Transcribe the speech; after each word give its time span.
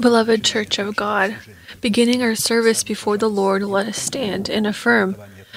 Beloved 0.00 0.44
Church 0.44 0.78
of 0.78 0.96
God, 0.96 1.36
beginning 1.80 2.22
our 2.22 2.34
service 2.34 2.82
before 2.82 3.18
the 3.18 3.28
Lord, 3.28 3.62
let 3.62 3.86
us 3.86 3.98
stand 3.98 4.48
and 4.48 4.66
affirm 4.66 5.16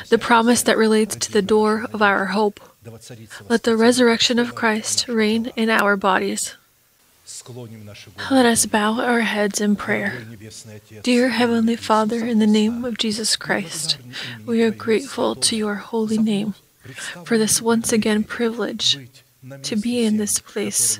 the 0.09 0.17
promise 0.17 0.61
that 0.63 0.77
relates 0.77 1.15
to 1.15 1.31
the 1.31 1.41
door 1.41 1.85
of 1.93 2.01
our 2.01 2.27
hope. 2.27 2.59
Let 3.47 3.63
the 3.63 3.77
resurrection 3.77 4.39
of 4.39 4.55
Christ 4.55 5.07
reign 5.07 5.51
in 5.55 5.69
our 5.69 5.95
bodies. 5.95 6.55
Let 8.31 8.45
us 8.45 8.65
bow 8.65 8.99
our 9.01 9.21
heads 9.21 9.61
in 9.61 9.75
prayer. 9.75 10.25
Dear 11.03 11.29
Heavenly 11.29 11.75
Father, 11.75 12.25
in 12.25 12.39
the 12.39 12.47
name 12.47 12.83
of 12.85 12.97
Jesus 12.97 13.35
Christ, 13.35 13.97
we 14.45 14.63
are 14.63 14.71
grateful 14.71 15.35
to 15.35 15.55
your 15.55 15.75
holy 15.75 16.17
name 16.17 16.55
for 17.23 17.37
this 17.37 17.61
once 17.61 17.93
again 17.93 18.23
privilege 18.23 18.97
to 19.63 19.75
be 19.75 20.03
in 20.03 20.17
this 20.17 20.39
place 20.39 20.99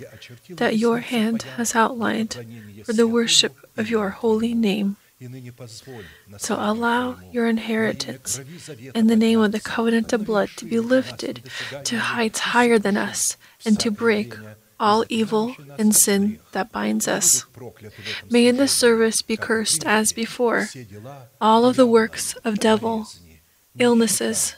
that 0.50 0.78
your 0.78 1.00
hand 1.00 1.44
has 1.58 1.76
outlined 1.76 2.38
for 2.86 2.94
the 2.94 3.08
worship 3.08 3.56
of 3.78 3.90
your 3.90 4.10
holy 4.10 4.54
name. 4.54 4.98
So 6.38 6.56
allow 6.58 7.18
your 7.32 7.48
inheritance 7.48 8.40
in 8.96 9.08
the 9.08 9.18
name 9.18 9.42
of 9.42 9.52
the 9.52 9.60
covenant 9.60 10.14
of 10.14 10.26
blood 10.26 10.50
to 10.56 10.66
be 10.66 10.80
lifted 10.80 11.44
to 11.84 12.00
heights 12.00 12.40
higher 12.40 12.80
than 12.80 12.96
us 12.96 13.36
and 13.66 13.78
to 13.82 13.92
break 13.92 14.34
all 14.80 15.04
evil 15.10 15.56
and 15.78 15.94
sin 15.94 16.40
that 16.54 16.72
binds 16.72 17.06
us. 17.06 17.46
May 18.30 18.48
in 18.48 18.56
this 18.56 18.72
service 18.72 19.22
be 19.22 19.36
cursed 19.36 19.86
as 19.86 20.14
before 20.14 20.70
all 21.42 21.66
of 21.66 21.76
the 21.76 21.86
works 21.86 22.36
of 22.46 22.60
devil, 22.60 23.08
illnesses, 23.78 24.56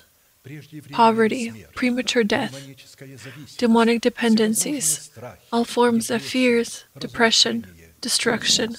poverty, 0.91 1.66
premature 1.76 2.23
death, 2.23 2.68
demonic 3.58 4.02
dependencies, 4.02 5.12
all 5.52 5.66
forms 5.66 6.09
of 6.09 6.22
fears, 6.22 6.86
depression, 6.99 7.68
destruction, 8.02 8.76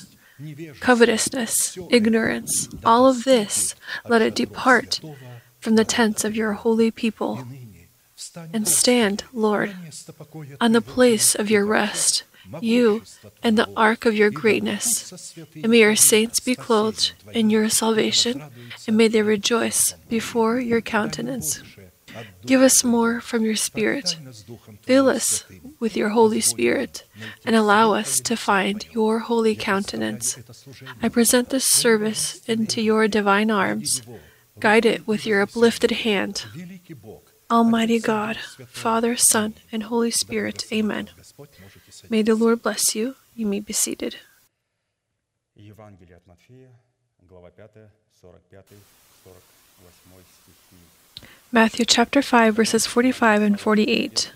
covetousness, 0.81 1.78
ignorance, 1.91 2.69
all 2.84 3.06
of 3.06 3.25
this, 3.25 3.75
let 4.09 4.22
it 4.22 4.34
depart 4.34 5.00
from 5.61 5.77
the 5.77 5.84
tents 5.84 6.25
of 6.25 6.37
your 6.37 6.55
holy 6.55 6.91
people. 6.91 7.47
And 8.53 8.67
stand, 8.69 9.25
Lord, 9.33 9.75
on 10.61 10.72
the 10.72 10.81
place 10.81 11.34
of 11.34 11.50
your 11.50 11.65
rest, 11.65 12.25
you 12.61 13.03
and 13.43 13.57
the 13.57 13.69
ark 13.77 14.05
of 14.07 14.15
your 14.15 14.31
greatness. 14.31 15.35
And 15.55 15.69
may 15.69 15.81
your 15.81 15.97
saints 15.97 16.41
be 16.41 16.55
clothed 16.55 17.12
in 17.33 17.51
your 17.51 17.69
salvation, 17.69 18.43
and 18.87 18.97
may 18.97 19.09
they 19.09 19.23
rejoice 19.23 19.95
before 20.09 20.59
your 20.61 20.81
countenance. 20.81 21.62
Give 22.45 22.61
us 22.61 22.84
more 22.84 23.21
from 23.21 23.45
your 23.45 23.57
Spirit. 23.57 24.19
Fill 24.83 25.09
us 25.09 25.45
with 25.81 25.97
your 25.97 26.11
Holy 26.11 26.41
Spirit 26.41 27.05
and 27.45 27.57
allow 27.57 27.93
us 27.93 28.21
to 28.21 28.37
find 28.37 28.87
your 28.93 29.21
holy 29.21 29.55
countenance. 29.55 30.39
I 31.03 31.09
present 31.09 31.51
this 31.51 31.65
service 31.65 32.43
into 32.47 32.83
your 32.83 33.09
divine 33.09 33.51
arms. 33.51 34.03
Guide 34.61 34.84
it 34.84 35.06
with 35.06 35.27
your 35.27 35.41
uplifted 35.41 35.91
hand. 35.91 36.45
Almighty 37.51 37.99
God, 37.99 38.37
Father, 38.69 39.17
Son, 39.17 39.55
and 39.71 39.84
Holy 39.84 40.11
Spirit. 40.11 40.65
Amen. 40.73 41.11
May 42.11 42.22
the 42.22 42.34
Lord 42.34 42.62
bless 42.62 42.95
you. 42.95 43.17
You 43.34 43.47
may 43.47 43.61
be 43.61 43.72
seated. 43.72 44.17
Matthew 51.50 51.84
chapter 51.84 52.22
5, 52.22 52.55
verses 52.55 52.86
45 52.86 53.42
and 53.42 53.61
48. 53.61 54.33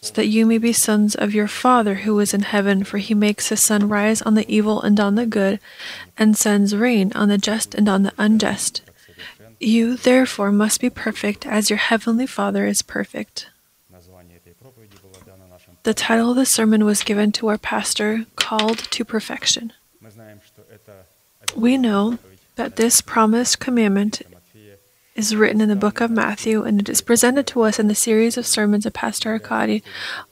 So 0.00 0.12
that 0.14 0.26
you 0.26 0.46
may 0.46 0.58
be 0.58 0.72
sons 0.72 1.14
of 1.14 1.34
your 1.34 1.46
Father 1.46 1.96
who 1.96 2.18
is 2.18 2.32
in 2.32 2.42
heaven, 2.42 2.84
for 2.84 2.98
he 2.98 3.14
makes 3.14 3.48
his 3.48 3.62
sun 3.62 3.88
rise 3.88 4.22
on 4.22 4.34
the 4.34 4.50
evil 4.50 4.80
and 4.80 4.98
on 4.98 5.14
the 5.14 5.26
good, 5.26 5.60
and 6.16 6.36
sends 6.36 6.74
rain 6.74 7.12
on 7.14 7.28
the 7.28 7.38
just 7.38 7.74
and 7.74 7.88
on 7.88 8.02
the 8.02 8.12
unjust. 8.18 8.82
You, 9.58 9.96
therefore, 9.96 10.50
must 10.50 10.80
be 10.80 10.88
perfect 10.88 11.46
as 11.46 11.68
your 11.68 11.78
heavenly 11.78 12.26
Father 12.26 12.66
is 12.66 12.80
perfect. 12.80 13.50
The 15.82 15.94
title 15.94 16.30
of 16.30 16.36
the 16.36 16.44
sermon 16.44 16.84
was 16.84 17.02
given 17.02 17.32
to 17.32 17.48
our 17.48 17.56
pastor, 17.56 18.26
Called 18.36 18.78
to 18.78 19.04
Perfection. 19.04 19.72
We 21.56 21.78
know 21.78 22.18
that 22.56 22.76
this 22.76 23.00
promised 23.00 23.60
commandment 23.60 24.20
is 25.16 25.34
written 25.34 25.60
in 25.60 25.68
the 25.68 25.76
book 25.76 26.00
of 26.00 26.10
Matthew 26.10 26.62
and 26.64 26.80
it 26.80 26.88
is 26.88 27.00
presented 27.00 27.46
to 27.48 27.62
us 27.62 27.78
in 27.78 27.88
the 27.88 27.94
series 27.94 28.36
of 28.36 28.46
sermons 28.46 28.84
of 28.86 28.92
Pastor 28.92 29.30
Arkady 29.30 29.82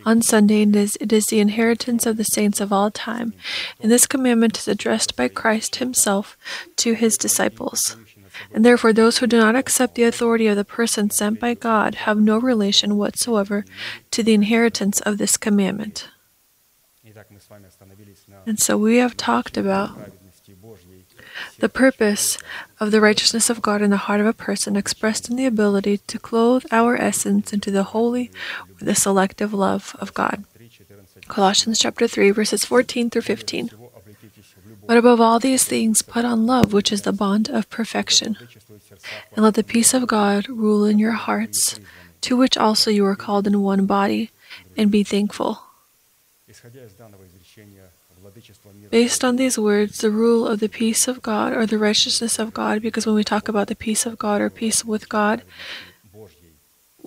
on 0.05 0.23
Sunday 0.23 0.63
and 0.63 0.77
it 0.77 0.79
is, 0.79 0.99
it 1.01 1.13
is 1.13 1.27
the 1.27 1.41
inheritance 1.41 2.05
of 2.07 2.17
the 2.17 2.25
saints 2.25 2.61
of 2.61 2.73
all 2.73 2.91
time. 2.91 3.33
And 3.81 3.91
this 3.91 4.07
commandment 4.07 4.59
is 4.59 4.69
addressed 4.69 5.17
by 5.17 5.29
Christ 5.29 5.77
himself 5.77 6.37
to 6.77 6.93
his 6.93 7.17
disciples. 7.17 7.97
And 8.53 8.65
therefore, 8.65 8.93
those 8.93 9.19
who 9.19 9.27
do 9.27 9.39
not 9.39 9.57
accept 9.57 9.95
the 9.95 10.05
authority 10.05 10.47
of 10.47 10.57
the 10.57 10.65
person 10.65 11.11
sent 11.11 11.39
by 11.39 11.55
God 11.55 12.07
have 12.07 12.19
no 12.19 12.39
relation 12.39 12.97
whatsoever 12.97 13.65
to 14.11 14.23
the 14.23 14.35
inheritance 14.35 15.01
of 15.01 15.19
this 15.19 15.37
commandment. 15.37 16.09
And 18.47 18.59
so 18.59 18.77
we 18.77 18.97
have 18.97 19.17
talked 19.17 19.57
about 19.57 19.91
the 21.59 21.69
purpose 21.69 22.39
of 22.81 22.91
the 22.91 23.01
righteousness 23.01 23.51
of 23.51 23.63
God 23.63 23.83
in 23.83 23.91
the 23.91 23.97
heart 23.97 24.21
of 24.21 24.27
a 24.27 24.33
person 24.33 24.77
expressed 24.77 25.29
in 25.29 25.37
the 25.37 25.47
ability 25.47 25.99
to 25.99 26.19
clothe 26.19 26.65
our 26.71 26.97
essence 26.97 27.53
into 27.53 27.71
the 27.71 27.85
holy 27.85 28.31
with 28.69 28.87
the 28.87 28.95
selective 28.95 29.53
love 29.53 29.97
of 29.99 30.15
God. 30.15 30.45
Colossians 31.27 31.79
chapter 31.79 32.07
3 32.09 32.31
verses 32.31 32.65
14 32.65 33.11
through 33.11 33.23
15. 33.23 33.71
But 34.89 34.97
above 34.97 35.21
all 35.21 35.39
these 35.39 35.69
things, 35.69 36.01
put 36.01 36.25
on 36.25 36.47
love, 36.47 36.73
which 36.73 36.91
is 36.91 37.03
the 37.03 37.13
bond 37.13 37.51
of 37.51 37.69
perfection. 37.69 38.39
And 39.37 39.45
let 39.45 39.53
the 39.53 39.63
peace 39.63 39.93
of 39.93 40.07
God 40.09 40.49
rule 40.49 40.87
in 40.87 40.99
your 40.99 41.13
hearts, 41.13 41.79
to 42.23 42.39
which 42.39 42.57
also 42.57 42.91
you 42.91 43.05
are 43.05 43.15
called 43.15 43.47
in 43.47 43.61
one 43.61 43.85
body, 43.85 44.31
and 44.79 44.91
be 44.91 45.05
thankful. 45.05 45.61
Based 48.91 49.23
on 49.23 49.37
these 49.37 49.59
words, 49.59 49.99
the 49.99 50.11
rule 50.11 50.49
of 50.49 50.59
the 50.61 50.71
peace 50.71 51.07
of 51.07 51.21
God 51.21 51.53
or 51.53 51.67
the 51.67 51.77
righteousness 51.77 52.39
of 52.39 52.55
God, 52.55 52.81
because 52.81 53.05
when 53.05 53.15
we 53.15 53.25
talk 53.25 53.47
about 53.47 53.69
the 53.69 53.77
peace 53.77 54.07
of 54.07 54.17
God 54.17 54.41
or 54.41 54.49
peace 54.49 54.87
with 54.87 55.11
God, 55.11 55.43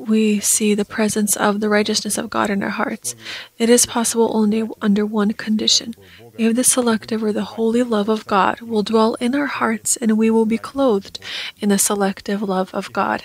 we 0.07 0.39
see 0.39 0.73
the 0.73 0.85
presence 0.85 1.35
of 1.35 1.59
the 1.59 1.69
righteousness 1.69 2.17
of 2.17 2.29
God 2.29 2.49
in 2.49 2.63
our 2.63 2.69
hearts. 2.69 3.15
It 3.57 3.69
is 3.69 3.85
possible 3.85 4.31
only 4.33 4.67
under 4.81 5.05
one 5.05 5.33
condition 5.33 5.95
if 6.37 6.55
the 6.55 6.63
selective 6.63 7.23
or 7.23 7.31
the 7.31 7.43
holy 7.43 7.83
love 7.83 8.09
of 8.09 8.25
God 8.25 8.61
will 8.61 8.83
dwell 8.83 9.15
in 9.15 9.35
our 9.35 9.45
hearts 9.45 9.97
and 9.97 10.17
we 10.17 10.29
will 10.29 10.45
be 10.45 10.57
clothed 10.57 11.19
in 11.59 11.69
the 11.69 11.77
selective 11.77 12.41
love 12.41 12.73
of 12.73 12.91
God. 12.93 13.23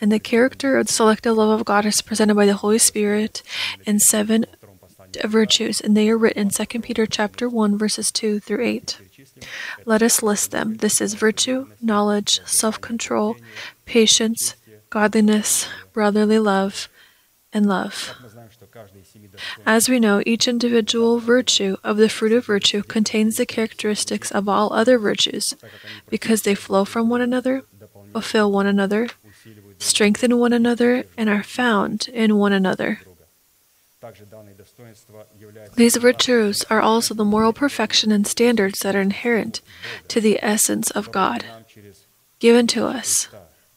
And 0.00 0.12
the 0.12 0.18
character 0.18 0.76
of 0.76 0.86
the 0.86 0.92
selective 0.92 1.36
love 1.36 1.58
of 1.60 1.64
God 1.64 1.86
is 1.86 2.02
presented 2.02 2.34
by 2.34 2.46
the 2.46 2.54
Holy 2.54 2.78
Spirit 2.78 3.42
in 3.86 3.98
seven 3.98 4.46
virtues, 5.24 5.80
and 5.80 5.96
they 5.96 6.08
are 6.08 6.16
written 6.16 6.42
in 6.42 6.66
2 6.66 6.80
Peter 6.80 7.06
chapter 7.06 7.48
1 7.48 7.76
verses 7.76 8.10
2 8.12 8.40
through 8.40 8.64
8. 8.64 8.98
Let 9.84 10.02
us 10.02 10.22
list 10.22 10.50
them. 10.50 10.76
This 10.76 11.00
is 11.00 11.14
virtue, 11.14 11.68
knowledge, 11.80 12.40
self-control, 12.44 13.36
patience, 13.84 14.54
godliness, 14.92 15.66
brotherly 15.94 16.38
love, 16.38 16.90
and 17.50 17.66
love. 17.66 18.14
As 19.64 19.88
we 19.88 19.98
know, 19.98 20.22
each 20.26 20.46
individual 20.46 21.18
virtue 21.18 21.76
of 21.82 21.96
the 21.96 22.10
fruit 22.10 22.32
of 22.32 22.44
virtue 22.44 22.82
contains 22.82 23.36
the 23.36 23.46
characteristics 23.46 24.30
of 24.30 24.50
all 24.50 24.70
other 24.74 24.98
virtues, 24.98 25.54
because 26.10 26.42
they 26.42 26.54
flow 26.54 26.84
from 26.84 27.08
one 27.08 27.22
another, 27.22 27.62
fulfill 28.12 28.52
one 28.52 28.66
another, 28.66 29.08
strengthen 29.78 30.36
one 30.36 30.52
another, 30.52 31.04
and 31.16 31.30
are 31.30 31.42
found 31.42 32.08
in 32.08 32.36
one 32.36 32.52
another. 32.52 33.00
These 35.74 35.96
virtues 35.96 36.64
are 36.68 36.82
also 36.82 37.14
the 37.14 37.24
moral 37.24 37.54
perfection 37.54 38.12
and 38.12 38.26
standards 38.26 38.80
that 38.80 38.94
are 38.94 39.00
inherent 39.00 39.62
to 40.08 40.20
the 40.20 40.38
essence 40.42 40.90
of 40.90 41.10
God, 41.12 41.46
given 42.40 42.66
to 42.66 42.84
us 42.84 43.28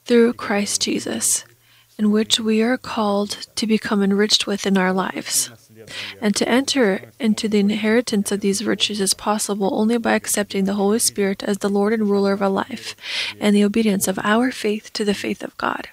through 0.06 0.34
Christ 0.34 0.81
Jesus, 0.81 1.44
in 1.98 2.12
which 2.12 2.40
we 2.40 2.62
are 2.62 2.78
called 2.78 3.48
to 3.56 3.68
become 3.68 4.04
enriched 4.04 4.48
with 4.48 4.66
in 4.66 4.78
our 4.78 4.94
lives. 4.94 5.50
And 6.19 6.36
to 6.36 6.48
enter 6.50 7.12
into 7.19 7.48
the 7.48 7.60
inheritance 7.60 8.31
of 8.31 8.42
these 8.42 8.62
virtues 8.62 9.00
is 9.00 9.13
possible 9.13 9.69
only 9.74 9.98
by 9.98 10.13
accepting 10.13 10.66
the 10.66 10.74
Holy 10.74 11.00
Spirit 11.00 11.44
as 11.44 11.60
the 11.60 11.69
Lord 11.69 11.94
and 11.94 12.10
ruler 12.10 12.34
of 12.34 12.42
our 12.42 12.50
life 12.50 12.96
and 13.40 13.56
the 13.56 13.63
obedience 13.63 14.07
of 14.07 14.19
our 14.24 14.52
faith 14.52 14.92
to 14.94 15.06
the 15.06 15.13
faith 15.13 15.44
of 15.44 15.56
God. 15.57 15.90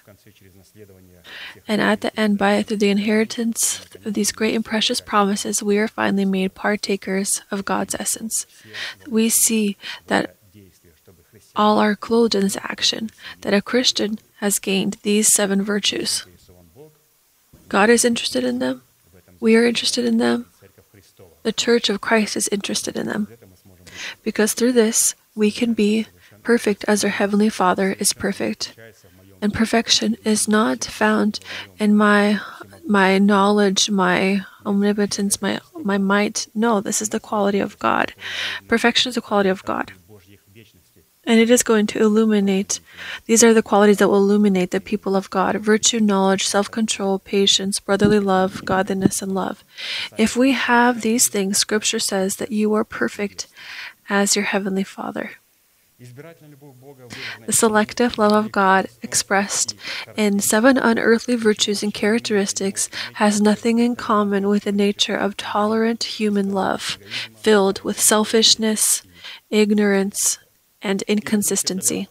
And 1.67 1.81
at 1.81 2.01
the 2.01 2.19
end, 2.19 2.37
by 2.37 2.63
through 2.63 2.77
the 2.77 2.89
inheritance 2.89 3.85
of 4.03 4.13
these 4.13 4.31
great 4.31 4.55
and 4.55 4.65
precious 4.65 4.99
promises, 4.99 5.61
we 5.61 5.77
are 5.77 5.87
finally 5.87 6.25
made 6.25 6.55
partakers 6.55 7.41
of 7.51 7.65
God's 7.65 7.95
essence. 7.95 8.45
We 9.07 9.29
see 9.29 9.77
that 10.07 10.35
all 11.55 11.79
our 11.79 11.95
this 11.95 12.57
action 12.57 13.09
that 13.41 13.53
a 13.53 13.61
Christian 13.61 14.19
has 14.37 14.59
gained 14.59 14.97
these 15.03 15.31
seven 15.31 15.61
virtues. 15.61 16.25
God 17.69 17.89
is 17.89 18.05
interested 18.05 18.43
in 18.43 18.59
them. 18.59 18.81
We 19.39 19.55
are 19.55 19.65
interested 19.65 20.05
in 20.05 20.17
them. 20.17 20.47
The 21.43 21.51
Church 21.51 21.89
of 21.89 22.01
Christ 22.01 22.35
is 22.37 22.47
interested 22.49 22.95
in 22.95 23.07
them. 23.07 23.27
Because 24.23 24.53
through 24.53 24.73
this, 24.73 25.15
we 25.35 25.51
can 25.51 25.73
be 25.73 26.07
perfect 26.43 26.85
as 26.87 27.03
our 27.03 27.09
Heavenly 27.09 27.49
Father 27.49 27.95
is 27.99 28.13
perfect. 28.13 28.73
And 29.41 29.53
perfection 29.53 30.15
is 30.23 30.47
not 30.47 30.85
found 30.85 31.39
in 31.79 31.95
my 31.95 32.39
my 32.85 33.17
knowledge, 33.17 33.89
my 33.89 34.45
omnipotence, 34.65 35.41
my 35.41 35.59
my 35.75 35.97
might. 35.97 36.47
No, 36.55 36.79
this 36.79 37.01
is 37.01 37.09
the 37.09 37.19
quality 37.19 37.59
of 37.59 37.77
God. 37.79 38.13
Perfection 38.67 39.09
is 39.09 39.15
the 39.15 39.21
quality 39.21 39.49
of 39.49 39.65
God. 39.65 39.91
And 41.25 41.39
it 41.39 41.49
is 41.49 41.63
going 41.63 41.87
to 41.87 41.99
illuminate. 41.99 42.81
These 43.25 43.43
are 43.43 43.53
the 43.53 43.63
qualities 43.63 43.97
that 43.97 44.09
will 44.09 44.17
illuminate 44.17 44.71
the 44.71 44.81
people 44.81 45.15
of 45.15 45.29
God 45.29 45.55
virtue, 45.55 45.99
knowledge, 45.99 46.45
self 46.45 46.69
control, 46.69 47.19
patience, 47.19 47.79
brotherly 47.79 48.19
love, 48.19 48.65
godliness, 48.65 49.21
and 49.21 49.33
love. 49.33 49.63
If 50.17 50.35
we 50.35 50.51
have 50.51 51.01
these 51.01 51.29
things, 51.29 51.57
Scripture 51.57 51.99
says 51.99 52.35
that 52.37 52.51
you 52.51 52.73
are 52.73 52.83
perfect 52.83 53.47
as 54.09 54.35
your 54.35 54.45
Heavenly 54.45 54.83
Father. 54.83 55.31
The 57.45 57.53
selective 57.53 58.17
love 58.17 58.33
of 58.33 58.51
God, 58.51 58.87
expressed 59.01 59.75
in 60.17 60.39
seven 60.39 60.77
unearthly 60.77 61.35
virtues 61.35 61.81
and 61.81 61.93
characteristics, 61.93 62.89
has 63.13 63.39
nothing 63.39 63.79
in 63.79 63.95
common 63.95 64.49
with 64.49 64.63
the 64.63 64.71
nature 64.73 65.15
of 65.15 65.37
tolerant 65.37 66.03
human 66.03 66.51
love, 66.51 66.97
filled 67.35 67.81
with 67.83 67.99
selfishness, 68.01 69.03
ignorance, 69.49 70.39
and 70.83 71.01
inconsistency. 71.03 72.07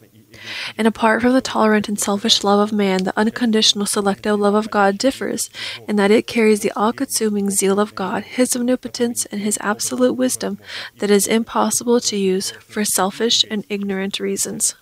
And 0.77 0.87
apart 0.87 1.23
from 1.23 1.33
the 1.33 1.41
tolerant 1.41 1.89
and 1.89 2.01
selfish 2.01 2.43
love 2.43 2.59
of 2.59 2.73
man, 2.73 3.05
the 3.05 3.19
unconditional 3.19 3.87
selective 3.87 4.39
love 4.41 4.55
of 4.55 4.71
God 4.71 4.99
differs 4.99 5.51
in 5.87 5.97
that 5.97 6.11
it 6.11 6.27
carries 6.27 6.61
the 6.61 6.73
all 6.75 6.93
consuming 6.93 7.51
zeal 7.51 7.79
of 7.79 7.95
God, 7.95 8.25
His 8.25 8.57
omnipotence, 8.57 9.27
and 9.27 9.41
His 9.41 9.59
absolute 9.61 10.15
wisdom 10.15 10.59
that 10.99 11.11
is 11.11 11.27
impossible 11.27 12.01
to 12.01 12.17
use 12.17 12.51
for 12.53 12.85
selfish 12.85 13.45
and 13.51 13.65
ignorant 13.69 14.19
reasons. 14.19 14.75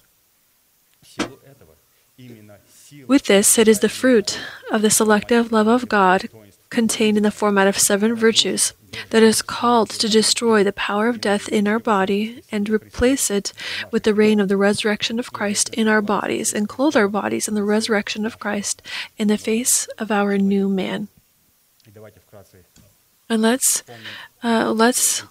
With 3.06 3.26
this, 3.26 3.58
it 3.58 3.68
is 3.68 3.80
the 3.80 3.88
fruit 3.88 4.38
of 4.70 4.82
the 4.82 4.90
selective 4.90 5.52
love 5.52 5.68
of 5.68 5.88
God 5.88 6.28
contained 6.70 7.16
in 7.16 7.22
the 7.22 7.30
format 7.30 7.66
of 7.66 7.78
seven 7.78 8.14
virtues 8.14 8.72
that 9.10 9.22
is 9.22 9.42
called 9.42 9.90
to 9.90 10.08
destroy 10.08 10.62
the 10.64 10.72
power 10.72 11.08
of 11.08 11.20
death 11.20 11.48
in 11.48 11.66
our 11.68 11.78
body 11.78 12.42
and 12.50 12.68
replace 12.68 13.30
it 13.30 13.52
with 13.90 14.02
the 14.02 14.14
reign 14.14 14.40
of 14.40 14.48
the 14.48 14.56
resurrection 14.56 15.18
of 15.18 15.32
Christ 15.32 15.68
in 15.74 15.88
our 15.88 16.02
bodies 16.02 16.52
and 16.52 16.68
clothe 16.68 16.96
our 16.96 17.08
bodies 17.08 17.48
in 17.48 17.54
the 17.54 17.62
resurrection 17.62 18.26
of 18.26 18.38
Christ 18.38 18.82
in 19.16 19.28
the 19.28 19.38
face 19.38 19.86
of 19.98 20.10
our 20.10 20.36
new 20.38 20.68
man. 20.68 21.08
And 23.28 23.42
let's 23.42 23.82
uh, 24.42 24.72
let's 24.72 25.22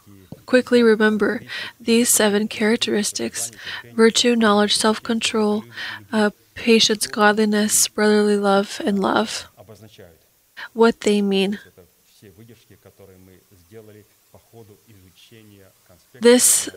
quickly 0.46 0.82
remember 0.82 1.42
these 1.80 2.10
seven 2.10 2.48
characteristics: 2.48 3.52
virtue, 3.94 4.36
knowledge, 4.36 4.78
self-control, 4.78 5.66
uh, 6.14 6.30
patience, 6.56 7.08
godliness, 7.08 7.88
brotherly 7.88 8.38
love, 8.38 8.82
and 8.86 9.00
love. 9.00 9.48
What 10.74 11.02
they 11.02 11.22
mean. 11.22 11.60
This 16.22 16.70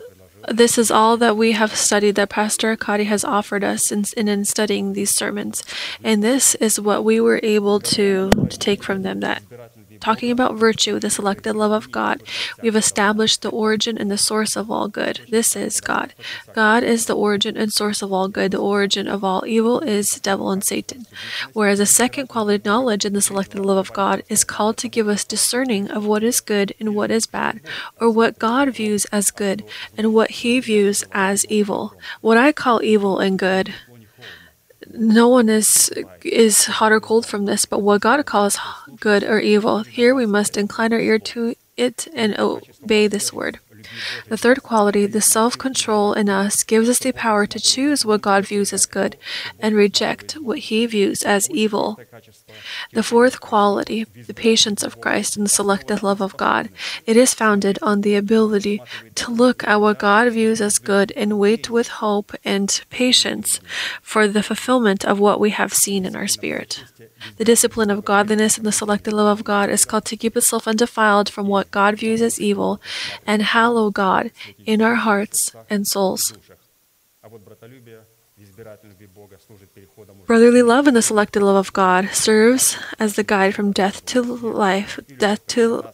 this 0.49 0.77
is 0.77 0.91
all 0.91 1.15
that 1.17 1.37
we 1.37 1.53
have 1.53 1.73
studied 1.73 2.15
that 2.15 2.29
Pastor 2.29 2.69
Arkady 2.69 3.05
has 3.05 3.23
offered 3.23 3.63
us 3.63 3.93
in, 3.93 4.03
in, 4.17 4.27
in, 4.27 4.43
studying 4.43 4.91
these 4.91 5.15
sermons. 5.15 5.63
And 6.03 6.21
this 6.21 6.55
is 6.55 6.79
what 6.79 7.05
we 7.05 7.21
were 7.21 7.39
able 7.41 7.79
to, 7.79 8.29
to 8.29 8.59
take 8.59 8.83
from 8.83 9.03
them 9.03 9.21
that 9.21 9.41
talking 10.03 10.31
about 10.31 10.55
virtue, 10.55 10.99
the 10.99 11.09
selected 11.09 11.53
love 11.55 11.71
of 11.71 11.89
God, 11.89 12.21
we've 12.61 12.75
established 12.75 13.41
the 13.41 13.49
origin 13.49 13.97
and 13.97 14.11
the 14.11 14.17
source 14.17 14.57
of 14.57 14.69
all 14.69 14.89
good. 14.89 15.21
This 15.29 15.55
is 15.55 15.79
God. 15.79 16.13
God 16.53 16.83
is 16.83 17.05
the 17.05 17.15
origin 17.15 17.55
and 17.55 17.71
source 17.71 18.01
of 18.01 18.11
all 18.11 18.27
good. 18.27 18.51
The 18.51 18.57
origin 18.57 19.07
of 19.07 19.23
all 19.23 19.45
evil 19.47 19.79
is 19.79 20.19
devil 20.19 20.51
and 20.51 20.63
Satan. 20.63 21.05
Whereas 21.53 21.79
the 21.79 21.85
second 21.85 22.27
quality, 22.27 22.61
knowledge 22.65 23.05
in 23.05 23.13
the 23.13 23.21
selected 23.21 23.61
love 23.65 23.77
of 23.77 23.93
God, 23.93 24.23
is 24.27 24.43
called 24.43 24.75
to 24.77 24.89
give 24.89 25.07
us 25.07 25.23
discerning 25.23 25.89
of 25.89 26.05
what 26.05 26.21
is 26.21 26.41
good 26.41 26.75
and 26.81 26.93
what 26.93 27.09
is 27.09 27.25
bad, 27.25 27.61
or 28.01 28.09
what 28.09 28.39
God 28.39 28.73
views 28.75 29.05
as 29.05 29.31
good 29.31 29.63
and 29.97 30.13
what 30.13 30.31
He 30.31 30.59
views 30.59 31.05
as 31.13 31.45
evil. 31.45 31.95
What 32.19 32.37
I 32.37 32.51
call 32.51 32.83
evil 32.83 33.19
and 33.19 33.39
good 33.39 33.73
no 34.93 35.27
one 35.27 35.49
is 35.49 35.89
is 36.23 36.65
hot 36.65 36.91
or 36.91 36.99
cold 36.99 37.25
from 37.25 37.45
this, 37.45 37.65
but 37.65 37.79
what 37.79 38.01
God 38.01 38.25
calls 38.25 38.57
good 38.99 39.23
or 39.23 39.39
evil, 39.39 39.83
here 39.83 40.13
we 40.15 40.25
must 40.25 40.57
incline 40.57 40.93
our 40.93 40.99
ear 40.99 41.19
to 41.19 41.55
it 41.75 42.07
and 42.13 42.37
obey 42.39 43.07
this 43.07 43.33
word. 43.33 43.59
The 44.29 44.37
third 44.37 44.63
quality, 44.63 45.05
the 45.05 45.21
self 45.21 45.57
control 45.57 46.13
in 46.13 46.29
us, 46.29 46.63
gives 46.63 46.89
us 46.89 46.99
the 46.99 47.11
power 47.11 47.45
to 47.45 47.59
choose 47.59 48.05
what 48.05 48.21
God 48.21 48.45
views 48.45 48.71
as 48.71 48.85
good 48.85 49.17
and 49.59 49.75
reject 49.75 50.33
what 50.33 50.59
he 50.59 50.85
views 50.85 51.23
as 51.23 51.49
evil. 51.49 51.99
The 52.91 53.03
fourth 53.03 53.39
quality, 53.39 54.03
the 54.03 54.33
patience 54.33 54.83
of 54.83 55.01
Christ 55.01 55.37
and 55.37 55.45
the 55.45 55.49
selective 55.49 56.03
love 56.03 56.21
of 56.21 56.37
God, 56.37 56.69
it 57.05 57.17
is 57.17 57.33
founded 57.33 57.79
on 57.81 58.01
the 58.01 58.15
ability 58.15 58.81
to 59.15 59.31
look 59.31 59.63
at 59.67 59.81
what 59.81 59.99
God 59.99 60.31
views 60.31 60.61
as 60.61 60.79
good 60.79 61.11
and 61.15 61.39
wait 61.39 61.69
with 61.69 61.87
hope 62.03 62.33
and 62.43 62.81
patience 62.89 63.59
for 64.01 64.27
the 64.27 64.43
fulfillment 64.43 65.05
of 65.05 65.19
what 65.19 65.39
we 65.39 65.51
have 65.51 65.73
seen 65.73 66.05
in 66.05 66.15
our 66.15 66.27
spirit. 66.27 66.83
The 67.37 67.45
discipline 67.45 67.89
of 67.89 68.05
godliness 68.05 68.57
and 68.57 68.65
the 68.65 68.71
selective 68.71 69.13
love 69.13 69.39
of 69.39 69.45
God 69.45 69.69
is 69.69 69.85
called 69.85 70.05
to 70.05 70.17
keep 70.17 70.35
itself 70.35 70.67
undefiled 70.67 71.29
from 71.29 71.47
what 71.47 71.71
God 71.71 71.97
views 71.97 72.21
as 72.21 72.39
evil 72.39 72.81
and 73.25 73.41
hallow 73.41 73.89
God 73.89 74.31
in 74.65 74.81
our 74.81 74.95
hearts 74.95 75.53
and 75.69 75.87
souls. 75.87 76.33
Brotherly 80.25 80.61
love 80.61 80.87
and 80.87 80.95
the 80.95 81.01
selected 81.01 81.41
love 81.41 81.55
of 81.55 81.73
God 81.73 82.09
serves 82.13 82.77
as 82.99 83.15
the 83.15 83.23
guide 83.23 83.55
from 83.55 83.71
death 83.71 84.05
to 84.07 84.21
life, 84.21 84.99
death 85.17 85.45
to 85.47 85.85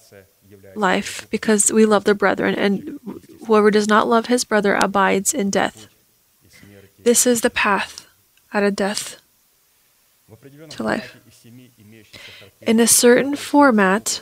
life, 0.76 1.28
because 1.30 1.72
we 1.72 1.86
love 1.86 2.04
the 2.04 2.14
brethren, 2.14 2.56
and 2.56 3.00
whoever 3.48 3.72
does 3.72 3.88
not 3.88 4.08
love 4.08 4.28
his 4.28 4.44
brother 4.44 4.76
abides 4.76 5.34
in 5.34 5.50
death. 5.50 5.88
This 7.00 7.26
is 7.26 7.42
the 7.42 7.50
path 7.50 8.08
out 8.54 8.64
of 8.64 8.76
death 8.76 9.18
to 10.70 10.84
life. 10.84 11.18
In 12.62 12.80
a 12.80 12.88
certain 12.88 13.36
format, 13.36 14.22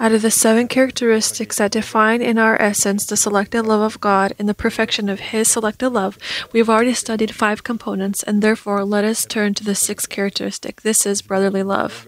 out 0.00 0.12
of 0.12 0.22
the 0.22 0.30
seven 0.30 0.68
characteristics 0.68 1.58
that 1.58 1.72
define 1.72 2.22
in 2.22 2.38
our 2.38 2.60
essence 2.60 3.04
the 3.04 3.16
selected 3.16 3.62
love 3.62 3.80
of 3.80 4.00
God 4.00 4.32
and 4.38 4.48
the 4.48 4.54
perfection 4.54 5.08
of 5.08 5.20
His 5.20 5.48
selected 5.48 5.90
love, 5.90 6.18
we've 6.52 6.70
already 6.70 6.94
studied 6.94 7.34
five 7.34 7.64
components, 7.64 8.22
and 8.22 8.40
therefore 8.40 8.84
let 8.84 9.04
us 9.04 9.24
turn 9.24 9.54
to 9.54 9.64
the 9.64 9.74
sixth 9.74 10.08
characteristic. 10.08 10.82
This 10.82 11.04
is 11.04 11.22
brotherly 11.22 11.62
love. 11.62 12.06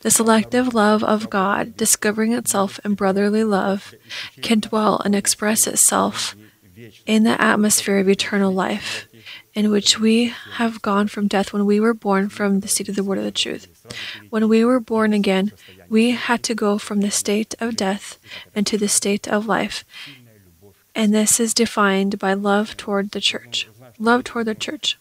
The 0.00 0.10
selective 0.10 0.74
love 0.74 1.04
of 1.04 1.30
God, 1.30 1.76
discovering 1.76 2.32
itself 2.32 2.80
in 2.84 2.94
brotherly 2.94 3.44
love, 3.44 3.94
can 4.42 4.60
dwell 4.60 5.00
and 5.04 5.14
express 5.14 5.66
itself 5.66 6.34
in 7.06 7.24
the 7.24 7.40
atmosphere 7.40 7.98
of 7.98 8.08
eternal 8.08 8.52
life, 8.52 9.06
in 9.54 9.70
which 9.70 10.00
we 10.00 10.32
have 10.54 10.82
gone 10.82 11.08
from 11.08 11.28
death 11.28 11.52
when 11.52 11.66
we 11.66 11.78
were 11.78 11.94
born 11.94 12.28
from 12.28 12.60
the 12.60 12.68
seed 12.68 12.88
of 12.88 12.96
the 12.96 13.04
word 13.04 13.18
of 13.18 13.24
the 13.24 13.30
truth. 13.30 13.68
When 14.30 14.48
we 14.48 14.64
were 14.64 14.80
born 14.80 15.12
again, 15.12 15.52
we 15.88 16.12
had 16.12 16.42
to 16.44 16.54
go 16.54 16.78
from 16.78 17.00
the 17.00 17.10
state 17.10 17.54
of 17.60 17.76
death 17.76 18.18
into 18.54 18.78
the 18.78 18.88
state 18.88 19.28
of 19.28 19.46
life. 19.46 19.84
And 20.94 21.14
this 21.14 21.38
is 21.40 21.54
defined 21.54 22.18
by 22.18 22.34
love 22.34 22.76
toward 22.76 23.10
the 23.10 23.20
church. 23.20 23.68
Love 23.98 24.24
toward 24.24 24.46
the 24.46 24.54
church. 24.54 24.98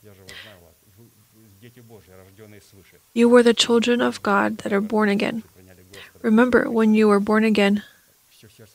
You 3.14 3.30
were 3.30 3.44
the 3.44 3.54
children 3.54 4.02
of 4.02 4.24
God 4.24 4.60
that 4.60 4.74
are 4.74 4.82
born 4.82 5.10
again. 5.10 5.44
Remember 6.22 6.70
when 6.70 6.94
you 6.94 7.08
were 7.08 7.20
born 7.20 7.44
again 7.44 7.84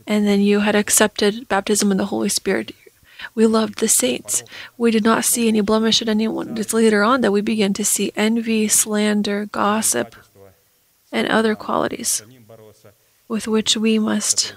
and 0.06 0.26
then 0.26 0.40
you 0.40 0.60
had 0.60 0.74
accepted 0.74 1.48
baptism 1.48 1.90
in 1.90 1.96
the 1.96 2.06
Holy 2.06 2.28
Spirit, 2.28 2.72
we 3.34 3.46
loved 3.46 3.78
the 3.78 3.88
saints. 3.88 4.42
We 4.76 4.90
did 4.90 5.04
not 5.04 5.24
see 5.24 5.48
any 5.48 5.60
blemish 5.60 6.02
in 6.02 6.08
anyone. 6.08 6.56
It's 6.58 6.74
later 6.74 7.02
on 7.02 7.20
that 7.22 7.32
we 7.32 7.40
begin 7.40 7.72
to 7.74 7.84
see 7.84 8.12
envy, 8.16 8.68
slander, 8.68 9.46
gossip, 9.46 10.16
and 11.12 11.28
other 11.28 11.54
qualities 11.54 12.22
with 13.28 13.46
which 13.48 13.76
we 13.76 13.98
must 13.98 14.54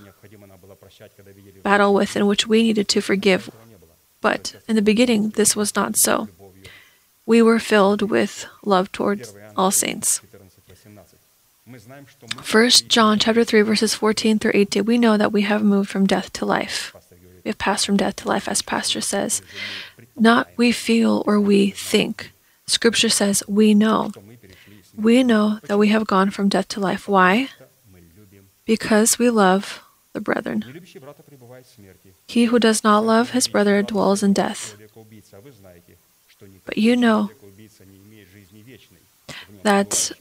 battle 1.63 1.93
with 1.93 2.15
and 2.15 2.27
which 2.27 2.47
we 2.47 2.63
needed 2.63 2.87
to 2.89 3.01
forgive. 3.01 3.49
But 4.21 4.55
in 4.67 4.75
the 4.75 4.81
beginning, 4.81 5.29
this 5.29 5.55
was 5.55 5.75
not 5.75 5.95
so. 5.95 6.27
We 7.25 7.41
were 7.41 7.59
filled 7.59 8.09
with 8.09 8.45
love 8.65 8.91
towards 8.91 9.33
all 9.55 9.71
saints. 9.71 10.21
1 11.67 12.69
John 12.87 13.19
chapter 13.19 13.43
3 13.43 13.61
verses 13.61 13.93
14 13.93 14.39
through 14.39 14.51
18 14.53 14.85
we 14.85 14.97
know 14.97 15.17
that 15.17 15.33
we 15.33 15.41
have 15.41 15.61
moved 15.61 15.89
from 15.89 16.07
death 16.07 16.31
to 16.33 16.45
life 16.45 16.95
we 17.47 17.51
have 17.51 17.57
passed 17.57 17.85
from 17.85 17.95
death 17.95 18.17
to 18.17 18.27
life, 18.27 18.49
as 18.49 18.61
Pastor 18.61 18.99
says. 18.99 19.41
Not 20.17 20.49
we 20.57 20.73
feel 20.73 21.23
or 21.25 21.39
we 21.39 21.71
think. 21.71 22.33
Scripture 22.65 23.07
says 23.07 23.41
we 23.47 23.73
know. 23.73 24.11
We 24.97 25.23
know 25.23 25.59
that 25.63 25.79
we 25.79 25.87
have 25.87 26.05
gone 26.05 26.29
from 26.29 26.49
death 26.49 26.67
to 26.75 26.81
life. 26.81 27.07
Why? 27.07 27.47
Because 28.65 29.17
we 29.17 29.29
love 29.29 29.81
the 30.11 30.19
brethren. 30.19 30.65
He 32.27 32.45
who 32.51 32.59
does 32.59 32.83
not 32.83 33.05
love 33.05 33.29
his 33.29 33.47
brother 33.47 33.81
dwells 33.81 34.21
in 34.21 34.33
death. 34.33 34.75
But 36.65 36.77
you 36.77 36.97
know 36.97 37.31
that 39.63 40.11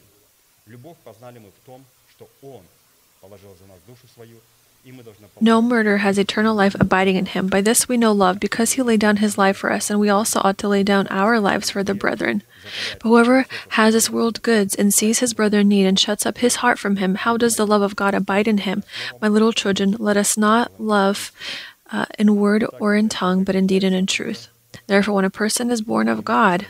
no 5.39 5.61
murder 5.61 5.97
has 5.97 6.17
eternal 6.17 6.55
life 6.55 6.75
abiding 6.79 7.15
in 7.15 7.27
him. 7.27 7.47
By 7.47 7.61
this 7.61 7.87
we 7.87 7.97
know 7.97 8.11
love, 8.11 8.39
because 8.39 8.73
he 8.73 8.81
laid 8.81 8.99
down 8.99 9.17
his 9.17 9.37
life 9.37 9.57
for 9.57 9.71
us, 9.71 9.89
and 9.89 9.99
we 9.99 10.09
also 10.09 10.41
ought 10.43 10.57
to 10.59 10.67
lay 10.67 10.83
down 10.83 11.07
our 11.07 11.39
lives 11.39 11.69
for 11.69 11.83
the 11.83 11.93
brethren. 11.93 12.43
But 12.99 13.09
whoever 13.09 13.45
has 13.69 13.93
his 13.93 14.09
world 14.09 14.41
goods 14.41 14.75
and 14.75 14.93
sees 14.93 15.19
his 15.19 15.33
brother 15.33 15.59
in 15.59 15.69
need 15.69 15.85
and 15.85 15.99
shuts 15.99 16.25
up 16.25 16.39
his 16.39 16.57
heart 16.57 16.79
from 16.79 16.97
him, 16.97 17.15
how 17.15 17.37
does 17.37 17.55
the 17.55 17.67
love 17.67 17.81
of 17.81 17.95
God 17.95 18.13
abide 18.13 18.47
in 18.47 18.59
him? 18.59 18.83
My 19.21 19.27
little 19.27 19.53
children, 19.53 19.95
let 19.99 20.17
us 20.17 20.37
not 20.37 20.79
love 20.79 21.31
uh, 21.91 22.05
in 22.17 22.35
word 22.35 22.65
or 22.79 22.95
in 22.95 23.09
tongue, 23.09 23.43
but 23.43 23.55
in 23.55 23.67
deed 23.67 23.83
and 23.83 23.95
in 23.95 24.05
truth. 24.05 24.49
Therefore, 24.87 25.15
when 25.15 25.25
a 25.25 25.29
person 25.29 25.71
is 25.71 25.81
born 25.81 26.07
of 26.07 26.25
God, 26.25 26.67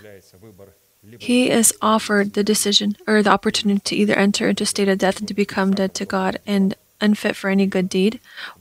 he 1.19 1.50
is 1.50 1.74
offered 1.81 2.33
the 2.33 2.43
decision 2.43 2.97
or 3.07 3.24
the 3.24 3.31
opportunity 3.31 3.79
to 3.79 3.95
either 3.95 4.13
enter 4.13 4.50
into 4.50 4.63
a 4.63 4.67
state 4.67 4.89
of 4.89 4.97
death 5.00 5.19
and 5.19 5.27
to 5.27 5.33
become 5.33 5.74
dead 5.74 5.93
to 5.95 6.05
God 6.05 6.39
and 6.45 6.75
unfit 7.01 7.35
for 7.35 7.49
any 7.49 7.65
good 7.65 7.89
deed, 7.89 8.19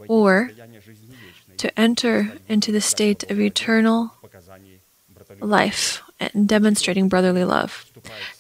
or 0.09 0.51
to 1.57 1.79
enter 1.79 2.33
into 2.49 2.71
the 2.73 2.81
state 2.81 3.25
of 3.31 3.41
eternal 3.41 4.13
life 5.41 6.03
and 6.19 6.49
demonstrating 6.49 7.09
brotherly 7.09 7.45
love. 7.45 7.91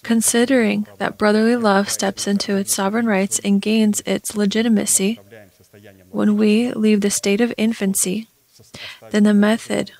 Considering 0.02 0.86
that 0.98 1.18
brotherly 1.18 1.56
love 1.56 1.88
steps 1.88 2.26
into 2.26 2.56
its 2.56 2.74
sovereign 2.74 3.06
rights 3.06 3.38
and 3.40 3.60
gains 3.60 4.02
its 4.06 4.36
legitimacy 4.36 5.20
when 6.10 6.36
we 6.36 6.72
leave 6.72 7.00
the 7.00 7.10
state 7.10 7.40
of 7.40 7.52
infancy, 7.56 8.28
then 9.10 9.24
the 9.24 9.34
method 9.34 9.92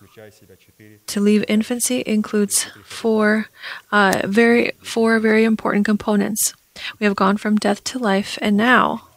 to 1.07 1.21
leave 1.21 1.45
infancy 1.49 2.03
includes 2.07 2.65
four 2.85 3.49
uh, 3.93 4.23
very 4.25 4.73
four 4.83 5.19
very 5.19 5.45
important 5.45 5.85
components. 5.85 6.55
We 6.99 7.05
have 7.05 7.17
gone 7.17 7.37
from 7.37 7.57
death 7.57 7.85
to 7.85 7.99
life, 7.99 8.39
and 8.41 8.57
now 8.57 9.09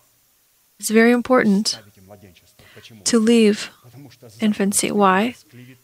it's 0.79 0.89
very 0.89 1.11
important 1.11 1.79
to 3.03 3.19
leave 3.19 3.69
infancy. 4.39 4.91
Why? 4.91 5.35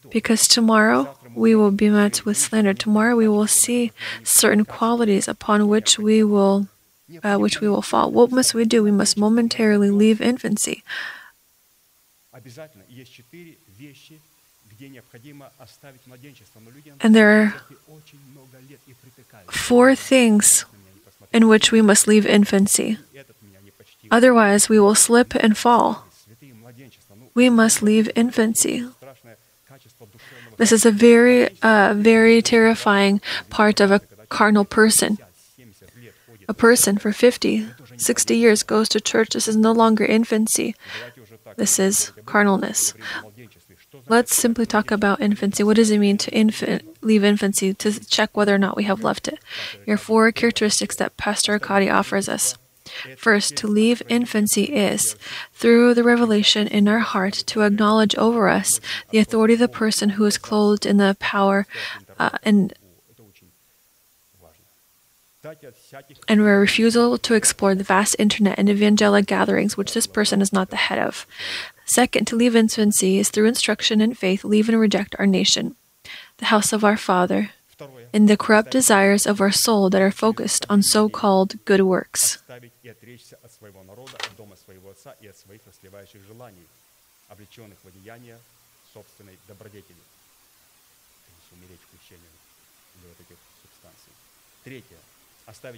Because 0.10 0.48
tomorrow 0.48 1.18
we 1.36 1.54
will 1.54 1.72
be 1.72 1.90
met 1.90 2.24
with 2.26 2.38
slander. 2.38 2.74
Tomorrow 2.74 3.16
we 3.18 3.28
will 3.28 3.48
see 3.48 3.92
certain 4.24 4.64
qualities 4.64 5.28
upon 5.28 5.68
which 5.68 6.00
we 6.00 6.24
will, 6.24 6.68
uh, 7.24 7.38
which 7.38 7.60
we 7.60 7.68
will 7.68 7.82
fall. 7.82 8.10
What 8.10 8.32
must 8.32 8.54
we 8.54 8.64
do? 8.64 8.82
We 8.84 8.92
must 8.92 9.18
momentarily 9.18 9.92
leave 9.92 10.22
infancy. 10.22 10.84
And 17.02 17.16
there 17.16 17.32
are 17.32 17.54
four 19.52 19.96
things 19.96 20.66
in 21.34 21.48
which 21.48 21.72
we 21.72 21.82
must 21.82 22.08
leave 22.08 22.26
infancy. 22.26 22.98
Otherwise, 24.12 24.70
we 24.70 24.80
will 24.80 24.96
slip 24.96 25.36
and 25.36 25.58
fall. 25.58 26.06
We 27.34 27.50
must 27.50 27.82
leave 27.82 28.10
infancy. 28.16 28.88
This 30.58 30.72
is 30.72 30.86
a 30.86 30.92
very, 30.92 31.50
uh, 31.62 31.94
very 31.98 32.42
terrifying 32.42 33.22
part 33.50 33.80
of 33.80 33.92
a 33.92 34.02
carnal 34.30 34.66
person. 34.66 35.18
A 36.48 36.54
person 36.54 36.98
for 36.98 37.12
50, 37.12 37.68
60 37.98 38.38
years 38.38 38.64
goes 38.64 38.88
to 38.90 39.02
church. 39.02 39.30
This 39.30 39.48
is 39.48 39.56
no 39.56 39.72
longer 39.72 40.06
infancy. 40.06 40.76
This 41.58 41.80
is 41.80 42.12
carnalness. 42.26 42.94
Let's 44.08 44.36
simply 44.36 44.66
talk 44.66 44.92
about 44.92 45.22
infancy. 45.22 45.64
What 45.64 45.78
does 45.78 45.90
it 45.90 46.00
mean 46.00 46.18
to 46.18 46.32
infant, 46.32 46.84
leave 47.02 47.24
infancy 47.24 47.74
to 47.74 48.00
check 48.06 48.36
whether 48.38 48.54
or 48.54 48.60
not 48.60 48.78
we 48.78 48.84
have 48.84 49.04
left 49.04 49.28
it? 49.28 49.40
Here 49.86 49.96
are 49.96 49.98
four 49.98 50.32
characteristics 50.32 50.96
that 50.98 51.18
Pastor 51.18 51.54
Arkady 51.54 51.90
offers 51.90 52.30
us. 52.30 52.56
First, 53.18 53.56
to 53.58 53.68
leave 53.68 54.02
infancy 54.10 54.64
is, 54.64 55.16
through 55.54 55.94
the 55.94 56.04
revelation 56.04 56.68
in 56.68 56.88
our 56.88 57.00
heart, 57.00 57.34
to 57.48 57.62
acknowledge 57.62 58.16
over 58.16 58.50
us 58.50 58.80
the 59.10 59.18
authority 59.20 59.54
of 59.54 59.60
the 59.60 59.68
person 59.68 60.10
who 60.12 60.26
is 60.26 60.38
clothed 60.38 60.86
in 60.86 60.98
the 60.98 61.16
power 61.20 61.68
uh, 62.20 62.38
and 62.44 62.74
and 66.28 66.42
a 66.42 66.44
refusal 66.44 67.20
to 67.20 67.36
explore 67.36 67.76
the 67.76 67.84
vast 67.84 68.16
internet 68.18 68.58
and 68.58 68.68
evangelic 68.68 69.28
gatherings 69.28 69.78
which 69.78 69.94
this 69.94 70.08
person 70.08 70.42
is 70.42 70.52
not 70.52 70.72
the 70.72 70.76
head 70.76 70.98
of. 70.98 71.28
Second, 71.86 72.26
to 72.26 72.36
leave 72.36 72.56
infancy 72.56 73.20
is 73.20 73.30
through 73.30 73.46
instruction 73.46 74.02
and 74.02 74.18
faith, 74.18 74.44
leave 74.44 74.70
and 74.70 74.80
reject 74.80 75.16
our 75.20 75.28
nation, 75.28 75.76
the 76.38 76.46
house 76.46 76.74
of 76.74 76.84
our 76.84 76.98
Father, 76.98 77.52
in 78.16 78.28
the 78.28 78.38
corrupt 78.38 78.72
desires 78.72 79.28
of 79.28 79.42
our 79.42 79.52
soul 79.52 79.90
that 79.90 80.02
are 80.02 80.10
focused 80.10 80.66
on 80.70 80.82
so 80.82 81.10
called 81.10 81.60
good 81.66 81.82
works. 81.82 82.38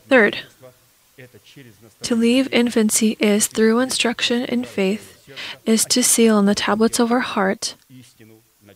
Third, 0.08 0.38
to 2.04 2.16
leave 2.16 2.54
infancy 2.54 3.18
is, 3.20 3.48
through 3.48 3.80
instruction 3.80 4.46
in 4.46 4.64
faith, 4.64 5.28
is 5.66 5.84
to 5.86 6.04
seal 6.04 6.36
on 6.36 6.46
the 6.46 6.54
tablets 6.54 7.00
of 7.00 7.12
our 7.12 7.22
heart 7.22 7.74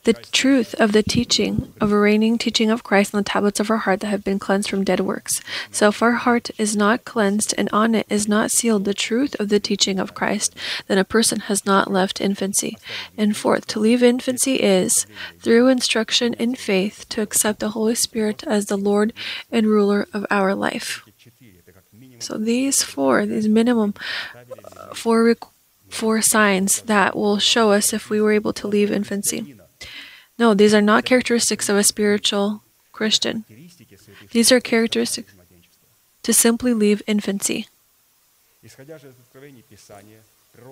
the 0.03 0.13
truth 0.13 0.73
of 0.79 0.93
the 0.93 1.03
teaching 1.03 1.73
of 1.79 1.91
a 1.91 1.99
reigning 1.99 2.37
teaching 2.37 2.71
of 2.71 2.83
Christ 2.83 3.13
on 3.13 3.19
the 3.19 3.29
tablets 3.29 3.59
of 3.59 3.69
our 3.69 3.77
heart 3.77 3.99
that 3.99 4.07
have 4.07 4.23
been 4.23 4.39
cleansed 4.39 4.69
from 4.69 4.83
dead 4.83 4.99
works. 5.01 5.41
So 5.71 5.89
if 5.89 6.01
our 6.01 6.13
heart 6.13 6.49
is 6.57 6.75
not 6.75 7.05
cleansed 7.05 7.53
and 7.57 7.69
on 7.71 7.93
it 7.93 8.07
is 8.09 8.27
not 8.27 8.51
sealed 8.51 8.85
the 8.85 8.93
truth 8.93 9.39
of 9.39 9.49
the 9.49 9.59
teaching 9.59 9.99
of 9.99 10.15
Christ, 10.15 10.55
then 10.87 10.97
a 10.97 11.03
person 11.03 11.41
has 11.41 11.65
not 11.65 11.91
left 11.91 12.19
infancy. 12.19 12.77
And 13.17 13.37
fourth, 13.37 13.67
to 13.67 13.79
leave 13.79 14.01
infancy 14.01 14.55
is, 14.55 15.05
through 15.39 15.67
instruction 15.67 16.33
in 16.35 16.55
faith, 16.55 17.05
to 17.09 17.21
accept 17.21 17.59
the 17.59 17.69
Holy 17.69 17.95
Spirit 17.95 18.43
as 18.47 18.65
the 18.65 18.77
Lord 18.77 19.13
and 19.51 19.67
ruler 19.67 20.07
of 20.13 20.25
our 20.31 20.55
life. 20.55 21.03
So 22.19 22.37
these 22.37 22.83
four, 22.83 23.25
these 23.25 23.47
minimum 23.47 23.93
uh, 24.35 24.93
four 24.93 25.35
four 25.89 26.21
signs 26.21 26.81
that 26.83 27.15
will 27.15 27.37
show 27.37 27.71
us 27.71 27.93
if 27.93 28.09
we 28.09 28.21
were 28.21 28.31
able 28.31 28.53
to 28.53 28.67
leave 28.67 28.91
infancy. 28.91 29.55
No, 30.41 30.55
these 30.55 30.73
are 30.73 30.81
not 30.81 31.05
characteristics 31.05 31.69
of 31.69 31.77
a 31.77 31.83
spiritual 31.83 32.63
Christian. 32.91 33.45
These 34.31 34.51
are 34.51 34.59
characteristics 34.59 35.31
to 36.23 36.33
simply 36.33 36.73
leave 36.73 37.03
infancy. 37.05 37.67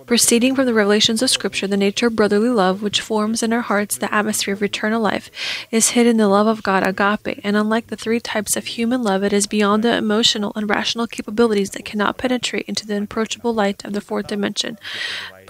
Proceeding 0.07 0.55
from 0.55 0.65
the 0.65 0.73
revelations 0.73 1.21
of 1.21 1.29
Scripture, 1.29 1.67
the 1.67 1.77
nature 1.77 2.07
of 2.07 2.15
brotherly 2.15 2.49
love, 2.49 2.81
which 2.81 2.99
forms 2.99 3.43
in 3.43 3.53
our 3.53 3.61
hearts 3.61 3.95
the 3.95 4.13
atmosphere 4.13 4.55
of 4.55 4.63
eternal 4.63 5.01
life, 5.01 5.29
is 5.69 5.89
hid 5.89 6.07
in 6.07 6.17
the 6.17 6.27
love 6.27 6.47
of 6.47 6.63
God, 6.63 6.81
agape, 6.81 7.39
and 7.43 7.55
unlike 7.55 7.88
the 7.88 7.95
three 7.95 8.19
types 8.19 8.57
of 8.57 8.65
human 8.65 9.03
love, 9.03 9.23
it 9.23 9.31
is 9.31 9.45
beyond 9.45 9.83
the 9.83 9.95
emotional 9.95 10.51
and 10.55 10.67
rational 10.67 11.05
capabilities 11.05 11.69
that 11.71 11.85
cannot 11.85 12.17
penetrate 12.17 12.65
into 12.67 12.88
the 12.88 12.95
unapproachable 12.95 13.53
light 13.53 13.85
of 13.85 13.93
the 13.93 14.01
fourth 14.01 14.27
dimension. 14.27 14.79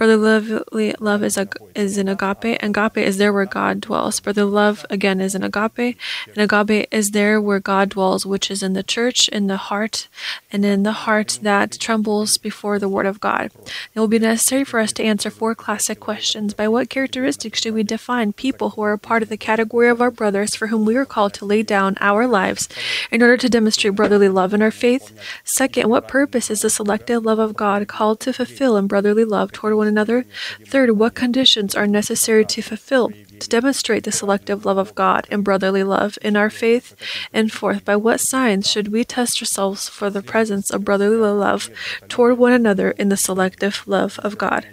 Brotherly 0.00 0.94
love 0.98 1.22
is, 1.22 1.36
ag- 1.36 1.58
is 1.74 1.98
in 1.98 2.08
agape, 2.08 2.56
and 2.62 2.74
agape 2.74 3.06
is 3.06 3.18
there 3.18 3.34
where 3.34 3.44
God 3.44 3.82
dwells. 3.82 4.18
Brotherly 4.18 4.50
love, 4.50 4.86
again, 4.88 5.20
is 5.20 5.34
in 5.34 5.42
agape, 5.42 5.98
and 6.26 6.38
agape 6.38 6.88
is 6.90 7.10
there 7.10 7.38
where 7.38 7.60
God 7.60 7.90
dwells, 7.90 8.24
which 8.24 8.50
is 8.50 8.62
in 8.62 8.72
the 8.72 8.82
church, 8.82 9.28
in 9.28 9.46
the 9.46 9.58
heart, 9.58 10.08
and 10.50 10.64
in 10.64 10.84
the 10.84 11.04
heart 11.04 11.38
that 11.42 11.78
trembles 11.78 12.38
before 12.38 12.78
the 12.78 12.88
Word 12.88 13.04
of 13.04 13.20
God. 13.20 13.50
It 13.94 14.00
will 14.00 14.08
be 14.08 14.18
necessary 14.18 14.64
for 14.64 14.80
us 14.80 14.90
to 14.94 15.04
answer 15.04 15.28
four 15.28 15.54
classic 15.54 16.00
questions. 16.00 16.54
By 16.54 16.66
what 16.66 16.88
characteristics 16.88 17.60
do 17.60 17.74
we 17.74 17.82
define 17.82 18.32
people 18.32 18.70
who 18.70 18.80
are 18.80 18.94
a 18.94 18.98
part 18.98 19.22
of 19.22 19.28
the 19.28 19.36
category 19.36 19.90
of 19.90 20.00
our 20.00 20.10
brothers 20.10 20.54
for 20.54 20.68
whom 20.68 20.86
we 20.86 20.96
are 20.96 21.04
called 21.04 21.34
to 21.34 21.44
lay 21.44 21.62
down 21.62 21.98
our 22.00 22.26
lives 22.26 22.70
in 23.10 23.20
order 23.20 23.36
to 23.36 23.50
demonstrate 23.50 23.96
brotherly 23.96 24.30
love 24.30 24.54
in 24.54 24.62
our 24.62 24.70
faith? 24.70 25.12
Second, 25.44 25.90
what 25.90 26.08
purpose 26.08 26.50
is 26.50 26.62
the 26.62 26.70
selective 26.70 27.22
love 27.26 27.38
of 27.38 27.54
God 27.54 27.86
called 27.86 28.18
to 28.20 28.32
fulfill 28.32 28.78
in 28.78 28.86
brotherly 28.86 29.26
love 29.26 29.52
toward 29.52 29.74
one 29.74 29.89
another? 29.90 30.24
Third, 30.64 30.96
what 30.96 31.14
conditions 31.14 31.74
are 31.74 31.86
necessary 31.86 32.44
to 32.46 32.62
fulfill 32.62 33.10
to 33.10 33.48
demonstrate 33.48 34.04
the 34.04 34.12
selective 34.12 34.64
love 34.64 34.78
of 34.78 34.94
God 34.94 35.26
and 35.30 35.44
brotherly 35.44 35.82
love 35.82 36.18
in 36.22 36.36
our 36.36 36.48
faith? 36.48 36.94
And 37.32 37.52
fourth, 37.52 37.84
by 37.84 37.96
what 37.96 38.20
signs 38.20 38.70
should 38.70 38.88
we 38.88 39.04
test 39.04 39.42
ourselves 39.42 39.88
for 39.88 40.08
the 40.08 40.22
presence 40.22 40.70
of 40.70 40.84
brotherly 40.84 41.16
love 41.16 41.68
toward 42.08 42.38
one 42.38 42.52
another 42.52 42.92
in 42.92 43.08
the 43.10 43.16
selective 43.16 43.82
love 43.86 44.18
of 44.22 44.38
God? 44.38 44.66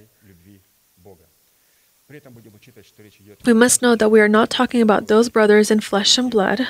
We 3.45 3.53
must 3.53 3.81
know 3.81 3.95
that 3.95 4.09
we 4.09 4.21
are 4.21 4.29
not 4.29 4.50
talking 4.50 4.81
about 4.81 5.07
those 5.07 5.29
brothers 5.29 5.71
in 5.71 5.81
flesh 5.81 6.17
and 6.17 6.31
blood 6.31 6.67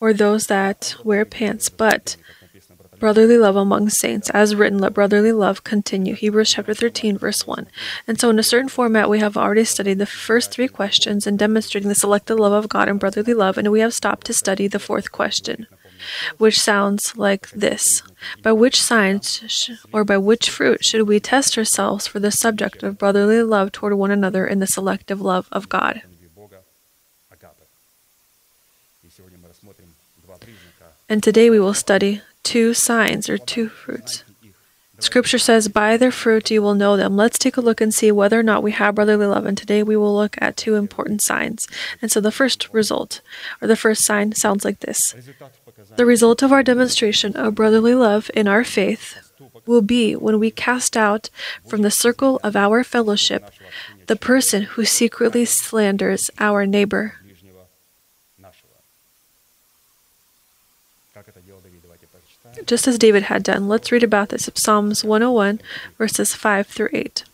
or 0.00 0.12
those 0.12 0.46
that 0.46 0.94
wear 1.04 1.24
pants, 1.24 1.68
but 1.68 2.16
brotherly 3.00 3.38
love 3.38 3.56
among 3.56 3.88
saints, 3.88 4.30
as 4.30 4.54
written, 4.54 4.78
let 4.78 4.94
brotherly 4.94 5.32
love 5.32 5.64
continue. 5.64 6.14
Hebrews 6.14 6.52
chapter 6.52 6.74
13, 6.74 7.18
verse 7.18 7.46
1. 7.46 7.66
And 8.06 8.20
so, 8.20 8.30
in 8.30 8.38
a 8.38 8.44
certain 8.44 8.68
format, 8.68 9.08
we 9.08 9.18
have 9.18 9.36
already 9.36 9.64
studied 9.64 9.98
the 9.98 10.06
first 10.06 10.52
three 10.52 10.68
questions 10.68 11.26
in 11.26 11.36
demonstrating 11.36 11.88
the 11.88 11.94
selective 11.94 12.38
love 12.38 12.52
of 12.52 12.68
God 12.68 12.88
and 12.88 13.00
brotherly 13.00 13.34
love, 13.34 13.58
and 13.58 13.72
we 13.72 13.80
have 13.80 13.94
stopped 13.94 14.26
to 14.26 14.34
study 14.34 14.68
the 14.68 14.78
fourth 14.78 15.10
question, 15.10 15.66
which 16.38 16.60
sounds 16.60 17.16
like 17.16 17.50
this 17.50 18.02
By 18.42 18.52
which 18.52 18.80
signs 18.80 19.42
sh- 19.48 19.70
or 19.92 20.04
by 20.04 20.18
which 20.18 20.50
fruit 20.50 20.84
should 20.84 21.08
we 21.08 21.18
test 21.18 21.56
ourselves 21.56 22.06
for 22.06 22.20
the 22.20 22.30
subject 22.30 22.82
of 22.82 22.98
brotherly 22.98 23.42
love 23.42 23.72
toward 23.72 23.94
one 23.94 24.10
another 24.10 24.46
in 24.46 24.60
the 24.60 24.66
selective 24.66 25.20
love 25.20 25.48
of 25.50 25.68
God? 25.68 26.02
And 31.08 31.24
today 31.24 31.50
we 31.50 31.58
will 31.58 31.74
study 31.74 32.22
two 32.42 32.74
signs 32.74 33.28
or 33.28 33.38
two 33.38 33.68
fruits. 33.68 34.24
Scripture 34.98 35.38
says, 35.38 35.68
By 35.68 35.96
their 35.96 36.10
fruit 36.12 36.50
you 36.50 36.60
will 36.60 36.74
know 36.74 36.96
them. 36.96 37.16
Let's 37.16 37.38
take 37.38 37.56
a 37.56 37.62
look 37.62 37.80
and 37.80 37.92
see 37.92 38.12
whether 38.12 38.38
or 38.38 38.42
not 38.42 38.62
we 38.62 38.72
have 38.72 38.94
brotherly 38.94 39.26
love. 39.26 39.46
And 39.46 39.56
today 39.56 39.82
we 39.82 39.96
will 39.96 40.14
look 40.14 40.36
at 40.40 40.56
two 40.56 40.74
important 40.74 41.22
signs. 41.22 41.66
And 42.02 42.10
so 42.10 42.20
the 42.20 42.30
first 42.30 42.68
result, 42.72 43.20
or 43.62 43.68
the 43.68 43.76
first 43.76 44.04
sign, 44.04 44.32
sounds 44.32 44.64
like 44.64 44.80
this 44.80 45.14
The 45.96 46.06
result 46.06 46.42
of 46.42 46.52
our 46.52 46.62
demonstration 46.62 47.34
of 47.34 47.54
brotherly 47.54 47.94
love 47.94 48.30
in 48.34 48.46
our 48.46 48.64
faith 48.64 49.16
will 49.66 49.82
be 49.82 50.14
when 50.14 50.38
we 50.38 50.50
cast 50.50 50.96
out 50.96 51.30
from 51.66 51.82
the 51.82 51.90
circle 51.90 52.38
of 52.42 52.56
our 52.56 52.84
fellowship 52.84 53.50
the 54.06 54.16
person 54.16 54.62
who 54.62 54.84
secretly 54.84 55.44
slanders 55.44 56.30
our 56.38 56.66
neighbor. 56.66 57.19
just 62.66 62.86
as 62.88 62.98
David 62.98 63.24
had 63.24 63.42
done. 63.42 63.68
Let's 63.68 63.92
read 63.92 64.02
about 64.02 64.30
this 64.30 64.48
Psalms 64.54 65.04
101, 65.04 65.60
verses 65.98 66.34
5 66.34 66.66
through 66.66 66.90
8. 66.92 67.24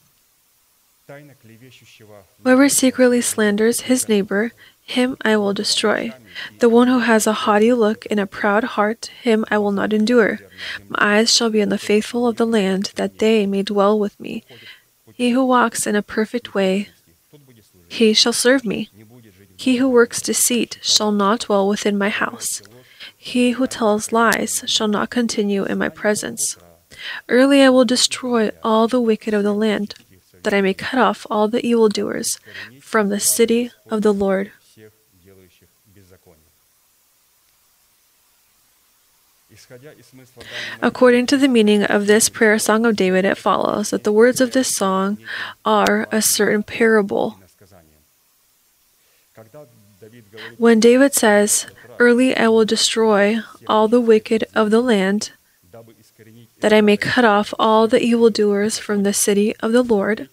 Whoever 2.43 2.69
secretly 2.69 3.21
slanders 3.21 3.83
his 3.83 4.09
neighbor, 4.09 4.53
him 4.85 5.17
I 5.23 5.37
will 5.37 5.53
destroy. 5.53 6.13
The 6.59 6.69
one 6.69 6.89
who 6.89 7.01
has 7.01 7.27
a 7.27 7.33
haughty 7.33 7.73
look 7.73 8.07
and 8.11 8.21
a 8.21 8.27
proud 8.27 8.65
heart, 8.65 9.07
him 9.23 9.45
I 9.51 9.59
will 9.59 9.73
not 9.73 9.93
endure. 9.93 10.41
My 10.89 11.19
eyes 11.19 11.35
shall 11.35 11.51
be 11.51 11.63
on 11.63 11.69
the 11.69 11.79
faithful 11.79 12.27
of 12.27 12.37
the 12.37 12.47
land, 12.47 12.93
that 12.97 13.19
they 13.19 13.47
may 13.47 13.63
dwell 13.63 13.99
with 13.99 14.19
me. 14.21 14.45
He 15.15 15.31
who 15.31 15.45
walks 15.45 15.87
in 15.87 15.97
a 15.97 16.03
perfect 16.03 16.55
way, 16.55 16.91
he 17.89 18.13
shall 18.13 18.33
serve 18.33 18.65
me. 18.65 18.91
He 19.57 19.77
who 19.77 19.89
works 19.89 20.21
deceit 20.21 20.79
shall 20.83 21.13
not 21.13 21.41
dwell 21.41 21.67
within 21.69 21.97
my 21.97 22.11
house. 22.11 22.63
He 23.27 23.59
who 23.59 23.67
tells 23.67 24.13
lies 24.13 24.63
shall 24.67 24.87
not 24.87 25.11
continue 25.11 25.65
in 25.65 25.79
my 25.79 25.89
presence. 25.89 26.57
Early 27.29 27.61
I 27.61 27.71
will 27.71 27.85
destroy 27.85 28.53
all 28.63 28.87
the 28.87 29.01
wicked 29.01 29.35
of 29.35 29.43
the 29.43 29.53
land, 29.53 29.97
that 30.45 30.55
I 30.55 30.61
may 30.61 30.73
cut 30.73 31.01
off 31.01 31.27
all 31.29 31.49
the 31.49 31.59
evildoers 31.67 32.39
from 32.81 33.09
the 33.09 33.19
city 33.19 33.73
of 33.91 34.03
the 34.03 34.15
Lord. 34.15 34.53
According 40.81 41.27
to 41.27 41.37
the 41.37 41.49
meaning 41.49 41.83
of 41.83 42.07
this 42.07 42.29
prayer 42.29 42.61
song 42.61 42.87
of 42.87 42.95
David, 42.95 43.25
it 43.25 43.37
follows 43.37 43.91
that 43.91 44.05
the 44.05 44.13
words 44.13 44.41
of 44.41 44.53
this 44.53 44.71
song 44.71 45.19
are 45.65 46.07
a 46.13 46.23
certain 46.23 46.63
parable. 46.63 47.41
When 50.59 50.79
David 50.79 51.15
says, 51.15 51.67
Early 51.99 52.37
I 52.37 52.49
will 52.49 52.65
destroy 52.65 53.41
all 53.67 53.89
the 53.89 54.01
wicked 54.01 54.45
of 54.55 54.71
the 54.71 54.81
land, 54.81 55.33
that 56.61 56.73
I 56.73 56.81
may 56.81 56.97
cut 56.97 57.25
off 57.25 57.55
all 57.59 57.87
the 57.87 58.01
evildoers 58.01 58.79
from 58.79 59.03
the 59.03 59.13
city 59.13 59.55
of 59.61 59.73
the 59.73 59.83
Lord. 59.83 60.29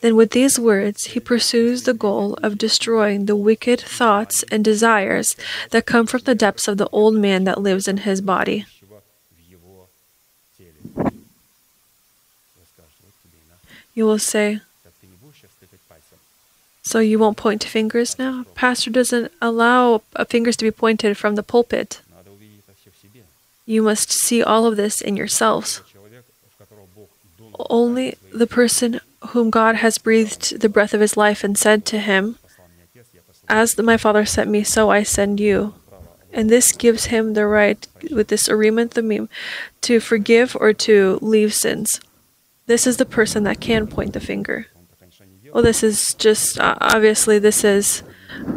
Then, 0.00 0.16
with 0.16 0.30
these 0.30 0.58
words, 0.58 1.06
he 1.06 1.20
pursues 1.20 1.82
the 1.82 1.94
goal 1.94 2.34
of 2.42 2.58
destroying 2.58 3.26
the 3.26 3.36
wicked 3.36 3.80
thoughts 3.80 4.44
and 4.50 4.64
desires 4.64 5.34
that 5.70 5.86
come 5.86 6.06
from 6.06 6.20
the 6.24 6.34
depths 6.34 6.68
of 6.68 6.78
the 6.78 6.88
old 6.90 7.14
man 7.14 7.44
that 7.44 7.60
lives 7.60 7.88
in 7.88 7.98
his 7.98 8.20
body. 8.20 8.66
You 13.94 14.04
will 14.04 14.18
say, 14.18 14.60
so 16.86 17.00
you 17.00 17.18
won't 17.18 17.36
point 17.36 17.64
fingers 17.64 18.16
now? 18.16 18.44
Pastor 18.54 18.90
doesn't 18.90 19.32
allow 19.42 20.02
fingers 20.28 20.56
to 20.58 20.64
be 20.64 20.70
pointed 20.70 21.16
from 21.16 21.34
the 21.34 21.42
pulpit. 21.42 22.00
You 23.66 23.82
must 23.82 24.12
see 24.12 24.40
all 24.40 24.66
of 24.66 24.76
this 24.76 25.00
in 25.00 25.16
yourselves. 25.16 25.82
Only 27.58 28.14
the 28.32 28.46
person 28.46 29.00
whom 29.30 29.50
God 29.50 29.74
has 29.76 29.98
breathed 29.98 30.60
the 30.60 30.68
breath 30.68 30.94
of 30.94 31.00
his 31.00 31.16
life 31.16 31.42
and 31.42 31.58
said 31.58 31.84
to 31.86 31.98
him, 31.98 32.38
As 33.48 33.76
my 33.76 33.96
Father 33.96 34.24
sent 34.24 34.48
me, 34.48 34.62
so 34.62 34.88
I 34.88 35.02
send 35.02 35.40
you. 35.40 35.74
And 36.32 36.48
this 36.48 36.70
gives 36.70 37.06
him 37.06 37.34
the 37.34 37.48
right, 37.48 37.84
with 38.12 38.28
this 38.28 38.46
agreement, 38.46 38.94
the 38.94 39.02
meme, 39.02 39.28
to 39.80 39.98
forgive 39.98 40.56
or 40.60 40.72
to 40.86 41.18
leave 41.20 41.52
sins. 41.52 42.00
This 42.66 42.86
is 42.86 42.98
the 42.98 43.04
person 43.04 43.42
that 43.42 43.60
can 43.60 43.88
point 43.88 44.12
the 44.12 44.20
finger 44.20 44.68
well, 45.56 45.62
this 45.62 45.82
is 45.82 46.12
just 46.12 46.60
uh, 46.60 46.76
obviously 46.82 47.38
this 47.38 47.64
is 47.64 48.02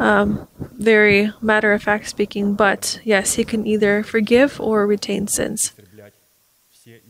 um, 0.00 0.46
very 0.58 1.32
matter 1.40 1.72
of 1.72 1.82
fact 1.82 2.10
speaking, 2.10 2.52
but 2.52 3.00
yes, 3.04 3.36
he 3.36 3.42
can 3.42 3.66
either 3.66 4.02
forgive 4.02 4.60
or 4.60 4.86
retain 4.86 5.26
sins. 5.26 5.72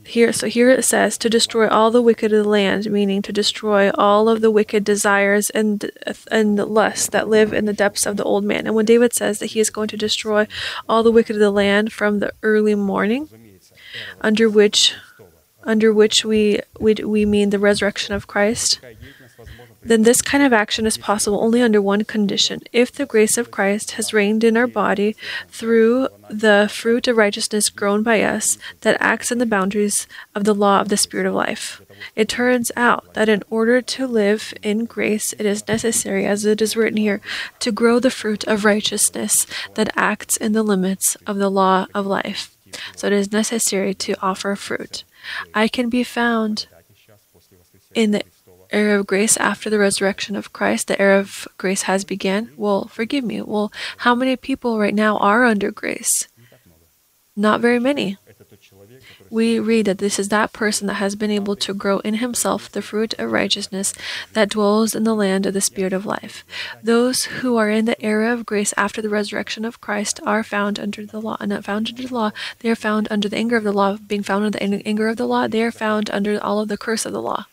Here, 0.06 0.32
so 0.32 0.46
here 0.46 0.70
it 0.70 0.84
says 0.84 1.18
to 1.18 1.28
destroy 1.28 1.66
all 1.66 1.90
the 1.90 2.00
wicked 2.02 2.32
of 2.32 2.44
the 2.44 2.48
land, 2.48 2.88
meaning 2.88 3.20
to 3.22 3.32
destroy 3.32 3.90
all 3.94 4.28
of 4.28 4.42
the 4.42 4.50
wicked 4.52 4.84
desires 4.84 5.50
and 5.50 5.90
and 6.30 6.56
lusts 6.56 7.08
that 7.08 7.28
live 7.28 7.52
in 7.52 7.64
the 7.64 7.72
depths 7.72 8.06
of 8.06 8.16
the 8.16 8.22
old 8.22 8.44
man. 8.44 8.68
And 8.68 8.76
when 8.76 8.86
David 8.86 9.12
says 9.12 9.40
that 9.40 9.46
he 9.46 9.58
is 9.58 9.70
going 9.70 9.88
to 9.88 9.96
destroy 9.96 10.46
all 10.88 11.02
the 11.02 11.10
wicked 11.10 11.34
of 11.34 11.40
the 11.40 11.50
land 11.50 11.92
from 11.92 12.20
the 12.20 12.32
early 12.44 12.76
morning, 12.76 13.28
under 14.20 14.48
which 14.48 14.94
under 15.64 15.92
which 15.92 16.24
we 16.24 16.60
we, 16.78 16.94
we 16.94 17.26
mean 17.26 17.50
the 17.50 17.58
resurrection 17.58 18.14
of 18.14 18.28
Christ 18.28 18.78
then 19.82 20.02
this 20.02 20.20
kind 20.20 20.42
of 20.44 20.52
action 20.52 20.86
is 20.86 20.98
possible 20.98 21.40
only 21.40 21.62
under 21.62 21.80
one 21.80 22.04
condition 22.04 22.60
if 22.72 22.92
the 22.92 23.06
grace 23.06 23.38
of 23.38 23.50
Christ 23.50 23.92
has 23.92 24.12
reigned 24.12 24.44
in 24.44 24.56
our 24.56 24.66
body 24.66 25.16
through 25.48 26.08
the 26.28 26.68
fruit 26.70 27.08
of 27.08 27.16
righteousness 27.16 27.70
grown 27.70 28.02
by 28.02 28.22
us 28.22 28.58
that 28.82 29.00
acts 29.00 29.32
in 29.32 29.38
the 29.38 29.46
boundaries 29.46 30.06
of 30.34 30.44
the 30.44 30.54
law 30.54 30.80
of 30.80 30.88
the 30.88 30.96
Spirit 30.96 31.26
of 31.26 31.34
life. 31.34 31.80
It 32.14 32.28
turns 32.28 32.70
out 32.76 33.14
that 33.14 33.28
in 33.28 33.42
order 33.48 33.80
to 33.80 34.06
live 34.06 34.52
in 34.62 34.84
grace, 34.84 35.32
it 35.34 35.46
is 35.46 35.66
necessary, 35.66 36.26
as 36.26 36.44
it 36.44 36.60
is 36.60 36.76
written 36.76 36.98
here, 36.98 37.20
to 37.60 37.72
grow 37.72 37.98
the 37.98 38.10
fruit 38.10 38.44
of 38.44 38.64
righteousness 38.64 39.46
that 39.74 39.92
acts 39.96 40.36
in 40.36 40.52
the 40.52 40.62
limits 40.62 41.16
of 41.26 41.36
the 41.36 41.50
law 41.50 41.86
of 41.94 42.06
life. 42.06 42.56
So 42.96 43.06
it 43.06 43.12
is 43.12 43.32
necessary 43.32 43.94
to 43.94 44.14
offer 44.22 44.54
fruit. 44.56 45.04
I 45.54 45.68
can 45.68 45.88
be 45.88 46.04
found 46.04 46.66
in 47.94 48.12
the 48.12 48.22
era 48.72 49.00
of 49.00 49.06
grace 49.06 49.36
after 49.36 49.70
the 49.70 49.78
resurrection 49.78 50.36
of 50.36 50.52
Christ, 50.52 50.88
the 50.88 51.00
era 51.00 51.18
of 51.18 51.46
grace 51.58 51.82
has 51.82 52.04
began. 52.04 52.50
Well, 52.56 52.88
forgive 52.88 53.24
me. 53.24 53.42
Well, 53.42 53.72
how 53.98 54.14
many 54.14 54.36
people 54.36 54.78
right 54.78 54.94
now 54.94 55.16
are 55.18 55.44
under 55.44 55.70
grace? 55.70 56.28
Not 57.36 57.60
very 57.60 57.78
many. 57.78 58.18
We 59.30 59.58
read 59.58 59.86
that 59.86 59.98
this 59.98 60.18
is 60.18 60.28
that 60.28 60.52
person 60.52 60.86
that 60.88 60.94
has 60.94 61.14
been 61.14 61.30
able 61.30 61.56
to 61.56 61.72
grow 61.72 62.00
in 62.00 62.14
himself 62.14 62.70
the 62.70 62.82
fruit 62.82 63.14
of 63.18 63.30
righteousness 63.30 63.94
that 64.32 64.50
dwells 64.50 64.94
in 64.94 65.04
the 65.04 65.14
land 65.14 65.46
of 65.46 65.54
the 65.54 65.60
Spirit 65.60 65.92
of 65.92 66.04
life. 66.04 66.44
Those 66.82 67.24
who 67.24 67.56
are 67.56 67.70
in 67.70 67.84
the 67.84 68.00
era 68.04 68.32
of 68.32 68.44
grace 68.44 68.74
after 68.76 69.00
the 69.00 69.08
resurrection 69.08 69.64
of 69.64 69.80
Christ 69.80 70.20
are 70.26 70.42
found 70.42 70.80
under 70.80 71.06
the 71.06 71.20
law. 71.20 71.36
And 71.40 71.50
not 71.50 71.64
found 71.64 71.88
under 71.88 72.02
the 72.02 72.14
law, 72.14 72.30
they 72.58 72.68
are 72.68 72.76
found 72.76 73.06
under 73.10 73.28
the 73.28 73.36
anger 73.36 73.56
of 73.56 73.64
the 73.64 73.72
law. 73.72 73.96
Being 73.96 74.22
found 74.22 74.44
under 74.44 74.58
the 74.58 74.86
anger 74.86 75.08
of 75.08 75.16
the 75.16 75.26
law, 75.26 75.46
they 75.46 75.62
are 75.62 75.72
found 75.72 76.10
under 76.10 76.42
all 76.42 76.60
of 76.60 76.68
the 76.68 76.78
curse 76.78 77.06
of 77.06 77.12
the 77.12 77.22
law. 77.22 77.46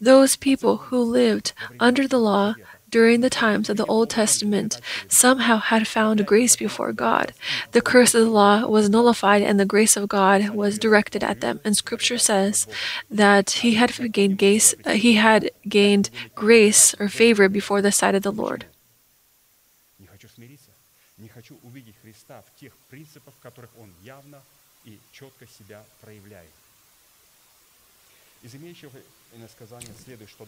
Those 0.00 0.36
people 0.36 0.76
who 0.88 1.00
lived 1.00 1.52
under 1.80 2.06
the 2.08 2.18
law 2.18 2.54
during 2.90 3.22
the 3.22 3.30
times 3.30 3.68
of 3.68 3.76
the 3.76 3.86
Old 3.86 4.08
Testament 4.10 4.80
somehow 5.08 5.58
had 5.58 5.88
found 5.88 6.24
grace 6.26 6.54
before 6.54 6.92
God. 6.92 7.32
The 7.72 7.82
curse 7.82 8.14
of 8.14 8.24
the 8.24 8.30
law 8.30 8.66
was 8.66 8.88
nullified 8.88 9.42
and 9.42 9.58
the 9.58 9.66
grace 9.66 9.96
of 9.96 10.08
God 10.08 10.50
was 10.50 10.78
directed 10.78 11.24
at 11.24 11.40
them. 11.40 11.60
And 11.64 11.76
scripture 11.76 12.18
says 12.18 12.68
that 13.10 13.50
he 13.66 13.74
had 13.74 13.90
gained 14.12 14.38
grace, 14.38 14.74
he 14.86 15.14
had 15.14 15.50
gained 15.68 16.10
grace 16.36 16.94
or 17.00 17.08
favor 17.08 17.48
before 17.48 17.82
the 17.82 17.90
sight 17.90 18.14
of 18.14 18.22
the 18.22 18.30
Lord. 18.30 18.66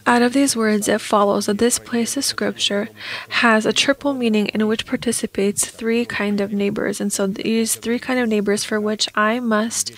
Out 0.05 0.21
of 0.21 0.31
these 0.31 0.55
words, 0.55 0.87
it 0.87 1.01
follows 1.01 1.47
that 1.47 1.57
this 1.57 1.77
place 1.77 2.15
of 2.15 2.23
Scripture 2.23 2.87
has 3.29 3.65
a 3.65 3.73
triple 3.73 4.13
meaning 4.13 4.47
in 4.47 4.65
which 4.67 4.85
participates 4.85 5.65
three 5.65 6.05
kind 6.05 6.39
of 6.39 6.53
neighbors, 6.53 7.01
and 7.01 7.11
so 7.11 7.27
these 7.27 7.75
three 7.75 7.99
kind 7.99 8.17
of 8.17 8.29
neighbors 8.29 8.63
for 8.63 8.79
which 8.79 9.09
I 9.13 9.41
must 9.41 9.91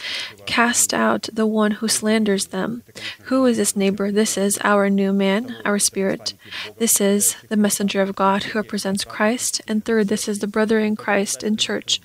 cast 0.48 0.92
out 0.92 1.30
the 1.32 1.46
one 1.46 1.72
who 1.72 1.88
slanders 1.88 2.48
them. 2.48 2.82
Who 3.26 3.46
is 3.46 3.58
this 3.58 3.76
neighbor? 3.76 4.12
This 4.12 4.38
is 4.38 4.58
our 4.64 4.90
new 4.90 5.14
man, 5.14 5.58
our 5.64 5.78
spirit. 5.78 6.34
This 6.80 7.00
is 7.00 7.36
the 7.50 7.58
messenger 7.58 8.02
of 8.02 8.16
God 8.16 8.44
who 8.44 8.60
represents 8.60 9.04
Christ, 9.04 9.62
and 9.68 9.86
third, 9.86 10.08
this 10.08 10.28
is 10.28 10.40
the 10.40 10.48
brother 10.48 10.80
in 10.80 10.96
Christ 10.96 11.44
in 11.44 11.58
church 11.58 12.02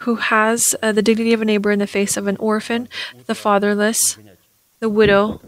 who 0.00 0.16
has 0.16 0.74
uh, 0.82 0.92
the 0.92 1.02
dignity 1.02 1.32
of 1.32 1.42
a 1.42 1.44
neighbor 1.44 1.70
in 1.70 1.78
the 1.78 1.86
face 1.86 2.16
of 2.16 2.26
an 2.26 2.36
orphan, 2.36 2.88
the 3.26 3.34
fatherless, 3.34 4.18
the 4.78 4.88
widow. 4.88 5.40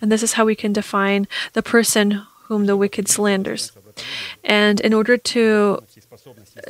And 0.00 0.12
this 0.12 0.22
is 0.22 0.34
how 0.34 0.44
we 0.44 0.54
can 0.54 0.72
define 0.72 1.26
the 1.52 1.62
person 1.62 2.22
whom 2.44 2.66
the 2.66 2.76
wicked 2.76 3.08
slanders. 3.08 3.72
And 4.44 4.80
in 4.80 4.92
order 4.92 5.16
to 5.16 5.82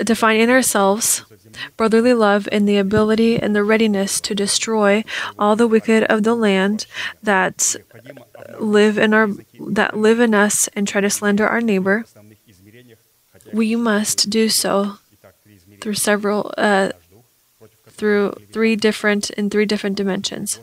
define 0.05 0.41
in 0.41 0.51
ourselves 0.51 1.25
brotherly 1.77 2.15
love 2.15 2.49
and 2.53 2.69
the 2.69 2.77
ability 2.77 3.39
and 3.41 3.55
the 3.55 3.65
readiness 3.65 4.21
to 4.21 4.35
destroy 4.35 5.05
all 5.39 5.57
the 5.57 5.67
wicked 5.67 6.05
of 6.05 6.23
the 6.23 6.35
land 6.35 6.87
that 7.23 7.77
live 8.59 8.99
in 8.99 9.15
our 9.15 9.29
that 9.61 9.97
live 9.97 10.21
in 10.21 10.35
us 10.35 10.69
and 10.75 10.87
try 10.87 11.01
to 11.01 11.11
slander 11.11 11.47
our 11.47 11.61
neighbor 11.61 12.05
we 13.53 13.77
must 13.77 14.29
do 14.29 14.49
so 14.49 14.99
through 15.81 15.95
several 15.95 16.53
uh, 16.57 16.91
through 17.89 18.33
three 18.53 18.77
different 18.77 19.31
in 19.31 19.51
three 19.51 19.67
different 19.67 19.97
dimensions. 19.97 20.61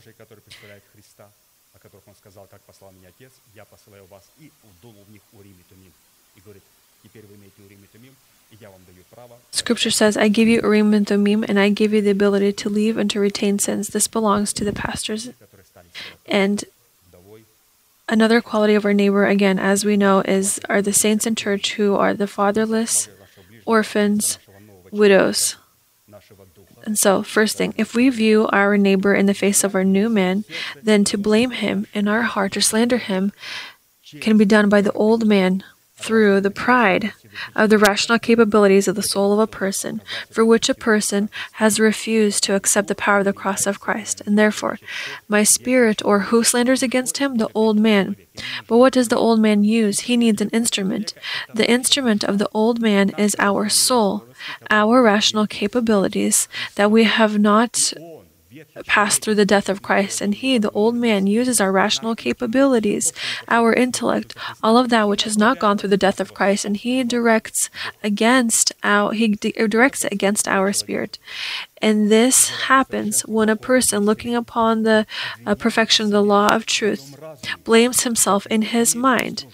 Scripture 9.52 9.92
says, 9.92 10.16
I 10.16 10.28
give 10.28 10.48
you 10.48 10.62
Urim 10.62 10.94
and 10.94 11.08
Thummim, 11.08 11.44
and 11.48 11.60
I 11.60 11.70
give 11.70 11.94
you 11.94 12.02
the 12.02 12.12
ability 12.12 12.54
to 12.54 12.70
leave 12.70 12.98
and 12.98 13.10
to 13.12 13.20
retain 13.20 13.60
sins. 13.60 13.90
This 13.90 14.08
belongs 14.08 14.54
to 14.54 14.64
the 14.64 14.74
pastors. 14.74 15.30
And 16.26 16.64
another 18.08 18.42
quality 18.42 18.76
of 18.76 18.86
our 18.86 18.94
neighbor, 18.94 19.26
again, 19.26 19.58
as 19.60 19.84
we 19.84 19.98
know, 19.98 20.22
is 20.22 20.60
are 20.70 20.82
the 20.82 20.94
saints 20.94 21.26
in 21.26 21.36
church 21.36 21.74
who 21.74 21.96
are 21.96 22.14
the 22.14 22.28
fatherless, 22.28 23.10
orphans, 23.66 24.38
widows. 24.94 25.58
And 26.86 26.98
so, 27.00 27.24
first 27.24 27.58
thing, 27.58 27.74
if 27.78 27.96
we 27.96 28.10
view 28.10 28.48
our 28.52 28.78
neighbor 28.78 29.16
in 29.16 29.26
the 29.26 29.34
face 29.34 29.64
of 29.64 29.74
our 29.74 29.84
new 29.84 30.10
man, 30.10 30.46
then 30.82 31.04
to 31.06 31.18
blame 31.18 31.52
him 31.52 31.88
in 31.94 32.08
our 32.08 32.22
heart 32.22 32.56
or 32.56 32.62
slander 32.62 32.98
him 32.98 33.32
can 34.22 34.38
be 34.38 34.46
done 34.46 34.70
by 34.70 34.82
the 34.82 34.92
old 34.92 35.26
man 35.26 35.64
through 35.96 36.42
the 36.42 36.52
pride 36.52 37.14
of 37.56 37.70
the 37.70 37.78
rational 37.78 38.20
capabilities 38.20 38.88
of 38.88 38.96
the 38.96 39.02
soul 39.02 39.32
of 39.32 39.40
a 39.40 39.48
person, 39.48 40.02
for 40.30 40.44
which 40.44 40.68
a 40.68 40.74
person 40.74 41.30
has 41.54 41.80
refused 41.80 42.44
to 42.44 42.56
accept 42.56 42.90
the 42.90 42.96
power 42.96 43.20
of 43.20 43.26
the 43.26 43.34
cross 43.34 43.66
of 43.66 43.80
Christ. 43.80 44.22
And 44.26 44.38
therefore, 44.38 44.80
my 45.28 45.44
spirit, 45.44 46.04
or 46.04 46.20
who 46.20 46.44
slanders 46.44 46.84
against 46.84 47.18
him? 47.18 47.38
The 47.38 47.50
old 47.56 47.80
man. 47.80 48.18
But 48.68 48.78
what 48.78 48.94
does 48.94 49.08
the 49.08 49.18
old 49.18 49.40
man 49.40 49.64
use? 49.64 50.02
He 50.02 50.18
needs 50.18 50.42
an 50.42 50.50
instrument. 50.50 51.14
The 51.54 51.70
instrument 51.70 52.24
of 52.24 52.38
the 52.38 52.50
old 52.54 52.82
man 52.82 53.12
is 53.18 53.36
our 53.40 53.70
soul 53.70 54.26
our 54.70 55.02
rational 55.02 55.48
capabilities 55.48 56.48
that 56.76 56.92
we 56.92 57.04
have 57.04 57.40
not 57.40 57.94
passed 58.86 59.22
through 59.22 59.36
the 59.36 59.46
death 59.46 59.70
of 59.70 59.82
Christ, 59.82 60.22
and 60.22 60.36
he, 60.36 60.58
the 60.58 60.72
old 60.72 60.96
man, 60.96 61.28
uses 61.28 61.60
our 61.60 61.72
rational 61.72 62.16
capabilities, 62.16 63.14
our 63.48 63.74
intellect, 63.74 64.36
all 64.62 64.78
of 64.78 64.90
that 64.90 65.08
which 65.08 65.24
has 65.24 65.38
not 65.38 65.60
gone 65.60 65.78
through 65.78 65.90
the 65.90 65.98
death 65.98 66.20
of 66.20 66.34
Christ, 66.34 66.66
and 66.66 66.78
he 66.78 67.04
directs 67.04 67.70
against 68.04 68.72
our 68.84 69.14
he 69.14 69.30
directs 69.30 70.06
it 70.06 70.14
against 70.14 70.48
our 70.48 70.74
spirit. 70.74 71.18
And 71.82 72.12
this 72.12 72.50
happens 72.50 73.22
when 73.22 73.50
a 73.50 73.56
person 73.56 74.06
looking 74.06 74.36
upon 74.36 74.84
the 74.84 75.06
uh, 75.46 75.56
perfection 75.56 76.06
of 76.06 76.12
the 76.12 76.24
law 76.24 76.56
of 76.56 76.66
truth 76.66 77.20
blames 77.64 78.04
himself 78.04 78.46
in 78.48 78.62
his 78.62 78.96
mind 78.96 79.46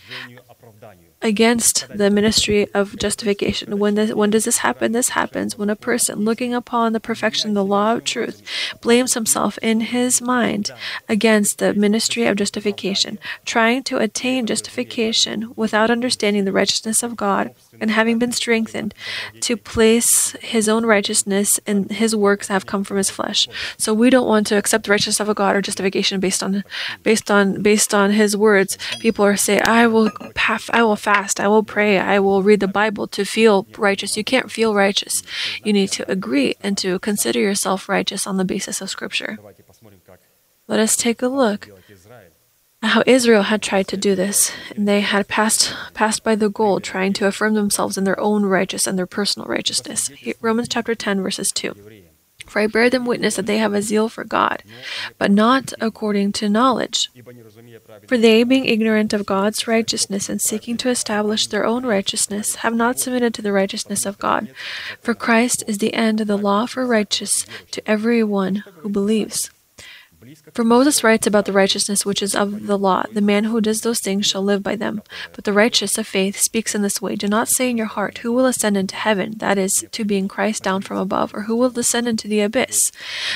against 1.21 1.85
the 1.89 2.09
ministry 2.09 2.67
of 2.73 2.97
justification. 2.97 3.77
When, 3.77 3.95
this, 3.95 4.13
when 4.13 4.29
does 4.29 4.45
this 4.45 4.59
happen? 4.59 4.93
This 4.93 5.09
happens 5.09 5.57
when 5.57 5.69
a 5.69 5.75
person, 5.75 6.19
looking 6.19 6.53
upon 6.53 6.93
the 6.93 6.99
perfection 6.99 7.49
of 7.49 7.55
the 7.55 7.65
law 7.65 7.93
of 7.93 8.05
truth, 8.05 8.41
blames 8.81 9.15
himself 9.15 9.57
in 9.57 9.81
his 9.81 10.21
mind 10.21 10.71
against 11.09 11.57
the 11.57 11.73
ministry 11.73 12.25
of 12.25 12.37
justification, 12.37 13.19
trying 13.43 13.83
to 13.83 13.97
attain 13.97 14.45
justification 14.45 15.51
without 15.55 15.91
understanding 15.91 16.45
the 16.45 16.53
righteousness 16.53 17.03
of 17.03 17.17
God 17.17 17.53
and 17.81 17.91
having 17.91 18.17
been 18.17 18.31
strengthened 18.31 18.93
to 19.41 19.57
place 19.57 20.31
his 20.41 20.69
own 20.69 20.85
righteousness 20.85 21.59
and 21.67 21.91
his 21.91 22.15
works 22.15 22.47
that 22.47 22.53
have 22.53 22.65
come 22.65 22.83
from 22.83 22.97
his 22.97 23.09
flesh. 23.09 23.47
So 23.77 23.93
we 23.93 24.09
don't 24.09 24.27
want 24.27 24.47
to 24.47 24.57
accept 24.57 24.85
the 24.85 24.91
righteousness 24.91 25.19
of 25.19 25.27
a 25.27 25.33
God 25.33 25.55
or 25.55 25.61
justification 25.61 26.19
based 26.19 26.41
on 26.41 26.63
based 27.03 27.29
on 27.29 27.61
based 27.61 27.93
on 27.93 28.11
his 28.11 28.37
words. 28.37 28.77
People 28.99 29.25
are 29.25 29.35
say, 29.35 29.59
I 29.61 29.87
will 29.87 30.11
paf- 30.33 30.69
I 30.71 30.83
will 30.83 30.95
fast, 30.95 31.08
fast. 31.09 31.39
I 31.39 31.47
will 31.47 31.63
pray. 31.63 31.97
I 31.97 32.19
will 32.19 32.43
read 32.43 32.59
the 32.59 32.67
Bible 32.81 33.07
to 33.07 33.23
feel 33.25 33.65
righteous. 33.77 34.15
You 34.15 34.23
can't 34.23 34.51
feel 34.51 34.75
righteous. 34.75 35.23
You 35.63 35.73
need 35.73 35.91
to 35.97 36.09
agree 36.11 36.55
and 36.61 36.77
to 36.83 36.99
consider 36.99 37.39
yourself 37.39 37.89
righteous 37.89 38.27
on 38.27 38.37
the 38.37 38.45
basis 38.45 38.81
of 38.81 38.89
Scripture. 38.89 39.39
Let 40.67 40.79
us 40.79 40.95
take 40.95 41.21
a 41.23 41.27
look 41.27 41.67
at 42.83 42.89
how 42.93 43.03
Israel 43.07 43.43
had 43.43 43.61
tried 43.61 43.87
to 43.87 43.97
do 43.97 44.13
this, 44.15 44.51
and 44.75 44.87
they 44.87 45.01
had 45.01 45.27
passed 45.27 45.73
passed 45.93 46.23
by 46.23 46.35
the 46.35 46.49
goal, 46.49 46.79
trying 46.79 47.13
to 47.13 47.27
affirm 47.27 47.55
themselves 47.55 47.97
in 47.97 48.03
their 48.03 48.19
own 48.19 48.45
righteousness 48.45 48.87
and 48.87 48.97
their 48.97 49.07
personal 49.07 49.47
righteousness. 49.47 50.11
Romans 50.41 50.69
chapter 50.69 50.93
10, 50.93 51.21
verses 51.21 51.51
2. 51.51 52.08
For 52.49 52.59
I 52.59 52.67
bear 52.67 52.89
them 52.89 53.05
witness 53.05 53.35
that 53.35 53.45
they 53.45 53.59
have 53.59 53.73
a 53.73 53.81
zeal 53.81 54.09
for 54.09 54.23
God, 54.23 54.63
but 55.17 55.29
not 55.29 55.71
according 55.79 56.31
to 56.33 56.49
knowledge. 56.49 57.09
For 58.07 58.17
they, 58.17 58.43
being 58.43 58.65
ignorant 58.65 59.13
of 59.13 59.25
God's 59.25 59.67
righteousness 59.67 60.29
and 60.29 60.41
seeking 60.41 60.75
to 60.77 60.89
establish 60.89 61.47
their 61.47 61.65
own 61.65 61.85
righteousness, 61.85 62.55
have 62.55 62.73
not 62.73 62.99
submitted 62.99 63.33
to 63.35 63.41
the 63.41 63.53
righteousness 63.53 64.05
of 64.05 64.17
God. 64.17 64.49
For 65.01 65.13
Christ 65.13 65.63
is 65.67 65.77
the 65.77 65.93
end 65.93 66.19
of 66.21 66.27
the 66.27 66.37
law 66.37 66.65
for 66.65 66.85
righteous 66.85 67.45
to 67.71 67.87
every 67.87 68.23
one 68.23 68.63
who 68.81 68.89
believes. 68.89 69.51
For 70.53 70.63
Moses 70.63 71.03
writes 71.03 71.27
about 71.27 71.45
the 71.45 71.53
righteousness 71.53 72.05
which 72.05 72.21
is 72.21 72.35
of 72.35 72.67
the 72.67 72.77
law 72.77 73.03
the 73.11 73.21
man 73.21 73.45
who 73.45 73.61
does 73.61 73.81
those 73.81 73.99
things 73.99 74.25
shall 74.25 74.43
live 74.43 74.61
by 74.61 74.75
them. 74.75 75.01
But 75.33 75.45
the 75.45 75.53
righteous 75.53 75.97
of 75.97 76.07
faith 76.07 76.37
speaks 76.37 76.75
in 76.75 76.81
this 76.81 77.01
way 77.01 77.15
Do 77.15 77.27
not 77.27 77.47
say 77.47 77.69
in 77.69 77.77
your 77.77 77.87
heart, 77.87 78.19
Who 78.19 78.31
will 78.33 78.45
ascend 78.45 78.77
into 78.77 78.95
heaven, 78.95 79.35
that 79.37 79.57
is, 79.57 79.85
to 79.91 80.03
being 80.05 80.27
Christ 80.27 80.63
down 80.63 80.81
from 80.81 80.97
above, 80.97 81.33
or 81.33 81.43
who 81.43 81.55
will 81.55 81.69
descend 81.69 82.07
into 82.07 82.27
the 82.27 82.41
abyss? 82.41 82.91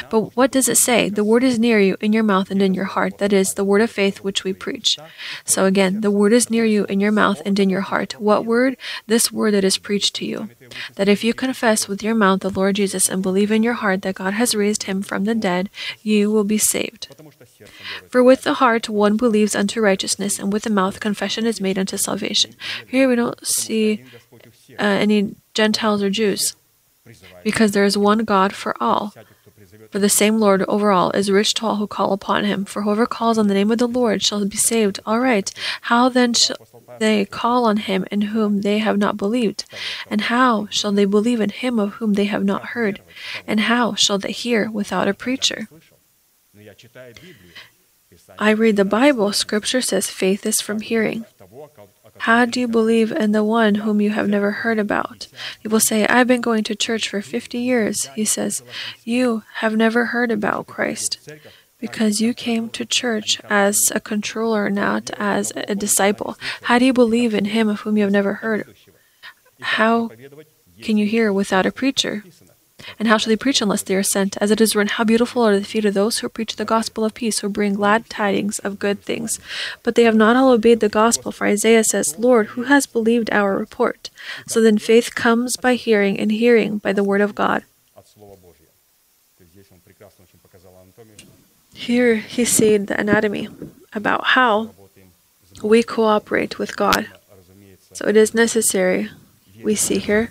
But 0.09 0.35
what 0.35 0.51
does 0.51 0.67
it 0.67 0.77
say? 0.77 1.09
The 1.09 1.23
word 1.23 1.43
is 1.43 1.57
near 1.57 1.79
you, 1.79 1.95
in 2.01 2.13
your 2.13 2.23
mouth 2.23 2.51
and 2.51 2.61
in 2.61 2.73
your 2.73 2.85
heart, 2.85 3.17
that 3.19 3.33
is, 3.33 3.53
the 3.53 3.63
word 3.63 3.81
of 3.81 3.91
faith 3.91 4.17
which 4.19 4.43
we 4.43 4.53
preach. 4.53 4.97
So 5.45 5.65
again, 5.65 6.01
the 6.01 6.11
word 6.11 6.33
is 6.33 6.49
near 6.49 6.65
you, 6.65 6.85
in 6.85 6.99
your 6.99 7.11
mouth 7.11 7.41
and 7.45 7.57
in 7.59 7.69
your 7.69 7.81
heart. 7.81 8.19
What 8.19 8.45
word? 8.45 8.77
This 9.07 9.31
word 9.31 9.53
that 9.53 9.63
is 9.63 9.77
preached 9.77 10.15
to 10.15 10.25
you 10.25 10.49
that 10.95 11.09
if 11.09 11.23
you 11.23 11.33
confess 11.33 11.87
with 11.87 12.03
your 12.03 12.15
mouth 12.15 12.41
the 12.41 12.49
Lord 12.49 12.75
Jesus 12.75 13.09
and 13.09 13.21
believe 13.21 13.51
in 13.51 13.63
your 13.63 13.73
heart 13.73 14.01
that 14.01 14.15
God 14.15 14.33
has 14.33 14.55
raised 14.55 14.83
him 14.83 15.01
from 15.01 15.25
the 15.25 15.35
dead, 15.35 15.69
you 16.01 16.31
will 16.31 16.43
be 16.43 16.57
saved. 16.57 17.07
For 18.09 18.23
with 18.23 18.43
the 18.43 18.55
heart 18.55 18.89
one 18.89 19.17
believes 19.17 19.55
unto 19.55 19.81
righteousness, 19.81 20.39
and 20.39 20.51
with 20.51 20.63
the 20.63 20.69
mouth 20.69 20.99
confession 20.99 21.45
is 21.45 21.61
made 21.61 21.77
unto 21.77 21.97
salvation. 21.97 22.55
Here 22.87 23.07
we 23.07 23.15
don't 23.15 23.45
see 23.45 24.03
uh, 24.79 24.83
any 24.83 25.35
Gentiles 25.53 26.01
or 26.01 26.09
Jews, 26.09 26.55
because 27.43 27.71
there 27.71 27.85
is 27.85 27.97
one 27.97 28.19
God 28.19 28.53
for 28.53 28.75
all. 28.81 29.13
For 29.91 29.99
the 29.99 30.09
same 30.09 30.39
Lord 30.39 30.63
over 30.63 30.91
all 30.91 31.11
is 31.11 31.29
rich 31.31 31.53
to 31.55 31.65
all 31.65 31.75
who 31.75 31.87
call 31.87 32.13
upon 32.13 32.45
him. 32.45 32.65
For 32.65 32.81
whoever 32.81 33.05
calls 33.05 33.37
on 33.37 33.47
the 33.47 33.53
name 33.53 33.71
of 33.71 33.77
the 33.77 33.87
Lord 33.87 34.23
shall 34.23 34.43
be 34.45 34.57
saved. 34.57 34.99
All 35.05 35.19
right. 35.19 35.51
How 35.81 36.09
then 36.09 36.33
shall 36.33 36.57
they 36.99 37.25
call 37.25 37.65
on 37.65 37.77
him 37.77 38.05
in 38.11 38.33
whom 38.33 38.61
they 38.61 38.79
have 38.79 38.97
not 38.97 39.17
believed? 39.17 39.65
And 40.09 40.21
how 40.21 40.67
shall 40.69 40.91
they 40.91 41.05
believe 41.05 41.41
in 41.41 41.49
him 41.49 41.79
of 41.79 41.93
whom 41.93 42.13
they 42.13 42.25
have 42.25 42.43
not 42.43 42.67
heard? 42.67 43.01
And 43.47 43.61
how 43.61 43.95
shall 43.95 44.17
they 44.17 44.31
hear 44.31 44.69
without 44.69 45.07
a 45.07 45.13
preacher? 45.13 45.67
I 48.37 48.51
read 48.51 48.75
the 48.75 48.85
Bible, 48.85 49.33
scripture 49.33 49.81
says 49.81 50.09
faith 50.09 50.45
is 50.45 50.61
from 50.61 50.81
hearing. 50.81 51.25
How 52.19 52.45
do 52.45 52.59
you 52.59 52.67
believe 52.67 53.11
in 53.11 53.31
the 53.31 53.43
one 53.43 53.75
whom 53.75 54.01
you 54.01 54.11
have 54.11 54.27
never 54.27 54.51
heard 54.51 54.79
about? 54.79 55.27
People 55.61 55.79
say, 55.79 56.05
I've 56.07 56.27
been 56.27 56.41
going 56.41 56.63
to 56.65 56.75
church 56.75 57.09
for 57.09 57.21
50 57.21 57.57
years. 57.57 58.05
He 58.15 58.25
says, 58.25 58.61
You 59.03 59.43
have 59.55 59.75
never 59.75 60.05
heard 60.05 60.31
about 60.31 60.67
Christ 60.67 61.29
because 61.83 62.21
you 62.21 62.33
came 62.33 62.69
to 62.69 62.85
church 62.85 63.41
as 63.49 63.91
a 63.93 63.99
controller, 63.99 64.69
not 64.69 65.09
as 65.19 65.51
a 65.55 65.75
disciple. 65.75 66.37
How 66.69 66.79
do 66.79 66.85
you 66.85 66.93
believe 66.93 67.33
in 67.33 67.43
him 67.55 67.67
of 67.67 67.81
whom 67.81 67.97
you 67.97 68.03
have 68.03 68.19
never 68.19 68.35
heard? 68.35 68.73
How 69.59 70.09
can 70.81 70.95
you 70.95 71.05
hear 71.05 71.33
without 71.33 71.65
a 71.65 71.73
preacher? 71.73 72.23
And 72.97 73.09
how 73.09 73.17
shall 73.17 73.31
they 73.31 73.35
preach 73.35 73.61
unless 73.61 73.83
they 73.83 73.95
are 73.95 74.11
sent? 74.15 74.37
As 74.37 74.49
it 74.49 74.61
is 74.61 74.77
written, 74.77 74.95
How 74.95 75.03
beautiful 75.03 75.43
are 75.43 75.59
the 75.59 75.65
feet 75.65 75.83
of 75.83 75.93
those 75.93 76.19
who 76.19 76.29
preach 76.29 76.55
the 76.55 76.71
gospel 76.75 77.03
of 77.03 77.13
peace, 77.13 77.39
who 77.39 77.49
bring 77.49 77.73
glad 77.73 78.09
tidings 78.09 78.59
of 78.59 78.79
good 78.79 79.01
things. 79.03 79.41
But 79.83 79.95
they 79.95 80.03
have 80.03 80.15
not 80.15 80.37
all 80.37 80.51
obeyed 80.51 80.79
the 80.79 80.87
gospel, 80.87 81.33
for 81.33 81.47
Isaiah 81.47 81.83
says, 81.83 82.17
Lord, 82.17 82.47
who 82.55 82.63
has 82.63 82.85
believed 82.85 83.29
our 83.31 83.57
report? 83.57 84.09
So 84.47 84.61
then 84.61 84.77
faith 84.77 85.15
comes 85.15 85.57
by 85.57 85.75
hearing, 85.75 86.17
and 86.17 86.31
hearing 86.31 86.77
by 86.77 86.93
the 86.93 87.03
word 87.03 87.21
of 87.21 87.35
God. 87.35 87.63
Here 91.73 92.15
he 92.15 92.45
said 92.45 92.87
the 92.87 92.99
anatomy 92.99 93.49
about 93.93 94.25
how 94.27 94.73
we 95.61 95.83
cooperate 95.83 96.59
with 96.59 96.75
God. 96.75 97.07
So 97.93 98.07
it 98.07 98.17
is 98.17 98.33
necessary, 98.33 99.09
we 99.61 99.75
see 99.75 99.99
here, 99.99 100.29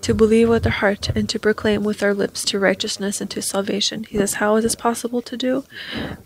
to 0.00 0.14
believe 0.14 0.48
with 0.48 0.66
our 0.66 0.72
heart 0.72 1.08
and 1.16 1.28
to 1.30 1.38
proclaim 1.38 1.82
with 1.82 2.02
our 2.02 2.12
lips 2.12 2.44
to 2.44 2.58
righteousness 2.58 3.20
and 3.20 3.30
to 3.30 3.40
salvation. 3.40 4.04
He 4.04 4.18
says, 4.18 4.34
How 4.34 4.56
is 4.56 4.64
this 4.64 4.74
possible 4.74 5.22
to 5.22 5.36
do 5.36 5.64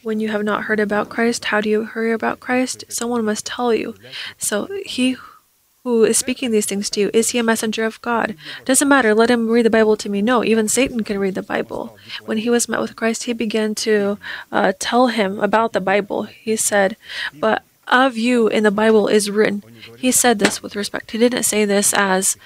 when 0.02 0.20
you 0.20 0.28
have 0.28 0.42
not 0.42 0.64
heard 0.64 0.80
about 0.80 1.08
Christ? 1.08 1.46
How 1.46 1.60
do 1.60 1.70
you 1.70 1.86
hear 1.86 2.12
about 2.12 2.40
Christ? 2.40 2.84
Someone 2.88 3.24
must 3.24 3.46
tell 3.46 3.72
you. 3.72 3.94
So 4.36 4.68
he 4.84 5.16
who 5.88 6.04
is 6.04 6.18
speaking 6.18 6.50
these 6.50 6.66
things 6.66 6.90
to 6.90 7.00
you, 7.00 7.10
is 7.14 7.30
he 7.30 7.38
a 7.38 7.42
messenger 7.42 7.86
of 7.86 8.00
God? 8.02 8.36
Doesn't 8.66 8.90
matter, 8.90 9.14
let 9.14 9.30
him 9.30 9.48
read 9.48 9.64
the 9.64 9.70
Bible 9.70 9.96
to 9.96 10.10
me. 10.10 10.20
No, 10.20 10.44
even 10.44 10.68
Satan 10.68 11.02
can 11.02 11.18
read 11.18 11.34
the 11.34 11.42
Bible. 11.42 11.96
When 12.26 12.36
he 12.36 12.50
was 12.50 12.68
met 12.68 12.82
with 12.82 12.94
Christ, 12.94 13.24
he 13.24 13.32
began 13.32 13.74
to 13.86 14.18
uh, 14.52 14.74
tell 14.78 15.06
him 15.06 15.40
about 15.40 15.72
the 15.72 15.80
Bible. 15.80 16.24
He 16.24 16.56
said, 16.56 16.98
But 17.32 17.62
of 17.86 18.18
you 18.18 18.48
in 18.48 18.64
the 18.64 18.70
Bible 18.70 19.08
is 19.08 19.30
written. 19.30 19.62
He 19.96 20.12
said 20.12 20.38
this 20.38 20.62
with 20.62 20.76
respect. 20.76 21.12
He 21.12 21.16
didn't 21.16 21.44
say 21.44 21.64
this 21.64 21.94
as 21.94 22.36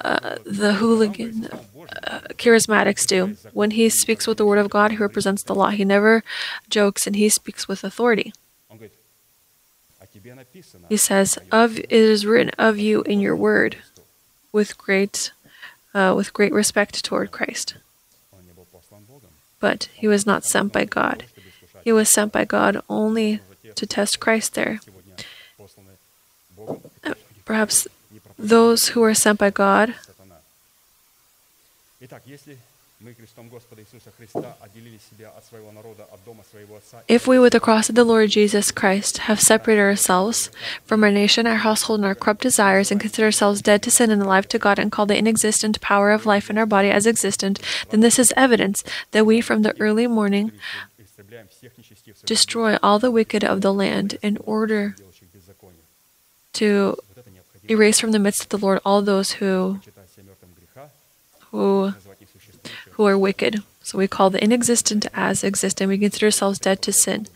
uh, 0.00 0.38
the 0.44 0.74
hooligan 0.74 1.46
uh, 2.02 2.20
charismatics 2.42 3.06
do. 3.06 3.36
When 3.52 3.70
he 3.70 3.88
speaks 3.88 4.26
with 4.26 4.38
the 4.38 4.46
word 4.46 4.58
of 4.58 4.68
God, 4.68 4.90
he 4.90 4.96
represents 4.96 5.44
the 5.44 5.54
law. 5.54 5.68
He 5.68 5.84
never 5.84 6.24
jokes 6.68 7.06
and 7.06 7.14
he 7.14 7.28
speaks 7.28 7.68
with 7.68 7.84
authority. 7.84 8.32
He 10.88 10.96
says, 10.96 11.38
"Of 11.50 11.78
it 11.78 11.90
is 11.90 12.26
written 12.26 12.50
of 12.58 12.78
you 12.78 13.02
in 13.02 13.20
your 13.20 13.34
word, 13.34 13.78
with 14.52 14.78
great, 14.78 15.32
uh, 15.92 16.14
with 16.16 16.32
great 16.32 16.52
respect 16.52 17.04
toward 17.04 17.30
Christ." 17.30 17.74
But 19.60 19.88
he 19.94 20.06
was 20.06 20.26
not 20.26 20.44
sent 20.44 20.72
by 20.72 20.84
God. 20.84 21.24
He 21.82 21.92
was 21.92 22.08
sent 22.08 22.32
by 22.32 22.44
God 22.44 22.82
only 22.88 23.40
to 23.74 23.86
test 23.86 24.20
Christ 24.20 24.54
there. 24.54 24.80
Perhaps 27.44 27.88
those 28.38 28.88
who 28.88 29.00
were 29.00 29.14
sent 29.14 29.38
by 29.38 29.50
God 29.50 29.94
if 37.08 37.26
we, 37.26 37.38
with 37.38 37.52
the 37.52 37.60
cross 37.60 37.88
of 37.88 37.94
the 37.94 38.04
Lord 38.04 38.30
Jesus 38.30 38.70
Christ, 38.70 39.18
have 39.18 39.40
separated 39.40 39.80
ourselves 39.80 40.50
from 40.84 41.04
our 41.04 41.10
nation, 41.10 41.46
our 41.46 41.56
household, 41.56 42.00
and 42.00 42.06
our 42.06 42.14
corrupt 42.14 42.42
desires, 42.42 42.90
and 42.90 43.00
consider 43.00 43.26
ourselves 43.26 43.62
dead 43.62 43.82
to 43.82 43.90
sin 43.90 44.10
and 44.10 44.22
alive 44.22 44.48
to 44.48 44.58
God, 44.58 44.78
and 44.78 44.90
call 44.90 45.06
the 45.06 45.18
inexistent 45.18 45.80
power 45.80 46.12
of 46.12 46.26
life 46.26 46.48
in 46.48 46.56
our 46.56 46.66
body 46.66 46.90
as 46.90 47.06
existent, 47.06 47.60
then 47.90 48.00
this 48.00 48.18
is 48.18 48.32
evidence 48.36 48.82
that 49.10 49.26
we, 49.26 49.40
from 49.40 49.62
the 49.62 49.78
early 49.80 50.06
morning, 50.06 50.52
destroy 52.24 52.76
all 52.82 52.98
the 52.98 53.10
wicked 53.10 53.44
of 53.44 53.60
the 53.60 53.72
land 53.72 54.18
in 54.22 54.38
order 54.44 54.96
to 56.54 56.96
erase 57.68 57.98
from 58.00 58.12
the 58.12 58.18
midst 58.18 58.44
of 58.44 58.48
the 58.48 58.58
Lord 58.58 58.80
all 58.84 59.02
those 59.02 59.32
who 59.32 59.80
who 61.50 61.94
who 62.94 63.06
are 63.06 63.18
wicked. 63.18 63.62
So 63.82 63.98
we 63.98 64.08
call 64.08 64.30
the 64.30 64.42
inexistent 64.42 65.06
as 65.12 65.44
existent. 65.44 65.90
We 65.90 65.98
consider 65.98 66.26
ourselves 66.26 66.58
dead 66.58 66.80
to 66.82 66.92
sin. 66.92 67.26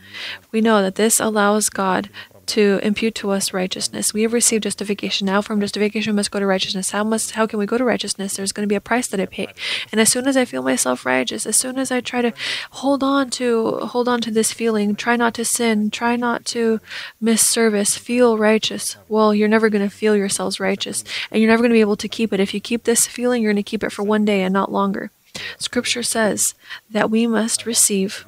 We 0.50 0.60
know 0.60 0.80
that 0.82 0.94
this 0.94 1.20
allows 1.20 1.68
God 1.68 2.08
to 2.48 2.80
impute 2.82 3.14
to 3.16 3.30
us 3.30 3.52
righteousness. 3.52 4.14
We 4.14 4.22
have 4.22 4.32
received 4.32 4.62
justification. 4.62 5.26
Now 5.26 5.42
from 5.42 5.60
justification 5.60 6.14
we 6.14 6.16
must 6.16 6.30
go 6.30 6.40
to 6.40 6.46
righteousness. 6.46 6.90
How 6.90 7.04
must 7.04 7.32
how 7.32 7.46
can 7.46 7.58
we 7.58 7.66
go 7.66 7.76
to 7.76 7.84
righteousness? 7.84 8.36
There's 8.36 8.52
going 8.52 8.66
to 8.66 8.72
be 8.72 8.74
a 8.74 8.80
price 8.80 9.06
that 9.08 9.20
I 9.20 9.26
pay. 9.26 9.48
And 9.92 10.00
as 10.00 10.10
soon 10.10 10.26
as 10.26 10.36
I 10.36 10.46
feel 10.46 10.62
myself 10.62 11.04
righteous, 11.04 11.44
as 11.44 11.56
soon 11.56 11.78
as 11.78 11.90
I 11.90 12.00
try 12.00 12.22
to 12.22 12.32
hold 12.70 13.02
on 13.02 13.28
to 13.30 13.78
hold 13.80 14.08
on 14.08 14.22
to 14.22 14.30
this 14.30 14.52
feeling, 14.52 14.96
try 14.96 15.16
not 15.16 15.34
to 15.34 15.44
sin, 15.44 15.90
try 15.90 16.16
not 16.16 16.46
to 16.46 16.80
miss 17.20 17.46
service, 17.46 17.98
feel 17.98 18.38
righteous. 18.38 18.96
Well, 19.08 19.34
you're 19.34 19.48
never 19.48 19.68
going 19.68 19.84
to 19.84 19.94
feel 19.94 20.16
yourselves 20.16 20.58
righteous, 20.58 21.04
and 21.30 21.42
you're 21.42 21.50
never 21.50 21.62
going 21.62 21.70
to 21.70 21.74
be 21.74 21.80
able 21.80 21.96
to 21.96 22.08
keep 22.08 22.32
it. 22.32 22.40
If 22.40 22.54
you 22.54 22.60
keep 22.60 22.84
this 22.84 23.06
feeling, 23.06 23.42
you're 23.42 23.52
going 23.52 23.62
to 23.62 23.70
keep 23.70 23.84
it 23.84 23.92
for 23.92 24.02
one 24.02 24.24
day 24.24 24.42
and 24.42 24.54
not 24.54 24.72
longer. 24.72 25.10
Scripture 25.58 26.02
says 26.02 26.54
that 26.90 27.10
we 27.10 27.26
must 27.26 27.66
receive 27.66 28.26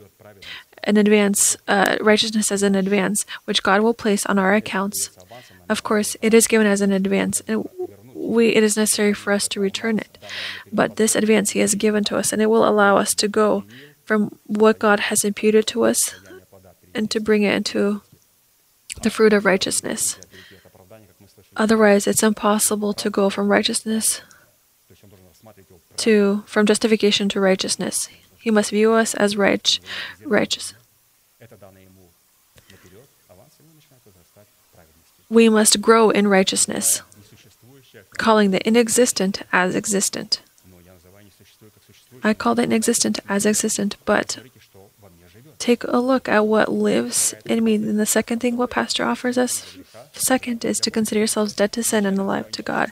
an 0.85 0.97
advance, 0.97 1.57
uh, 1.69 1.97
righteousness 2.01 2.51
as 2.51 2.63
an 2.63 2.75
advance, 2.75 3.27
which 3.45 3.63
God 3.63 3.83
will 3.83 3.95
place 3.95 4.25
on 4.27 4.39
our 4.39 4.55
accounts. 4.55 5.11
Of 5.69 5.83
course, 5.83 6.17
it 6.23 6.35
is 6.35 6.47
given 6.47 6.67
as 6.67 6.81
an 6.81 6.93
advance, 6.93 7.43
and 7.47 7.69
we, 8.15 8.55
it 8.55 8.63
is 8.63 8.77
necessary 8.77 9.13
for 9.13 9.33
us 9.33 9.49
to 9.49 9.61
return 9.61 9.99
it. 9.99 10.19
But 10.73 10.97
this 10.97 11.15
advance 11.15 11.51
He 11.51 11.61
has 11.61 11.75
given 11.75 12.05
to 12.05 12.17
us, 12.17 12.33
and 12.33 12.41
it 12.41 12.47
will 12.47 12.67
allow 12.67 12.97
us 12.97 13.15
to 13.17 13.29
go 13.29 13.65
from 14.05 14.39
what 14.47 14.79
God 14.79 15.01
has 15.01 15.25
imputed 15.25 15.67
to 15.69 15.85
us 15.85 16.15
and 16.95 17.11
to 17.11 17.21
bring 17.21 17.43
it 17.43 17.55
into 17.55 18.03
the 19.03 19.11
fruit 19.11 19.33
of 19.33 19.45
righteousness. 19.45 20.19
Otherwise, 21.57 22.07
it's 22.07 22.23
impossible 22.23 22.93
to 22.95 23.11
go 23.11 23.31
from 23.31 23.49
righteousness 23.49 24.23
to 26.01 26.43
from 26.47 26.67
justification 26.67 27.29
to 27.31 27.41
righteousness. 27.41 28.09
He 28.39 28.51
must 28.51 28.71
view 28.71 28.93
us 28.93 29.15
as 29.15 29.37
right, 29.37 29.79
righteous. 30.25 30.75
We 35.29 35.49
must 35.49 35.81
grow 35.81 36.11
in 36.11 36.27
righteousness, 36.27 37.03
calling 38.19 38.51
the 38.51 38.67
inexistent 38.67 39.43
as 39.53 39.77
existent. 39.77 40.43
I 42.25 42.35
call 42.35 42.55
the 42.55 42.65
inexistent 42.65 43.21
as 43.29 43.47
existent, 43.47 43.97
but 44.05 44.39
take 45.61 45.85
a 45.85 45.99
look 45.99 46.29
at 46.29 46.47
what 46.47 46.73
lives 46.73 47.35
in 47.45 47.63
me. 47.63 47.75
And 47.77 48.01
the 48.01 48.07
second 48.07 48.41
thing 48.41 48.57
what 48.57 48.71
Pastor 48.71 49.05
offers 49.05 49.39
us, 49.39 49.77
second, 50.13 50.65
is 50.65 50.81
to 50.81 50.91
consider 50.91 51.21
yourselves 51.21 51.53
dead 51.53 51.73
to 51.73 51.83
sin 51.83 52.07
and 52.07 52.19
alive 52.19 52.51
to 52.53 52.63
God. 52.63 52.91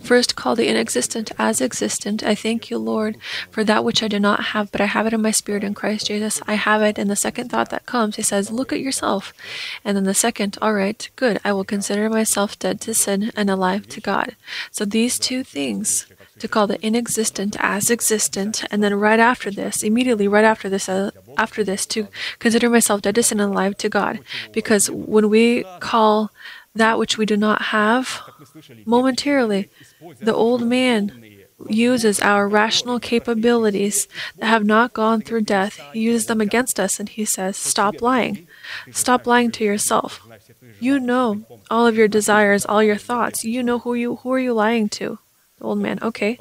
First, 0.00 0.36
call 0.36 0.54
the 0.54 0.68
inexistent 0.68 1.32
as 1.38 1.60
existent. 1.60 2.22
I 2.22 2.34
thank 2.34 2.70
you, 2.70 2.78
Lord, 2.78 3.16
for 3.50 3.64
that 3.64 3.82
which 3.82 4.02
I 4.02 4.08
do 4.08 4.20
not 4.20 4.44
have, 4.52 4.70
but 4.70 4.80
I 4.80 4.86
have 4.86 5.06
it 5.06 5.12
in 5.12 5.22
my 5.22 5.30
spirit 5.30 5.64
in 5.64 5.74
Christ 5.74 6.06
Jesus. 6.06 6.40
I 6.46 6.54
have 6.54 6.82
it. 6.82 6.98
And 6.98 7.10
the 7.10 7.16
second 7.16 7.48
thought 7.50 7.70
that 7.70 7.86
comes, 7.86 8.16
he 8.16 8.22
says, 8.22 8.52
look 8.52 8.72
at 8.72 8.80
yourself. 8.80 9.32
And 9.84 9.96
then 9.96 10.04
the 10.04 10.14
second, 10.14 10.58
all 10.60 10.74
right, 10.74 11.08
good. 11.16 11.40
I 11.44 11.52
will 11.52 11.64
consider 11.64 12.08
myself 12.10 12.58
dead 12.58 12.80
to 12.82 12.94
sin 12.94 13.32
and 13.34 13.48
alive 13.48 13.88
to 13.88 14.00
God. 14.00 14.36
So 14.70 14.84
these 14.84 15.18
two 15.18 15.42
things 15.42 16.06
to 16.42 16.48
call 16.48 16.66
the 16.66 16.82
inexistent 16.82 17.56
as 17.60 17.90
existent, 17.90 18.64
and 18.70 18.82
then 18.82 18.94
right 18.98 19.20
after 19.20 19.48
this, 19.50 19.82
immediately 19.82 20.26
right 20.26 20.44
after 20.44 20.68
this, 20.68 20.88
uh, 20.88 21.10
after 21.38 21.62
this, 21.64 21.86
to 21.94 22.08
consider 22.42 22.68
myself 22.68 23.00
dead 23.02 23.14
to 23.14 23.22
sin 23.22 23.40
and 23.40 23.52
alive 23.52 23.76
to 23.78 23.88
God, 23.88 24.18
because 24.52 24.90
when 24.90 25.30
we 25.30 25.64
call 25.78 26.30
that 26.74 26.98
which 26.98 27.16
we 27.16 27.26
do 27.26 27.36
not 27.36 27.70
have, 27.76 28.20
momentarily, 28.84 29.70
the 30.20 30.34
old 30.34 30.62
man 30.66 31.00
uses 31.68 32.18
our 32.20 32.48
rational 32.48 32.98
capabilities 32.98 34.08
that 34.38 34.46
have 34.46 34.64
not 34.66 34.92
gone 34.92 35.20
through 35.22 35.42
death. 35.42 35.78
He 35.92 36.00
uses 36.10 36.26
them 36.26 36.40
against 36.40 36.80
us, 36.80 36.98
and 36.98 37.08
he 37.08 37.24
says, 37.24 37.56
"Stop 37.56 38.02
lying. 38.02 38.48
Stop 38.90 39.28
lying 39.28 39.52
to 39.52 39.62
yourself. 39.62 40.20
You 40.80 40.98
know 40.98 41.46
all 41.70 41.86
of 41.86 41.94
your 41.94 42.08
desires, 42.08 42.66
all 42.66 42.82
your 42.82 42.98
thoughts. 42.98 43.44
You 43.44 43.62
know 43.62 43.78
who 43.78 43.94
you 43.94 44.16
who 44.16 44.32
are 44.34 44.42
you 44.42 44.54
lying 44.54 44.88
to." 44.98 45.18
Old 45.62 45.78
man. 45.78 45.98
Okay. 46.02 46.38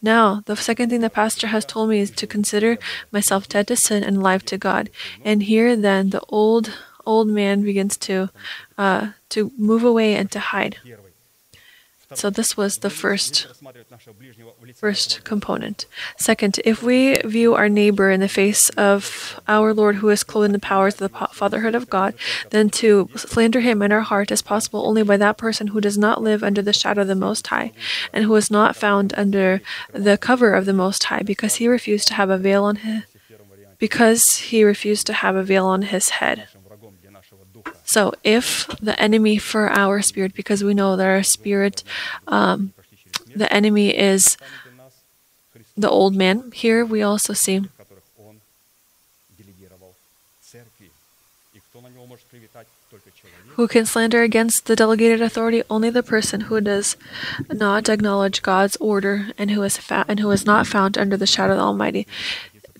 Now, 0.00 0.42
the 0.46 0.56
second 0.56 0.90
thing 0.90 1.00
the 1.00 1.10
pastor 1.10 1.48
has 1.48 1.64
told 1.64 1.90
me 1.90 2.00
is 2.00 2.10
to 2.10 2.26
consider 2.26 2.78
myself 3.10 3.48
dead 3.48 3.68
to 3.68 3.76
sin 3.76 4.02
and 4.02 4.16
alive 4.16 4.44
to 4.46 4.58
God. 4.58 4.90
And 5.24 5.42
here, 5.42 5.76
then, 5.76 6.10
the 6.10 6.22
old 6.28 6.72
old 7.04 7.28
man 7.28 7.62
begins 7.62 7.96
to 7.98 8.30
uh, 8.78 9.12
to 9.28 9.50
move 9.58 9.84
away 9.84 10.14
and 10.14 10.30
to 10.30 10.38
hide. 10.38 10.78
So 12.14 12.30
this 12.30 12.56
was 12.56 12.78
the 12.78 12.90
first 12.90 13.46
first 14.74 15.24
component. 15.24 15.86
Second, 16.16 16.60
if 16.64 16.82
we 16.82 17.16
view 17.24 17.54
our 17.54 17.68
neighbor 17.68 18.10
in 18.10 18.20
the 18.20 18.28
face 18.28 18.68
of 18.70 19.40
our 19.48 19.72
Lord 19.74 19.96
who 19.96 20.08
is 20.08 20.22
clothed 20.22 20.46
in 20.46 20.52
the 20.52 20.58
powers 20.58 21.00
of 21.00 21.10
the 21.10 21.28
fatherhood 21.32 21.74
of 21.74 21.90
God, 21.90 22.14
then 22.50 22.70
to 22.70 23.08
slander 23.16 23.60
him 23.60 23.82
in 23.82 23.92
our 23.92 24.00
heart 24.00 24.30
is 24.30 24.42
possible 24.42 24.86
only 24.86 25.02
by 25.02 25.16
that 25.16 25.38
person 25.38 25.68
who 25.68 25.80
does 25.80 25.98
not 25.98 26.22
live 26.22 26.42
under 26.42 26.62
the 26.62 26.72
shadow 26.72 27.02
of 27.02 27.08
the 27.08 27.14
Most 27.14 27.46
High 27.46 27.72
and 28.12 28.24
who 28.24 28.34
is 28.36 28.50
not 28.50 28.76
found 28.76 29.14
under 29.16 29.62
the 29.92 30.18
cover 30.18 30.54
of 30.54 30.66
the 30.66 30.72
Most 30.72 31.04
High 31.04 31.22
because 31.22 31.56
he 31.56 31.68
refused 31.68 32.08
to 32.08 32.14
have 32.14 32.30
a 32.30 32.38
veil 32.38 32.64
on 32.64 32.76
his 32.76 33.02
because 33.78 34.36
he 34.36 34.62
refused 34.62 35.08
to 35.08 35.12
have 35.12 35.34
a 35.34 35.42
veil 35.42 35.66
on 35.66 35.82
his 35.82 36.10
head. 36.10 36.46
So 37.92 38.14
if 38.24 38.66
the 38.80 38.98
enemy 38.98 39.36
for 39.36 39.68
our 39.68 40.00
spirit, 40.00 40.32
because 40.34 40.64
we 40.64 40.72
know 40.72 40.96
that 40.96 41.06
our 41.06 41.22
spirit, 41.22 41.84
um, 42.26 42.72
the 43.36 43.52
enemy 43.52 43.88
is 43.94 44.38
the 45.76 45.90
old 45.90 46.14
man, 46.16 46.50
here 46.52 46.86
we 46.86 47.02
also 47.02 47.34
see. 47.34 47.60
Who 53.56 53.68
can 53.68 53.84
slander 53.84 54.22
against 54.22 54.64
the 54.64 54.76
delegated 54.76 55.20
authority? 55.20 55.62
Only 55.68 55.90
the 55.90 56.02
person 56.02 56.48
who 56.48 56.62
does 56.62 56.96
not 57.50 57.90
acknowledge 57.90 58.40
God's 58.40 58.76
order 58.76 59.28
and 59.36 59.50
who 59.50 59.62
is 59.64 59.76
fa- 59.76 60.06
and 60.08 60.18
who 60.20 60.30
is 60.30 60.46
not 60.46 60.66
found 60.66 60.96
under 60.96 61.18
the 61.18 61.26
shadow 61.26 61.52
of 61.52 61.58
the 61.58 61.64
Almighty. 61.64 62.06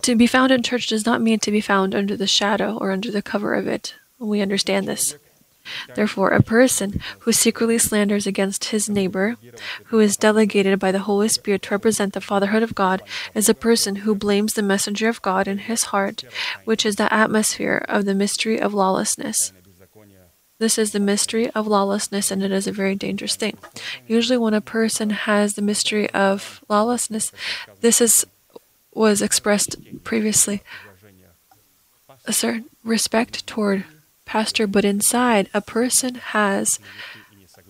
To 0.00 0.16
be 0.16 0.26
found 0.26 0.52
in 0.52 0.62
church 0.62 0.86
does 0.86 1.04
not 1.04 1.20
mean 1.20 1.38
to 1.40 1.50
be 1.50 1.60
found 1.60 1.94
under 1.94 2.16
the 2.16 2.26
shadow 2.26 2.78
or 2.80 2.92
under 2.92 3.10
the 3.10 3.20
cover 3.20 3.52
of 3.52 3.68
it. 3.68 3.94
We 4.22 4.40
understand 4.40 4.86
this. 4.86 5.16
Therefore, 5.94 6.30
a 6.30 6.42
person 6.42 7.00
who 7.20 7.32
secretly 7.32 7.78
slanders 7.78 8.26
against 8.26 8.66
his 8.66 8.88
neighbor, 8.88 9.36
who 9.86 10.00
is 10.00 10.16
delegated 10.16 10.78
by 10.78 10.90
the 10.90 11.00
Holy 11.00 11.28
Spirit 11.28 11.62
to 11.62 11.70
represent 11.70 12.12
the 12.12 12.20
fatherhood 12.20 12.62
of 12.62 12.74
God, 12.74 13.02
is 13.34 13.48
a 13.48 13.54
person 13.54 13.96
who 13.96 14.14
blames 14.14 14.54
the 14.54 14.62
messenger 14.62 15.08
of 15.08 15.22
God 15.22 15.46
in 15.46 15.58
his 15.58 15.84
heart, 15.84 16.24
which 16.64 16.84
is 16.84 16.96
the 16.96 17.12
atmosphere 17.12 17.84
of 17.88 18.04
the 18.04 18.14
mystery 18.14 18.60
of 18.60 18.74
lawlessness. 18.74 19.52
This 20.58 20.78
is 20.78 20.92
the 20.92 21.00
mystery 21.00 21.50
of 21.50 21.66
lawlessness, 21.66 22.30
and 22.30 22.42
it 22.42 22.52
is 22.52 22.66
a 22.66 22.72
very 22.72 22.94
dangerous 22.94 23.36
thing. 23.36 23.58
Usually, 24.06 24.38
when 24.38 24.54
a 24.54 24.60
person 24.60 25.10
has 25.10 25.54
the 25.54 25.62
mystery 25.62 26.08
of 26.10 26.62
lawlessness, 26.68 27.32
this 27.80 28.00
is 28.00 28.24
was 28.94 29.22
expressed 29.22 29.76
previously 30.04 30.62
a 32.26 32.32
certain 32.32 32.66
respect 32.84 33.46
toward 33.46 33.84
but 34.66 34.84
inside, 34.84 35.50
a 35.52 35.60
person 35.60 36.14
has 36.14 36.78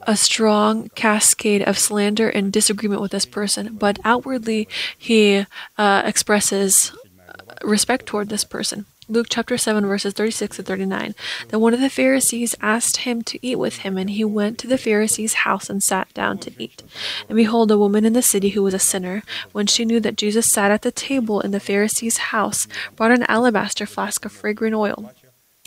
a 0.07 0.17
strong 0.17 0.89
cascade 0.91 1.63
of 1.63 1.79
slander 1.79 2.29
and 2.29 2.53
disagreement 2.53 3.01
with 3.01 3.13
this 3.13 3.27
person, 3.27 3.77
but 3.77 3.99
outwardly 4.05 4.69
he 4.97 5.47
uh, 5.79 6.03
expresses 6.05 6.93
uh, 7.29 7.55
respect 7.63 8.07
toward 8.07 8.29
this 8.29 8.45
person. 8.45 8.87
Luke 9.09 9.27
chapter 9.29 9.59
7, 9.59 9.85
verses 9.85 10.15
36 10.15 10.57
to 10.57 10.63
39. 10.63 11.15
Then 11.49 11.61
one 11.61 11.75
of 11.75 11.81
the 11.81 11.91
Pharisees 11.91 12.55
asked 12.63 12.99
him 12.99 13.23
to 13.23 13.39
eat 13.47 13.57
with 13.57 13.79
him, 13.79 13.99
and 13.99 14.09
he 14.09 14.25
went 14.25 14.59
to 14.59 14.69
the 14.69 14.79
Pharisee's 14.79 15.35
house 15.35 15.69
and 15.69 15.83
sat 15.83 16.15
down 16.15 16.39
to 16.39 16.53
eat. 16.63 16.83
And 17.29 17.37
behold, 17.37 17.71
a 17.73 17.79
woman 17.79 18.05
in 18.05 18.13
the 18.13 18.23
city 18.23 18.51
who 18.51 18.63
was 18.63 18.75
a 18.75 18.79
sinner, 18.79 19.25
when 19.51 19.67
she 19.67 19.85
knew 19.85 19.99
that 20.01 20.17
Jesus 20.17 20.49
sat 20.49 20.71
at 20.71 20.83
the 20.83 20.93
table 20.93 21.41
in 21.41 21.51
the 21.51 21.61
Pharisee's 21.61 22.19
house, 22.33 22.69
brought 22.95 23.11
an 23.11 23.25
alabaster 23.25 23.87
flask 23.87 24.25
of 24.25 24.33
fragrant 24.33 24.75
oil 24.75 25.13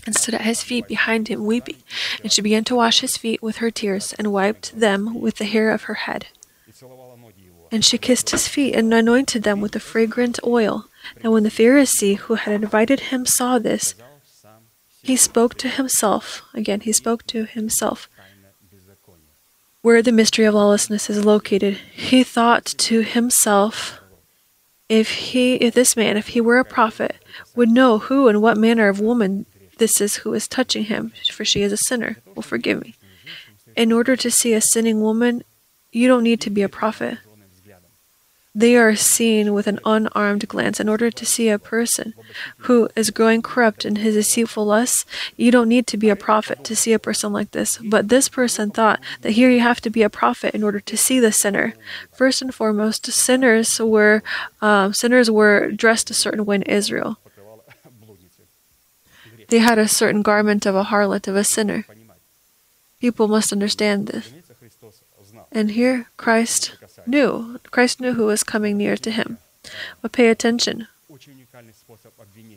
and 0.05 0.15
stood 0.15 0.33
at 0.35 0.41
his 0.41 0.61
feet 0.61 0.87
behind 0.87 1.27
him, 1.27 1.45
weeping. 1.45 1.77
And 2.21 2.31
she 2.31 2.41
began 2.41 2.63
to 2.65 2.75
wash 2.75 3.01
his 3.01 3.17
feet 3.17 3.41
with 3.41 3.57
her 3.57 3.71
tears, 3.71 4.13
and 4.13 4.31
wiped 4.31 4.79
them 4.79 5.19
with 5.19 5.37
the 5.37 5.45
hair 5.45 5.71
of 5.71 5.83
her 5.83 5.95
head. 5.95 6.27
And 7.71 7.83
she 7.83 7.97
kissed 7.97 8.29
his 8.29 8.47
feet, 8.47 8.75
and 8.75 8.93
anointed 8.93 9.43
them 9.43 9.61
with 9.61 9.71
the 9.71 9.79
fragrant 9.79 10.39
oil. 10.45 10.85
And 11.21 11.33
when 11.33 11.43
the 11.43 11.49
Pharisee 11.49 12.17
who 12.17 12.35
had 12.35 12.53
invited 12.53 12.99
him 13.11 13.25
saw 13.25 13.59
this, 13.59 13.95
he 15.01 15.15
spoke 15.15 15.55
to 15.55 15.67
himself. 15.67 16.41
Again, 16.53 16.81
he 16.81 16.91
spoke 16.91 17.27
to 17.27 17.45
himself. 17.45 18.09
Where 19.81 20.01
the 20.01 20.11
mystery 20.11 20.45
of 20.45 20.55
lawlessness 20.55 21.11
is 21.11 21.23
located, 21.25 21.77
he 21.93 22.23
thought 22.23 22.65
to 22.65 23.01
himself, 23.01 23.99
if 24.89 25.11
he, 25.11 25.55
if 25.55 25.75
this 25.75 25.95
man, 25.95 26.17
if 26.17 26.29
he 26.29 26.41
were 26.41 26.57
a 26.57 26.65
prophet, 26.65 27.17
would 27.55 27.69
know 27.69 27.99
who 27.99 28.27
and 28.27 28.41
what 28.41 28.57
manner 28.57 28.87
of 28.87 28.99
woman 28.99 29.45
this 29.77 29.99
is 29.99 30.17
who 30.17 30.33
is 30.33 30.47
touching 30.47 30.85
him, 30.85 31.11
for 31.31 31.43
she 31.43 31.61
is 31.61 31.71
a 31.71 31.77
sinner. 31.77 32.17
Well, 32.33 32.43
forgive 32.43 32.81
me. 32.81 32.95
In 33.75 33.91
order 33.91 34.15
to 34.15 34.31
see 34.31 34.53
a 34.53 34.61
sinning 34.61 35.01
woman, 35.01 35.43
you 35.91 36.07
don't 36.07 36.23
need 36.23 36.41
to 36.41 36.49
be 36.49 36.61
a 36.61 36.69
prophet. 36.69 37.17
They 38.57 38.77
are 38.77 38.95
seen 38.95 39.53
with 39.53 39.67
an 39.67 39.81
unarmed 39.83 40.47
glance. 40.47 40.79
In 40.79 40.87
order 40.87 41.11
to 41.11 41.25
see 41.25 41.49
a 41.49 41.59
person 41.59 42.13
who 42.59 42.87
is 42.95 43.09
growing 43.09 43.41
corrupt 43.41 43.83
in 43.83 43.97
his 43.97 44.15
deceitful 44.15 44.65
lusts, 44.65 45.05
you 45.35 45.51
don't 45.51 45.67
need 45.67 45.87
to 45.87 45.97
be 45.97 46.07
a 46.09 46.15
prophet 46.15 46.63
to 46.63 46.73
see 46.73 46.93
a 46.93 46.99
person 46.99 47.33
like 47.33 47.51
this. 47.51 47.77
But 47.79 48.07
this 48.07 48.29
person 48.29 48.71
thought 48.71 49.01
that 49.21 49.33
here 49.33 49.49
you 49.49 49.59
have 49.59 49.81
to 49.81 49.89
be 49.89 50.03
a 50.03 50.09
prophet 50.09 50.55
in 50.55 50.63
order 50.63 50.79
to 50.79 50.95
see 50.95 51.19
the 51.19 51.33
sinner. 51.33 51.73
First 52.13 52.41
and 52.41 52.55
foremost, 52.55 53.05
sinners 53.11 53.77
were 53.77 54.23
um, 54.61 54.93
sinners 54.93 55.29
were 55.29 55.71
dressed 55.71 56.09
a 56.09 56.13
certain 56.13 56.45
way 56.45 56.55
in 56.55 56.61
Israel. 56.63 57.17
They 59.47 59.59
had 59.59 59.77
a 59.77 59.87
certain 59.87 60.21
garment 60.21 60.65
of 60.65 60.75
a 60.75 60.85
harlot, 60.85 61.27
of 61.27 61.35
a 61.35 61.43
sinner. 61.43 61.85
People 62.99 63.27
must 63.27 63.51
understand 63.53 64.07
this. 64.07 64.33
And 65.51 65.71
here 65.71 66.07
Christ 66.17 66.75
knew. 67.05 67.59
Christ 67.71 68.01
knew 68.01 68.13
who 68.13 68.25
was 68.25 68.43
coming 68.43 68.77
near 68.77 68.97
to 68.97 69.11
him. 69.11 69.37
But 70.01 70.11
pay 70.11 70.29
attention. 70.29 70.87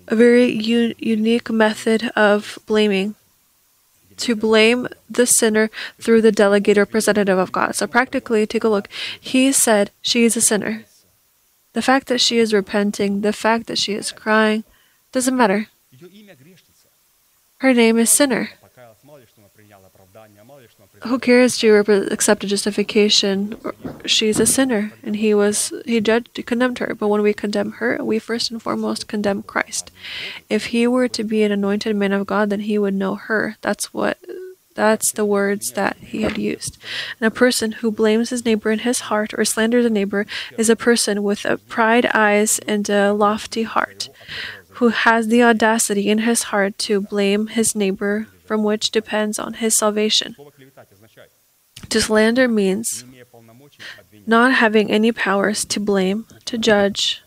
A 0.09 0.17
very 0.17 0.53
un- 0.53 0.95
unique 0.99 1.51
method 1.51 2.11
of 2.17 2.59
blaming 2.67 3.15
to 4.19 4.35
blame 4.35 4.89
the 5.09 5.27
sinner 5.27 5.71
through 6.01 6.23
the 6.23 6.33
delegate 6.33 6.77
representative 6.77 7.39
of 7.39 7.53
God. 7.53 7.77
So, 7.77 7.87
practically, 7.87 8.47
take 8.47 8.65
a 8.65 8.69
look. 8.69 8.89
He 9.21 9.53
said, 9.53 9.91
She 10.03 10.25
is 10.25 10.37
a 10.37 10.41
sinner. 10.41 10.85
The 11.73 11.83
fact 11.83 12.09
that 12.09 12.21
she 12.21 12.39
is 12.39 12.53
repenting, 12.53 13.21
the 13.21 13.33
fact 13.33 13.67
that 13.69 13.79
she 13.79 13.93
is 13.93 14.11
crying, 14.11 14.65
doesn't 15.13 15.37
matter. 15.37 15.69
Her 17.59 17.75
name 17.75 17.99
is 17.99 18.11
Sinner. 18.11 18.51
Who 21.05 21.19
cares? 21.19 21.59
She 21.59 21.69
accepted 21.69 22.51
justification. 22.51 23.57
She's 24.05 24.41
a 24.41 24.47
sinner, 24.47 24.93
and 25.03 25.17
he 25.17 25.35
was 25.35 25.73
he 25.85 26.01
judged 26.01 26.45
condemned 26.47 26.79
her. 26.79 26.95
But 26.95 27.09
when 27.09 27.23
we 27.23 27.33
condemn 27.33 27.73
her, 27.73 27.99
we 28.03 28.19
first 28.19 28.51
and 28.51 28.63
foremost 28.63 29.09
condemn 29.09 29.43
Christ. 29.43 29.91
If 30.49 30.67
he 30.67 30.87
were 30.87 31.09
to 31.09 31.25
be 31.25 31.43
an 31.43 31.53
anointed 31.53 31.95
man 31.97 32.13
of 32.13 32.27
God, 32.27 32.51
then 32.51 32.61
he 32.61 32.79
would 32.79 32.95
know 32.95 33.15
her. 33.15 33.57
That's 33.61 33.93
what 33.93 34.19
that's 34.75 35.11
the 35.11 35.25
words 35.25 35.73
that 35.73 35.97
he 35.97 36.23
had 36.23 36.39
used. 36.39 36.79
And 37.19 37.27
a 37.27 37.33
person 37.33 37.73
who 37.73 37.91
blames 37.91 38.31
his 38.31 38.45
neighbor 38.45 38.71
in 38.71 38.81
his 38.81 39.01
heart 39.11 39.35
or 39.37 39.45
slanders 39.45 39.85
a 39.85 39.91
neighbor 39.91 40.25
is 40.57 40.71
a 40.71 40.77
person 40.77 41.25
with 41.25 41.45
a 41.45 41.59
pride 41.59 42.07
eyes 42.15 42.61
and 42.61 42.89
a 42.89 43.13
lofty 43.13 43.65
heart 43.65 44.09
who 44.79 44.89
has 44.89 45.27
the 45.27 45.43
audacity 45.43 46.09
in 46.09 46.19
his 46.19 46.45
heart 46.45 46.79
to 46.79 47.01
blame 47.01 47.49
his 47.49 47.75
neighbor, 47.75 48.29
from 48.45 48.63
which 48.63 48.93
depends 48.93 49.39
on 49.39 49.55
his 49.55 49.75
salvation. 49.75 50.37
To 51.89 52.01
slander 52.01 52.47
means 52.47 53.05
not 54.27 54.55
having 54.55 54.91
any 54.91 55.11
powers 55.11 55.65
to 55.65 55.81
blame, 55.81 56.27
to 56.45 56.57
judge, 56.57 57.23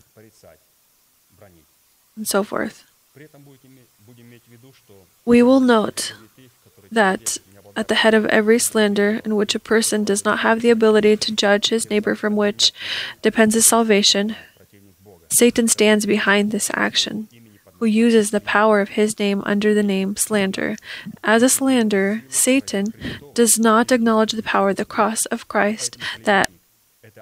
and 2.16 2.28
so 2.28 2.44
forth. 2.44 2.86
We 5.26 5.44
will 5.44 5.60
note 5.60 6.14
that 6.90 7.38
at 7.76 7.90
the 7.90 7.96
head 7.96 8.14
of 8.14 8.26
every 8.28 8.60
slander 8.60 9.22
in 9.26 9.36
which 9.36 9.56
a 9.56 9.60
person 9.60 10.04
does 10.06 10.24
not 10.24 10.40
have 10.40 10.62
the 10.62 10.70
ability 10.70 11.18
to 11.18 11.32
judge 11.34 11.68
his 11.68 11.90
neighbor, 11.90 12.16
from 12.16 12.38
which 12.38 12.72
depends 13.22 13.56
his 13.56 13.66
salvation, 13.66 14.36
Satan 15.32 15.68
stands 15.68 16.06
behind 16.06 16.52
this 16.52 16.70
action 16.74 17.28
who 17.82 17.88
uses 17.88 18.30
the 18.30 18.40
power 18.40 18.80
of 18.80 18.90
his 18.90 19.18
name 19.18 19.42
under 19.44 19.74
the 19.74 19.82
name 19.82 20.16
slander. 20.16 20.76
As 21.24 21.42
a 21.42 21.50
slanderer, 21.50 22.22
Satan 22.30 22.94
does 23.34 23.58
not 23.58 23.92
acknowledge 23.92 24.34
the 24.34 24.44
power 24.44 24.70
of 24.70 24.76
the 24.76 24.86
cross 24.86 25.26
of 25.26 25.48
Christ 25.48 25.98
that 26.24 26.52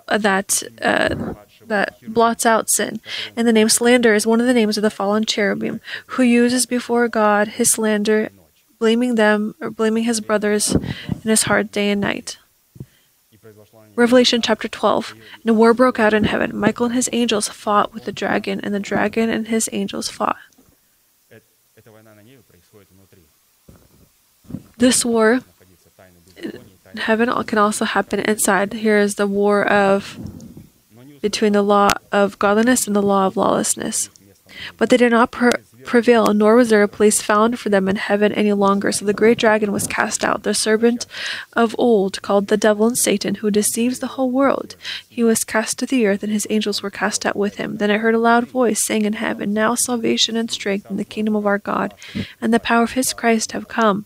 uh, 0.09 0.17
that 0.17 0.61
uh, 0.81 1.35
that 1.65 1.95
blots 2.13 2.45
out 2.45 2.69
sin. 2.69 2.99
And 3.37 3.47
the 3.47 3.53
name 3.53 3.69
slander 3.69 4.13
is 4.13 4.27
one 4.27 4.41
of 4.41 4.47
the 4.47 4.53
names 4.53 4.75
of 4.75 4.83
the 4.83 4.89
fallen 4.89 5.23
cherubim, 5.23 5.79
who 6.07 6.23
uses 6.23 6.65
before 6.65 7.07
God 7.07 7.47
his 7.47 7.71
slander, 7.71 8.29
blaming 8.79 9.15
them 9.15 9.55
or 9.61 9.71
blaming 9.71 10.03
his 10.03 10.19
brothers 10.19 10.75
in 10.75 11.21
his 11.23 11.43
heart 11.43 11.71
day 11.71 11.89
and 11.89 12.01
night. 12.01 12.37
Revelation 13.95 14.41
chapter 14.41 14.67
12. 14.67 15.15
And 15.41 15.49
a 15.49 15.53
war 15.53 15.73
broke 15.73 15.99
out 15.99 16.13
in 16.13 16.25
heaven. 16.25 16.57
Michael 16.57 16.87
and 16.87 16.95
his 16.95 17.09
angels 17.13 17.47
fought 17.47 17.93
with 17.93 18.03
the 18.03 18.11
dragon, 18.11 18.59
and 18.61 18.73
the 18.73 18.79
dragon 18.79 19.29
and 19.29 19.47
his 19.47 19.69
angels 19.71 20.09
fought. 20.09 20.37
This 24.79 25.03
war 25.03 25.41
heaven 26.97 27.29
can 27.43 27.57
also 27.57 27.85
happen 27.85 28.19
inside. 28.21 28.73
Here 28.73 28.97
is 28.97 29.15
the 29.15 29.27
war 29.27 29.65
of 29.67 30.17
between 31.21 31.53
the 31.53 31.61
law 31.61 31.89
of 32.11 32.39
godliness 32.39 32.87
and 32.87 32.95
the 32.95 33.01
law 33.01 33.27
of 33.27 33.35
lawlessness. 33.35 34.09
But 34.77 34.89
they 34.89 34.97
did 34.97 35.11
not 35.11 35.31
prevail, 35.85 36.33
nor 36.33 36.55
was 36.55 36.69
there 36.69 36.83
a 36.83 36.87
place 36.87 37.21
found 37.21 37.59
for 37.59 37.69
them 37.69 37.87
in 37.87 37.95
heaven 37.95 38.31
any 38.33 38.53
longer. 38.53 38.91
So 38.91 39.05
the 39.05 39.13
great 39.13 39.37
dragon 39.37 39.71
was 39.71 39.87
cast 39.87 40.23
out, 40.23 40.43
the 40.43 40.53
serpent 40.53 41.05
of 41.53 41.75
old, 41.77 42.21
called 42.21 42.47
the 42.47 42.57
devil 42.57 42.87
and 42.87 42.97
Satan, 42.97 43.35
who 43.35 43.51
deceives 43.51 43.99
the 43.99 44.07
whole 44.15 44.31
world. 44.31 44.75
He 45.07 45.23
was 45.23 45.43
cast 45.43 45.79
to 45.79 45.85
the 45.85 46.07
earth, 46.07 46.23
and 46.23 46.31
his 46.31 46.47
angels 46.49 46.81
were 46.81 46.89
cast 46.89 47.25
out 47.25 47.35
with 47.35 47.55
him. 47.55 47.77
Then 47.77 47.91
I 47.91 47.97
heard 47.97 48.15
a 48.15 48.19
loud 48.19 48.47
voice 48.47 48.83
saying 48.83 49.05
in 49.05 49.13
heaven, 49.13 49.53
Now 49.53 49.75
salvation 49.75 50.35
and 50.35 50.51
strength 50.51 50.89
and 50.89 50.99
the 50.99 51.05
kingdom 51.05 51.35
of 51.35 51.45
our 51.45 51.59
God 51.59 51.93
and 52.41 52.53
the 52.53 52.59
power 52.59 52.83
of 52.83 52.93
his 52.93 53.13
Christ 53.13 53.51
have 53.53 53.67
come. 53.67 54.05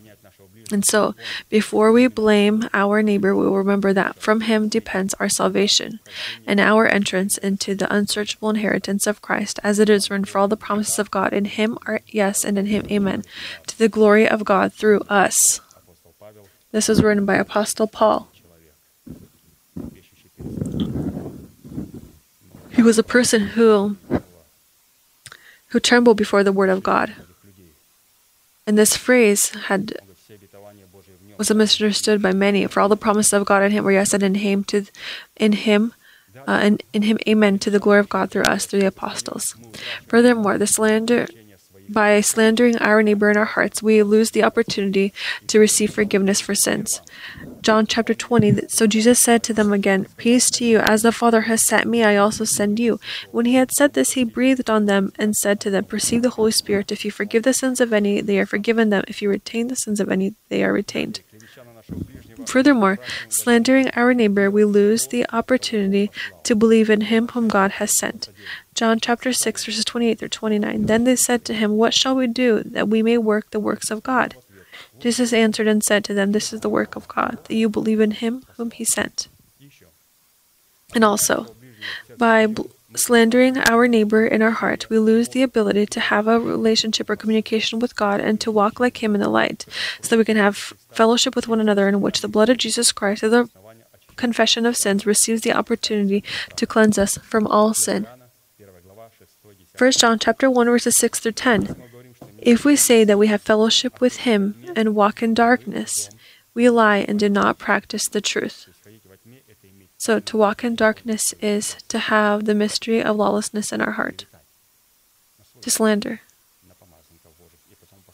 And 0.71 0.85
so, 0.85 1.15
before 1.49 1.91
we 1.91 2.07
blame 2.07 2.69
our 2.73 3.01
neighbor, 3.01 3.35
we 3.35 3.45
will 3.45 3.57
remember 3.57 3.93
that 3.93 4.17
from 4.17 4.41
him 4.41 4.69
depends 4.69 5.13
our 5.15 5.29
salvation 5.29 5.99
and 6.45 6.59
our 6.59 6.87
entrance 6.87 7.37
into 7.37 7.75
the 7.75 7.93
unsearchable 7.93 8.49
inheritance 8.49 9.07
of 9.07 9.21
Christ, 9.21 9.59
as 9.63 9.79
it 9.79 9.89
is 9.89 10.09
written, 10.09 10.25
For 10.25 10.39
all 10.39 10.47
the 10.47 10.57
promises 10.57 10.99
of 10.99 11.11
God 11.11 11.33
in 11.33 11.45
him 11.45 11.77
are 11.85 12.01
yes, 12.07 12.45
and 12.45 12.57
in 12.57 12.67
him 12.67 12.85
amen, 12.89 13.23
to 13.67 13.77
the 13.77 13.89
glory 13.89 14.27
of 14.27 14.45
God 14.45 14.73
through 14.73 15.01
us. 15.01 15.59
This 16.71 16.87
was 16.87 17.03
written 17.03 17.25
by 17.25 17.35
Apostle 17.35 17.87
Paul. 17.87 18.29
He 22.73 22.81
was 22.81 22.97
a 22.97 23.03
person 23.03 23.41
who 23.47 23.97
who 25.67 25.79
trembled 25.79 26.17
before 26.17 26.43
the 26.43 26.51
word 26.51 26.69
of 26.69 26.83
God. 26.83 27.13
And 28.67 28.77
this 28.77 28.95
phrase 28.95 29.49
had 29.67 29.93
was 31.41 31.53
misunderstood 31.55 32.21
by 32.21 32.33
many. 32.33 32.67
For 32.67 32.79
all 32.79 32.89
the 32.89 32.95
promises 32.95 33.33
of 33.33 33.45
God 33.45 33.63
in 33.63 33.71
Him 33.71 33.83
were 33.83 33.91
yes, 33.91 34.13
and 34.13 34.21
in 34.21 34.35
Him 34.35 34.63
to, 34.65 34.85
in 35.37 35.53
Him, 35.53 35.93
uh, 36.35 36.59
and 36.61 36.83
in 36.93 37.01
Him, 37.01 37.17
Amen 37.27 37.57
to 37.59 37.71
the 37.71 37.79
glory 37.79 37.99
of 37.99 38.09
God 38.09 38.29
through 38.29 38.43
us, 38.43 38.65
through 38.65 38.81
the 38.81 38.87
apostles. 38.87 39.55
Furthermore, 40.07 40.57
the 40.57 40.67
slander. 40.67 41.27
By 41.89 42.21
slandering 42.21 42.77
our 42.77 43.03
neighbor 43.03 43.29
in 43.29 43.35
our 43.35 43.43
hearts, 43.43 43.83
we 43.83 44.01
lose 44.01 44.31
the 44.31 44.43
opportunity 44.43 45.11
to 45.47 45.59
receive 45.59 45.93
forgiveness 45.93 46.39
for 46.39 46.55
sins. 46.55 47.01
John 47.61 47.85
chapter 47.85 48.13
20. 48.13 48.69
So 48.69 48.87
Jesus 48.87 49.19
said 49.19 49.43
to 49.43 49.53
them 49.53 49.71
again, 49.71 50.07
Peace 50.17 50.49
to 50.51 50.65
you. 50.65 50.79
As 50.79 51.03
the 51.03 51.11
Father 51.11 51.41
has 51.41 51.61
sent 51.61 51.87
me, 51.87 52.03
I 52.03 52.15
also 52.15 52.43
send 52.43 52.79
you. 52.79 52.99
When 53.31 53.45
he 53.45 53.55
had 53.55 53.71
said 53.71 53.93
this, 53.93 54.11
he 54.13 54.23
breathed 54.23 54.69
on 54.69 54.85
them 54.85 55.11
and 55.19 55.35
said 55.35 55.59
to 55.61 55.69
them, 55.69 55.85
Receive 55.91 56.23
the 56.23 56.31
Holy 56.31 56.51
Spirit. 56.51 56.91
If 56.91 57.03
you 57.03 57.11
forgive 57.11 57.43
the 57.43 57.53
sins 57.53 57.79
of 57.79 57.93
any, 57.93 58.21
they 58.21 58.39
are 58.39 58.47
forgiven 58.47 58.89
them. 58.89 59.03
If 59.07 59.21
you 59.21 59.29
retain 59.29 59.67
the 59.67 59.75
sins 59.75 59.99
of 59.99 60.09
any, 60.09 60.33
they 60.49 60.63
are 60.63 60.73
retained. 60.73 61.21
Furthermore, 62.45 62.99
slandering 63.29 63.89
our 63.91 64.13
neighbor, 64.13 64.49
we 64.49 64.63
lose 64.65 65.07
the 65.07 65.25
opportunity 65.31 66.11
to 66.43 66.55
believe 66.55 66.89
in 66.89 67.01
him 67.01 67.29
whom 67.29 67.47
God 67.47 67.71
has 67.73 67.91
sent. 67.91 68.29
John 68.73 68.99
chapter 68.99 69.31
6, 69.31 69.65
verses 69.65 69.85
28 69.85 70.19
through 70.19 70.29
29. 70.29 70.85
Then 70.85 71.03
they 71.03 71.15
said 71.15 71.45
to 71.45 71.53
him, 71.53 71.77
What 71.77 71.93
shall 71.93 72.15
we 72.15 72.27
do 72.27 72.63
that 72.63 72.89
we 72.89 73.03
may 73.03 73.17
work 73.17 73.51
the 73.51 73.59
works 73.59 73.91
of 73.91 74.03
God? 74.03 74.35
Jesus 74.99 75.33
answered 75.33 75.67
and 75.67 75.83
said 75.83 76.03
to 76.05 76.13
them, 76.13 76.31
This 76.31 76.53
is 76.53 76.61
the 76.61 76.69
work 76.69 76.95
of 76.95 77.07
God, 77.07 77.37
that 77.45 77.55
you 77.55 77.69
believe 77.69 77.99
in 77.99 78.11
him 78.11 78.43
whom 78.57 78.71
he 78.71 78.85
sent. 78.85 79.27
And 80.93 81.03
also, 81.03 81.55
by 82.17 82.47
bl- 82.47 82.63
slandering 82.95 83.57
our 83.57 83.87
neighbor 83.87 84.25
in 84.25 84.41
our 84.41 84.51
heart, 84.51 84.89
we 84.89 84.99
lose 84.99 85.29
the 85.29 85.43
ability 85.43 85.85
to 85.87 85.99
have 85.99 86.27
a 86.27 86.39
relationship 86.39 87.09
or 87.09 87.15
communication 87.15 87.79
with 87.79 87.95
God 87.95 88.19
and 88.19 88.39
to 88.41 88.51
walk 88.51 88.79
like 88.79 89.01
Him 89.03 89.15
in 89.15 89.21
the 89.21 89.29
light, 89.29 89.65
so 90.01 90.09
that 90.09 90.17
we 90.17 90.25
can 90.25 90.37
have 90.37 90.73
fellowship 90.91 91.35
with 91.35 91.47
one 91.47 91.59
another, 91.59 91.87
in 91.87 92.01
which 92.01 92.21
the 92.21 92.27
blood 92.27 92.49
of 92.49 92.57
Jesus 92.57 92.91
Christ, 92.91 93.21
the 93.21 93.49
confession 94.15 94.65
of 94.65 94.77
sins, 94.77 95.05
receives 95.05 95.41
the 95.41 95.53
opportunity 95.53 96.23
to 96.55 96.65
cleanse 96.65 96.97
us 96.97 97.17
from 97.17 97.47
all 97.47 97.73
sin. 97.73 98.07
1 99.77 99.91
John 99.93 100.19
chapter 100.19 100.49
1 100.49 100.67
verses 100.67 100.97
6 100.97 101.19
through 101.19 101.31
10. 101.31 101.75
If 102.37 102.65
we 102.65 102.75
say 102.75 103.03
that 103.03 103.17
we 103.17 103.27
have 103.27 103.41
fellowship 103.41 104.01
with 104.01 104.17
him 104.17 104.55
and 104.75 104.95
walk 104.95 105.23
in 105.23 105.33
darkness, 105.33 106.09
we 106.53 106.69
lie 106.69 107.05
and 107.07 107.17
do 107.19 107.29
not 107.29 107.57
practice 107.57 108.07
the 108.07 108.21
truth. 108.21 108.67
So, 110.01 110.19
to 110.19 110.35
walk 110.35 110.63
in 110.63 110.73
darkness 110.73 111.31
is 111.41 111.75
to 111.89 111.99
have 111.99 112.45
the 112.45 112.55
mystery 112.55 113.03
of 113.03 113.17
lawlessness 113.17 113.71
in 113.71 113.81
our 113.81 113.91
heart, 113.91 114.25
to 115.61 115.69
slander 115.69 116.21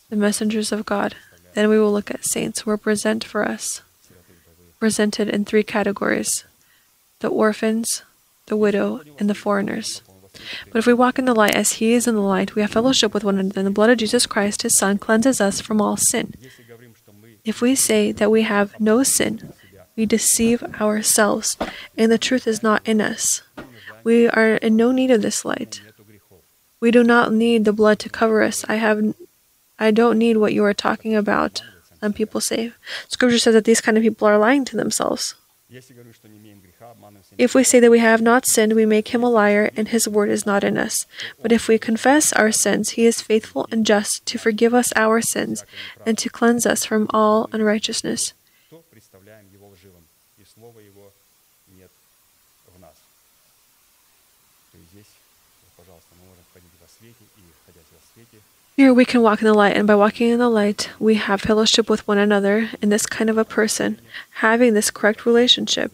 the 0.10 0.18
messengers 0.18 0.74
of 0.74 0.86
God. 0.86 1.16
Then 1.54 1.70
we 1.70 1.80
will 1.80 1.94
look 1.94 2.12
at 2.12 2.26
saints 2.26 2.60
who 2.60 2.72
represent 2.72 3.24
for 3.24 3.48
us, 3.48 3.84
presented 4.82 5.30
in 5.30 5.46
three 5.46 5.64
categories 5.64 6.44
the 7.22 7.30
orphans, 7.30 8.04
the 8.48 8.58
widow, 8.58 9.00
and 9.18 9.30
the 9.30 9.34
foreigners. 9.34 10.02
But 10.70 10.80
if 10.80 10.88
we 10.88 10.94
walk 10.94 11.18
in 11.18 11.24
the 11.24 11.34
light 11.34 11.56
as 11.56 11.80
He 11.80 11.94
is 11.94 12.06
in 12.06 12.16
the 12.16 12.22
light, 12.22 12.54
we 12.54 12.64
have 12.64 12.72
fellowship 12.72 13.14
with 13.14 13.24
one 13.24 13.40
another, 13.40 13.62
and 13.62 13.68
the 13.68 13.72
blood 13.72 13.92
of 13.92 13.98
Jesus 13.98 14.26
Christ, 14.26 14.64
His 14.64 14.78
Son, 14.78 14.98
cleanses 14.98 15.40
us 15.40 15.62
from 15.62 15.80
all 15.80 15.96
sin. 15.96 16.34
If 17.46 17.62
we 17.62 17.76
say 17.76 18.12
that 18.12 18.30
we 18.30 18.42
have 18.42 18.78
no 18.78 19.04
sin, 19.04 19.54
we 19.98 20.06
deceive 20.06 20.64
ourselves, 20.80 21.58
and 21.98 22.12
the 22.12 22.18
truth 22.18 22.48
is 22.48 22.64
not 22.64 22.88
in 22.88 23.02
us. 23.02 23.42
We 24.04 24.30
are 24.30 24.56
in 24.56 24.78
no 24.78 24.92
need 24.92 25.12
of 25.12 25.24
this 25.24 25.44
light. 25.44 25.82
We 26.80 26.92
do 26.92 27.04
not 27.04 27.34
need 27.34 27.66
the 27.66 27.74
blood 27.74 27.98
to 28.00 28.10
cover 28.10 28.44
us. 28.44 28.64
I 28.70 28.76
have, 28.76 29.16
I 29.80 29.90
don't 29.92 30.20
need 30.20 30.38
what 30.38 30.54
you 30.54 30.64
are 30.64 30.74
talking 30.74 31.16
about. 31.16 31.64
And 32.00 32.16
people 32.16 32.40
say, 32.40 32.74
Scripture 33.08 33.40
says 33.40 33.56
that 33.56 33.66
these 33.66 33.82
kind 33.82 33.98
of 33.98 34.04
people 34.04 34.28
are 34.28 34.38
lying 34.38 34.64
to 34.66 34.78
themselves. 34.78 35.34
If 37.38 37.56
we 37.56 37.64
say 37.64 37.80
that 37.80 37.92
we 37.92 38.00
have 38.00 38.22
not 38.22 38.46
sinned, 38.46 38.74
we 38.74 38.86
make 38.86 39.10
him 39.10 39.24
a 39.24 39.30
liar, 39.30 39.72
and 39.76 39.90
his 39.90 40.08
word 40.08 40.30
is 40.30 40.46
not 40.46 40.64
in 40.64 40.78
us. 40.78 41.06
But 41.42 41.52
if 41.52 41.68
we 41.68 41.78
confess 41.78 42.32
our 42.32 42.52
sins, 42.52 42.92
he 42.92 43.06
is 43.06 43.20
faithful 43.22 43.68
and 43.72 43.86
just 43.86 44.26
to 44.28 44.38
forgive 44.38 44.74
us 44.74 44.94
our 44.96 45.22
sins 45.22 45.66
and 46.06 46.18
to 46.20 46.30
cleanse 46.30 46.66
us 46.66 46.86
from 46.86 47.08
all 47.10 47.50
unrighteousness. 47.52 48.34
Here 58.78 58.94
we 58.94 59.06
can 59.06 59.24
walk 59.24 59.42
in 59.42 59.48
the 59.48 59.56
light, 59.56 59.76
and 59.76 59.88
by 59.88 59.96
walking 59.96 60.30
in 60.30 60.38
the 60.38 60.50
light, 60.50 60.92
we 61.00 61.16
have 61.16 61.42
fellowship 61.42 61.90
with 61.90 62.08
one 62.08 62.20
another, 62.20 62.70
and 62.80 62.92
this 62.92 63.08
kind 63.08 63.28
of 63.28 63.36
a 63.36 63.44
person 63.44 64.00
having 64.36 64.76
this 64.76 64.92
correct 64.92 65.26
relationship 65.26 65.92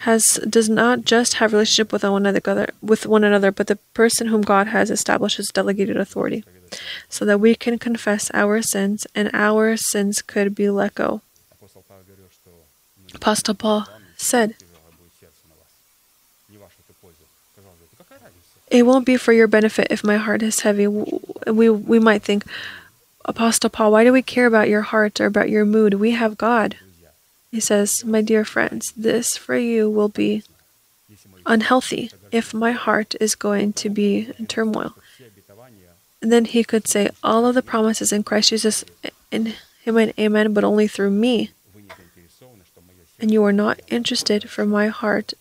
has 0.00 0.38
does 0.46 0.68
not 0.68 1.06
just 1.06 1.36
have 1.36 1.54
relationship 1.54 1.94
with 1.94 2.04
one 2.04 2.26
another 2.26 2.68
with 2.82 3.06
one 3.06 3.24
another, 3.24 3.50
but 3.50 3.68
the 3.68 3.76
person 3.94 4.26
whom 4.26 4.42
God 4.42 4.66
has 4.66 4.90
established 4.90 5.38
as 5.38 5.48
delegated 5.48 5.96
authority, 5.96 6.44
so 7.08 7.24
that 7.24 7.40
we 7.40 7.54
can 7.54 7.78
confess 7.78 8.30
our 8.34 8.60
sins 8.60 9.06
and 9.14 9.30
our 9.32 9.74
sins 9.78 10.20
could 10.20 10.54
be 10.54 10.68
let 10.68 10.94
go. 10.94 11.22
Apostle 13.14 13.54
Paul 13.54 13.88
said 14.18 14.56
It 18.68 18.84
won't 18.84 19.06
be 19.06 19.16
for 19.16 19.32
your 19.32 19.46
benefit 19.46 19.88
if 19.90 20.02
my 20.02 20.16
heart 20.16 20.42
is 20.42 20.60
heavy. 20.60 20.86
We, 20.86 21.70
we 21.70 21.98
might 21.98 22.22
think, 22.22 22.44
Apostle 23.24 23.70
Paul, 23.70 23.92
why 23.92 24.04
do 24.04 24.12
we 24.12 24.22
care 24.22 24.46
about 24.46 24.68
your 24.68 24.82
heart 24.82 25.20
or 25.20 25.26
about 25.26 25.50
your 25.50 25.64
mood? 25.64 25.94
We 25.94 26.12
have 26.12 26.38
God. 26.38 26.76
He 27.50 27.60
says, 27.60 28.04
My 28.04 28.22
dear 28.22 28.44
friends, 28.44 28.92
this 28.96 29.36
for 29.36 29.56
you 29.56 29.88
will 29.88 30.08
be 30.08 30.42
unhealthy 31.44 32.10
if 32.32 32.52
my 32.52 32.72
heart 32.72 33.14
is 33.20 33.34
going 33.34 33.72
to 33.74 33.88
be 33.88 34.32
in 34.38 34.46
turmoil. 34.46 34.94
And 36.20 36.32
then 36.32 36.44
he 36.44 36.64
could 36.64 36.88
say, 36.88 37.10
All 37.22 37.46
of 37.46 37.54
the 37.54 37.62
promises 37.62 38.12
in 38.12 38.24
Christ 38.24 38.50
Jesus, 38.50 38.84
in 39.30 39.54
Him 39.82 39.96
and 39.96 40.12
Amen, 40.18 40.52
but 40.52 40.64
only 40.64 40.88
through 40.88 41.10
me. 41.10 41.50
And 43.18 43.30
you 43.30 43.44
are 43.44 43.52
not 43.52 43.80
interested 43.88 44.50
for 44.50 44.66
my 44.66 44.88
heart 44.88 45.32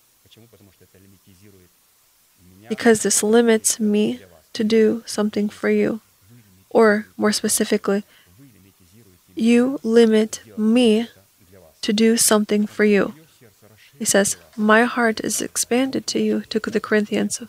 because 2.70 3.03
this 3.03 3.24
limits 3.24 3.80
me 3.80 4.20
to 4.53 4.63
do 4.63 5.03
something 5.05 5.49
for 5.49 5.70
you. 5.70 6.01
Or, 6.70 7.07
more 7.18 7.32
specifically, 7.32 8.03
you 9.36 9.80
limit 9.84 10.41
me 10.57 11.07
to 11.82 11.93
do 11.93 12.18
something 12.18 12.66
for 12.66 12.84
you. 12.84 13.13
He 13.99 14.05
says, 14.05 14.38
My 14.57 14.84
heart 14.84 15.20
is 15.22 15.41
expanded 15.41 16.07
to 16.07 16.20
you, 16.20 16.41
to 16.49 16.59
the 16.59 16.80
Corinthians, 16.80 17.41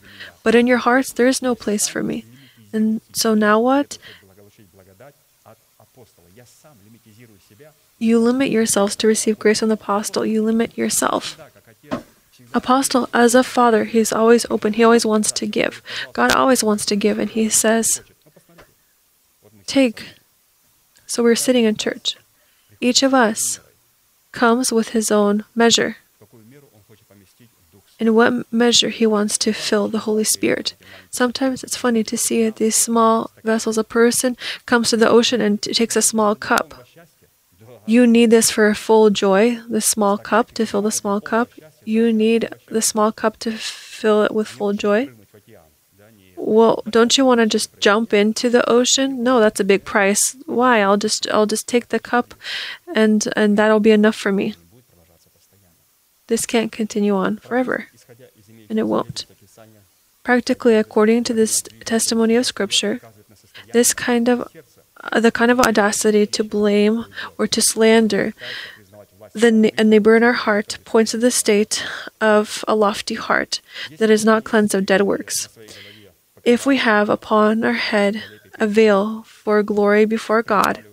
but 0.43 0.55
in 0.55 0.67
your 0.67 0.79
hearts 0.79 1.13
there 1.13 1.27
is 1.27 1.43
no 1.43 1.55
place 1.55 1.89
for 1.89 2.03
me. 2.03 2.25
And 2.73 3.01
so 3.13 3.35
now 3.35 3.59
what? 3.59 3.99
You 7.99 8.21
limit 8.21 8.51
yourselves 8.51 8.95
to 8.97 9.07
receive 9.07 9.39
grace 9.39 9.61
from 9.61 9.69
the 9.69 9.75
apostle, 9.75 10.27
you 10.27 10.43
limit 10.43 10.77
yourself 10.77 11.41
apostle 12.55 13.09
as 13.13 13.35
a 13.35 13.43
father 13.43 13.85
he's 13.85 14.13
always 14.13 14.47
open. 14.51 14.75
He 14.75 14.85
always 14.85 15.07
wants 15.07 15.33
to 15.33 15.47
give. 15.47 15.83
God 16.13 16.33
always 16.33 16.63
wants 16.63 16.87
to 16.87 16.97
give 16.97 17.19
and 17.19 17.31
he 17.31 17.49
says 17.49 18.03
take. 19.67 20.15
So 21.07 21.23
we're 21.23 21.35
sitting 21.35 21.65
in 21.65 21.77
church. 21.77 22.17
Each 22.81 23.03
of 23.03 23.15
us 23.15 23.61
comes 24.33 24.73
with 24.73 24.91
his 24.91 25.11
own 25.11 25.45
measure. 25.55 25.97
In 27.99 28.15
what 28.15 28.53
measure 28.53 28.91
he 28.91 29.07
wants 29.07 29.39
to 29.39 29.55
fill 29.55 29.89
the 29.89 30.01
holy 30.01 30.25
spirit. 30.25 30.75
Sometimes 31.11 31.65
it's 31.65 31.77
funny 31.79 32.05
to 32.05 32.17
see 32.19 32.51
these 32.51 32.75
small 32.75 33.31
vessels. 33.43 33.79
A 33.79 33.85
person 33.85 34.37
comes 34.67 34.91
to 34.91 34.99
the 34.99 35.09
ocean 35.09 35.41
and 35.41 35.63
takes 35.63 35.97
a 35.97 36.03
small 36.03 36.35
cup. 36.35 36.85
You 37.87 38.07
need 38.07 38.31
this 38.31 38.51
for 38.51 38.69
a 38.69 38.75
full 38.75 39.09
joy 39.11 39.61
the 39.69 39.81
small 39.81 40.19
cup 40.19 40.51
to 40.53 40.67
fill 40.67 40.83
the 40.83 40.91
small 40.91 41.21
cup 41.23 41.49
you 41.87 42.13
need 42.13 42.51
the 42.69 42.83
small 42.83 43.13
cup 43.13 43.39
to 43.39 43.53
fill 43.53 44.23
it 44.25 44.33
with 44.35 44.49
full 44.49 44.73
joy? 44.73 45.11
Well, 46.37 46.83
don't 46.89 47.17
you 47.17 47.25
want 47.25 47.41
to 47.41 47.47
just 47.47 47.81
jump 47.81 48.13
into 48.13 48.51
the 48.51 48.69
ocean? 48.69 49.23
No, 49.23 49.41
that's 49.41 49.59
a 49.59 49.65
big 49.65 49.85
price. 49.85 50.37
Why? 50.45 50.81
I'll 50.83 50.99
just 50.99 51.27
I'll 51.31 51.47
just 51.47 51.67
take 51.67 51.89
the 51.89 51.99
cup 51.99 52.35
and 52.95 53.27
and 53.35 53.57
that'll 53.57 53.81
be 53.81 53.91
enough 53.91 54.17
for 54.17 54.33
me. 54.33 54.55
This 56.27 56.45
can't 56.45 56.71
continue 56.71 57.15
on 57.15 57.39
forever. 57.39 57.87
And 58.69 58.79
it 58.79 58.87
won't. 58.87 59.25
Practically 60.25 60.75
according 60.75 61.25
to 61.25 61.35
this 61.35 61.63
testimony 61.85 62.35
of 62.35 62.45
scripture, 62.45 63.01
this 63.73 63.95
kind 63.95 64.29
of 64.29 64.49
uh, 65.03 65.21
the 65.21 65.33
kind 65.33 65.51
of 65.51 65.61
audacity 65.61 66.27
to 66.27 66.45
blame 66.45 67.07
or 67.39 67.47
to 67.47 67.63
slander 67.63 68.35
the, 69.37 69.73
a 69.77 69.85
neighbor 69.85 70.17
in 70.17 70.23
our 70.23 70.33
heart 70.33 70.79
points 70.85 71.11
to 71.11 71.19
the 71.19 71.31
state 71.31 71.85
of 72.21 72.65
a 72.67 72.75
lofty 72.75 73.15
heart 73.15 73.61
that 73.99 74.11
is 74.11 74.25
not 74.25 74.45
cleansed 74.45 74.75
of 74.75 74.87
dead 74.87 75.03
works. 75.03 75.49
If 76.45 76.65
we 76.65 76.79
have 76.79 77.09
upon 77.09 77.65
our 77.65 77.75
head 77.75 78.23
a 78.55 78.67
veil 78.67 79.23
for 79.23 79.63
glory 79.63 80.05
before 80.05 80.43
God, 80.43 80.85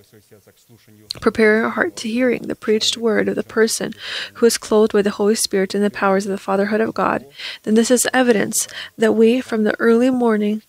prepare 1.21 1.63
our 1.63 1.69
heart 1.71 1.95
to 1.97 2.09
hearing 2.09 2.43
the 2.43 2.55
preached 2.55 2.97
word 2.97 3.29
of 3.29 3.35
the 3.35 3.43
person 3.43 3.93
who 4.35 4.45
is 4.45 4.57
clothed 4.57 4.93
with 4.93 5.05
the 5.05 5.11
Holy 5.11 5.35
Spirit 5.35 5.73
and 5.73 5.83
the 5.83 5.89
powers 5.89 6.25
of 6.25 6.31
the 6.31 6.37
fatherhood 6.37 6.81
of 6.81 6.93
God, 6.93 7.25
then 7.63 7.75
this 7.75 7.91
is 7.91 8.07
evidence 8.13 8.67
that 8.97 9.13
we, 9.13 9.39
from 9.39 9.63
the 9.63 9.79
early 9.79 10.09
morning, 10.09 10.61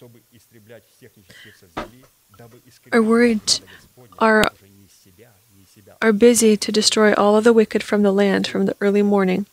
are 2.93 3.03
worried, 3.03 3.61
are 4.19 4.45
are 6.05 6.13
busy 6.13 6.55
to 6.55 6.71
destroy 6.71 7.15
all 7.15 7.35
of 7.35 7.45
the 7.45 7.53
wicked 7.53 7.83
from 7.83 8.03
the 8.03 8.13
land 8.13 8.47
from 8.47 8.67
the 8.67 8.77
early 8.79 9.01
morning. 9.01 9.47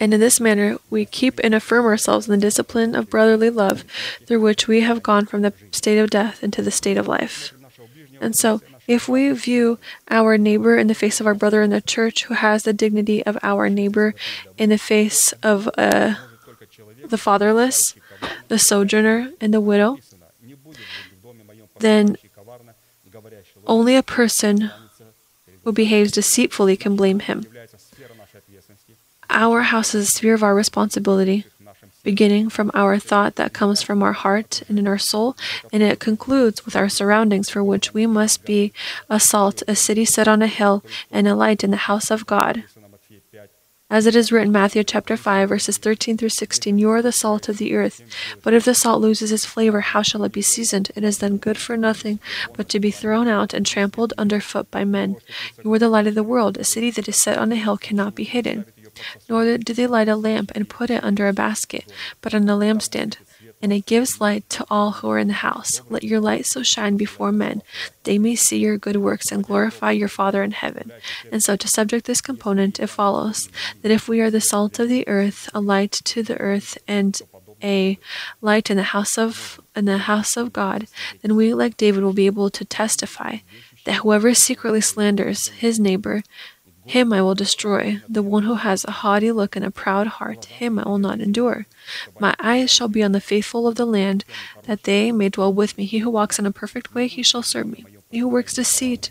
And 0.00 0.12
in 0.12 0.18
this 0.18 0.40
manner, 0.40 0.78
we 0.90 1.04
keep 1.04 1.38
and 1.44 1.54
affirm 1.54 1.86
ourselves 1.86 2.26
in 2.26 2.32
the 2.32 2.46
discipline 2.46 2.96
of 2.96 3.08
brotherly 3.08 3.48
love 3.48 3.84
through 4.26 4.40
which 4.40 4.66
we 4.66 4.80
have 4.80 5.04
gone 5.04 5.26
from 5.26 5.42
the 5.42 5.52
state 5.70 5.98
of 5.98 6.10
death 6.10 6.42
into 6.42 6.62
the 6.62 6.72
state 6.72 6.96
of 6.96 7.06
life. 7.06 7.52
And 8.20 8.34
so, 8.34 8.60
if 8.88 9.08
we 9.08 9.30
view 9.30 9.78
our 10.10 10.36
neighbor 10.36 10.76
in 10.76 10.88
the 10.88 10.94
face 10.94 11.20
of 11.20 11.26
our 11.28 11.34
brother 11.34 11.62
in 11.62 11.70
the 11.70 11.80
church 11.80 12.24
who 12.24 12.34
has 12.34 12.64
the 12.64 12.72
dignity 12.72 13.24
of 13.24 13.38
our 13.44 13.70
neighbor 13.70 14.16
in 14.58 14.70
the 14.70 14.78
face 14.78 15.30
of 15.44 15.70
uh, 15.78 16.14
the 17.06 17.18
fatherless, 17.18 17.94
the 18.48 18.58
sojourner, 18.58 19.30
and 19.40 19.54
the 19.54 19.60
widow, 19.60 19.98
then 21.78 22.16
only 23.66 23.96
a 23.96 24.02
person 24.02 24.70
who 25.64 25.72
behaves 25.72 26.12
deceitfully 26.12 26.76
can 26.76 26.96
blame 26.96 27.20
him. 27.20 27.46
Our 29.30 29.62
house 29.62 29.94
is 29.94 30.06
the 30.06 30.12
sphere 30.12 30.34
of 30.34 30.42
our 30.42 30.54
responsibility, 30.54 31.46
beginning 32.02 32.50
from 32.50 32.70
our 32.74 32.98
thought 32.98 33.36
that 33.36 33.52
comes 33.52 33.80
from 33.80 34.02
our 34.02 34.12
heart 34.12 34.62
and 34.68 34.78
in 34.78 34.86
our 34.86 34.98
soul, 34.98 35.36
and 35.72 35.82
it 35.82 36.00
concludes 36.00 36.64
with 36.64 36.76
our 36.76 36.88
surroundings, 36.88 37.48
for 37.48 37.62
which 37.62 37.94
we 37.94 38.06
must 38.06 38.44
be 38.44 38.72
a 39.08 39.18
salt, 39.18 39.62
a 39.68 39.76
city 39.76 40.04
set 40.04 40.28
on 40.28 40.42
a 40.42 40.48
hill, 40.48 40.84
and 41.10 41.26
a 41.26 41.34
light 41.34 41.64
in 41.64 41.70
the 41.70 41.88
house 41.88 42.10
of 42.10 42.26
God. 42.26 42.64
As 43.92 44.06
it 44.06 44.16
is 44.16 44.32
written, 44.32 44.50
Matthew 44.52 44.82
chapter 44.84 45.18
5, 45.18 45.50
verses 45.50 45.76
13 45.76 46.16
through 46.16 46.30
16, 46.30 46.78
You 46.78 46.88
are 46.88 47.02
the 47.02 47.12
salt 47.12 47.50
of 47.50 47.58
the 47.58 47.74
earth. 47.74 48.00
But 48.42 48.54
if 48.54 48.64
the 48.64 48.74
salt 48.74 49.02
loses 49.02 49.30
its 49.30 49.44
flavor, 49.44 49.82
how 49.82 50.00
shall 50.00 50.24
it 50.24 50.32
be 50.32 50.40
seasoned? 50.40 50.90
It 50.96 51.04
is 51.04 51.18
then 51.18 51.36
good 51.36 51.58
for 51.58 51.76
nothing, 51.76 52.18
but 52.56 52.70
to 52.70 52.80
be 52.80 52.90
thrown 52.90 53.28
out 53.28 53.52
and 53.52 53.66
trampled 53.66 54.14
underfoot 54.16 54.70
by 54.70 54.84
men. 54.84 55.16
You 55.62 55.70
are 55.74 55.78
the 55.78 55.90
light 55.90 56.06
of 56.06 56.14
the 56.14 56.22
world. 56.22 56.56
A 56.56 56.64
city 56.64 56.90
that 56.90 57.06
is 57.06 57.20
set 57.20 57.36
on 57.36 57.52
a 57.52 57.56
hill 57.56 57.76
cannot 57.76 58.14
be 58.14 58.24
hidden. 58.24 58.64
Nor 59.28 59.58
do 59.58 59.74
they 59.74 59.86
light 59.86 60.08
a 60.08 60.16
lamp 60.16 60.52
and 60.54 60.70
put 60.70 60.88
it 60.88 61.04
under 61.04 61.28
a 61.28 61.34
basket, 61.34 61.84
but 62.22 62.32
on 62.32 62.48
a 62.48 62.56
lampstand. 62.56 63.18
And 63.62 63.72
it 63.72 63.86
gives 63.86 64.20
light 64.20 64.48
to 64.50 64.66
all 64.68 64.90
who 64.90 65.08
are 65.10 65.18
in 65.18 65.28
the 65.28 65.34
house. 65.34 65.80
Let 65.88 66.02
your 66.02 66.20
light 66.20 66.46
so 66.46 66.62
shine 66.62 66.96
before 66.96 67.30
men, 67.30 67.62
that 67.84 68.04
they 68.04 68.18
may 68.18 68.34
see 68.34 68.58
your 68.58 68.76
good 68.76 68.96
works 68.96 69.30
and 69.30 69.44
glorify 69.44 69.92
your 69.92 70.08
Father 70.08 70.42
in 70.42 70.50
heaven. 70.50 70.90
And 71.30 71.42
so, 71.42 71.54
to 71.56 71.68
subject 71.68 72.06
this 72.06 72.20
component, 72.20 72.80
it 72.80 72.88
follows 72.88 73.48
that 73.82 73.92
if 73.92 74.08
we 74.08 74.20
are 74.20 74.30
the 74.30 74.40
salt 74.40 74.78
of 74.78 74.88
the 74.88 75.06
earth, 75.06 75.48
a 75.54 75.60
light 75.60 75.92
to 75.92 76.22
the 76.22 76.38
earth, 76.38 76.76
and 76.88 77.20
a 77.62 77.98
light 78.40 78.70
in 78.70 78.76
the 78.76 78.82
house 78.82 79.16
of 79.16 79.60
in 79.76 79.84
the 79.84 79.98
house 79.98 80.36
of 80.36 80.52
God, 80.52 80.88
then 81.22 81.36
we, 81.36 81.54
like 81.54 81.76
David, 81.76 82.02
will 82.02 82.12
be 82.12 82.26
able 82.26 82.50
to 82.50 82.64
testify 82.64 83.38
that 83.84 83.96
whoever 83.96 84.34
secretly 84.34 84.80
slanders 84.80 85.48
his 85.48 85.78
neighbor, 85.80 86.22
him 86.84 87.12
I 87.12 87.22
will 87.22 87.34
destroy, 87.34 88.00
the 88.08 88.22
one 88.22 88.42
who 88.42 88.54
has 88.54 88.84
a 88.84 88.90
haughty 88.90 89.30
look 89.30 89.54
and 89.54 89.64
a 89.64 89.70
proud 89.70 90.06
heart, 90.18 90.46
him 90.46 90.78
I 90.78 90.88
will 90.88 90.98
not 90.98 91.20
endure. 91.20 91.66
My 92.18 92.34
eyes 92.40 92.70
shall 92.70 92.88
be 92.88 93.02
on 93.02 93.12
the 93.12 93.20
faithful 93.20 93.68
of 93.68 93.76
the 93.76 93.86
land, 93.86 94.24
that 94.64 94.82
they 94.82 95.12
may 95.12 95.28
dwell 95.28 95.52
with 95.52 95.78
me. 95.78 95.84
He 95.84 95.98
who 95.98 96.10
walks 96.10 96.38
in 96.38 96.46
a 96.46 96.52
perfect 96.52 96.94
way, 96.94 97.06
he 97.06 97.22
shall 97.22 97.42
serve 97.42 97.66
me. 97.68 97.84
He 98.10 98.18
who 98.18 98.28
works 98.28 98.54
deceit 98.54 99.10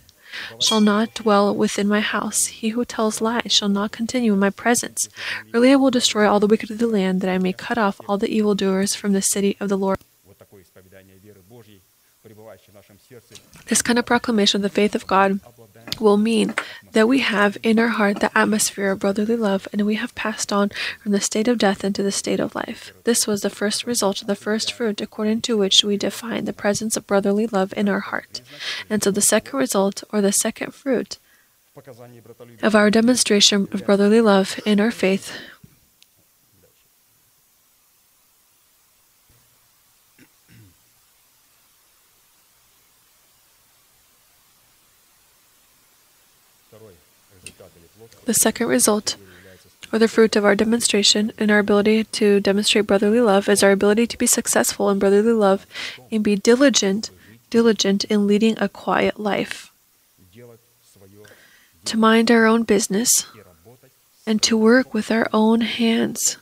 shall 0.60 0.82
not 0.82 1.14
dwell 1.14 1.54
within 1.56 1.88
my 1.88 2.02
house. 2.02 2.48
He 2.48 2.70
who 2.70 2.86
tells 2.86 3.22
lies 3.22 3.52
shall 3.52 3.70
not 3.70 3.92
continue 3.92 4.34
in 4.34 4.40
my 4.40 4.50
presence. 4.50 5.10
Really 5.52 5.72
I 5.72 5.76
will 5.76 5.92
destroy 5.92 6.28
all 6.28 6.40
the 6.40 6.48
wicked 6.48 6.72
of 6.72 6.78
the 6.78 6.88
land, 6.88 7.22
that 7.22 7.30
I 7.30 7.38
may 7.38 7.54
cut 7.54 7.78
off 7.78 8.02
all 8.08 8.18
the 8.18 8.30
evildoers 8.30 8.96
from 8.96 9.14
the 9.14 9.22
city 9.22 9.58
of 9.60 9.70
the 9.70 9.78
Lord. 9.78 10.00
This 13.68 13.82
kind 13.82 13.98
of 14.00 14.06
proclamation 14.06 14.60
of 14.60 14.64
the 14.64 14.70
faith 14.70 14.96
of 14.96 15.08
God 15.08 15.40
will 16.00 16.18
mean 16.18 16.54
that 16.94 17.08
we 17.08 17.20
have 17.20 17.58
in 17.64 17.80
our 17.80 17.90
heart 17.90 18.20
the 18.20 18.38
atmosphere 18.38 18.92
of 18.92 19.00
brotherly 19.00 19.36
love 19.36 19.68
and 19.72 19.86
we 19.86 19.96
have 19.96 20.16
passed 20.16 20.52
on 20.52 20.70
from 21.02 21.12
the 21.12 21.22
state 21.22 21.48
of 21.48 21.58
death 21.58 21.84
into 21.84 22.04
the 22.04 22.12
state 22.12 22.40
of 22.40 22.56
life. 22.56 22.94
This 23.04 23.28
was 23.28 23.42
the 23.42 23.50
first 23.50 23.86
result 23.86 24.22
of 24.22 24.28
the 24.28 24.36
first 24.36 24.72
fruit 24.72 25.02
according 25.02 25.42
to 25.42 25.58
which 25.58 25.84
we 25.84 25.98
define 25.98 26.46
the 26.46 26.54
presence 26.54 26.98
of 26.98 27.08
brotherly 27.08 27.48
love 27.48 27.74
in 27.76 27.90
our 27.90 28.02
heart. 28.02 28.42
And 28.90 29.04
so 29.04 29.12
the 29.12 29.22
second 29.22 29.58
result 29.58 30.04
or 30.12 30.22
the 30.22 30.32
second 30.32 30.74
fruit 30.74 31.18
of 32.62 32.76
our 32.76 32.92
demonstration 32.92 33.68
of 33.72 33.86
brotherly 33.86 34.20
love 34.22 34.60
in 34.66 34.80
our 34.80 34.92
faith 34.92 35.38
The 48.26 48.34
second 48.34 48.68
result, 48.68 49.16
or 49.92 50.00
the 50.00 50.08
fruit 50.08 50.36
of 50.36 50.46
our 50.46 50.56
demonstration 50.56 51.34
and 51.38 51.50
our 51.50 51.60
ability 51.60 52.04
to 52.06 52.40
demonstrate 52.40 52.88
brotherly 52.88 53.20
love, 53.20 53.50
is 53.50 53.64
our 53.64 53.72
ability 53.72 54.08
to 54.08 54.18
be 54.18 54.28
successful 54.28 54.90
in 54.90 55.00
brotherly 55.00 55.34
love 55.34 55.66
and 56.12 56.24
be 56.24 56.36
diligent, 56.36 57.10
diligent 57.50 58.04
in 58.06 58.28
leading 58.28 58.58
a 58.60 58.70
quiet 58.70 59.20
life, 59.20 59.72
to 61.86 61.98
mind 61.98 62.30
our 62.30 62.46
own 62.46 62.64
business, 62.64 63.26
and 64.26 64.42
to 64.44 64.56
work 64.56 64.94
with 64.94 65.12
our 65.12 65.28
own 65.34 65.62
hands. 65.62 66.38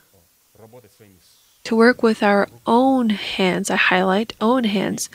To 1.63 1.75
work 1.75 2.01
with 2.03 2.23
our 2.23 2.49
own 2.65 3.09
hands, 3.09 3.69
I 3.69 3.75
highlight 3.75 4.34
own 4.41 4.63
hands, 4.63 5.09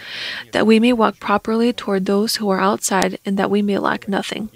that 0.53 0.67
we 0.67 0.79
may 0.79 0.93
walk 0.93 1.19
properly 1.19 1.73
toward 1.73 2.07
those 2.07 2.37
who 2.37 2.49
are 2.49 2.61
outside 2.61 3.19
and 3.27 3.37
that 3.39 3.51
we 3.51 3.61
may 3.61 3.77
lack 3.77 4.09
nothing. 4.09 4.51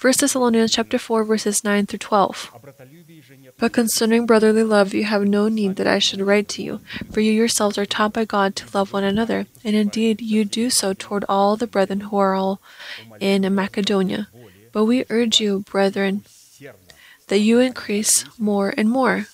1 0.00 0.14
Thessalonians 0.20 0.72
chapter 0.72 0.98
4 0.98 1.24
verses 1.24 1.64
9 1.64 1.86
through 1.86 1.98
12. 1.98 2.52
But 3.58 3.72
concerning 3.72 4.26
brotherly 4.26 4.62
love, 4.62 4.94
you 4.94 5.04
have 5.04 5.24
no 5.26 5.48
need 5.48 5.76
that 5.76 5.86
I 5.86 5.98
should 5.98 6.20
write 6.20 6.48
to 6.50 6.62
you, 6.62 6.80
for 7.10 7.20
you 7.20 7.32
yourselves 7.32 7.78
are 7.78 7.86
taught 7.86 8.12
by 8.12 8.24
God 8.24 8.54
to 8.56 8.76
love 8.76 8.92
one 8.92 9.04
another, 9.04 9.46
and 9.64 9.74
indeed 9.74 10.20
you 10.20 10.44
do 10.44 10.70
so 10.70 10.92
toward 10.92 11.24
all 11.28 11.56
the 11.56 11.66
brethren 11.66 12.00
who 12.00 12.16
are 12.16 12.34
all 12.34 12.60
in 13.20 13.42
Macedonia. 13.54 14.28
But 14.72 14.84
we 14.84 15.04
urge 15.08 15.40
you, 15.40 15.60
brethren, 15.60 16.24
that 17.28 17.38
you 17.38 17.60
increase 17.60 18.24
more 18.38 18.74
and 18.76 18.90
more. 18.90 19.26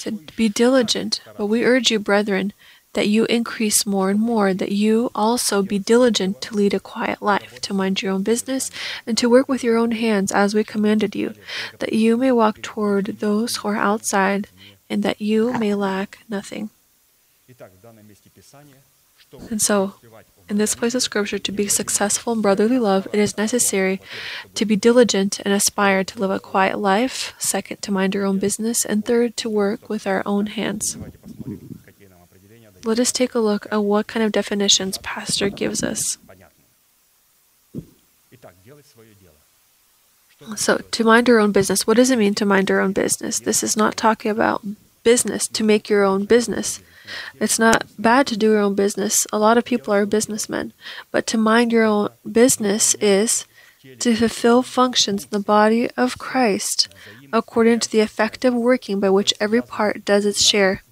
To 0.00 0.12
be 0.36 0.48
diligent, 0.48 1.20
but 1.36 1.46
we 1.46 1.64
urge 1.64 1.90
you, 1.90 1.98
brethren, 1.98 2.52
that 2.94 3.08
you 3.08 3.24
increase 3.26 3.86
more 3.86 4.10
and 4.10 4.20
more, 4.20 4.54
that 4.54 4.72
you 4.72 5.10
also 5.14 5.62
be 5.62 5.78
diligent 5.78 6.40
to 6.42 6.54
lead 6.54 6.74
a 6.74 6.80
quiet 6.80 7.20
life, 7.20 7.60
to 7.60 7.74
mind 7.74 8.02
your 8.02 8.12
own 8.12 8.22
business, 8.22 8.70
and 9.06 9.16
to 9.18 9.28
work 9.28 9.48
with 9.48 9.62
your 9.62 9.76
own 9.76 9.92
hands 9.92 10.32
as 10.32 10.54
we 10.54 10.64
commanded 10.64 11.14
you, 11.14 11.34
that 11.78 11.92
you 11.92 12.16
may 12.16 12.32
walk 12.32 12.62
toward 12.62 13.06
those 13.20 13.56
who 13.56 13.68
are 13.68 13.76
outside, 13.76 14.48
and 14.88 15.02
that 15.02 15.20
you 15.20 15.52
may 15.52 15.74
lack 15.74 16.18
nothing. 16.28 16.70
And 19.50 19.60
so, 19.60 19.94
in 20.48 20.56
this 20.56 20.74
place 20.74 20.94
of 20.94 21.02
Scripture, 21.02 21.38
to 21.38 21.52
be 21.52 21.68
successful 21.68 22.32
in 22.32 22.40
brotherly 22.40 22.78
love, 22.78 23.06
it 23.12 23.20
is 23.20 23.36
necessary 23.36 24.00
to 24.54 24.64
be 24.64 24.76
diligent 24.76 25.40
and 25.40 25.52
aspire 25.52 26.02
to 26.04 26.18
live 26.18 26.30
a 26.30 26.40
quiet 26.40 26.78
life, 26.78 27.34
second, 27.38 27.82
to 27.82 27.92
mind 27.92 28.14
your 28.14 28.24
own 28.24 28.38
business, 28.38 28.86
and 28.86 29.04
third, 29.04 29.36
to 29.36 29.50
work 29.50 29.90
with 29.90 30.06
our 30.06 30.22
own 30.24 30.46
hands 30.46 30.96
let 32.88 32.98
us 32.98 33.12
take 33.12 33.34
a 33.34 33.38
look 33.38 33.66
at 33.70 33.84
what 33.84 34.06
kind 34.06 34.24
of 34.24 34.32
definitions 34.32 34.96
Pastor 34.98 35.50
gives 35.50 35.82
us. 35.82 36.16
So, 40.56 40.78
to 40.78 41.04
mind 41.04 41.28
your 41.28 41.40
own 41.40 41.52
business, 41.52 41.86
what 41.86 41.98
does 41.98 42.10
it 42.10 42.18
mean 42.18 42.34
to 42.36 42.46
mind 42.46 42.70
your 42.70 42.80
own 42.80 42.92
business? 42.92 43.38
This 43.40 43.62
is 43.62 43.76
not 43.76 43.96
talking 43.96 44.30
about 44.30 44.64
business, 45.02 45.46
to 45.48 45.62
make 45.64 45.90
your 45.90 46.02
own 46.02 46.24
business. 46.24 46.80
It's 47.38 47.58
not 47.58 47.84
bad 47.98 48.26
to 48.28 48.36
do 48.36 48.52
your 48.52 48.60
own 48.60 48.74
business. 48.74 49.26
A 49.32 49.38
lot 49.38 49.58
of 49.58 49.64
people 49.64 49.92
are 49.92 50.06
businessmen. 50.06 50.72
But 51.10 51.26
to 51.28 51.36
mind 51.36 51.72
your 51.72 51.84
own 51.84 52.08
business 52.30 52.94
is 52.94 53.44
to 53.98 54.16
fulfill 54.16 54.62
functions 54.62 55.24
in 55.24 55.30
the 55.30 55.40
body 55.40 55.90
of 55.96 56.18
Christ 56.18 56.88
according 57.32 57.80
to 57.80 57.90
the 57.90 58.00
effective 58.00 58.54
working 58.54 59.00
by 59.00 59.10
which 59.10 59.34
every 59.40 59.62
part 59.62 60.04
does 60.04 60.24
its 60.24 60.42
share 60.42 60.82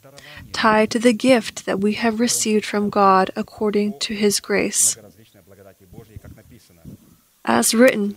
tied 0.52 0.90
to 0.90 0.98
the 0.98 1.12
gift 1.12 1.66
that 1.66 1.80
we 1.80 1.94
have 1.94 2.20
received 2.20 2.64
from 2.64 2.90
God 2.90 3.30
according 3.36 3.98
to 4.00 4.14
His 4.14 4.40
grace. 4.40 4.96
As 7.44 7.74
written, 7.74 8.16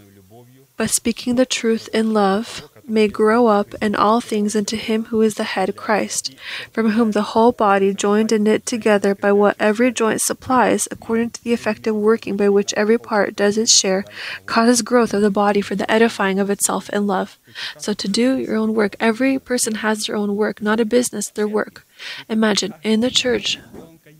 but 0.78 0.90
speaking 0.90 1.36
the 1.36 1.46
truth 1.46 1.90
in 1.94 2.14
love, 2.14 2.70
may 2.90 3.08
grow 3.08 3.48
up 3.48 3.76
in 3.82 3.96
all 3.96 4.20
things 4.20 4.56
into 4.56 4.76
Him 4.76 5.06
who 5.06 5.22
is 5.22 5.36
the 5.36 5.44
head, 5.44 5.76
Christ, 5.76 6.34
from 6.72 6.92
whom 6.92 7.12
the 7.12 7.34
whole 7.34 7.52
body, 7.52 7.94
joined 7.94 8.32
and 8.32 8.46
knit 8.46 8.66
together 8.66 9.14
by 9.14 9.32
what 9.32 9.56
every 9.60 9.92
joint 9.92 10.22
supplies, 10.22 10.88
according 10.90 11.32
to 11.32 11.44
the 11.44 11.54
effective 11.54 11.96
working 11.96 12.36
by 12.36 12.50
which 12.50 12.74
every 12.74 12.98
part 12.98 13.36
does 13.36 13.58
its 13.58 13.72
share, 13.72 14.06
causes 14.46 14.82
growth 14.82 15.14
of 15.14 15.22
the 15.22 15.30
body 15.30 15.62
for 15.62 15.76
the 15.76 15.90
edifying 15.92 16.40
of 16.40 16.50
itself 16.50 16.90
in 16.90 17.06
love. 17.06 17.38
So 17.78 17.94
to 17.94 18.08
do 18.08 18.38
your 18.38 18.56
own 18.56 18.74
work, 18.74 18.96
every 19.00 19.38
person 19.38 19.76
has 19.76 20.06
their 20.06 20.16
own 20.16 20.36
work, 20.36 20.62
not 20.62 20.80
a 20.80 20.86
business, 20.86 21.30
their 21.30 21.48
work. 21.48 21.86
Imagine 22.28 22.74
in 22.84 23.02
the 23.02 23.10
church, 23.10 23.60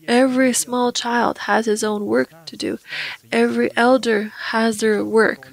every 0.08 0.54
small 0.54 0.92
child 0.92 1.40
has 1.40 1.66
his 1.66 1.84
own 1.84 2.06
work 2.06 2.30
to 2.46 2.58
do, 2.58 2.80
every 3.32 3.76
elder 3.76 4.32
has 4.52 4.80
their 4.80 5.04
work. 5.04 5.52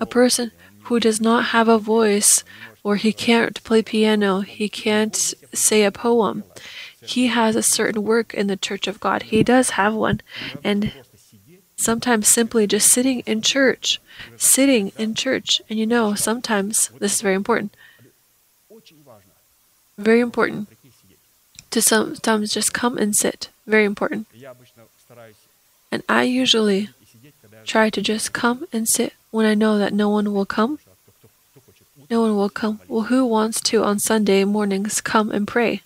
A 0.00 0.06
person 0.06 0.50
who 0.84 0.98
does 1.00 1.20
not 1.20 1.46
have 1.46 1.68
a 1.68 1.78
voice 1.78 2.44
or 2.84 2.96
he 2.96 3.12
can't 3.12 3.62
play 3.62 3.82
piano, 3.82 4.40
he 4.40 4.68
can't 4.68 5.16
say 5.54 5.84
a 5.84 5.92
poem. 5.92 6.44
He 7.00 7.28
has 7.28 7.56
a 7.56 7.62
certain 7.62 8.02
work 8.04 8.32
in 8.34 8.46
the 8.46 8.56
church 8.56 8.86
of 8.86 9.00
God. 9.00 9.24
He 9.24 9.42
does 9.42 9.70
have 9.70 9.94
one. 9.94 10.20
And 10.62 10.92
sometimes 11.76 12.28
simply 12.28 12.66
just 12.66 12.88
sitting 12.90 13.20
in 13.20 13.42
church, 13.42 14.00
sitting 14.36 14.92
in 14.96 15.14
church. 15.14 15.60
And 15.68 15.78
you 15.78 15.86
know, 15.86 16.14
sometimes 16.14 16.88
this 17.00 17.14
is 17.14 17.22
very 17.22 17.34
important. 17.34 17.76
Very 19.98 20.20
important 20.20 20.68
to 21.72 21.82
sometimes 21.82 22.52
just 22.52 22.72
come 22.72 22.96
and 22.98 23.16
sit. 23.16 23.48
Very 23.66 23.84
important. 23.84 24.26
And 25.90 26.02
I 26.08 26.22
usually 26.22 26.90
try 27.66 27.90
to 27.90 28.00
just 28.00 28.32
come 28.32 28.66
and 28.72 28.88
sit 28.88 29.14
when 29.30 29.46
I 29.46 29.54
know 29.54 29.78
that 29.78 29.92
no 29.92 30.08
one 30.08 30.32
will 30.32 30.46
come. 30.46 30.78
No 32.10 32.20
one 32.20 32.36
will 32.36 32.50
come. 32.50 32.80
Well, 32.88 33.02
who 33.12 33.24
wants 33.24 33.60
to 33.72 33.82
on 33.84 33.98
Sunday 33.98 34.44
mornings 34.44 35.00
come 35.00 35.30
and 35.30 35.48
pray? 35.48 35.82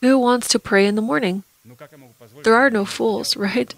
Who 0.00 0.18
wants 0.18 0.48
to 0.48 0.58
pray 0.58 0.86
in 0.86 0.94
the 0.94 1.02
morning? 1.02 1.44
There 2.44 2.54
are 2.54 2.70
no 2.70 2.84
fools, 2.84 3.36
right? 3.36 3.74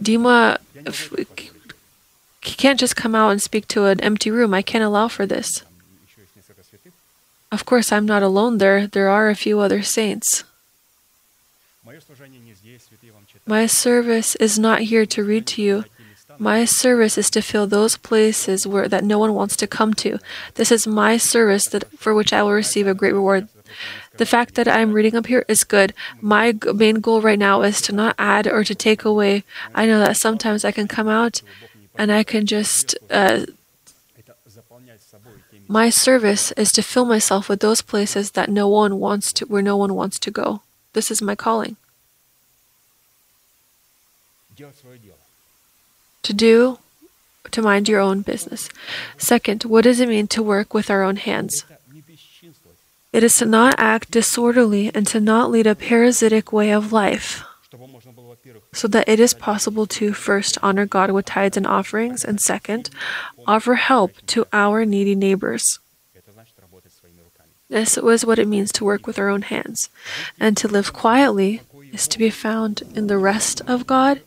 Dima 0.00 0.58
can't 2.52 2.78
just 2.80 2.96
come 2.96 3.14
out 3.14 3.30
and 3.30 3.40
speak 3.40 3.66
to 3.68 3.86
an 3.86 4.00
empty 4.00 4.30
room. 4.30 4.52
I 4.52 4.62
can't 4.62 4.84
allow 4.84 5.08
for 5.08 5.24
this. 5.24 5.64
Of 7.50 7.64
course, 7.64 7.92
I'm 7.92 8.06
not 8.06 8.22
alone 8.22 8.58
there. 8.58 8.86
There 8.86 9.08
are 9.08 9.28
a 9.28 9.34
few 9.34 9.60
other 9.60 9.82
saints. 9.82 10.44
My 13.46 13.66
service 13.66 14.34
is 14.36 14.58
not 14.58 14.80
here 14.80 15.06
to 15.06 15.24
read 15.24 15.46
to 15.48 15.62
you. 15.62 15.84
My 16.38 16.64
service 16.64 17.16
is 17.16 17.30
to 17.30 17.42
fill 17.42 17.66
those 17.66 17.96
places 17.96 18.66
where 18.66 18.88
that 18.88 19.04
no 19.04 19.18
one 19.18 19.34
wants 19.34 19.56
to 19.56 19.66
come 19.66 19.94
to. 19.94 20.18
This 20.54 20.72
is 20.72 20.86
my 20.86 21.16
service 21.16 21.66
that 21.66 21.84
for 21.96 22.12
which 22.12 22.32
I 22.32 22.42
will 22.42 22.52
receive 22.52 22.88
a 22.88 22.94
great 22.94 23.14
reward. 23.14 23.48
The 24.16 24.26
fact 24.26 24.54
that 24.54 24.68
I'm 24.68 24.92
reading 24.92 25.14
up 25.14 25.26
here 25.26 25.44
is 25.48 25.62
good. 25.62 25.92
My 26.20 26.54
main 26.74 26.96
goal 26.96 27.20
right 27.20 27.38
now 27.38 27.62
is 27.62 27.80
to 27.82 27.92
not 27.92 28.14
add 28.18 28.46
or 28.46 28.64
to 28.64 28.74
take 28.74 29.04
away. 29.04 29.44
I 29.74 29.86
know 29.86 29.98
that 29.98 30.16
sometimes 30.16 30.64
I 30.64 30.72
can 30.72 30.88
come 30.88 31.08
out 31.08 31.42
and 31.96 32.12
I 32.12 32.24
can 32.24 32.46
just. 32.46 32.96
Uh, 33.10 33.46
my 35.66 35.88
service 35.88 36.52
is 36.52 36.72
to 36.72 36.82
fill 36.82 37.04
myself 37.06 37.48
with 37.48 37.60
those 37.60 37.80
places 37.80 38.32
that 38.32 38.50
no 38.50 38.68
one 38.68 39.00
wants 39.00 39.32
to, 39.34 39.46
where 39.46 39.62
no 39.62 39.76
one 39.76 39.94
wants 39.94 40.18
to 40.18 40.30
go. 40.30 40.60
This 40.92 41.10
is 41.10 41.22
my 41.22 41.34
calling. 41.34 41.76
To 46.22 46.32
do, 46.32 46.78
to 47.50 47.62
mind 47.62 47.88
your 47.88 48.00
own 48.00 48.22
business. 48.22 48.68
Second, 49.18 49.64
what 49.64 49.84
does 49.84 50.00
it 50.00 50.08
mean 50.08 50.26
to 50.28 50.42
work 50.42 50.74
with 50.74 50.90
our 50.90 51.02
own 51.02 51.16
hands? 51.16 51.64
It 53.12 53.22
is 53.22 53.36
to 53.36 53.46
not 53.46 53.74
act 53.78 54.10
disorderly 54.10 54.90
and 54.94 55.06
to 55.06 55.20
not 55.20 55.50
lead 55.50 55.66
a 55.66 55.74
parasitic 55.74 56.52
way 56.52 56.72
of 56.72 56.92
life 56.92 57.44
so 58.74 58.88
that 58.88 59.08
it 59.08 59.20
is 59.20 59.32
possible 59.32 59.86
to 59.86 60.12
first 60.12 60.58
honor 60.62 60.84
God 60.84 61.10
with 61.10 61.26
tithes 61.26 61.56
and 61.56 61.66
offerings, 61.66 62.24
and 62.24 62.40
second, 62.40 62.90
offer 63.46 63.76
help 63.76 64.12
to 64.26 64.46
our 64.52 64.84
needy 64.84 65.14
neighbors. 65.14 65.78
This 67.70 67.96
was 67.96 68.26
what 68.26 68.38
it 68.38 68.46
means 68.46 68.70
to 68.72 68.84
work 68.84 69.06
with 69.06 69.18
our 69.18 69.28
own 69.28 69.42
hands 69.42 69.88
and 70.38 70.56
to 70.58 70.68
live 70.68 70.92
quietly 70.92 71.62
is 71.94 72.08
to 72.08 72.18
be 72.18 72.28
found 72.28 72.82
in 72.94 73.06
the 73.06 73.16
rest 73.16 73.62
of 73.68 73.86
God, 73.86 74.20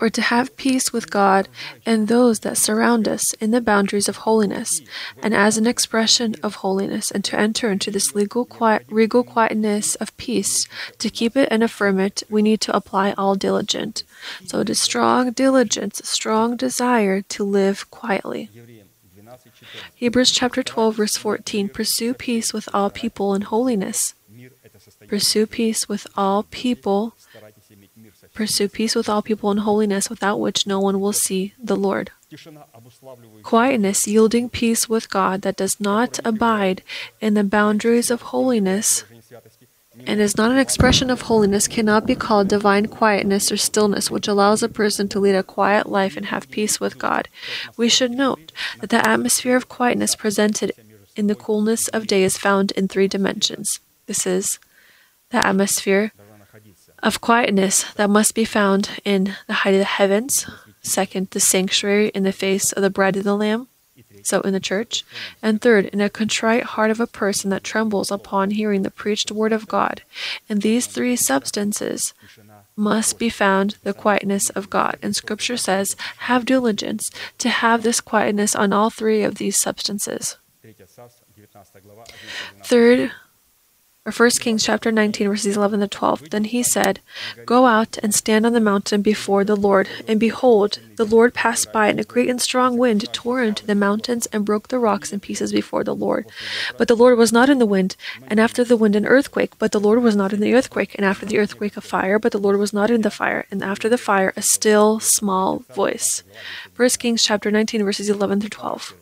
or 0.00 0.10
to 0.10 0.20
have 0.20 0.56
peace 0.56 0.92
with 0.92 1.10
God 1.10 1.48
and 1.86 2.08
those 2.08 2.40
that 2.40 2.58
surround 2.58 3.06
us 3.06 3.32
in 3.34 3.52
the 3.52 3.60
boundaries 3.60 4.08
of 4.08 4.18
holiness, 4.18 4.82
and 5.22 5.32
as 5.32 5.56
an 5.56 5.66
expression 5.66 6.34
of 6.42 6.56
holiness, 6.56 7.12
and 7.12 7.24
to 7.24 7.38
enter 7.38 7.70
into 7.70 7.90
this 7.90 8.14
legal 8.14 8.44
quiet, 8.44 8.84
regal 8.90 9.22
quietness 9.22 9.94
of 9.96 10.14
peace. 10.16 10.66
To 10.98 11.08
keep 11.08 11.36
it 11.36 11.48
and 11.52 11.62
affirm 11.62 12.00
it, 12.00 12.24
we 12.28 12.42
need 12.42 12.60
to 12.62 12.76
apply 12.76 13.12
all 13.12 13.36
diligence. 13.36 14.02
So 14.44 14.60
it 14.60 14.68
is 14.68 14.80
strong 14.80 15.30
diligence, 15.30 16.00
strong 16.04 16.56
desire 16.56 17.22
to 17.22 17.44
live 17.44 17.90
quietly. 17.90 18.50
Hebrews 19.94 20.30
chapter 20.32 20.62
12 20.62 20.96
verse 20.96 21.16
14 21.16 21.68
pursue 21.68 22.14
peace 22.14 22.52
with 22.52 22.68
all 22.74 22.90
people 22.90 23.34
and 23.34 23.44
holiness 23.44 24.14
Pursue 25.14 25.46
peace 25.46 25.88
with 25.88 26.08
all 26.16 26.42
people. 26.42 27.14
Pursue 28.34 28.68
peace 28.68 28.96
with 28.96 29.08
all 29.08 29.22
people 29.22 29.48
and 29.52 29.60
holiness, 29.60 30.10
without 30.10 30.40
which 30.40 30.66
no 30.66 30.80
one 30.80 30.98
will 30.98 31.12
see 31.12 31.54
the 31.56 31.76
Lord. 31.76 32.10
Quietness, 33.44 34.08
yielding 34.08 34.48
peace 34.48 34.88
with 34.88 35.08
God 35.08 35.42
that 35.42 35.54
does 35.54 35.78
not 35.78 36.18
abide 36.24 36.82
in 37.20 37.34
the 37.34 37.44
boundaries 37.44 38.10
of 38.10 38.34
holiness 38.34 39.04
and 40.04 40.20
is 40.20 40.36
not 40.36 40.50
an 40.50 40.58
expression 40.58 41.10
of 41.10 41.20
holiness, 41.30 41.68
cannot 41.68 42.06
be 42.06 42.16
called 42.16 42.48
divine 42.48 42.86
quietness 42.86 43.52
or 43.52 43.56
stillness, 43.56 44.10
which 44.10 44.26
allows 44.26 44.64
a 44.64 44.68
person 44.68 45.08
to 45.10 45.20
lead 45.20 45.36
a 45.36 45.44
quiet 45.44 45.88
life 45.88 46.16
and 46.16 46.26
have 46.26 46.50
peace 46.50 46.80
with 46.80 46.98
God. 46.98 47.28
We 47.76 47.88
should 47.88 48.10
note 48.10 48.50
that 48.80 48.90
the 48.90 49.06
atmosphere 49.06 49.54
of 49.54 49.68
quietness 49.68 50.16
presented 50.16 50.72
in 51.14 51.28
the 51.28 51.36
coolness 51.36 51.86
of 51.86 52.08
day 52.08 52.24
is 52.24 52.36
found 52.36 52.72
in 52.72 52.88
three 52.88 53.06
dimensions. 53.06 53.78
This 54.06 54.26
is 54.26 54.58
the 55.34 55.46
atmosphere 55.46 56.12
of 57.02 57.20
quietness 57.20 57.84
that 57.94 58.08
must 58.08 58.34
be 58.34 58.44
found 58.44 59.00
in 59.04 59.34
the 59.46 59.52
height 59.62 59.74
of 59.74 59.80
the 59.80 59.84
heavens, 59.84 60.46
second, 60.82 61.28
the 61.30 61.40
sanctuary 61.40 62.08
in 62.08 62.22
the 62.22 62.32
face 62.32 62.72
of 62.72 62.82
the 62.82 62.90
bread 62.90 63.16
of 63.16 63.24
the 63.24 63.36
Lamb, 63.36 63.68
so 64.22 64.40
in 64.40 64.52
the 64.52 64.60
church, 64.60 65.04
and 65.42 65.60
third, 65.60 65.86
in 65.86 66.00
a 66.00 66.08
contrite 66.08 66.62
heart 66.62 66.90
of 66.90 67.00
a 67.00 67.06
person 67.06 67.50
that 67.50 67.64
trembles 67.64 68.10
upon 68.10 68.52
hearing 68.52 68.82
the 68.82 68.90
preached 68.90 69.30
word 69.30 69.52
of 69.52 69.68
God. 69.68 70.02
In 70.48 70.60
these 70.60 70.86
three 70.86 71.16
substances 71.16 72.14
must 72.76 73.18
be 73.18 73.28
found 73.28 73.76
the 73.82 73.92
quietness 73.92 74.50
of 74.50 74.70
God. 74.70 74.98
And 75.02 75.14
Scripture 75.14 75.56
says, 75.56 75.96
have 76.18 76.46
diligence 76.46 77.10
to 77.38 77.48
have 77.48 77.82
this 77.82 78.00
quietness 78.00 78.54
on 78.54 78.72
all 78.72 78.88
three 78.88 79.22
of 79.22 79.36
these 79.36 79.60
substances. 79.60 80.38
Third, 82.64 83.12
or 84.06 84.12
1 84.12 84.30
Kings 84.32 84.62
chapter 84.62 84.92
19 84.92 85.28
verses 85.28 85.56
11 85.56 85.80
to 85.80 85.88
12. 85.88 86.28
Then 86.28 86.44
he 86.44 86.62
said, 86.62 87.00
Go 87.46 87.64
out 87.64 87.96
and 88.02 88.14
stand 88.14 88.44
on 88.44 88.52
the 88.52 88.60
mountain 88.60 89.00
before 89.00 89.44
the 89.44 89.56
Lord. 89.56 89.88
And 90.06 90.20
behold, 90.20 90.78
the 90.96 91.06
Lord 91.06 91.32
passed 91.32 91.72
by, 91.72 91.88
and 91.88 91.98
a 91.98 92.04
great 92.04 92.28
and 92.28 92.38
strong 92.38 92.76
wind 92.76 93.10
tore 93.14 93.42
into 93.42 93.64
the 93.64 93.74
mountains 93.74 94.26
and 94.26 94.44
broke 94.44 94.68
the 94.68 94.78
rocks 94.78 95.10
in 95.10 95.20
pieces 95.20 95.52
before 95.52 95.84
the 95.84 95.94
Lord. 95.94 96.26
But 96.76 96.88
the 96.88 96.94
Lord 96.94 97.16
was 97.16 97.32
not 97.32 97.48
in 97.48 97.58
the 97.58 97.64
wind, 97.64 97.96
and 98.28 98.38
after 98.38 98.62
the 98.62 98.76
wind 98.76 98.94
an 98.94 99.06
earthquake, 99.06 99.58
but 99.58 99.72
the 99.72 99.80
Lord 99.80 100.02
was 100.02 100.14
not 100.14 100.34
in 100.34 100.40
the 100.40 100.52
earthquake, 100.52 100.94
and 100.96 101.04
after 101.06 101.24
the 101.24 101.38
earthquake 101.38 101.78
a 101.78 101.80
fire, 101.80 102.18
but 102.18 102.32
the 102.32 102.38
Lord 102.38 102.58
was 102.58 102.74
not 102.74 102.90
in 102.90 103.00
the 103.00 103.10
fire, 103.10 103.46
and 103.50 103.64
after 103.64 103.88
the 103.88 103.96
fire 103.96 104.34
a 104.36 104.42
still 104.42 105.00
small 105.00 105.64
voice. 105.74 106.22
1 106.76 106.90
Kings 106.98 107.24
chapter 107.24 107.50
19 107.50 107.82
verses 107.82 108.10
11 108.10 108.40
through 108.40 108.50
12. 108.50 108.94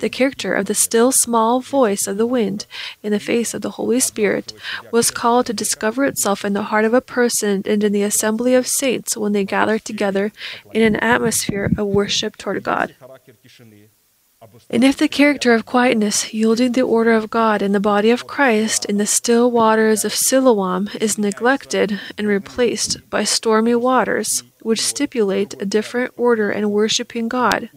The 0.00 0.08
character 0.08 0.54
of 0.54 0.66
the 0.66 0.74
still 0.74 1.12
small 1.12 1.60
voice 1.60 2.06
of 2.06 2.16
the 2.16 2.26
wind 2.26 2.66
in 3.02 3.12
the 3.12 3.20
face 3.20 3.54
of 3.54 3.62
the 3.62 3.70
Holy 3.70 4.00
Spirit 4.00 4.52
was 4.90 5.10
called 5.10 5.46
to 5.46 5.52
discover 5.52 6.04
itself 6.04 6.44
in 6.44 6.52
the 6.52 6.64
heart 6.64 6.84
of 6.84 6.94
a 6.94 7.00
person 7.00 7.62
and 7.66 7.82
in 7.82 7.92
the 7.92 8.02
assembly 8.02 8.54
of 8.54 8.66
saints 8.66 9.16
when 9.16 9.32
they 9.32 9.44
gather 9.44 9.78
together 9.78 10.32
in 10.72 10.82
an 10.82 10.96
atmosphere 10.96 11.70
of 11.76 11.86
worship 11.86 12.36
toward 12.36 12.62
God. 12.62 12.94
And 14.68 14.84
if 14.84 14.96
the 14.96 15.08
character 15.08 15.54
of 15.54 15.64
quietness, 15.64 16.34
yielding 16.34 16.72
the 16.72 16.82
order 16.82 17.12
of 17.12 17.30
God 17.30 17.62
in 17.62 17.72
the 17.72 17.80
body 17.80 18.10
of 18.10 18.26
Christ 18.26 18.84
in 18.84 18.98
the 18.98 19.06
still 19.06 19.50
waters 19.50 20.04
of 20.04 20.14
Siloam, 20.14 20.90
is 21.00 21.16
neglected 21.18 21.98
and 22.18 22.28
replaced 22.28 23.08
by 23.08 23.24
stormy 23.24 23.74
waters, 23.74 24.42
which 24.64 24.80
stipulate 24.80 25.54
a 25.60 25.66
different 25.66 26.10
order 26.16 26.50
in 26.50 26.70
worshiping 26.70 27.28
God, 27.28 27.68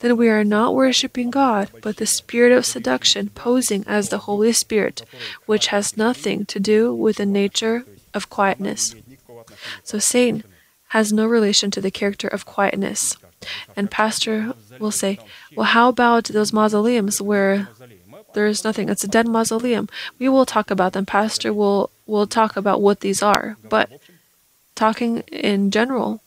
then 0.00 0.18
we 0.18 0.28
are 0.28 0.44
not 0.44 0.74
worshiping 0.74 1.30
God, 1.30 1.70
but 1.80 1.96
the 1.96 2.04
spirit 2.04 2.52
of 2.52 2.66
seduction 2.66 3.30
posing 3.30 3.82
as 3.86 4.10
the 4.10 4.18
Holy 4.28 4.52
Spirit, 4.52 5.02
which 5.46 5.68
has 5.68 5.96
nothing 5.96 6.44
to 6.44 6.60
do 6.60 6.94
with 6.94 7.16
the 7.16 7.24
nature 7.24 7.84
of 8.12 8.28
quietness. 8.28 8.94
So 9.82 9.98
Satan 9.98 10.44
has 10.88 11.10
no 11.10 11.26
relation 11.26 11.70
to 11.70 11.80
the 11.80 11.90
character 11.90 12.28
of 12.28 12.44
quietness. 12.44 13.16
And 13.74 13.90
Pastor 13.90 14.52
will 14.78 14.90
say, 14.90 15.18
Well, 15.56 15.66
how 15.66 15.88
about 15.88 16.24
those 16.24 16.52
mausoleums 16.52 17.20
where 17.22 17.68
there 18.34 18.46
is 18.46 18.62
nothing? 18.62 18.90
It's 18.90 19.04
a 19.04 19.08
dead 19.08 19.26
mausoleum. 19.26 19.88
We 20.18 20.28
will 20.28 20.44
talk 20.44 20.70
about 20.70 20.92
them. 20.92 21.06
Pastor 21.06 21.52
will, 21.52 21.90
will 22.06 22.26
talk 22.26 22.56
about 22.56 22.82
what 22.82 23.00
these 23.00 23.22
are. 23.22 23.56
But 23.68 23.90
talking 24.76 25.20
in 25.32 25.70
general, 25.70 26.22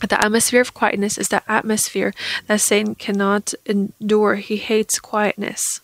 the 0.00 0.24
atmosphere 0.24 0.60
of 0.60 0.74
quietness 0.74 1.18
is 1.18 1.28
the 1.28 1.42
atmosphere 1.50 2.12
that 2.46 2.60
Satan 2.60 2.94
cannot 2.94 3.54
endure. 3.66 4.36
He 4.36 4.56
hates 4.56 4.98
quietness. 4.98 5.80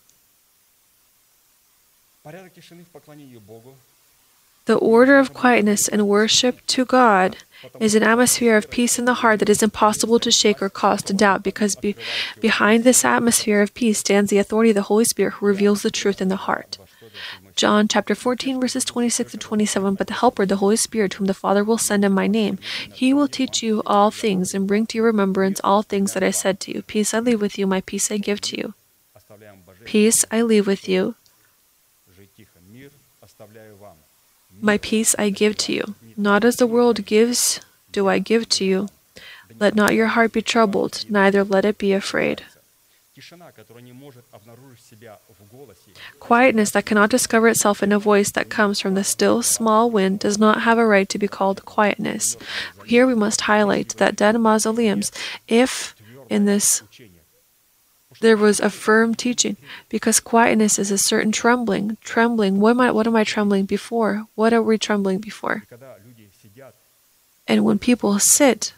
The 4.67 4.77
order 4.77 5.19
of 5.19 5.35
quietness 5.35 5.89
and 5.89 6.09
worship 6.09 6.65
to 6.69 6.87
God 6.87 7.37
is 7.81 7.95
an 7.95 8.03
atmosphere 8.03 8.57
of 8.57 8.71
peace 8.71 8.99
in 8.99 9.05
the 9.05 9.15
heart 9.15 9.41
that 9.41 9.51
is 9.51 9.63
impossible 9.63 10.19
to 10.21 10.31
shake 10.31 10.63
or 10.63 10.71
cause 10.71 11.03
to 11.03 11.13
doubt, 11.13 11.43
because 11.43 11.77
be, 11.77 11.95
behind 12.41 12.83
this 12.83 13.05
atmosphere 13.05 13.61
of 13.61 13.75
peace 13.75 13.99
stands 13.99 14.31
the 14.31 14.39
authority 14.39 14.71
of 14.71 14.77
the 14.77 14.83
Holy 14.83 15.05
Spirit 15.05 15.35
who 15.35 15.47
reveals 15.47 15.83
the 15.83 15.91
truth 15.91 16.23
in 16.23 16.29
the 16.29 16.37
heart. 16.37 16.79
John 17.57 17.87
chapter 17.87 18.15
14, 18.15 18.61
verses 18.61 18.85
26 18.85 19.33
to 19.33 19.39
27. 19.39 19.95
But 19.95 20.09
the 20.09 20.15
Helper, 20.15 20.45
the 20.45 20.57
Holy 20.57 20.77
Spirit, 20.77 21.15
whom 21.15 21.27
the 21.27 21.35
Father 21.35 21.63
will 21.63 21.79
send 21.79 22.05
in 22.05 22.13
my 22.13 22.27
name, 22.27 22.59
he 22.93 23.15
will 23.15 23.29
teach 23.29 23.63
you 23.63 23.83
all 23.87 24.11
things 24.11 24.55
and 24.55 24.67
bring 24.67 24.87
to 24.87 24.99
your 24.99 25.07
remembrance 25.07 25.61
all 25.63 25.83
things 25.83 26.15
that 26.15 26.23
I 26.23 26.31
said 26.31 26.59
to 26.61 26.73
you. 26.73 26.83
Peace 26.83 27.15
I 27.15 27.21
leave 27.21 27.41
with 27.41 27.57
you, 27.59 27.67
my 27.67 27.81
peace 27.81 28.11
I 28.11 28.19
give 28.19 28.41
to 28.43 28.59
you. 28.59 28.75
Peace 29.85 30.25
I 30.31 30.43
leave 30.43 30.67
with 30.67 30.89
you. 30.89 31.15
My 34.61 34.79
peace 34.79 35.15
I 35.19 35.31
give 35.31 35.57
to 35.59 35.73
you. 35.73 35.95
Not 36.17 36.45
as 36.45 36.57
the 36.57 36.67
world 36.67 37.07
gives, 37.07 37.61
do 37.93 38.09
I 38.09 38.19
give 38.19 38.49
to 38.51 38.65
you. 38.65 38.89
Let 39.61 39.75
not 39.75 39.95
your 39.95 40.09
heart 40.09 40.33
be 40.33 40.43
troubled, 40.43 41.05
neither 41.09 41.45
let 41.45 41.65
it 41.65 41.79
be 41.79 41.93
afraid. 41.93 42.43
Quietness 46.25 46.71
that 46.71 46.87
cannot 46.87 47.11
discover 47.11 47.49
itself 47.49 47.83
in 47.83 47.93
a 47.93 47.99
voice 47.99 48.31
that 48.31 48.49
comes 48.49 48.81
from 48.81 48.95
the 48.95 49.05
still, 49.05 49.43
small 49.43 49.91
wind 49.91 50.21
does 50.21 50.39
not 50.39 50.63
have 50.63 50.79
a 50.79 50.87
right 50.87 51.07
to 51.11 51.19
be 51.19 51.29
called 51.29 51.67
quietness. 51.67 52.39
Here 52.87 53.07
we 53.07 53.15
must 53.15 53.43
highlight 53.43 53.91
that 53.99 54.17
dead 54.17 54.41
mausoleums, 54.41 55.13
if 55.49 55.95
in 56.31 56.47
this 56.47 56.83
there 58.23 58.39
was 58.39 58.59
a 58.59 58.71
firm 58.71 59.15
teaching, 59.15 59.59
because 59.91 60.19
quietness 60.19 60.79
is 60.79 60.91
a 60.91 60.97
certain 60.97 61.31
trembling. 61.31 61.99
Trembling. 62.03 62.59
What 62.59 62.71
am 62.71 62.81
I, 62.81 62.91
what 62.91 63.07
am 63.07 63.17
I 63.17 63.25
trembling 63.25 63.67
before? 63.67 64.25
What 64.35 64.55
are 64.55 64.63
we 64.63 64.79
trembling 64.79 65.19
before? 65.19 65.65
And 67.47 67.67
when 67.67 67.79
people 67.79 68.19
sit, 68.19 68.73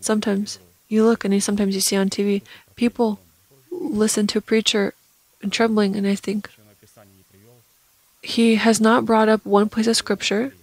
sometimes 0.00 0.58
you 0.88 1.04
look 1.04 1.24
and 1.24 1.32
you, 1.32 1.38
sometimes 1.38 1.76
you 1.76 1.80
see 1.80 1.94
on 1.94 2.10
TV, 2.10 2.42
people 2.74 3.20
listen 3.70 4.26
to 4.26 4.38
a 4.38 4.42
preacher 4.42 4.94
and 5.40 5.52
trembling, 5.52 5.94
and 5.94 6.08
I 6.08 6.16
think, 6.16 6.50
he 8.22 8.54
has 8.54 8.80
not 8.80 9.04
brought 9.04 9.28
up 9.28 9.44
one 9.44 9.68
place 9.68 9.86
of 9.86 9.96
scripture. 9.96 10.54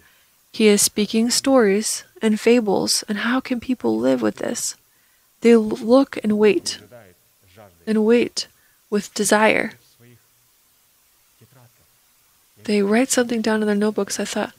He 0.51 0.67
is 0.67 0.81
speaking 0.81 1.29
stories 1.29 2.03
and 2.21 2.39
fables, 2.39 3.03
and 3.07 3.19
how 3.19 3.39
can 3.39 3.59
people 3.59 3.97
live 3.97 4.21
with 4.21 4.37
this? 4.37 4.75
They 5.41 5.55
look 5.55 6.17
and 6.23 6.37
wait, 6.37 6.79
and 7.85 8.05
wait 8.05 8.47
with 8.89 9.13
desire. 9.13 9.73
They 12.63 12.81
write 12.81 13.09
something 13.09 13.41
down 13.41 13.61
in 13.61 13.67
their 13.67 13.75
notebooks. 13.75 14.19
I 14.19 14.25
thought, 14.25 14.53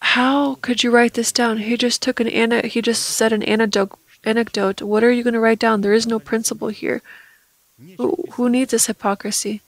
how 0.00 0.56
could 0.56 0.82
you 0.82 0.90
write 0.90 1.14
this 1.14 1.32
down? 1.32 1.58
He 1.58 1.76
just 1.76 2.02
took 2.02 2.20
an 2.20 2.28
ana- 2.28 2.66
he 2.66 2.80
just 2.82 3.02
said 3.02 3.32
an 3.32 3.42
anecdote. 3.42 3.92
Anecdote. 4.24 4.82
What 4.82 5.04
are 5.04 5.12
you 5.12 5.22
going 5.22 5.34
to 5.34 5.40
write 5.40 5.60
down? 5.60 5.80
There 5.80 5.94
is 5.94 6.06
no 6.06 6.18
principle 6.18 6.68
here. 6.68 7.02
Who 8.32 8.48
needs 8.48 8.72
this 8.72 8.86
hypocrisy? 8.86 9.62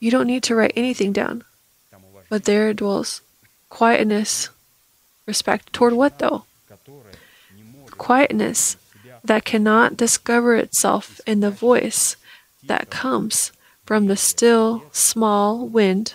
You 0.00 0.10
don't 0.10 0.26
need 0.26 0.42
to 0.44 0.54
write 0.54 0.72
anything 0.76 1.12
down. 1.12 1.44
But 2.28 2.44
there 2.44 2.74
dwells 2.74 3.22
quietness, 3.68 4.50
respect. 5.26 5.72
Toward 5.72 5.94
what, 5.94 6.18
though? 6.18 6.44
Quietness 7.90 8.76
that 9.24 9.44
cannot 9.44 9.96
discover 9.96 10.56
itself 10.56 11.20
in 11.26 11.40
the 11.40 11.50
voice 11.50 12.16
that 12.64 12.90
comes 12.90 13.52
from 13.84 14.06
the 14.06 14.16
still 14.16 14.84
small 14.92 15.66
wind. 15.66 16.14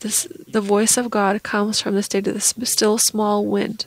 This, 0.00 0.26
the 0.46 0.60
voice 0.60 0.96
of 0.96 1.10
God 1.10 1.42
comes 1.42 1.80
from 1.80 1.94
the 1.94 2.02
state 2.02 2.26
of 2.26 2.34
the 2.34 2.66
still 2.66 2.98
small 2.98 3.44
wind. 3.44 3.86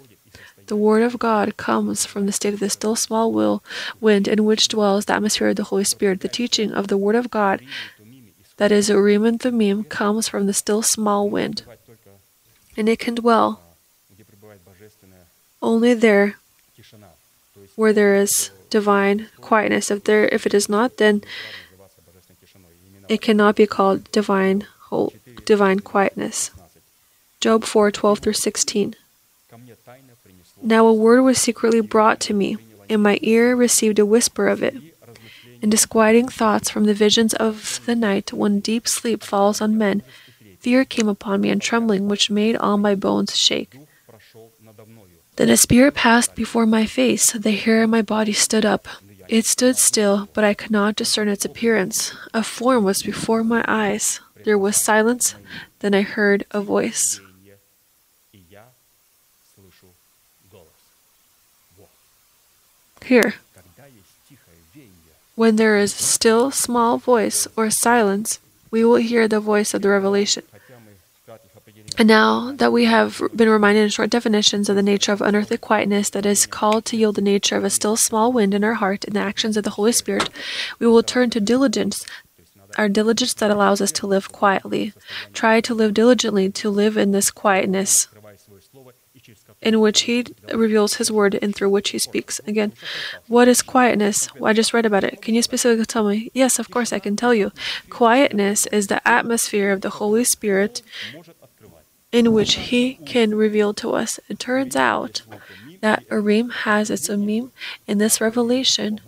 The 0.67 0.75
Word 0.75 1.01
of 1.01 1.17
God 1.17 1.55
comes 1.55 2.05
from 2.05 2.25
the 2.25 2.33
state 2.33 2.53
of 2.53 2.59
the 2.59 2.69
still 2.69 2.95
small 2.95 3.31
will, 3.31 3.63
wind 4.01 4.27
in 4.27 4.43
which 4.43 4.67
dwells 4.67 5.05
the 5.05 5.15
atmosphere 5.15 5.49
of 5.49 5.55
the 5.55 5.63
Holy 5.71 5.85
Spirit. 5.85 6.19
The 6.19 6.27
teaching 6.27 6.73
of 6.73 6.87
the 6.87 6.97
Word 6.97 7.15
of 7.15 7.31
God, 7.31 7.61
that 8.57 8.71
is 8.71 8.89
Urim 8.89 9.23
and 9.23 9.39
Thummim, 9.39 9.85
comes 9.85 10.27
from 10.27 10.45
the 10.45 10.53
still 10.53 10.81
small 10.81 11.29
wind, 11.29 11.63
and 12.75 12.89
it 12.89 12.99
can 12.99 13.15
dwell 13.15 13.61
only 15.61 15.93
there 15.93 16.35
where 17.75 17.93
there 17.93 18.15
is 18.15 18.51
divine 18.69 19.29
quietness. 19.39 19.89
If 19.89 20.03
there, 20.03 20.27
if 20.27 20.45
it 20.45 20.53
is 20.53 20.67
not, 20.67 20.97
then 20.97 21.23
it 23.07 23.21
cannot 23.21 23.55
be 23.55 23.65
called 23.65 24.11
divine 24.11 24.67
whole, 24.89 25.13
divine 25.45 25.79
quietness. 25.79 26.51
Job 27.39 27.63
4 27.63 27.91
12 27.91 28.19
through 28.19 28.33
16. 28.33 28.95
Now 30.61 30.87
a 30.87 30.93
word 30.93 31.21
was 31.21 31.37
secretly 31.37 31.81
brought 31.81 32.19
to 32.21 32.33
me, 32.33 32.57
and 32.89 33.03
my 33.03 33.19
ear 33.21 33.55
received 33.55 33.99
a 33.99 34.05
whisper 34.05 34.47
of 34.47 34.63
it. 34.63 34.75
In 35.61 35.69
disquieting 35.69 36.27
thoughts 36.27 36.69
from 36.69 36.85
the 36.85 36.93
visions 36.93 37.33
of 37.33 37.81
the 37.85 37.95
night, 37.95 38.33
when 38.33 38.59
deep 38.59 38.87
sleep 38.87 39.23
falls 39.23 39.61
on 39.61 39.77
men, 39.77 40.03
fear 40.59 40.85
came 40.85 41.07
upon 41.07 41.41
me 41.41 41.49
and 41.49 41.61
trembling, 41.61 42.07
which 42.07 42.29
made 42.29 42.55
all 42.55 42.77
my 42.77 42.95
bones 42.95 43.35
shake. 43.35 43.75
Then 45.37 45.49
a 45.49 45.57
spirit 45.57 45.93
passed 45.93 46.35
before 46.35 46.65
my 46.65 46.85
face, 46.85 47.31
the 47.31 47.51
hair 47.51 47.83
of 47.83 47.89
my 47.89 48.01
body 48.01 48.33
stood 48.33 48.65
up. 48.65 48.87
It 49.27 49.45
stood 49.45 49.77
still, 49.77 50.29
but 50.33 50.43
I 50.43 50.53
could 50.53 50.71
not 50.71 50.95
discern 50.95 51.27
its 51.27 51.45
appearance. 51.45 52.15
A 52.33 52.43
form 52.43 52.83
was 52.83 53.03
before 53.03 53.43
my 53.43 53.63
eyes. 53.67 54.19
There 54.45 54.57
was 54.57 54.77
silence, 54.77 55.35
then 55.79 55.93
I 55.93 56.01
heard 56.01 56.45
a 56.51 56.61
voice. 56.61 57.19
Here, 63.07 63.35
when 65.35 65.55
there 65.55 65.77
is 65.77 65.93
still 65.93 66.51
small 66.51 66.97
voice 66.97 67.47
or 67.55 67.69
silence, 67.69 68.39
we 68.69 68.83
will 68.83 68.97
hear 68.97 69.29
the 69.29 69.39
voice 69.39 69.73
of 69.73 69.81
the 69.81 69.87
revelation. 69.87 70.43
And 71.97 72.07
now 72.09 72.51
that 72.51 72.73
we 72.73 72.83
have 72.83 73.21
been 73.33 73.47
reminded 73.47 73.83
in 73.83 73.89
short 73.89 74.09
definitions 74.09 74.67
of 74.67 74.75
the 74.75 74.83
nature 74.83 75.13
of 75.13 75.21
unearthly 75.21 75.57
quietness 75.57 76.09
that 76.09 76.25
is 76.25 76.45
called 76.45 76.83
to 76.85 76.97
yield 76.97 77.15
the 77.15 77.21
nature 77.21 77.55
of 77.55 77.63
a 77.63 77.69
still 77.69 77.95
small 77.95 78.33
wind 78.33 78.53
in 78.53 78.65
our 78.65 78.73
heart 78.73 79.05
and 79.05 79.15
the 79.15 79.21
actions 79.21 79.55
of 79.55 79.63
the 79.63 79.77
Holy 79.79 79.93
Spirit, 79.93 80.29
we 80.77 80.85
will 80.85 81.01
turn 81.01 81.29
to 81.29 81.39
diligence, 81.39 82.05
our 82.77 82.89
diligence 82.89 83.33
that 83.35 83.51
allows 83.51 83.79
us 83.79 83.93
to 83.93 84.05
live 84.05 84.33
quietly. 84.33 84.91
Try 85.31 85.61
to 85.61 85.73
live 85.73 85.93
diligently 85.93 86.51
to 86.51 86.69
live 86.69 86.97
in 86.97 87.13
this 87.13 87.31
quietness 87.31 88.09
in 89.61 89.79
which 89.79 90.01
he 90.01 90.25
reveals 90.53 90.95
his 90.95 91.11
word 91.11 91.37
and 91.41 91.55
through 91.55 91.69
which 91.69 91.89
he 91.89 91.99
speaks. 91.99 92.39
Again, 92.45 92.73
what 93.27 93.47
is 93.47 93.61
quietness? 93.61 94.33
Well, 94.35 94.49
I 94.49 94.53
just 94.53 94.73
read 94.73 94.85
about 94.85 95.03
it. 95.03 95.21
Can 95.21 95.33
you 95.35 95.41
specifically 95.41 95.85
tell 95.85 96.07
me? 96.07 96.29
Yes, 96.33 96.59
of 96.59 96.69
course, 96.69 96.93
I 96.93 96.99
can 96.99 97.15
tell 97.15 97.33
you. 97.33 97.51
Quietness 97.89 98.67
is 98.67 98.87
the 98.87 99.05
atmosphere 99.07 99.71
of 99.71 99.81
the 99.81 99.89
Holy 99.91 100.23
Spirit 100.23 100.81
in 102.11 102.33
which 102.33 102.55
he 102.55 102.95
can 103.05 103.35
reveal 103.35 103.73
to 103.73 103.93
us. 103.93 104.19
It 104.29 104.39
turns 104.39 104.75
out 104.75 105.23
that 105.81 106.03
Urim 106.09 106.49
has 106.49 106.89
its 106.89 107.07
Thummim 107.07 107.51
in 107.85 107.97
this 107.97 108.21
revelation 108.21 108.99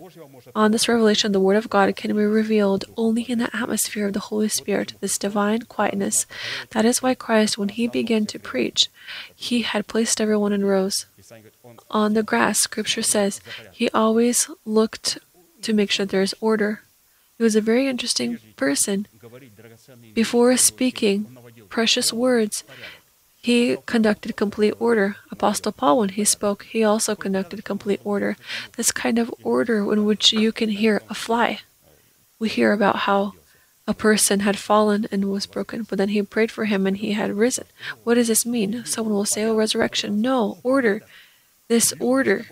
on 0.56 0.72
this 0.72 0.88
revelation, 0.88 1.32
the 1.32 1.40
Word 1.40 1.58
of 1.58 1.70
God 1.70 1.96
can 1.96 2.16
be 2.16 2.24
revealed 2.24 2.86
only 2.98 3.24
in 3.24 3.40
the 3.40 3.56
atmosphere 3.56 4.08
of 4.08 4.14
the 4.14 4.20
Holy 4.20 4.50
Spirit, 4.50 4.94
this 5.00 5.18
divine 5.18 5.64
quietness. 5.64 6.26
That 6.72 6.86
is 6.86 7.02
why 7.02 7.16
Christ, 7.16 7.58
when 7.58 7.70
he 7.70 7.88
began 7.88 8.26
to 8.28 8.40
preach, 8.40 8.90
he 9.36 9.62
had 9.62 9.88
placed 9.88 10.20
everyone 10.22 10.54
in 10.54 10.66
rows. 10.66 11.06
On 11.92 12.14
the 12.14 12.24
grass, 12.24 12.60
scripture 12.60 13.02
says, 13.02 13.42
he 13.72 13.90
always 13.92 14.50
looked 14.66 15.20
to 15.62 15.74
make 15.74 15.92
sure 15.92 16.06
there 16.06 16.22
is 16.22 16.36
order. 16.40 16.82
He 17.38 17.44
was 17.44 17.56
a 17.56 17.62
very 17.62 17.88
interesting 17.88 18.40
person. 18.56 19.08
Before 20.14 20.56
speaking 20.58 21.38
precious 21.70 22.12
words, 22.12 22.64
he 23.42 23.78
conducted 23.86 24.36
complete 24.36 24.74
order. 24.80 25.16
Apostle 25.32 25.72
Paul, 25.72 26.00
when 26.00 26.10
he 26.10 26.26
spoke, 26.26 26.64
he 26.64 26.84
also 26.84 27.16
conducted 27.16 27.64
complete 27.64 28.02
order. 28.04 28.36
This 28.76 28.92
kind 28.92 29.18
of 29.18 29.34
order 29.44 29.92
in 29.92 30.04
which 30.04 30.34
you 30.34 30.52
can 30.52 30.70
hear 30.70 31.02
a 31.10 31.14
fly. 31.14 31.62
We 32.38 32.50
hear 32.50 32.74
about 32.74 32.98
how 33.08 33.34
a 33.88 33.94
person 33.94 34.42
had 34.42 34.58
fallen 34.58 35.08
and 35.12 35.32
was 35.32 35.48
broken, 35.48 35.84
but 35.84 35.98
then 35.98 36.10
he 36.10 36.22
prayed 36.22 36.52
for 36.52 36.66
him 36.66 36.86
and 36.86 36.98
he 36.98 37.14
had 37.14 37.36
risen. 37.36 37.66
What 38.04 38.16
does 38.16 38.28
this 38.28 38.46
mean? 38.46 38.86
Someone 38.86 39.16
will 39.16 39.26
say, 39.26 39.46
Oh, 39.46 39.56
resurrection. 39.56 40.22
No, 40.22 40.60
order. 40.62 41.02
This 41.70 41.94
order. 42.00 42.46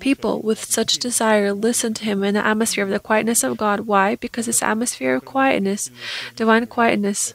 People 0.00 0.42
with 0.42 0.64
such 0.64 0.98
desire 0.98 1.52
listen 1.52 1.94
to 1.94 2.04
him 2.04 2.22
in 2.24 2.34
the 2.34 2.44
atmosphere 2.44 2.84
of 2.84 2.90
the 2.90 2.98
quietness 2.98 3.42
of 3.42 3.56
God. 3.56 3.80
Why? 3.80 4.16
Because 4.16 4.46
this 4.46 4.62
atmosphere 4.62 5.14
of 5.16 5.24
quietness, 5.24 5.90
divine 6.36 6.66
quietness, 6.66 7.32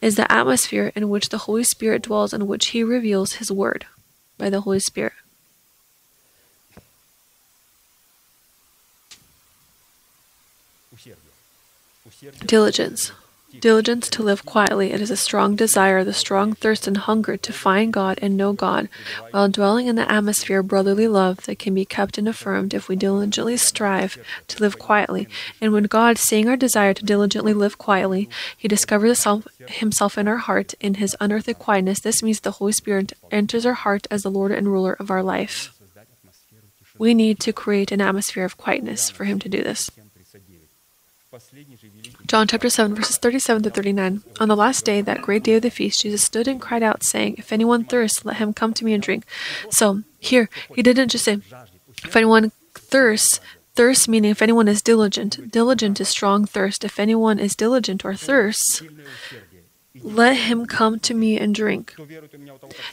is 0.00 0.16
the 0.16 0.30
atmosphere 0.30 0.92
in 0.94 1.08
which 1.08 1.28
the 1.28 1.38
Holy 1.38 1.64
Spirit 1.64 2.02
dwells 2.02 2.32
and 2.32 2.46
which 2.46 2.66
he 2.68 2.82
reveals 2.82 3.34
his 3.34 3.50
word 3.50 3.86
by 4.38 4.50
the 4.50 4.62
Holy 4.62 4.80
Spirit. 4.80 5.12
Diligence. 12.46 13.12
Diligence 13.60 14.08
to 14.10 14.22
live 14.22 14.44
quietly, 14.44 14.92
it 14.92 15.00
is 15.00 15.10
a 15.10 15.16
strong 15.16 15.56
desire, 15.56 16.04
the 16.04 16.12
strong 16.12 16.54
thirst 16.54 16.86
and 16.86 16.96
hunger 16.96 17.36
to 17.36 17.52
find 17.52 17.92
God 17.92 18.18
and 18.20 18.36
know 18.36 18.52
God, 18.52 18.88
while 19.30 19.48
dwelling 19.48 19.86
in 19.86 19.96
the 19.96 20.10
atmosphere 20.10 20.60
of 20.60 20.68
brotherly 20.68 21.08
love 21.08 21.44
that 21.46 21.58
can 21.58 21.74
be 21.74 21.84
kept 21.84 22.18
and 22.18 22.28
affirmed 22.28 22.74
if 22.74 22.88
we 22.88 22.96
diligently 22.96 23.56
strive 23.56 24.18
to 24.48 24.60
live 24.60 24.78
quietly. 24.78 25.28
And 25.60 25.72
when 25.72 25.84
God, 25.84 26.18
seeing 26.18 26.48
our 26.48 26.56
desire 26.56 26.94
to 26.94 27.04
diligently 27.04 27.54
live 27.54 27.78
quietly, 27.78 28.28
He 28.56 28.68
discovers 28.68 29.26
Himself 29.68 30.18
in 30.18 30.28
our 30.28 30.38
heart 30.38 30.74
in 30.80 30.94
His 30.94 31.16
unearthly 31.20 31.54
quietness, 31.54 32.00
this 32.00 32.22
means 32.22 32.40
the 32.40 32.52
Holy 32.52 32.72
Spirit 32.72 33.12
enters 33.30 33.64
our 33.64 33.74
heart 33.74 34.06
as 34.10 34.22
the 34.22 34.30
Lord 34.30 34.52
and 34.52 34.68
ruler 34.68 34.94
of 34.94 35.10
our 35.10 35.22
life. 35.22 35.70
We 36.98 37.14
need 37.14 37.40
to 37.40 37.52
create 37.52 37.90
an 37.92 38.00
atmosphere 38.00 38.44
of 38.44 38.56
quietness 38.56 39.10
for 39.10 39.24
Him 39.24 39.38
to 39.40 39.48
do 39.48 39.62
this. 39.62 39.90
John 42.26 42.48
chapter 42.48 42.70
7, 42.70 42.94
verses 42.94 43.18
37 43.18 43.64
to 43.64 43.70
39. 43.70 44.22
On 44.40 44.48
the 44.48 44.56
last 44.56 44.84
day, 44.84 45.02
that 45.02 45.20
great 45.20 45.44
day 45.44 45.56
of 45.56 45.62
the 45.62 45.70
feast, 45.70 46.00
Jesus 46.00 46.22
stood 46.22 46.48
and 46.48 46.60
cried 46.60 46.82
out, 46.82 47.04
saying, 47.04 47.34
If 47.36 47.52
anyone 47.52 47.84
thirsts, 47.84 48.24
let 48.24 48.36
him 48.36 48.54
come 48.54 48.72
to 48.74 48.84
me 48.84 48.94
and 48.94 49.02
drink. 49.02 49.24
So, 49.70 50.02
here, 50.18 50.48
he 50.74 50.82
didn't 50.82 51.10
just 51.10 51.24
say, 51.24 51.40
If 52.02 52.16
anyone 52.16 52.50
thirsts, 52.72 53.40
thirst 53.74 54.08
meaning 54.08 54.30
if 54.30 54.40
anyone 54.40 54.68
is 54.68 54.82
diligent, 54.82 55.50
diligent 55.50 56.00
is 56.00 56.08
strong 56.08 56.46
thirst. 56.46 56.84
If 56.84 56.98
anyone 56.98 57.38
is 57.38 57.54
diligent 57.54 58.04
or 58.04 58.14
thirsts, 58.14 58.82
let 60.02 60.34
him 60.34 60.66
come 60.66 60.98
to 61.00 61.14
me 61.14 61.38
and 61.38 61.54
drink. 61.54 61.94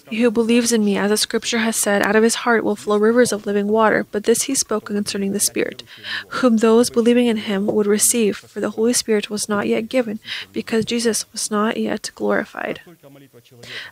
He 0.10 0.22
who 0.22 0.30
believes 0.30 0.72
in 0.72 0.86
me, 0.86 0.97
as 0.97 1.10
the 1.10 1.18
scripture 1.18 1.58
has 1.58 1.76
said, 1.76 2.04
out 2.04 2.16
of 2.16 2.24
his 2.24 2.36
heart 2.36 2.64
will 2.64 2.76
flow 2.76 2.97
rivers 2.97 3.32
of 3.32 3.47
living 3.47 3.68
water. 3.68 4.06
But 4.12 4.26
this 4.26 4.43
he 4.43 4.54
spoke 4.54 4.86
concerning 4.86 5.32
the 5.34 5.39
Spirit, 5.39 5.82
whom 6.28 6.58
those 6.58 6.91
believing 6.91 7.26
in 7.26 7.38
him 7.38 7.66
would 7.66 7.88
receive, 7.88 8.38
for 8.38 8.60
the 8.60 8.72
Holy 8.72 8.93
Spirit 8.93 9.32
was 9.32 9.49
not 9.49 9.68
yet 9.68 9.89
given, 9.89 10.20
because 10.54 10.86
Jesus 10.86 11.32
was 11.32 11.49
not 11.49 11.78
yet 11.78 12.12
glorified. 12.14 12.82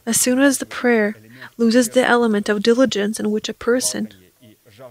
As 0.05 0.22
soon 0.22 0.39
as 0.39 0.60
the 0.60 0.68
prayer 0.68 1.16
loses 1.57 1.89
the 1.89 2.05
element 2.05 2.47
of 2.47 2.62
diligence 2.62 3.20
in 3.20 3.32
which 3.32 3.49
a 3.49 3.53
person 3.55 4.10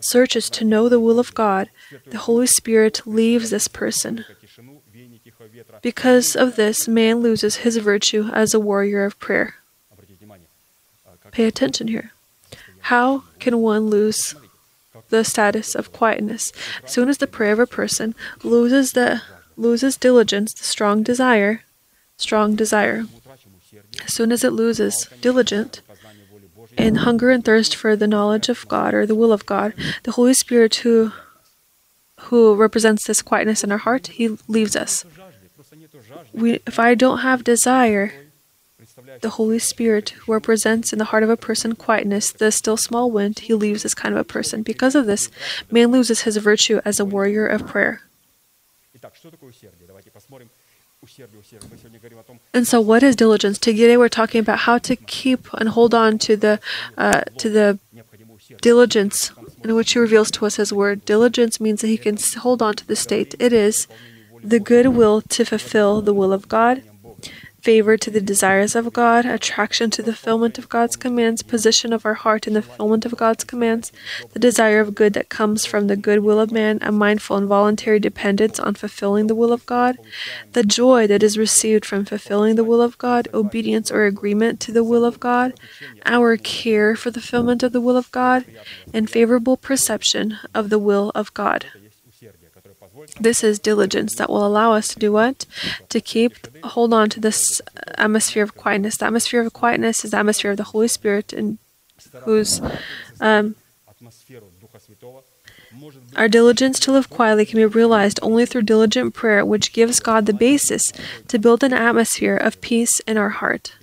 searches 0.01 0.51
to 0.51 0.65
know 0.65 0.89
the 0.89 1.01
will 1.01 1.21
of 1.21 1.35
God, 1.35 1.71
the 2.07 2.19
Holy 2.19 2.49
Spirit 2.49 3.03
leaves 3.07 3.51
this 3.51 3.69
person. 3.69 4.25
Because 5.83 6.37
of 6.37 6.57
this, 6.57 6.89
man 6.89 7.21
loses 7.21 7.57
his 7.57 7.77
virtue 7.79 8.31
as 8.33 8.55
a 8.55 8.61
warrior 8.61 9.05
of 9.05 9.19
prayer. 9.19 9.57
Pay 11.31 11.45
attention 11.45 11.89
here. 11.89 12.13
How 12.81 13.25
can 13.39 13.59
one 13.59 13.87
lose 13.89 14.35
the 15.11 15.25
status 15.25 15.75
of 15.75 15.93
quietness? 15.93 16.53
As 16.85 16.93
soon 16.93 17.09
as 17.09 17.19
the 17.19 17.27
prayer 17.27 17.53
of 17.53 17.59
a 17.59 17.67
person 17.67 18.15
loses 18.43 18.93
the 18.93 19.23
loses 19.57 19.97
diligence, 19.97 20.55
the 20.55 20.65
strong 20.65 21.03
desire, 21.03 21.63
strong 22.17 22.55
desire. 22.55 23.05
As 24.05 24.15
soon 24.15 24.33
as 24.33 24.45
it 24.45 24.53
loses 24.53 25.09
diligent 25.21 25.83
and 26.77 26.99
hunger 26.99 27.31
and 27.31 27.45
thirst 27.45 27.75
for 27.75 27.97
the 27.97 28.07
knowledge 28.07 28.49
of 28.49 28.67
God 28.69 28.95
or 28.95 29.05
the 29.05 29.15
will 29.15 29.33
of 29.33 29.47
God, 29.47 29.75
the 30.05 30.13
Holy 30.13 30.35
Spirit 30.35 30.77
who 30.77 31.13
who 32.23 32.55
represents 32.55 33.07
this 33.07 33.23
quietness 33.23 33.63
in 33.63 33.71
our 33.71 33.79
heart, 33.79 34.09
he 34.09 34.37
leaves 34.49 34.75
us 34.75 35.05
we, 36.41 36.61
if 36.67 36.79
I 36.79 36.95
don't 36.95 37.19
have 37.19 37.45
desire, 37.45 38.13
the 39.21 39.31
Holy 39.31 39.59
Spirit, 39.59 40.11
who 40.11 40.33
represents 40.33 40.93
in 40.93 40.99
the 40.99 41.07
heart 41.07 41.23
of 41.23 41.31
a 41.31 41.37
person 41.37 41.75
quietness, 41.75 42.31
the 42.31 42.51
still 42.51 42.77
small 42.77 43.11
wind, 43.11 43.41
he 43.41 43.55
leaves 43.55 43.85
as 43.85 43.95
kind 43.95 44.15
of 44.15 44.21
a 44.21 44.25
person. 44.25 44.63
Because 44.63 44.95
of 44.95 45.07
this, 45.07 45.31
man 45.71 45.91
loses 45.91 46.23
his 46.23 46.37
virtue 46.37 46.81
as 46.85 47.01
a 47.01 47.05
warrior 47.05 47.47
of 47.47 47.67
prayer. 47.67 48.03
And 52.53 52.67
so, 52.67 52.81
what 52.81 53.03
is 53.03 53.15
diligence? 53.15 53.59
Today, 53.59 53.97
we're 53.97 54.09
talking 54.09 54.41
about 54.41 54.61
how 54.61 54.79
to 54.79 54.97
keep 54.97 55.53
and 55.55 55.69
hold 55.69 55.95
on 55.95 56.19
to 56.19 56.37
the 56.37 56.61
uh, 56.97 57.21
to 57.39 57.49
the 57.49 57.79
diligence 58.61 59.31
in 59.63 59.75
which 59.77 59.93
He 59.93 59.99
reveals 60.01 60.31
to 60.33 60.47
us 60.47 60.57
His 60.57 60.73
Word. 60.73 61.05
Diligence 61.05 61.61
means 61.61 61.83
that 61.83 61.89
He 61.89 61.99
can 61.99 62.19
hold 62.39 62.63
on 62.63 62.75
to 62.75 62.87
the 62.87 62.97
state. 62.97 63.35
It 63.39 63.53
is 63.53 63.87
the 64.43 64.61
good 64.61 64.89
will 64.89 65.21
to 65.23 65.45
fulfill 65.45 66.01
the 66.03 66.15
will 66.15 66.33
of 66.33 66.49
God, 66.49 66.83
favor 67.61 67.97
to 67.97 68.11
the 68.11 68.21
desires 68.21 68.77
of 68.77 68.93
God, 68.93 69.27
attraction 69.27 69.91
to 69.91 70.03
the 70.03 70.13
fulfillment 70.13 70.59
of 70.59 70.69
God's 70.69 70.97
commands, 70.97 71.43
position 71.43 71.93
of 71.93 72.07
our 72.07 72.15
heart 72.15 72.47
in 72.47 72.55
the 72.55 72.63
fulfillment 72.63 73.05
of 73.05 73.17
God's 73.17 73.45
commands, 73.45 73.93
the 74.33 74.39
desire 74.39 74.81
of 74.81 74.95
good 74.95 75.13
that 75.15 75.29
comes 75.29 75.67
from 75.67 75.87
the 75.87 75.97
good 75.97 76.21
will 76.21 76.41
of 76.41 76.53
man, 76.53 76.79
a 76.83 76.93
mindful 76.93 77.37
and 77.37 77.49
voluntary 77.49 77.99
dependence 77.99 78.61
on 78.61 78.75
fulfilling 78.75 79.27
the 79.27 79.35
will 79.35 79.53
of 79.53 79.67
God, 79.67 79.99
the 80.53 80.63
joy 80.63 81.07
that 81.09 81.23
is 81.23 81.37
received 81.37 81.85
from 81.85 82.05
fulfilling 82.05 82.55
the 82.57 82.65
will 82.65 82.81
of 82.81 82.97
God, 82.97 83.29
obedience 83.35 83.91
or 83.91 84.07
agreement 84.07 84.61
to 84.61 84.73
the 84.73 84.85
will 84.85 85.05
of 85.05 85.19
God, 85.19 85.53
our 86.07 86.37
care 86.37 86.95
for 86.95 87.11
the 87.11 87.21
fulfillment 87.21 87.63
of 87.63 87.73
the 87.73 87.81
will 87.81 87.97
of 87.97 88.11
God, 88.13 88.45
and 88.95 89.11
favorable 89.11 89.57
perception 89.57 90.39
of 90.55 90.71
the 90.71 90.79
will 90.79 91.11
of 91.15 91.35
God. 91.35 91.67
This 93.21 93.43
is 93.43 93.59
diligence 93.59 94.15
that 94.17 94.31
will 94.31 94.47
allow 94.47 94.73
us 94.73 94.89
to 94.89 94.99
do 94.99 95.13
what? 95.13 95.47
To 95.89 96.01
keep, 96.01 96.33
hold 96.65 96.93
on 96.93 97.11
to 97.11 97.21
this 97.21 97.61
atmosphere 97.97 98.43
of 98.43 98.57
quietness. 98.57 98.97
The 98.97 99.07
atmosphere 99.07 99.41
of 99.41 99.53
quietness 99.53 100.05
is 100.05 100.13
the 100.13 100.19
atmosphere 100.19 100.53
of 100.53 100.57
the 100.57 100.65
Holy 100.65 100.89
Spirit, 100.89 101.33
and 101.33 101.59
whose 102.23 102.61
um, 103.21 103.57
our 106.17 106.29
diligence 106.29 106.79
to 106.81 106.93
live 106.93 107.11
quietly 107.11 107.45
can 107.45 107.57
be 107.57 107.67
realized 107.67 108.19
only 108.23 108.47
through 108.47 108.63
diligent 108.63 109.15
prayer, 109.15 109.45
which 109.45 109.73
gives 109.73 110.01
God 110.01 110.27
the 110.27 110.33
basis 110.33 110.93
to 111.29 111.39
build 111.39 111.63
an 111.63 111.73
atmosphere 111.73 112.37
of 112.37 112.61
peace 112.61 113.01
in 113.01 113.19
our 113.19 113.31
heart. 113.31 113.75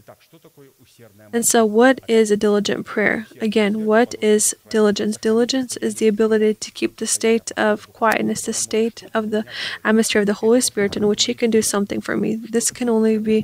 And 1.36 1.46
so, 1.46 1.66
what 1.66 2.00
is 2.08 2.32
a 2.32 2.38
diligent 2.38 2.86
prayer? 2.86 3.28
Again, 3.42 3.86
what 3.86 4.16
is 4.22 4.56
diligence? 4.70 5.18
Diligence 5.18 5.76
is 5.76 5.96
the 5.96 6.08
ability 6.08 6.54
to 6.54 6.72
keep 6.72 6.96
the 6.96 7.06
state 7.06 7.52
of 7.58 7.92
quietness, 7.92 8.44
the 8.44 8.54
state 8.54 9.04
of 9.14 9.32
the 9.32 9.44
atmosphere 9.84 10.22
of 10.22 10.28
the 10.28 10.36
Holy 10.36 10.62
Spirit 10.62 10.96
in 10.96 11.06
which 11.10 11.26
He 11.26 11.34
can 11.34 11.52
do 11.52 11.62
something 11.62 12.00
for 12.00 12.16
me. 12.16 12.36
This 12.36 12.72
can 12.72 12.88
only 12.88 13.18
be 13.18 13.44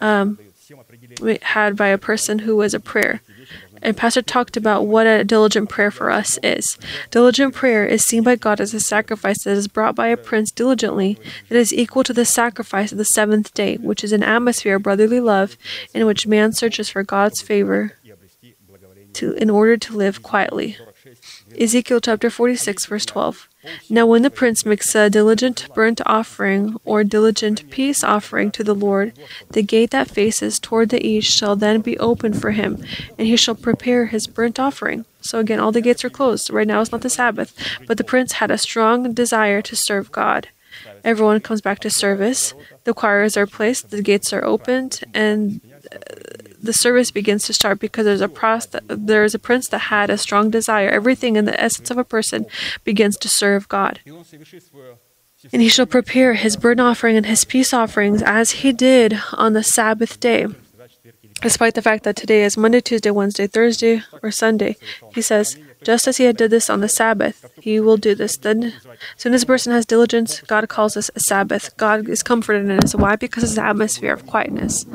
um, 0.00 0.38
had 1.42 1.76
by 1.76 1.88
a 1.88 1.98
person 1.98 2.38
who 2.38 2.58
is 2.62 2.72
a 2.72 2.80
prayer. 2.80 3.20
And 3.82 3.96
Pastor 3.96 4.22
talked 4.22 4.56
about 4.56 4.86
what 4.86 5.06
a 5.06 5.24
diligent 5.24 5.68
prayer 5.68 5.90
for 5.90 6.10
us 6.10 6.38
is. 6.42 6.78
Diligent 7.10 7.54
prayer 7.54 7.86
is 7.86 8.04
seen 8.04 8.22
by 8.22 8.36
God 8.36 8.60
as 8.60 8.74
a 8.74 8.80
sacrifice 8.80 9.44
that 9.44 9.56
is 9.56 9.68
brought 9.68 9.94
by 9.94 10.08
a 10.08 10.16
prince 10.16 10.50
diligently, 10.50 11.18
that 11.48 11.56
is 11.56 11.72
equal 11.72 12.04
to 12.04 12.12
the 12.12 12.24
sacrifice 12.24 12.92
of 12.92 12.98
the 12.98 13.04
seventh 13.04 13.54
day, 13.54 13.76
which 13.76 14.02
is 14.02 14.12
an 14.12 14.22
atmosphere 14.22 14.76
of 14.76 14.82
brotherly 14.82 15.20
love 15.20 15.56
in 15.94 16.06
which 16.06 16.26
man 16.26 16.52
searches 16.52 16.88
for 16.88 17.02
God's 17.02 17.40
favor 17.40 17.94
to, 19.14 19.32
in 19.32 19.50
order 19.50 19.76
to 19.76 19.96
live 19.96 20.22
quietly. 20.22 20.76
Ezekiel 21.58 22.00
chapter 22.00 22.30
46, 22.30 22.86
verse 22.86 23.06
12. 23.06 23.48
Now, 23.88 24.06
when 24.06 24.22
the 24.22 24.30
prince 24.30 24.64
makes 24.64 24.94
a 24.94 25.10
diligent 25.10 25.68
burnt 25.74 26.00
offering 26.06 26.76
or 26.84 27.04
diligent 27.04 27.70
peace 27.70 28.04
offering 28.04 28.50
to 28.52 28.64
the 28.64 28.74
Lord, 28.74 29.12
the 29.50 29.62
gate 29.62 29.90
that 29.90 30.10
faces 30.10 30.58
toward 30.58 30.88
the 30.88 31.06
east 31.06 31.30
shall 31.30 31.56
then 31.56 31.80
be 31.80 31.98
opened 31.98 32.40
for 32.40 32.52
him, 32.52 32.82
and 33.18 33.26
he 33.26 33.36
shall 33.36 33.54
prepare 33.54 34.06
his 34.06 34.26
burnt 34.26 34.58
offering. 34.58 35.04
So, 35.20 35.38
again, 35.38 35.60
all 35.60 35.72
the 35.72 35.80
gates 35.80 36.04
are 36.04 36.10
closed. 36.10 36.50
Right 36.50 36.66
now 36.66 36.80
is 36.80 36.92
not 36.92 37.00
the 37.00 37.10
Sabbath, 37.10 37.54
but 37.86 37.98
the 37.98 38.04
prince 38.04 38.32
had 38.32 38.50
a 38.50 38.58
strong 38.58 39.12
desire 39.12 39.62
to 39.62 39.76
serve 39.76 40.12
God. 40.12 40.48
Everyone 41.04 41.40
comes 41.40 41.60
back 41.60 41.78
to 41.80 41.90
service. 41.90 42.54
The 42.84 42.94
choirs 42.94 43.36
are 43.36 43.46
placed, 43.46 43.90
the 43.90 44.02
gates 44.02 44.32
are 44.32 44.44
opened, 44.44 45.02
and 45.14 45.60
the 46.66 46.72
service 46.72 47.10
begins 47.10 47.44
to 47.46 47.52
start 47.52 47.78
because 47.78 48.04
there's 48.04 48.20
a 48.20 48.28
there 48.88 49.24
is 49.24 49.34
a 49.34 49.38
prince 49.38 49.68
that 49.68 49.78
had 49.78 50.10
a 50.10 50.18
strong 50.18 50.50
desire. 50.50 50.88
Everything 50.88 51.36
in 51.36 51.44
the 51.44 51.60
essence 51.60 51.90
of 51.90 51.98
a 51.98 52.04
person 52.04 52.46
begins 52.84 53.16
to 53.18 53.28
serve 53.28 53.68
God. 53.68 54.00
And 55.52 55.62
he 55.62 55.68
shall 55.68 55.86
prepare 55.86 56.34
his 56.34 56.56
burnt 56.56 56.80
offering 56.80 57.16
and 57.16 57.26
his 57.26 57.44
peace 57.44 57.72
offerings 57.72 58.22
as 58.22 58.50
he 58.62 58.72
did 58.72 59.18
on 59.32 59.52
the 59.52 59.62
Sabbath 59.62 60.18
day. 60.18 60.46
Despite 61.42 61.74
the 61.74 61.82
fact 61.82 62.04
that 62.04 62.16
today 62.16 62.42
is 62.44 62.56
Monday, 62.56 62.80
Tuesday, 62.80 63.10
Wednesday, 63.10 63.46
Thursday, 63.46 64.02
or 64.22 64.30
Sunday, 64.30 64.76
he 65.14 65.22
says, 65.22 65.58
just 65.84 66.08
as 66.08 66.16
he 66.16 66.24
had 66.24 66.36
did 66.36 66.50
this 66.50 66.70
on 66.70 66.80
the 66.80 66.88
Sabbath, 66.88 67.48
he 67.60 67.78
will 67.78 67.98
do 67.98 68.14
this. 68.14 68.36
Then, 68.36 68.64
as 68.64 68.72
soon 69.18 69.34
as 69.34 69.42
a 69.42 69.46
person 69.46 69.72
has 69.72 69.86
diligence, 69.86 70.40
God 70.40 70.68
calls 70.68 70.94
this 70.94 71.10
a 71.14 71.20
Sabbath. 71.20 71.76
God 71.76 72.08
is 72.08 72.22
comforted 72.22 72.68
in. 72.68 72.86
So 72.86 72.98
why? 72.98 73.16
Because 73.16 73.44
it's 73.44 73.58
an 73.58 73.66
atmosphere 73.66 74.14
of 74.14 74.26
quietness. 74.26 74.86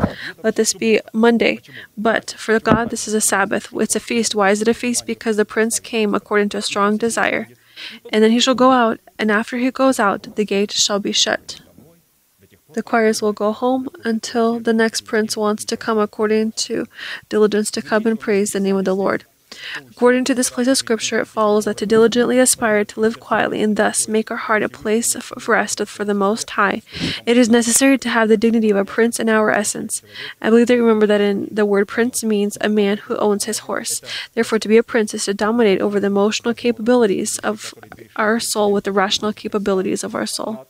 Let 0.43 0.55
this 0.55 0.73
be 0.73 0.99
Monday. 1.13 1.61
But 1.97 2.31
for 2.31 2.59
God, 2.59 2.89
this 2.89 3.07
is 3.07 3.13
a 3.13 3.21
Sabbath. 3.21 3.69
It's 3.73 3.95
a 3.95 3.99
feast. 3.99 4.35
Why 4.35 4.49
is 4.49 4.61
it 4.61 4.67
a 4.67 4.73
feast? 4.73 5.05
Because 5.05 5.37
the 5.37 5.45
prince 5.45 5.79
came 5.79 6.13
according 6.15 6.49
to 6.49 6.57
a 6.57 6.61
strong 6.61 6.97
desire. 6.97 7.47
And 8.11 8.23
then 8.23 8.31
he 8.31 8.39
shall 8.39 8.55
go 8.55 8.71
out, 8.71 8.99
and 9.17 9.31
after 9.31 9.57
he 9.57 9.71
goes 9.71 9.99
out, 9.99 10.35
the 10.35 10.45
gate 10.45 10.71
shall 10.71 10.99
be 10.99 11.11
shut. 11.11 11.61
The 12.73 12.83
choirs 12.83 13.21
will 13.21 13.33
go 13.33 13.51
home 13.51 13.89
until 14.03 14.59
the 14.59 14.73
next 14.73 15.01
prince 15.01 15.35
wants 15.35 15.65
to 15.65 15.77
come 15.77 15.97
according 15.97 16.53
to 16.53 16.85
diligence 17.29 17.69
to 17.71 17.81
come 17.81 18.05
and 18.05 18.19
praise 18.19 18.51
the 18.51 18.59
name 18.59 18.77
of 18.77 18.85
the 18.85 18.95
Lord. 18.95 19.25
According 19.75 20.23
to 20.25 20.33
this 20.33 20.49
place 20.49 20.67
of 20.67 20.77
Scripture, 20.77 21.19
it 21.19 21.25
follows 21.25 21.65
that 21.65 21.77
to 21.77 21.85
diligently 21.85 22.39
aspire 22.39 22.85
to 22.85 22.99
live 22.99 23.19
quietly 23.19 23.61
and 23.61 23.75
thus 23.75 24.07
make 24.07 24.31
our 24.31 24.37
heart 24.37 24.63
a 24.63 24.69
place 24.69 25.15
of 25.15 25.47
rest 25.47 25.85
for 25.87 26.05
the 26.05 26.13
Most 26.13 26.51
High, 26.51 26.81
it 27.25 27.37
is 27.37 27.49
necessary 27.49 27.97
to 27.99 28.09
have 28.09 28.29
the 28.29 28.37
dignity 28.37 28.69
of 28.69 28.77
a 28.77 28.85
prince 28.85 29.19
in 29.19 29.27
our 29.27 29.51
essence. 29.51 30.01
I 30.41 30.49
believe 30.49 30.67
they 30.67 30.79
remember 30.79 31.05
that 31.07 31.21
in 31.21 31.49
the 31.51 31.65
word 31.65 31.87
prince 31.87 32.23
means 32.23 32.57
a 32.61 32.69
man 32.69 32.97
who 32.97 33.17
owns 33.17 33.43
his 33.43 33.59
horse. 33.59 34.01
Therefore, 34.33 34.59
to 34.59 34.69
be 34.69 34.77
a 34.77 34.83
prince 34.83 35.13
is 35.13 35.25
to 35.25 35.33
dominate 35.33 35.81
over 35.81 35.99
the 35.99 36.07
emotional 36.07 36.53
capabilities 36.53 37.37
of 37.39 37.73
our 38.15 38.39
soul 38.39 38.71
with 38.71 38.85
the 38.85 38.91
rational 38.91 39.33
capabilities 39.33 40.03
of 40.03 40.15
our 40.15 40.25
soul. 40.25 40.65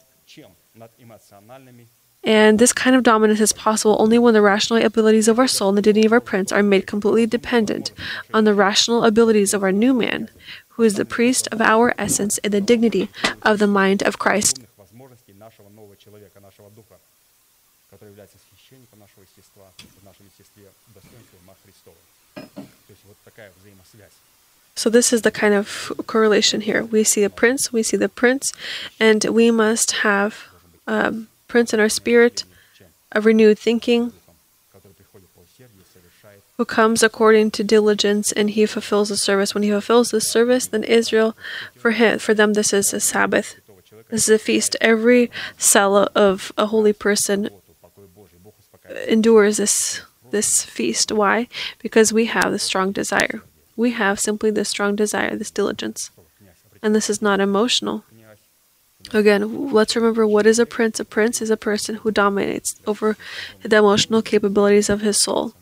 And 2.23 2.59
this 2.59 2.71
kind 2.71 2.95
of 2.95 3.01
dominance 3.01 3.39
is 3.39 3.51
possible 3.51 3.97
only 3.99 4.19
when 4.19 4.35
the 4.35 4.41
rational 4.41 4.83
abilities 4.83 5.27
of 5.27 5.39
our 5.39 5.47
soul 5.47 5.69
and 5.69 5.77
the 5.77 5.81
dignity 5.81 6.05
of 6.05 6.13
our 6.13 6.19
prince 6.19 6.51
are 6.51 6.61
made 6.61 6.85
completely 6.85 7.25
dependent 7.25 7.91
on 8.33 8.43
the 8.43 8.53
rational 8.53 9.03
abilities 9.03 9.55
of 9.55 9.63
our 9.63 9.71
new 9.71 9.93
man, 9.93 10.29
who 10.69 10.83
is 10.83 10.95
the 10.95 11.05
priest 11.05 11.47
of 11.51 11.61
our 11.61 11.95
essence 11.97 12.37
and 12.39 12.53
the 12.53 12.61
dignity 12.61 13.09
of 13.41 13.57
the 13.57 13.67
mind 13.67 14.03
of 14.03 14.19
Christ. 14.19 14.61
So 24.75 24.89
this 24.89 25.11
is 25.11 25.23
the 25.23 25.31
kind 25.31 25.53
of 25.53 25.91
correlation 26.07 26.61
here. 26.61 26.83
We 26.85 27.03
see 27.03 27.23
a 27.23 27.29
prince, 27.29 27.73
we 27.73 27.83
see 27.83 27.97
the 27.97 28.09
prince, 28.09 28.53
and 28.99 29.25
we 29.25 29.49
must 29.51 29.91
have 30.03 30.50
um, 30.87 31.27
in 31.53 31.79
our 31.79 31.89
spirit 31.89 32.45
a 33.11 33.21
renewed 33.21 33.59
thinking, 33.59 34.13
who 36.57 36.65
comes 36.65 37.01
according 37.01 37.51
to 37.51 37.63
diligence, 37.63 38.31
and 38.31 38.51
he 38.51 38.65
fulfills 38.65 39.09
the 39.09 39.17
service. 39.17 39.53
When 39.53 39.63
he 39.63 39.71
fulfills 39.71 40.11
the 40.11 40.21
service, 40.21 40.67
then 40.67 40.83
Israel, 40.83 41.35
for 41.75 41.91
him, 41.91 42.19
for 42.19 42.33
them, 42.33 42.53
this 42.53 42.71
is 42.71 42.93
a 42.93 42.99
Sabbath. 42.99 43.55
This 44.09 44.27
is 44.27 44.29
a 44.29 44.39
feast. 44.39 44.75
Every 44.79 45.31
cell 45.57 46.07
of 46.15 46.51
a 46.57 46.67
holy 46.67 46.93
person 46.93 47.49
endures 49.07 49.57
this 49.57 50.01
this 50.29 50.63
feast. 50.63 51.11
Why? 51.11 51.47
Because 51.79 52.13
we 52.13 52.25
have 52.25 52.51
the 52.51 52.59
strong 52.59 52.91
desire. 52.91 53.41
We 53.75 53.91
have 53.91 54.19
simply 54.19 54.51
this 54.51 54.69
strong 54.69 54.95
desire, 54.95 55.35
this 55.35 55.51
diligence, 55.51 56.11
and 56.81 56.93
this 56.93 57.09
is 57.09 57.21
not 57.21 57.39
emotional. 57.39 58.03
Again, 59.13 59.71
let's 59.71 59.95
remember 59.95 60.25
what 60.25 60.45
is 60.45 60.59
a 60.59 60.65
prince. 60.65 60.99
A 60.99 61.05
prince 61.05 61.41
is 61.41 61.49
a 61.49 61.57
person 61.57 61.95
who 61.95 62.11
dominates 62.11 62.75
over 62.87 63.17
the 63.61 63.77
emotional 63.77 64.21
capabilities 64.21 64.89
of 64.89 65.01
his 65.01 65.19
soul, 65.19 65.53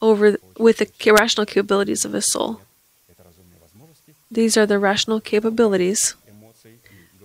over 0.00 0.36
with 0.56 0.78
the 0.78 1.10
rational 1.10 1.46
capabilities 1.46 2.04
of 2.04 2.12
his 2.12 2.30
soul. 2.30 2.60
These 4.30 4.56
are 4.56 4.66
the 4.66 4.78
rational 4.78 5.20
capabilities 5.20 6.14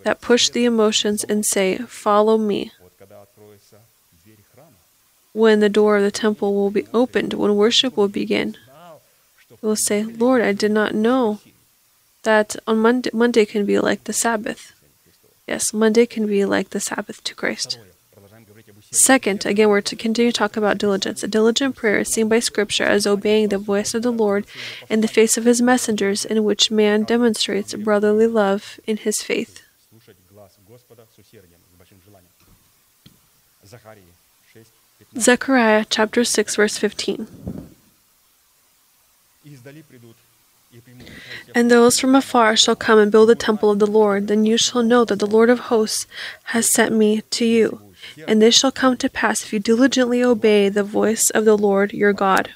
that 0.04 0.22
push 0.22 0.50
the 0.50 0.66
emotions 0.66 1.24
and 1.24 1.46
say, 1.46 1.78
"Follow 1.78 2.38
me." 2.38 2.72
When 5.34 5.60
the 5.60 5.70
door 5.70 5.98
of 5.98 6.04
the 6.04 6.12
temple 6.12 6.54
will 6.56 6.72
be 6.72 6.88
opened, 6.94 7.34
when 7.34 7.56
worship 7.56 7.96
will 7.96 8.08
begin, 8.08 8.58
we 9.62 9.68
will 9.68 9.76
say, 9.76 10.04
"Lord, 10.04 10.42
I 10.42 10.52
did 10.52 10.72
not 10.72 10.96
know 10.96 11.40
that 12.24 12.56
on 12.66 12.80
Monday, 12.80 13.12
Monday 13.14 13.46
can 13.46 13.66
be 13.66 13.80
like 13.80 14.04
the 14.06 14.14
Sabbath." 14.14 14.74
Yes, 15.52 15.74
Monday 15.74 16.06
can 16.06 16.28
be 16.28 16.46
like 16.46 16.70
the 16.70 16.80
Sabbath 16.80 17.22
to 17.26 17.36
Christ. 17.36 17.78
Second, 18.90 19.46
again, 19.46 19.68
we're 19.68 19.82
to 19.82 19.98
continue 19.98 20.32
to 20.32 20.38
talk 20.38 20.56
about 20.56 20.78
diligence. 20.78 21.24
A 21.24 21.28
diligent 21.28 21.76
prayer 21.76 22.00
is 22.00 22.08
seen 22.08 22.30
by 22.30 22.40
Scripture 22.40 22.86
as 22.86 23.06
obeying 23.06 23.50
the 23.50 23.58
voice 23.58 23.94
of 23.94 24.02
the 24.02 24.14
Lord 24.14 24.46
in 24.90 25.02
the 25.02 25.10
face 25.10 25.38
of 25.38 25.44
his 25.44 25.62
messengers, 25.62 26.24
in 26.24 26.46
which 26.46 26.72
man 26.72 27.04
demonstrates 27.04 27.74
brotherly 27.74 28.28
love 28.28 28.80
in 28.88 28.96
his 28.96 29.22
faith. 29.22 29.62
Zechariah 35.20 35.86
chapter 35.90 36.24
6, 36.24 36.56
verse 36.56 36.78
15. 36.78 37.28
And 41.54 41.70
those 41.70 42.00
from 42.00 42.16
afar 42.16 42.56
shall 42.56 42.76
come 42.76 43.00
and 43.00 43.12
build 43.12 43.30
the 43.30 43.36
temple 43.36 43.72
of 43.72 43.80
the 43.80 43.88
Lord. 43.88 44.28
Then 44.28 44.46
you 44.46 44.58
shall 44.58 44.84
know 44.84 45.06
that 45.06 45.20
the 45.20 45.28
Lord 45.28 45.50
of 45.50 45.60
hosts 45.72 46.08
has 46.46 46.70
sent 46.70 46.94
me 46.94 47.22
to 47.22 47.46
you. 47.46 47.82
And 48.28 48.42
this 48.42 48.58
shall 48.58 48.72
come 48.72 48.98
to 48.98 49.10
pass 49.10 49.44
if 49.44 49.54
you 49.54 49.60
diligently 49.60 50.24
obey 50.24 50.70
the 50.70 50.84
voice 50.84 51.30
of 51.30 51.46
the 51.46 51.58
Lord 51.58 51.94
your 51.94 52.14
God. 52.14 52.52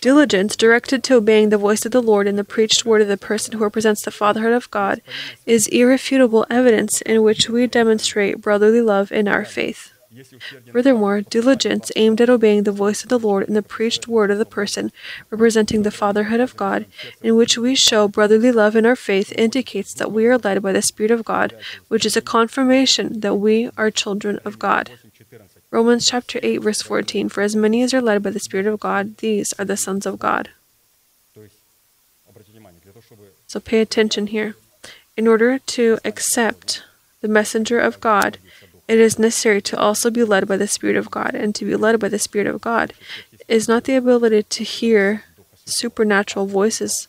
Diligence 0.00 0.56
directed 0.56 1.04
to 1.04 1.16
obeying 1.16 1.50
the 1.50 1.58
voice 1.58 1.84
of 1.84 1.92
the 1.92 2.02
Lord 2.02 2.26
and 2.26 2.38
the 2.38 2.44
preached 2.44 2.84
word 2.84 3.02
of 3.02 3.08
the 3.08 3.16
person 3.16 3.52
who 3.52 3.62
represents 3.62 4.02
the 4.02 4.10
fatherhood 4.10 4.52
of 4.52 4.70
God 4.70 5.02
is 5.46 5.68
irrefutable 5.68 6.46
evidence 6.50 7.00
in 7.02 7.22
which 7.22 7.48
we 7.48 7.66
demonstrate 7.66 8.40
brotherly 8.40 8.80
love 8.80 9.12
in 9.12 9.28
our 9.28 9.44
faith. 9.44 9.91
Furthermore, 10.70 11.22
diligence 11.22 11.90
aimed 11.96 12.20
at 12.20 12.28
obeying 12.28 12.64
the 12.64 12.72
voice 12.72 13.02
of 13.02 13.08
the 13.08 13.18
Lord 13.18 13.48
in 13.48 13.54
the 13.54 13.62
preached 13.62 14.06
word 14.06 14.30
of 14.30 14.38
the 14.38 14.44
person 14.44 14.92
representing 15.30 15.82
the 15.82 15.90
fatherhood 15.90 16.40
of 16.40 16.56
God, 16.56 16.86
in 17.22 17.36
which 17.36 17.56
we 17.56 17.74
show 17.74 18.08
brotherly 18.08 18.52
love 18.52 18.76
in 18.76 18.84
our 18.84 18.96
faith, 18.96 19.32
indicates 19.32 19.94
that 19.94 20.12
we 20.12 20.26
are 20.26 20.36
led 20.36 20.62
by 20.62 20.72
the 20.72 20.82
Spirit 20.82 21.10
of 21.10 21.24
God, 21.24 21.56
which 21.88 22.04
is 22.04 22.16
a 22.16 22.20
confirmation 22.20 23.20
that 23.20 23.36
we 23.36 23.70
are 23.78 23.90
children 23.90 24.38
of 24.44 24.58
God. 24.58 24.90
Romans 25.70 26.06
chapter 26.06 26.38
8 26.42 26.58
verse 26.58 26.82
14 26.82 27.30
For 27.30 27.40
as 27.40 27.56
many 27.56 27.82
as 27.82 27.94
are 27.94 28.02
led 28.02 28.22
by 28.22 28.30
the 28.30 28.40
Spirit 28.40 28.66
of 28.66 28.80
God 28.80 29.16
these 29.18 29.54
are 29.54 29.64
the 29.64 29.76
sons 29.76 30.04
of 30.04 30.18
God. 30.18 30.50
So 33.46 33.60
pay 33.60 33.80
attention 33.80 34.26
here. 34.26 34.56
In 35.16 35.26
order 35.26 35.58
to 35.58 35.98
accept 36.04 36.82
the 37.22 37.28
messenger 37.28 37.78
of 37.78 38.00
God 38.00 38.38
it 38.92 38.98
is 38.98 39.18
necessary 39.18 39.62
to 39.62 39.78
also 39.78 40.10
be 40.10 40.22
led 40.22 40.46
by 40.46 40.58
the 40.58 40.68
Spirit 40.68 40.96
of 40.96 41.10
God. 41.10 41.34
And 41.34 41.54
to 41.54 41.64
be 41.64 41.76
led 41.76 41.98
by 41.98 42.10
the 42.10 42.18
Spirit 42.18 42.46
of 42.46 42.60
God 42.60 42.92
is 43.48 43.66
not 43.66 43.84
the 43.84 43.96
ability 43.96 44.42
to 44.42 44.64
hear 44.64 45.24
supernatural 45.64 46.46
voices, 46.46 47.08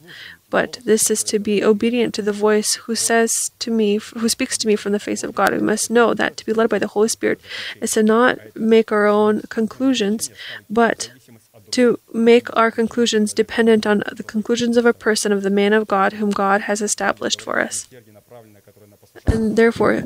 but 0.50 0.80
this 0.86 1.12
is 1.12 1.24
to 1.26 1.40
be 1.40 1.64
obedient 1.64 2.14
to 2.14 2.22
the 2.22 2.32
voice 2.32 2.76
who 2.76 2.96
says 2.96 3.52
to 3.60 3.70
me, 3.70 3.98
who 3.98 4.30
speaks 4.30 4.58
to 4.60 4.68
me 4.68 4.78
from 4.78 4.94
the 4.94 5.00
face 5.00 5.24
of 5.24 5.36
God. 5.36 5.52
We 5.52 5.60
must 5.60 5.92
know 5.92 6.14
that 6.14 6.38
to 6.38 6.46
be 6.46 6.54
led 6.54 6.70
by 6.70 6.80
the 6.80 6.88
Holy 6.88 7.10
Spirit 7.10 7.42
is 7.82 7.92
to 7.94 8.04
not 8.04 8.38
make 8.56 8.92
our 8.92 9.08
own 9.08 9.42
conclusions, 9.50 10.30
but 10.70 11.12
to 11.72 12.00
make 12.14 12.56
our 12.56 12.72
conclusions 12.72 13.34
dependent 13.34 13.86
on 13.88 14.04
the 14.16 14.24
conclusions 14.24 14.78
of 14.78 14.86
a 14.86 14.94
person, 14.94 15.32
of 15.32 15.42
the 15.42 15.50
man 15.50 15.74
of 15.74 15.88
God 15.88 16.14
whom 16.14 16.30
God 16.30 16.62
has 16.62 16.82
established 16.82 17.42
for 17.42 17.60
us. 17.60 17.90
And 19.28 19.56
therefore, 19.56 20.02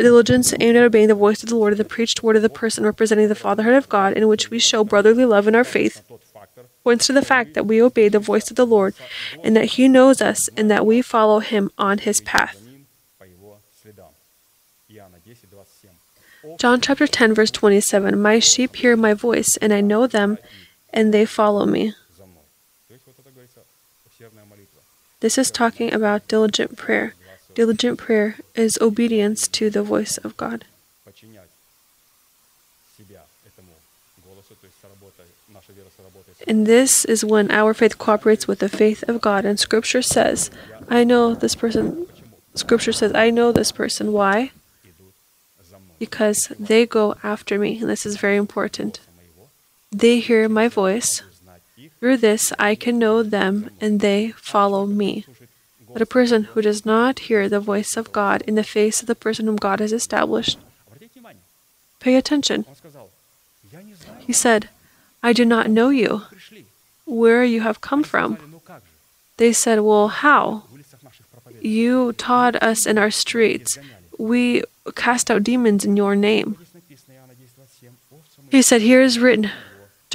diligence 0.00 0.54
aimed 0.58 0.76
at 0.76 0.84
obeying 0.84 1.08
the 1.08 1.14
voice 1.14 1.42
of 1.42 1.50
the 1.50 1.56
Lord 1.56 1.74
and 1.74 1.80
the 1.80 1.84
preached 1.84 2.22
word 2.22 2.36
of 2.36 2.42
the 2.42 2.48
person 2.48 2.84
representing 2.84 3.28
the 3.28 3.34
fatherhood 3.34 3.74
of 3.74 3.88
God, 3.88 4.14
in 4.14 4.28
which 4.28 4.50
we 4.50 4.58
show 4.58 4.82
brotherly 4.82 5.26
love 5.26 5.46
in 5.46 5.54
our 5.54 5.64
faith, 5.64 6.02
points 6.82 7.06
to 7.06 7.12
the 7.12 7.24
fact 7.24 7.52
that 7.54 7.66
we 7.66 7.82
obey 7.82 8.08
the 8.08 8.18
voice 8.18 8.48
of 8.50 8.56
the 8.56 8.66
Lord 8.66 8.94
and 9.42 9.54
that 9.54 9.76
He 9.76 9.88
knows 9.88 10.22
us 10.22 10.48
and 10.56 10.70
that 10.70 10.86
we 10.86 11.02
follow 11.02 11.40
Him 11.40 11.70
on 11.76 11.98
His 11.98 12.20
path. 12.22 12.62
John 16.58 16.80
chapter 16.80 17.06
10, 17.06 17.34
verse 17.34 17.50
27 17.50 18.20
My 18.20 18.38
sheep 18.38 18.76
hear 18.76 18.96
my 18.96 19.12
voice, 19.12 19.56
and 19.58 19.72
I 19.72 19.80
know 19.82 20.06
them, 20.06 20.38
and 20.90 21.12
they 21.12 21.26
follow 21.26 21.66
me. 21.66 21.92
This 25.20 25.36
is 25.36 25.50
talking 25.50 25.92
about 25.92 26.28
diligent 26.28 26.76
prayer. 26.76 27.14
Diligent 27.56 27.96
prayer 27.96 28.36
is 28.54 28.76
obedience 28.82 29.48
to 29.48 29.70
the 29.70 29.82
voice 29.82 30.18
of 30.18 30.36
God. 30.36 30.66
And 36.46 36.66
this 36.66 37.06
is 37.06 37.24
when 37.24 37.50
our 37.50 37.72
faith 37.72 37.96
cooperates 37.96 38.46
with 38.46 38.58
the 38.58 38.68
faith 38.68 39.02
of 39.08 39.22
God. 39.22 39.46
And 39.46 39.58
Scripture 39.58 40.02
says, 40.02 40.50
I 40.90 41.02
know 41.02 41.34
this 41.34 41.54
person. 41.54 42.06
Scripture 42.54 42.92
says, 42.92 43.14
I 43.14 43.30
know 43.30 43.52
this 43.52 43.72
person. 43.72 44.12
Why? 44.12 44.50
Because 45.98 46.52
they 46.60 46.84
go 46.84 47.16
after 47.22 47.58
me. 47.58 47.80
And 47.80 47.88
this 47.88 48.04
is 48.04 48.18
very 48.18 48.36
important. 48.36 49.00
They 49.90 50.20
hear 50.20 50.46
my 50.46 50.68
voice. 50.68 51.22
Through 52.00 52.18
this, 52.18 52.52
I 52.58 52.74
can 52.74 52.98
know 52.98 53.22
them, 53.22 53.70
and 53.80 54.00
they 54.00 54.32
follow 54.36 54.84
me. 54.84 55.24
But 55.96 56.02
a 56.02 56.14
person 56.20 56.52
who 56.52 56.60
does 56.60 56.84
not 56.84 57.20
hear 57.20 57.48
the 57.48 57.58
voice 57.58 57.96
of 57.96 58.12
God 58.12 58.42
in 58.42 58.54
the 58.54 58.62
face 58.62 59.00
of 59.00 59.06
the 59.06 59.14
person 59.14 59.46
whom 59.46 59.56
God 59.56 59.80
has 59.80 59.94
established, 59.94 60.58
pay 62.00 62.16
attention. 62.16 62.66
He 64.20 64.34
said, 64.34 64.68
I 65.22 65.32
do 65.32 65.46
not 65.46 65.70
know 65.70 65.88
you, 65.88 66.20
where 67.06 67.44
you 67.44 67.62
have 67.62 67.80
come 67.80 68.02
from. 68.02 68.60
They 69.38 69.54
said, 69.54 69.80
Well, 69.80 70.08
how? 70.08 70.64
You 71.62 72.12
taught 72.12 72.62
us 72.62 72.84
in 72.84 72.98
our 72.98 73.10
streets. 73.10 73.78
We 74.18 74.64
cast 74.94 75.30
out 75.30 75.44
demons 75.44 75.86
in 75.86 75.96
your 75.96 76.14
name. 76.14 76.58
He 78.50 78.60
said, 78.60 78.82
Here 78.82 79.00
is 79.00 79.18
written, 79.18 79.50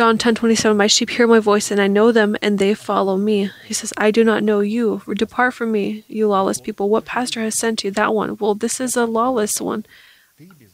John 0.01 0.17
10 0.17 0.33
27, 0.33 0.75
My 0.75 0.87
sheep 0.87 1.11
hear 1.11 1.27
my 1.27 1.37
voice, 1.37 1.69
and 1.69 1.79
I 1.79 1.85
know 1.85 2.11
them, 2.11 2.35
and 2.41 2.57
they 2.57 2.73
follow 2.73 3.17
me. 3.17 3.51
He 3.67 3.75
says, 3.75 3.93
I 3.97 4.09
do 4.09 4.23
not 4.23 4.41
know 4.41 4.59
you. 4.59 5.03
Depart 5.13 5.53
from 5.53 5.71
me, 5.71 6.05
you 6.07 6.27
lawless 6.27 6.59
people. 6.59 6.89
What 6.89 7.05
pastor 7.05 7.39
has 7.41 7.55
sent 7.55 7.83
you? 7.83 7.91
That 7.91 8.15
one. 8.15 8.35
Well, 8.37 8.55
this 8.55 8.79
is 8.79 8.95
a 8.95 9.05
lawless 9.05 9.61
one. 9.61 9.85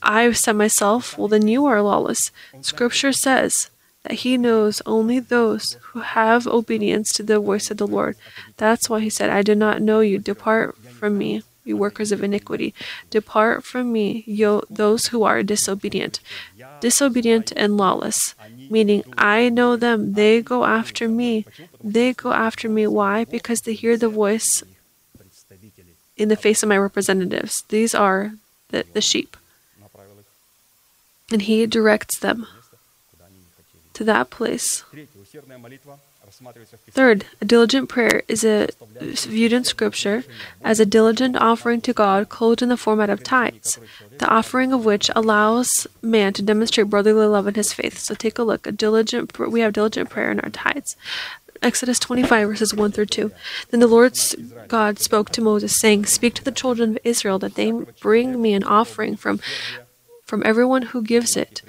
I 0.01 0.31
sent 0.31 0.57
myself. 0.57 1.17
Well, 1.17 1.27
then 1.27 1.45
you 1.49 1.65
are 1.65 1.81
lawless. 1.81 2.31
Scripture 2.61 3.11
says 3.11 3.69
that 4.03 4.19
he 4.19 4.37
knows 4.37 4.81
only 4.85 5.19
those 5.19 5.75
who 5.87 5.99
have 5.99 6.47
obedience 6.47 7.11
to 7.11 7.23
the 7.23 7.41
voice 7.41 7.69
of 7.69 7.75
the 7.75 7.85
Lord. 7.85 8.15
That's 8.55 8.89
why 8.89 9.01
he 9.01 9.09
said, 9.09 9.29
I 9.29 9.41
do 9.41 9.55
not 9.55 9.81
know 9.81 9.99
you. 9.99 10.19
Depart 10.19 10.77
from 10.77 11.17
me, 11.17 11.43
you 11.67 11.77
workers 11.77 12.11
of 12.11 12.23
iniquity. 12.23 12.73
Depart 13.09 13.63
from 13.63 13.91
me, 13.91 14.23
you, 14.25 14.63
those 14.69 15.07
who 15.07 15.23
are 15.23 15.43
disobedient. 15.43 16.19
Disobedient 16.79 17.51
and 17.55 17.77
lawless, 17.77 18.35
meaning 18.69 19.03
I 19.17 19.49
know 19.49 19.75
them. 19.75 20.13
They 20.13 20.41
go 20.41 20.65
after 20.65 21.07
me. 21.07 21.45
They 21.83 22.13
go 22.13 22.31
after 22.31 22.69
me. 22.69 22.87
Why? 22.87 23.25
Because 23.25 23.61
they 23.61 23.73
hear 23.73 23.97
the 23.97 24.09
voice 24.09 24.63
in 26.15 26.29
the 26.29 26.35
face 26.35 26.63
of 26.63 26.69
my 26.69 26.77
representatives. 26.77 27.63
These 27.69 27.93
are 27.93 28.33
the, 28.69 28.85
the 28.93 29.01
sheep. 29.01 29.37
And 31.31 31.41
he 31.41 31.65
directs 31.65 32.19
them 32.19 32.47
to 33.93 34.03
that 34.03 34.29
place. 34.29 34.83
Third, 36.91 37.25
a 37.41 37.45
diligent 37.45 37.89
prayer 37.89 38.23
is 38.27 38.43
a, 38.43 38.69
viewed 38.99 39.53
in 39.53 39.63
Scripture 39.63 40.23
as 40.63 40.79
a 40.79 40.85
diligent 40.85 41.35
offering 41.35 41.81
to 41.81 41.93
God 41.93 42.29
clothed 42.29 42.61
in 42.61 42.69
the 42.69 42.77
format 42.77 43.09
of 43.09 43.23
tithes, 43.23 43.79
the 44.19 44.27
offering 44.27 44.73
of 44.73 44.85
which 44.85 45.09
allows 45.15 45.87
man 46.01 46.33
to 46.33 46.41
demonstrate 46.41 46.89
brotherly 46.89 47.25
love 47.25 47.47
in 47.47 47.55
his 47.55 47.73
faith. 47.73 47.97
So 47.97 48.15
take 48.15 48.37
a 48.37 48.43
look. 48.43 48.67
A 48.67 48.71
diligent 48.71 49.37
we 49.39 49.61
have 49.61 49.73
diligent 49.73 50.09
prayer 50.09 50.31
in 50.31 50.39
our 50.39 50.49
tithes. 50.49 50.95
Exodus 51.61 51.99
25 51.99 52.49
verses 52.49 52.73
1 52.73 52.91
through 52.91 53.07
2. 53.07 53.31
Then 53.69 53.79
the 53.79 53.87
Lord 53.87 54.17
God 54.67 54.99
spoke 54.99 55.31
to 55.31 55.41
Moses, 55.41 55.75
saying, 55.75 56.05
Speak 56.05 56.35
to 56.35 56.43
the 56.43 56.51
children 56.51 56.91
of 56.91 56.99
Israel 57.03 57.39
that 57.39 57.55
they 57.55 57.71
bring 57.99 58.41
me 58.41 58.53
an 58.53 58.63
offering 58.63 59.15
from 59.15 59.39
from 60.23 60.43
everyone 60.45 60.83
who 60.83 61.01
gives 61.01 61.37
it. 61.37 61.61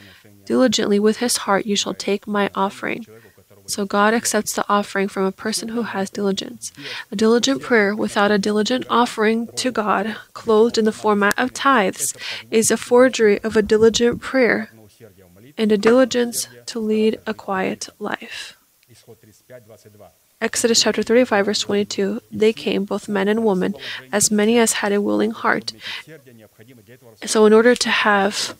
Diligently 0.44 0.98
with 0.98 1.18
his 1.18 1.38
heart 1.38 1.64
you 1.64 1.76
shall 1.76 1.94
take 1.94 2.26
my 2.26 2.50
offering. 2.54 3.06
So 3.68 3.84
God 3.84 4.14
accepts 4.14 4.54
the 4.54 4.64
offering 4.68 5.08
from 5.08 5.24
a 5.24 5.32
person 5.32 5.68
who 5.68 5.82
has 5.82 6.10
diligence. 6.10 6.72
A 7.12 7.16
diligent 7.16 7.62
prayer 7.62 7.94
without 7.94 8.30
a 8.30 8.38
diligent 8.38 8.86
offering 8.88 9.48
to 9.56 9.70
God, 9.70 10.16
clothed 10.32 10.78
in 10.78 10.86
the 10.86 10.92
format 10.92 11.38
of 11.38 11.52
tithes, 11.52 12.14
is 12.50 12.70
a 12.70 12.76
forgery 12.76 13.38
of 13.44 13.56
a 13.56 13.62
diligent 13.62 14.20
prayer 14.20 14.70
and 15.56 15.70
a 15.70 15.78
diligence 15.78 16.48
to 16.66 16.78
lead 16.78 17.20
a 17.26 17.34
quiet 17.34 17.88
life. 17.98 18.56
Exodus 20.40 20.82
chapter 20.82 21.02
35, 21.02 21.46
verse 21.46 21.58
22 21.60 22.20
They 22.30 22.52
came, 22.52 22.84
both 22.84 23.08
men 23.08 23.26
and 23.26 23.44
women, 23.44 23.74
as 24.12 24.30
many 24.30 24.56
as 24.58 24.74
had 24.74 24.92
a 24.92 25.00
willing 25.00 25.32
heart. 25.32 25.72
So, 27.24 27.44
in 27.46 27.52
order 27.52 27.74
to 27.74 27.90
have 27.90 28.56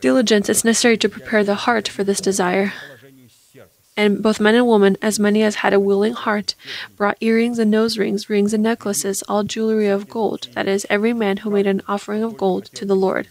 diligence, 0.00 0.48
it's 0.50 0.64
necessary 0.64 0.98
to 0.98 1.08
prepare 1.08 1.44
the 1.44 1.54
heart 1.54 1.88
for 1.88 2.04
this 2.04 2.20
desire. 2.20 2.74
And 3.98 4.22
both 4.22 4.38
men 4.38 4.54
and 4.54 4.68
women, 4.68 4.96
as 5.02 5.18
many 5.18 5.42
as 5.42 5.56
had 5.56 5.74
a 5.74 5.80
willing 5.80 6.12
heart, 6.12 6.54
brought 6.96 7.18
earrings 7.20 7.58
and 7.58 7.68
nose 7.68 7.98
rings, 7.98 8.30
rings 8.30 8.54
and 8.54 8.62
necklaces, 8.62 9.24
all 9.28 9.42
jewelry 9.42 9.88
of 9.88 10.08
gold. 10.08 10.46
That 10.54 10.68
is, 10.68 10.86
every 10.88 11.12
man 11.12 11.38
who 11.38 11.50
made 11.50 11.66
an 11.66 11.82
offering 11.88 12.22
of 12.22 12.36
gold 12.36 12.66
to 12.66 12.84
the 12.84 12.94
Lord. 12.94 13.26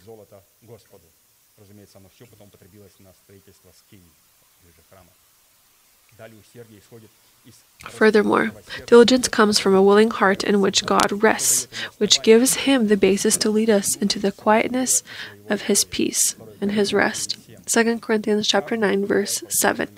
Furthermore, 7.88 8.52
diligence 8.88 9.30
comes 9.30 9.60
from 9.60 9.74
a 9.74 9.82
willing 9.82 10.12
heart 10.12 10.44
in 10.44 10.60
which 10.60 10.86
God 10.86 11.24
rests, 11.24 11.68
which 11.98 12.22
gives 12.24 12.66
Him 12.68 12.88
the 12.88 12.98
basis 12.98 13.38
to 13.38 13.50
lead 13.50 13.70
us 13.70 13.96
into 13.96 14.20
the 14.20 14.34
quietness 14.34 15.02
of 15.50 15.62
His 15.62 15.86
peace 15.86 16.36
and 16.60 16.74
His 16.74 16.94
rest. 16.94 17.38
2 17.68 18.00
Corinthians 18.00 18.48
chapter 18.48 18.76
9 18.78 19.06
verse 19.06 19.44
7. 19.50 19.90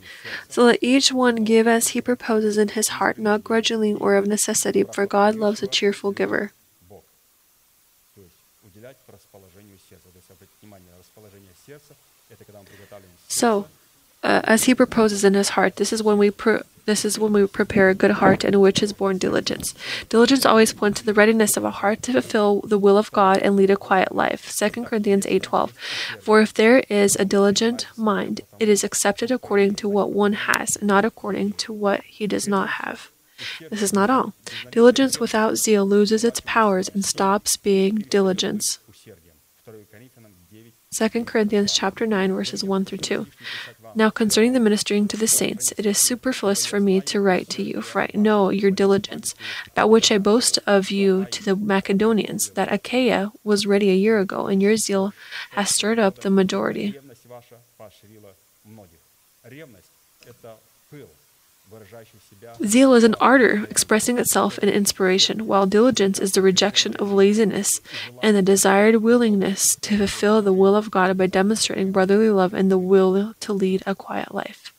So 0.47 0.63
let 0.63 0.79
each 0.81 1.11
one 1.11 1.43
give 1.43 1.67
as 1.67 1.89
he 1.89 2.01
proposes 2.01 2.57
in 2.57 2.69
his 2.69 2.89
heart, 2.99 3.17
not 3.17 3.43
grudgingly 3.43 3.93
or 3.93 4.15
of 4.15 4.27
necessity, 4.27 4.83
for 4.83 5.05
God 5.05 5.35
loves 5.35 5.61
a 5.63 5.67
cheerful 5.67 6.11
giver. 6.11 6.51
So, 13.27 13.67
uh, 14.23 14.41
as 14.43 14.63
he 14.65 14.75
proposes 14.75 15.23
in 15.23 15.33
his 15.33 15.49
heart, 15.49 15.75
this 15.77 15.93
is 15.93 16.03
when 16.03 16.17
we 16.17 16.31
pr- 16.31 16.63
this 16.89 17.05
is 17.05 17.19
when 17.19 17.31
we 17.31 17.45
prepare 17.45 17.89
a 17.89 17.93
good 17.93 18.09
heart 18.09 18.43
in 18.43 18.59
which 18.59 18.81
is 18.81 18.93
born 18.93 19.19
diligence. 19.19 19.75
Diligence 20.09 20.43
always 20.43 20.73
points 20.73 20.99
to 20.99 21.05
the 21.05 21.13
readiness 21.13 21.55
of 21.55 21.63
a 21.63 21.69
heart 21.69 22.01
to 22.01 22.13
fulfill 22.13 22.61
the 22.61 22.79
will 22.79 22.97
of 22.97 23.11
God 23.11 23.37
and 23.37 23.55
lead 23.55 23.69
a 23.69 23.77
quiet 23.77 24.15
life. 24.15 24.51
2 24.57 24.85
Corinthians 24.85 25.27
8:12. 25.27 25.71
For 26.19 26.41
if 26.41 26.51
there 26.51 26.79
is 26.89 27.15
a 27.15 27.25
diligent 27.25 27.85
mind, 27.95 28.41
it 28.59 28.67
is 28.67 28.83
accepted 28.83 29.29
according 29.29 29.75
to 29.75 29.87
what 29.87 30.11
one 30.11 30.33
has, 30.33 30.81
not 30.81 31.05
according 31.05 31.53
to 31.63 31.71
what 31.71 32.01
he 32.05 32.25
does 32.25 32.47
not 32.47 32.69
have. 32.81 33.11
This 33.69 33.83
is 33.83 33.93
not 33.93 34.09
all. 34.09 34.33
Diligence 34.71 35.19
without 35.19 35.57
zeal 35.57 35.85
loses 35.85 36.23
its 36.23 36.41
powers 36.41 36.89
and 36.89 37.05
stops 37.05 37.55
being 37.55 37.95
diligence. 38.09 38.79
2 40.91 41.23
Corinthians 41.23 41.71
chapter 41.71 42.07
9 42.07 42.33
verses 42.33 42.63
1 42.63 42.83
through 42.85 42.97
2. 42.97 43.27
Now 43.95 44.09
concerning 44.09 44.53
the 44.53 44.59
ministering 44.59 45.07
to 45.09 45.17
the 45.17 45.27
saints, 45.27 45.73
it 45.77 45.85
is 45.85 45.97
superfluous 45.97 46.65
for 46.65 46.79
me 46.79 47.01
to 47.01 47.21
write 47.21 47.49
to 47.49 47.63
you, 47.63 47.81
for 47.81 48.01
I 48.01 48.11
know 48.13 48.49
your 48.49 48.71
diligence, 48.71 49.35
about 49.67 49.89
which 49.89 50.11
I 50.11 50.17
boast 50.17 50.59
of 50.65 50.91
you 50.91 51.25
to 51.31 51.43
the 51.43 51.55
Macedonians, 51.55 52.51
that 52.51 52.71
Achaia 52.71 53.31
was 53.43 53.65
ready 53.65 53.89
a 53.89 53.95
year 53.95 54.19
ago, 54.19 54.47
and 54.47 54.61
your 54.61 54.77
zeal 54.77 55.13
has 55.51 55.73
stirred 55.73 55.99
up 55.99 56.19
the 56.19 56.29
majority. 56.29 56.95
Zeal 62.65 62.93
is 62.93 63.03
an 63.03 63.15
ardor 63.19 63.65
expressing 63.69 64.17
itself 64.17 64.59
in 64.59 64.69
inspiration, 64.69 65.47
while 65.47 65.65
diligence 65.65 66.19
is 66.19 66.31
the 66.31 66.41
rejection 66.41 66.95
of 66.95 67.11
laziness 67.11 67.81
and 68.21 68.35
the 68.35 68.41
desired 68.41 68.97
willingness 68.97 69.75
to 69.75 69.97
fulfill 69.97 70.41
the 70.41 70.53
will 70.53 70.75
of 70.75 70.91
God 70.91 71.17
by 71.17 71.27
demonstrating 71.27 71.91
brotherly 71.91 72.29
love 72.29 72.53
and 72.53 72.71
the 72.71 72.77
will 72.77 73.33
to 73.39 73.53
lead 73.53 73.83
a 73.85 73.95
quiet 73.95 74.33
life. 74.33 74.73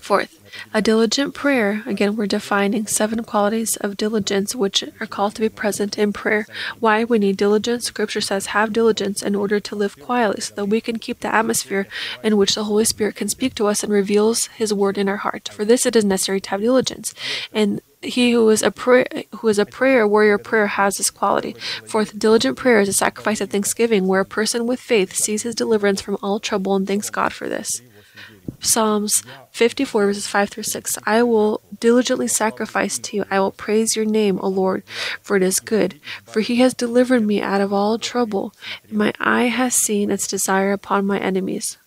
Fourth, 0.00 0.38
a 0.74 0.82
diligent 0.82 1.32
prayer. 1.32 1.82
Again, 1.86 2.14
we're 2.14 2.26
defining 2.26 2.86
seven 2.86 3.24
qualities 3.24 3.76
of 3.76 3.96
diligence 3.96 4.54
which 4.54 4.84
are 5.00 5.06
called 5.06 5.34
to 5.36 5.40
be 5.40 5.48
present 5.48 5.98
in 5.98 6.12
prayer. 6.12 6.46
Why 6.78 7.04
we 7.04 7.18
need 7.18 7.38
diligence? 7.38 7.86
Scripture 7.86 8.20
says, 8.20 8.46
have 8.46 8.74
diligence 8.74 9.22
in 9.22 9.34
order 9.34 9.58
to 9.60 9.74
live 9.74 9.98
quietly 9.98 10.42
so 10.42 10.54
that 10.56 10.66
we 10.66 10.82
can 10.82 10.98
keep 10.98 11.20
the 11.20 11.34
atmosphere 11.34 11.86
in 12.22 12.36
which 12.36 12.54
the 12.54 12.64
Holy 12.64 12.84
Spirit 12.84 13.16
can 13.16 13.28
speak 13.28 13.54
to 13.54 13.66
us 13.66 13.82
and 13.82 13.90
reveals 13.90 14.46
His 14.48 14.74
word 14.74 14.98
in 14.98 15.08
our 15.08 15.18
heart. 15.18 15.48
For 15.48 15.64
this, 15.64 15.86
it 15.86 15.96
is 15.96 16.04
necessary 16.04 16.40
to 16.42 16.50
have 16.50 16.60
diligence. 16.60 17.14
And 17.52 17.80
he 18.02 18.32
who 18.32 18.50
is 18.50 18.62
a 18.62 18.70
prayer 18.70 19.06
who 19.36 19.48
is 19.48 19.58
a 19.58 19.66
prayer 19.66 20.06
warrior 20.06 20.38
prayer 20.38 20.66
has 20.66 20.96
this 20.96 21.10
quality 21.10 21.56
fourth 21.86 22.16
diligent 22.16 22.56
prayer 22.56 22.78
is 22.78 22.88
a 22.88 22.92
sacrifice 22.92 23.40
of 23.40 23.50
thanksgiving 23.50 24.06
where 24.06 24.20
a 24.20 24.24
person 24.24 24.66
with 24.66 24.78
faith 24.78 25.14
sees 25.14 25.42
his 25.42 25.54
deliverance 25.54 26.00
from 26.00 26.16
all 26.22 26.38
trouble 26.38 26.76
and 26.76 26.86
thanks 26.86 27.10
god 27.10 27.32
for 27.32 27.48
this 27.48 27.80
Psalms 28.66 29.22
54, 29.52 30.06
verses 30.06 30.26
5 30.26 30.50
through 30.50 30.62
6. 30.64 30.98
I 31.06 31.22
will 31.22 31.60
diligently 31.80 32.28
sacrifice 32.28 32.98
to 32.98 33.16
you. 33.16 33.24
I 33.30 33.40
will 33.40 33.52
praise 33.52 33.96
your 33.96 34.04
name, 34.04 34.38
O 34.42 34.48
Lord, 34.48 34.82
for 35.22 35.36
it 35.36 35.42
is 35.42 35.60
good. 35.60 36.00
For 36.24 36.40
he 36.40 36.56
has 36.56 36.74
delivered 36.74 37.22
me 37.22 37.40
out 37.40 37.60
of 37.60 37.72
all 37.72 37.98
trouble, 37.98 38.52
and 38.88 38.98
my 38.98 39.12
eye 39.20 39.48
has 39.48 39.74
seen 39.74 40.10
its 40.10 40.26
desire 40.26 40.72
upon 40.72 41.06
my 41.06 41.18
enemies. 41.18 41.78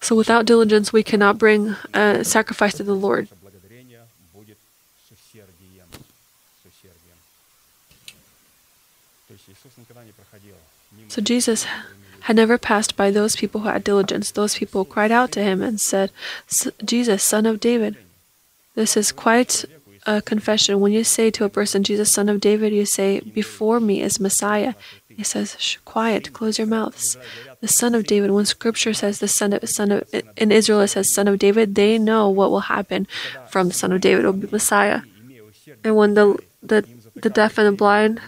So, 0.00 0.14
without 0.14 0.46
diligence, 0.46 0.92
we 0.92 1.02
cannot 1.02 1.38
bring 1.38 1.76
a 1.92 2.24
sacrifice 2.24 2.74
to 2.74 2.84
the 2.84 2.94
Lord. 2.94 3.28
So, 11.08 11.20
Jesus 11.20 11.66
had 12.28 12.36
never 12.36 12.58
passed 12.58 12.94
by 12.94 13.10
those 13.10 13.36
people 13.36 13.62
who 13.62 13.68
had 13.68 13.82
diligence. 13.82 14.30
Those 14.30 14.54
people 14.58 14.84
cried 14.84 15.10
out 15.10 15.32
to 15.32 15.42
him 15.42 15.62
and 15.62 15.80
said, 15.80 16.12
Jesus, 16.84 17.24
son 17.24 17.46
of 17.46 17.58
David. 17.58 17.96
This 18.74 18.98
is 18.98 19.12
quite 19.12 19.64
a 20.04 20.20
confession. 20.20 20.78
When 20.78 20.92
you 20.92 21.04
say 21.04 21.30
to 21.30 21.46
a 21.46 21.48
person, 21.48 21.82
Jesus, 21.82 22.12
son 22.12 22.28
of 22.28 22.38
David, 22.38 22.74
you 22.74 22.84
say, 22.84 23.20
Before 23.20 23.80
me 23.80 24.02
is 24.02 24.20
Messiah. 24.20 24.74
He 25.08 25.24
says, 25.24 25.78
Quiet, 25.86 26.34
close 26.34 26.58
your 26.58 26.66
mouths. 26.66 27.16
The 27.62 27.68
son 27.68 27.94
of 27.94 28.04
David, 28.04 28.30
when 28.30 28.44
scripture 28.44 28.92
says 28.92 29.20
the 29.20 29.26
son 29.26 29.54
of, 29.54 29.66
son 29.66 29.90
of, 29.90 30.04
in 30.36 30.52
Israel 30.52 30.82
it 30.82 30.88
says 30.88 31.08
son 31.08 31.28
of 31.28 31.38
David, 31.38 31.76
they 31.76 31.96
know 31.96 32.28
what 32.28 32.50
will 32.50 32.68
happen 32.76 33.08
from 33.48 33.68
the 33.68 33.74
son 33.74 33.90
of 33.90 34.02
David, 34.02 34.26
will 34.26 34.34
be 34.34 34.48
Messiah. 34.52 35.00
And 35.82 35.96
when 35.96 36.12
the, 36.12 36.38
the, 36.62 36.86
the 37.14 37.30
deaf 37.30 37.56
and 37.56 37.68
the 37.68 37.72
blind 37.72 38.20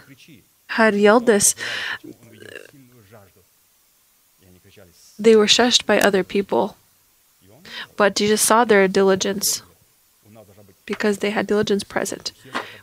had 0.69 0.95
yelled 0.95 1.27
this, 1.27 1.55
they 5.21 5.37
were 5.37 5.47
shushed 5.47 5.87
by 5.87 6.01
other 6.01 6.25
people. 6.25 6.77
But 7.97 8.17
Jesus 8.17 8.41
saw 8.41 8.65
their 8.65 8.89
diligence 8.89 9.63
because 10.87 11.19
they 11.19 11.31
had 11.31 11.47
diligence 11.47 11.85
present. 11.85 12.33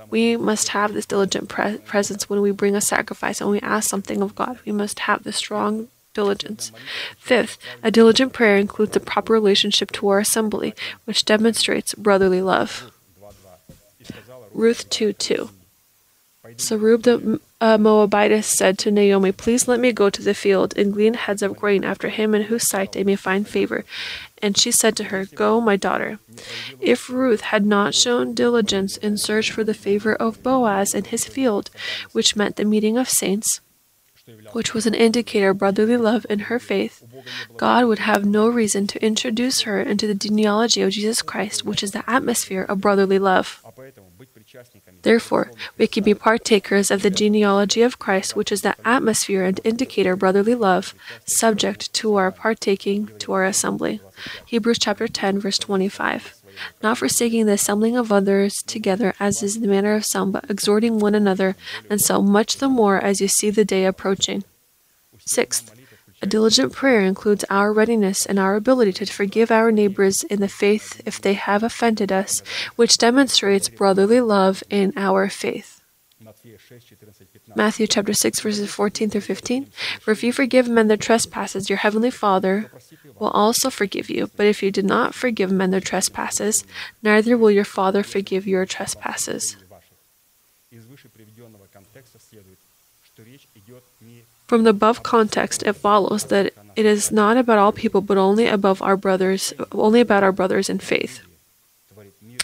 We 0.09 0.37
must 0.37 0.69
have 0.69 0.93
this 0.93 1.05
diligent 1.05 1.49
pre- 1.49 1.79
presence 1.79 2.29
when 2.29 2.41
we 2.41 2.51
bring 2.51 2.75
a 2.75 2.81
sacrifice 2.81 3.41
and 3.41 3.49
we 3.49 3.59
ask 3.59 3.89
something 3.89 4.21
of 4.21 4.35
God. 4.35 4.59
We 4.65 4.71
must 4.71 4.99
have 4.99 5.23
this 5.23 5.35
strong 5.35 5.89
diligence. 6.13 6.71
Fifth, 7.17 7.57
a 7.83 7.91
diligent 7.91 8.31
prayer 8.33 8.57
includes 8.57 8.91
the 8.91 8.99
proper 8.99 9.33
relationship 9.33 9.91
to 9.93 10.07
our 10.07 10.19
assembly, 10.19 10.73
which 11.05 11.25
demonstrates 11.25 11.93
brotherly 11.95 12.41
love. 12.41 12.91
Ruth 14.53 14.89
2 14.89 15.13
2. 15.13 15.49
So 16.55 16.77
Reuben 16.77 17.01
the 17.01 17.39
uh, 17.59 17.77
Moabitess 17.77 18.45
said 18.45 18.77
to 18.79 18.91
Naomi, 18.91 19.31
Please 19.31 19.67
let 19.67 19.79
me 19.79 19.91
go 19.91 20.09
to 20.09 20.21
the 20.21 20.33
field 20.33 20.77
and 20.77 20.93
glean 20.93 21.15
heads 21.15 21.41
of 21.41 21.57
grain 21.57 21.83
after 21.83 22.09
him 22.09 22.35
in 22.35 22.43
whose 22.43 22.67
sight 22.67 22.95
I 22.95 23.03
may 23.03 23.15
find 23.15 23.47
favor. 23.47 23.83
And 24.41 24.57
she 24.57 24.71
said 24.71 24.95
to 24.97 25.05
her, 25.05 25.25
Go, 25.25 25.59
my 25.59 25.75
daughter. 25.75 26.19
If 26.79 27.09
Ruth 27.09 27.41
had 27.41 27.65
not 27.65 27.95
shown 27.95 28.35
diligence 28.35 28.97
in 28.97 29.17
search 29.17 29.51
for 29.51 29.63
the 29.63 29.73
favor 29.73 30.13
of 30.15 30.43
Boaz 30.43 30.93
in 30.93 31.05
his 31.05 31.25
field, 31.25 31.71
which 32.11 32.35
meant 32.35 32.55
the 32.55 32.65
meeting 32.65 32.97
of 32.97 33.09
saints, 33.09 33.61
which 34.51 34.73
was 34.73 34.85
an 34.85 34.93
indicator 34.93 35.51
of 35.51 35.57
brotherly 35.57 35.97
love 35.97 36.25
in 36.29 36.39
her 36.39 36.59
faith, 36.59 37.03
God 37.55 37.85
would 37.85 37.99
have 37.99 38.25
no 38.25 38.47
reason 38.47 38.85
to 38.87 39.03
introduce 39.03 39.61
her 39.61 39.81
into 39.81 40.05
the 40.05 40.13
genealogy 40.13 40.81
of 40.81 40.91
Jesus 40.91 41.21
Christ, 41.21 41.65
which 41.65 41.81
is 41.81 41.91
the 41.91 42.07
atmosphere 42.09 42.63
of 42.63 42.81
brotherly 42.81 43.19
love. 43.19 43.63
Therefore, 45.03 45.51
we 45.77 45.87
can 45.87 46.03
be 46.03 46.13
partakers 46.13 46.91
of 46.91 47.01
the 47.01 47.09
genealogy 47.09 47.81
of 47.81 47.99
Christ, 47.99 48.35
which 48.35 48.51
is 48.51 48.61
the 48.61 48.75
atmosphere 48.85 49.43
and 49.43 49.59
indicator 49.63 50.15
brotherly 50.15 50.55
love, 50.55 50.93
subject 51.25 51.93
to 51.93 52.15
our 52.15 52.31
partaking 52.31 53.09
to 53.19 53.33
our 53.33 53.45
assembly. 53.45 54.01
Hebrews 54.45 54.79
chapter 54.79 55.07
10 55.07 55.39
verse 55.39 55.57
25 55.59 56.33
not 56.81 56.97
forsaking 56.97 57.45
the 57.45 57.53
assembling 57.53 57.95
of 57.95 58.11
others 58.11 58.63
together 58.63 59.13
as 59.19 59.43
is 59.43 59.59
the 59.59 59.67
manner 59.67 59.93
of 59.93 60.05
some, 60.05 60.31
but 60.31 60.49
exhorting 60.49 60.99
one 60.99 61.15
another, 61.15 61.55
and 61.89 62.01
so 62.01 62.21
much 62.21 62.57
the 62.57 62.67
more 62.67 62.97
as 62.97 63.21
you 63.21 63.27
see 63.27 63.49
the 63.49 63.65
day 63.65 63.85
approaching. 63.85 64.43
Sixth, 65.19 65.76
a 66.21 66.25
diligent 66.25 66.73
prayer 66.73 67.01
includes 67.01 67.45
our 67.49 67.71
readiness 67.71 68.25
and 68.25 68.39
our 68.39 68.55
ability 68.55 68.93
to 68.93 69.05
forgive 69.05 69.51
our 69.51 69.71
neighbors 69.71 70.23
in 70.23 70.39
the 70.41 70.47
faith 70.47 70.99
if 71.05 71.21
they 71.21 71.33
have 71.33 71.61
offended 71.61 72.11
us, 72.11 72.41
which 72.75 72.97
demonstrates 72.97 73.69
brotherly 73.69 74.19
love 74.19 74.63
in 74.69 74.93
our 74.97 75.29
faith. 75.29 75.81
Matthew 77.55 77.87
chapter 77.87 78.13
6 78.13 78.39
verses 78.39 78.69
14 78.71 79.09
through 79.11 79.21
15 79.21 79.67
For 79.99 80.11
if 80.11 80.23
you 80.23 80.33
forgive 80.33 80.67
men 80.67 80.87
their 80.87 80.97
trespasses 80.97 81.69
your 81.69 81.77
heavenly 81.77 82.09
Father 82.09 82.71
will 83.19 83.29
also 83.29 83.69
forgive 83.69 84.09
you. 84.09 84.31
But 84.35 84.47
if 84.47 84.63
you 84.63 84.71
do 84.71 84.81
not 84.81 85.13
forgive 85.13 85.51
men 85.51 85.69
their 85.69 85.79
trespasses 85.79 86.65
neither 87.03 87.37
will 87.37 87.51
your 87.51 87.63
Father 87.63 88.01
forgive 88.01 88.47
your 88.47 88.65
trespasses. 88.65 89.57
From 94.47 94.63
the 94.63 94.69
above 94.69 95.03
context, 95.03 95.63
it 95.63 95.73
follows 95.73 96.25
that 96.25 96.53
it 96.75 96.85
is 96.85 97.11
not 97.11 97.35
about 97.35 97.57
all 97.59 97.73
people, 97.73 98.01
but 98.01 98.17
only 98.17 98.47
above 98.47 98.81
our 98.81 98.95
brothers, 98.95 99.53
only 99.71 99.99
about 99.99 100.23
our 100.23 100.31
brothers 100.31 100.69
in 100.69 100.79
faith. 100.79 101.19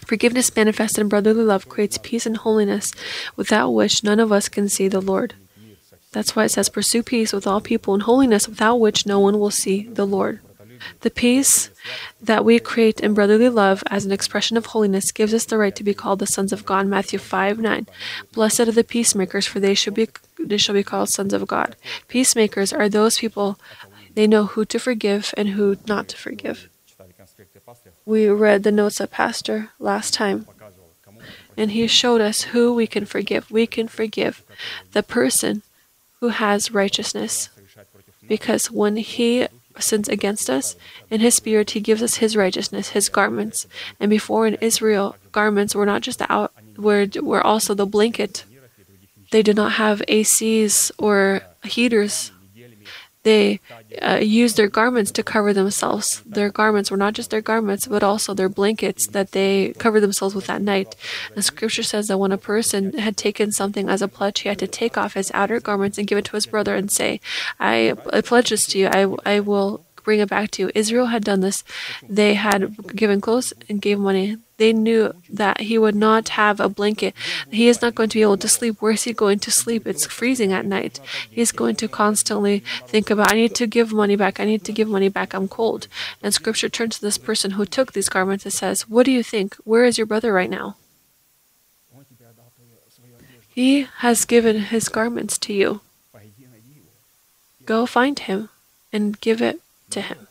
Forgiveness 0.06 0.54
manifested 0.56 1.00
in 1.00 1.08
brotherly 1.08 1.44
love 1.44 1.70
creates 1.70 1.98
peace 1.98 2.26
and 2.26 2.38
holiness, 2.38 2.94
without 3.38 3.70
which 3.70 4.04
none 4.04 4.20
of 4.20 4.32
us 4.32 4.50
can 4.50 4.68
see 4.68 4.90
the 4.90 5.00
Lord. 5.00 5.36
That's 6.12 6.36
why 6.36 6.46
it 6.46 6.50
says, 6.50 6.70
Pursue 6.70 7.04
peace 7.04 7.32
with 7.32 7.48
all 7.48 7.62
people 7.62 7.94
and 7.94 8.04
holiness, 8.04 8.48
without 8.48 8.80
which 8.80 9.06
no 9.06 9.20
one 9.20 9.40
will 9.40 9.50
see 9.50 9.88
the 9.88 10.06
Lord. 10.06 10.40
The 11.02 11.10
peace 11.10 11.70
that 12.22 12.46
we 12.46 12.60
create 12.60 13.00
in 13.00 13.14
brotherly 13.14 13.50
love 13.50 13.84
as 13.90 14.06
an 14.06 14.12
expression 14.12 14.58
of 14.58 14.68
holiness 14.68 15.12
gives 15.12 15.34
us 15.34 15.46
the 15.46 15.58
right 15.58 15.76
to 15.76 15.84
be 15.84 15.94
called 15.94 16.20
the 16.20 16.28
sons 16.28 16.54
of 16.54 16.66
God. 16.66 16.88
Matthew 16.88 17.20
5 17.20 17.60
9. 17.60 17.88
Blessed 18.32 18.62
are 18.62 18.72
the 18.72 18.84
peacemakers, 18.84 19.46
for 19.46 19.60
they 19.60 19.74
shall 19.74 19.94
be, 19.94 20.08
they 20.40 20.58
shall 20.58 20.76
be 20.76 20.84
called 20.84 21.10
sons 21.10 21.34
of 21.34 21.48
God. 21.48 21.76
Peacemakers 22.08 22.72
are 22.72 22.90
those 22.90 23.20
people 23.20 23.60
they 24.14 24.28
know 24.28 24.46
who 24.46 24.66
to 24.66 24.80
forgive 24.80 25.34
and 25.38 25.50
who 25.50 25.78
not 25.88 26.08
to 26.10 26.18
forgive. 26.18 26.70
We 28.06 28.28
read 28.28 28.64
the 28.64 28.72
notes 28.72 29.00
of 29.00 29.12
Pastor 29.12 29.70
last 29.80 30.14
time, 30.14 30.46
and 31.58 31.72
he 31.72 31.88
showed 31.88 32.22
us 32.22 32.44
who 32.44 32.74
we 32.74 32.88
can 32.88 33.06
forgive. 33.06 33.50
We 33.50 33.66
can 33.66 33.88
forgive 33.88 34.44
the 34.92 35.04
person 35.04 35.64
who 36.20 36.30
has 36.30 36.72
righteousness, 36.72 37.50
because 38.28 38.72
when 38.72 38.98
he 38.98 39.48
sins 39.80 40.10
against 40.10 40.50
us, 40.50 40.76
in 41.10 41.22
his 41.22 41.36
spirit 41.36 41.72
he 41.72 41.80
gives 41.80 42.04
us 42.04 42.16
his 42.16 42.36
righteousness, 42.36 42.90
his 42.90 43.10
garments. 43.10 43.68
And 44.00 44.10
before 44.10 44.46
in 44.46 44.56
Israel, 44.56 45.16
garments 45.32 45.74
were 45.74 45.86
not 45.86 46.02
just 46.02 46.20
the 46.20 46.32
out 46.32 46.52
were, 46.78 47.08
were 47.22 47.46
also 47.46 47.74
the 47.74 47.86
blanket. 47.86 48.44
They 49.32 49.42
did 49.42 49.56
not 49.56 49.74
have 49.74 50.04
ACs 50.10 50.92
or 51.00 51.42
heaters. 51.64 52.33
They 53.24 53.60
uh, 54.02 54.20
used 54.22 54.58
their 54.58 54.68
garments 54.68 55.12
to 55.12 55.24
cover 55.24 55.54
themselves. 55.54 56.22
Their 56.26 56.50
garments 56.50 56.92
were 56.92 56.98
not 56.98 57.14
just 57.14 57.30
their 57.30 57.42
garments, 57.42 57.88
but 57.88 58.04
also 58.04 58.34
their 58.34 58.50
blankets 58.50 59.08
that 59.08 59.32
they 59.32 59.74
covered 59.80 60.02
themselves 60.02 60.36
with 60.36 60.50
at 60.50 60.62
night. 60.62 60.96
The 61.36 61.42
scripture 61.42 61.84
says 61.84 62.08
that 62.08 62.18
when 62.18 62.32
a 62.32 62.38
person 62.38 62.98
had 62.98 63.16
taken 63.16 63.52
something 63.52 63.90
as 63.90 64.02
a 64.02 64.08
pledge, 64.08 64.42
he 64.42 64.50
had 64.50 64.60
to 64.60 64.68
take 64.68 64.98
off 64.98 65.14
his 65.14 65.32
outer 65.34 65.60
garments 65.60 65.98
and 65.98 66.08
give 66.08 66.18
it 66.18 66.26
to 66.26 66.36
his 66.36 66.46
brother 66.46 66.76
and 66.76 66.92
say, 66.92 67.22
I, 67.60 67.96
I 68.12 68.22
pledge 68.22 68.50
this 68.50 68.66
to 68.68 68.80
you. 68.80 68.88
I, 68.88 69.08
I 69.26 69.40
will 69.40 69.86
bring 70.04 70.20
it 70.20 70.30
back 70.30 70.52
to 70.52 70.64
you. 70.64 70.72
Israel 70.76 71.08
had 71.08 71.24
done 71.24 71.40
this. 71.40 71.64
They 72.08 72.34
had 72.34 72.94
given 72.96 73.22
clothes 73.22 73.54
and 73.70 73.82
gave 73.82 74.00
money 74.00 74.38
they 74.58 74.72
knew 74.72 75.14
that 75.30 75.62
he 75.62 75.78
would 75.78 75.96
not 75.96 76.30
have 76.30 76.60
a 76.60 76.70
blanket. 76.70 77.16
He 77.52 77.68
is 77.68 77.82
not 77.82 77.96
going 77.96 78.10
to 78.10 78.18
be 78.18 78.22
able 78.22 78.38
to 78.38 78.48
sleep. 78.48 78.82
Where 78.82 78.92
is 78.92 79.04
he 79.04 79.14
going 79.14 79.40
to 79.40 79.52
sleep? 79.52 79.88
It's 79.88 80.06
freezing 80.06 80.54
at 80.54 80.66
night. 80.66 81.00
He's 81.30 81.52
going 81.52 81.76
to 81.78 81.88
constantly 81.88 82.64
think 82.88 83.10
about, 83.10 83.32
I 83.32 83.36
need 83.36 83.56
to 83.56 83.68
give 83.68 83.92
money 83.92 84.16
back. 84.16 84.40
I 84.40 84.46
need 84.46 84.64
to 84.66 84.72
give 84.72 84.88
money 84.88 85.10
back. 85.10 85.34
I'm 85.34 85.48
cold. 85.48 85.88
And 86.22 86.34
scripture 86.34 86.70
turns 86.70 86.96
to 86.96 87.02
this 87.02 87.18
person 87.18 87.52
who 87.52 87.66
took 87.66 87.94
these 87.94 88.10
garments 88.10 88.46
and 88.46 88.54
says, 88.54 88.88
What 88.88 89.06
do 89.06 89.12
you 89.12 89.24
think? 89.24 89.56
Where 89.64 89.86
is 89.86 89.98
your 89.98 90.08
brother 90.08 90.32
right 90.32 90.50
now? 90.50 90.76
He 93.54 93.88
has 93.98 94.26
given 94.26 94.60
his 94.60 94.90
garments 94.90 95.38
to 95.40 95.54
you. 95.54 95.82
Go 97.66 97.86
find 97.86 98.18
him 98.18 98.50
and 98.92 99.20
give 99.22 99.42
it 99.42 99.62
to 99.92 100.02
him. 100.02 100.28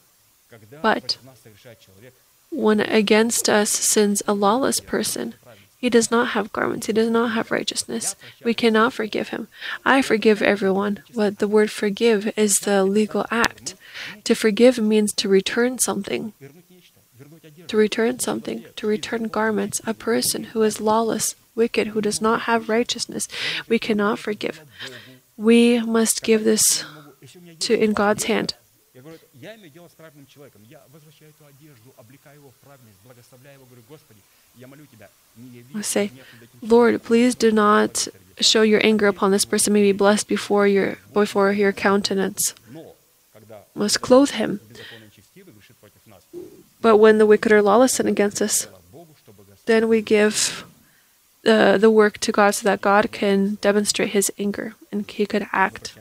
But 0.82 1.19
when 2.53 2.81
against 2.81 3.49
us 3.49 3.70
sins 3.70 4.23
a 4.29 4.35
lawless 4.35 4.79
person, 4.79 5.35
he 5.79 5.89
does 5.89 6.11
not 6.11 6.29
have 6.29 6.53
garments, 6.53 6.87
he 6.87 6.93
does 6.93 7.11
not 7.11 7.33
have 7.33 7.51
righteousness. 7.51 8.15
We 8.45 8.55
cannot 8.55 8.93
forgive 8.93 9.31
him. 9.31 9.49
I 9.85 10.03
forgive 10.03 10.43
everyone, 10.43 11.03
but 11.15 11.39
the 11.39 11.49
word 11.49 11.70
forgive 11.70 12.33
is 12.37 12.61
the 12.61 12.85
legal 12.85 13.27
act. 13.31 13.74
To 14.24 14.35
forgive 14.35 14.79
means 14.79 15.12
to 15.15 15.29
return 15.29 15.79
something. 15.79 16.35
To 17.69 17.77
return 17.77 18.20
something, 18.20 18.65
to 18.77 18.87
return 18.87 19.24
garments, 19.24 19.81
a 19.87 19.95
person 19.95 20.45
who 20.53 20.62
is 20.62 20.81
lawless, 20.81 21.35
wicked, 21.55 21.89
who 21.89 22.01
does 22.01 22.20
not 22.20 22.43
have 22.43 22.69
righteousness, 22.69 23.27
we 23.66 23.79
cannot 23.79 24.19
forgive. 24.19 24.61
We 25.37 25.81
must 25.81 26.23
give 26.23 26.45
this 26.45 26.85
to 27.61 27.74
in 27.74 27.93
God's 27.93 28.24
hand. 28.24 28.55
Say, 35.82 36.10
Lord, 36.60 37.02
please 37.02 37.34
do 37.34 37.51
not 37.51 38.09
show 38.40 38.62
your 38.62 38.84
anger 38.84 39.06
upon 39.09 39.30
this 39.30 39.44
person, 39.44 39.72
may 39.72 39.82
be 39.82 39.93
blessed 39.93 40.28
before 40.28 40.66
your, 40.66 40.98
before 41.12 41.52
your 41.52 41.72
countenance. 41.72 42.55
Must 43.74 44.01
clothe 44.02 44.30
him. 44.32 44.60
But 46.80 46.98
when 46.98 47.18
the 47.18 47.26
wicked 47.26 47.52
are 47.52 47.62
lawless 47.62 47.98
and 48.01 48.09
against 48.09 48.43
us, 48.43 48.66
then 49.66 49.89
we 49.89 50.02
give 50.02 50.64
the 51.43 51.76
the 51.80 51.90
work 51.90 52.18
to 52.18 52.32
God 52.32 52.52
so 52.55 52.64
that 52.64 52.80
God 52.80 53.10
can 53.12 53.56
demonstrate 53.60 54.10
his 54.10 54.30
anger 54.39 54.74
and 54.90 55.09
he 55.10 55.26
could 55.26 55.47
act. 55.52 55.94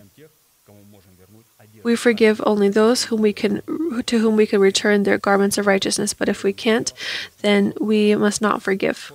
We 1.83 1.95
forgive 1.95 2.41
only 2.45 2.69
those 2.69 3.05
whom 3.05 3.21
we 3.21 3.33
can 3.33 3.61
to 4.05 4.19
whom 4.19 4.35
we 4.35 4.45
can 4.45 4.61
return 4.61 5.03
their 5.03 5.17
garments 5.17 5.57
of 5.57 5.67
righteousness, 5.67 6.13
but 6.13 6.29
if 6.29 6.43
we 6.43 6.53
can't, 6.53 6.93
then 7.41 7.73
we 7.79 8.15
must 8.15 8.41
not 8.41 8.61
forgive. 8.61 9.11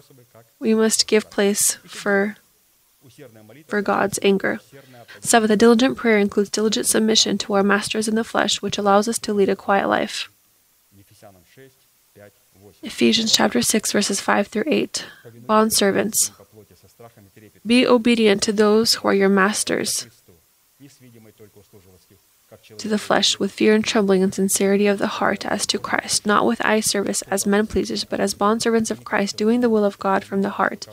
We 0.59 0.75
must 0.75 1.07
give 1.07 1.31
place 1.31 1.75
for 1.87 2.37
for 3.67 3.83
God's 3.83 4.19
anger. 4.23 4.61
Seventh, 5.21 5.53
a 5.53 5.57
diligent 5.57 5.97
prayer 5.97 6.19
includes 6.19 6.51
diligent 6.51 6.87
submission 6.87 7.39
to 7.39 7.55
our 7.55 7.63
masters 7.63 8.09
in 8.09 8.15
the 8.15 8.25
flesh, 8.25 8.61
which 8.61 8.79
allows 8.79 9.09
us 9.09 9.19
to 9.21 9.33
lead 9.33 9.49
a 9.49 9.57
quiet 9.57 9.89
life. 9.89 10.29
Ephesians 12.83 13.33
chapter 13.33 13.63
6 13.63 13.93
verses 13.93 14.21
5 14.21 14.49
through 14.49 14.65
8. 14.67 15.07
Bond 15.47 15.73
servants, 15.73 16.33
be 17.65 17.87
obedient 17.87 18.43
to 18.43 18.53
those 18.53 18.95
who 18.95 19.09
are 19.09 19.15
your 19.15 19.29
masters 19.29 20.07
to 22.79 22.89
the 22.89 22.99
flesh 22.99 23.39
with 23.39 23.53
fear 23.53 23.75
and 23.75 23.85
trembling 23.85 24.23
and 24.23 24.35
sincerity 24.35 24.87
of 24.87 24.99
the 24.99 25.07
heart 25.07 25.47
as 25.47 25.67
to 25.67 25.79
Christ, 25.79 26.27
not 26.27 26.47
with 26.47 26.65
eye 26.65 26.81
service 26.81 27.23
as 27.23 27.47
men 27.47 27.67
pleasers, 27.67 28.05
but 28.05 28.21
as 28.21 28.35
bondservants 28.35 28.91
of 28.91 29.05
Christ, 29.05 29.37
doing 29.37 29.61
the 29.61 29.71
will 29.71 29.85
of 29.85 29.99
God 29.99 30.25
from 30.25 30.43
the 30.43 30.51
heart, 30.51 30.87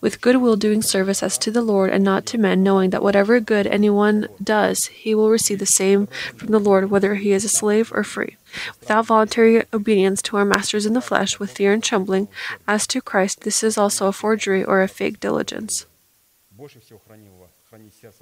with 0.00 0.20
good 0.20 0.36
will 0.36 0.56
doing 0.56 0.82
service 0.82 1.22
as 1.22 1.38
to 1.38 1.50
the 1.50 1.62
Lord 1.62 1.90
and 1.90 2.04
not 2.04 2.26
to 2.26 2.38
men, 2.38 2.62
knowing 2.62 2.90
that 2.90 3.02
whatever 3.02 3.40
good 3.40 3.66
anyone 3.66 4.28
does, 4.42 4.86
he 4.86 5.14
will 5.14 5.30
receive 5.30 5.58
the 5.58 5.66
same 5.66 6.06
from 6.36 6.48
the 6.48 6.58
Lord, 6.58 6.90
whether 6.90 7.16
he 7.16 7.32
is 7.32 7.44
a 7.44 7.48
slave 7.48 7.92
or 7.92 8.04
free, 8.04 8.36
without 8.80 9.06
voluntary 9.06 9.62
obedience 9.72 10.22
to 10.22 10.36
our 10.36 10.44
masters 10.44 10.86
in 10.86 10.92
the 10.92 11.00
flesh, 11.00 11.38
with 11.38 11.50
fear 11.50 11.72
and 11.72 11.82
trembling, 11.82 12.28
as 12.68 12.86
to 12.88 13.00
Christ, 13.00 13.40
this 13.40 13.62
is 13.62 13.78
also 13.78 14.06
a 14.06 14.12
forgery 14.12 14.64
or 14.64 14.82
a 14.82 14.88
fake 14.88 15.20
diligence. 15.20 15.86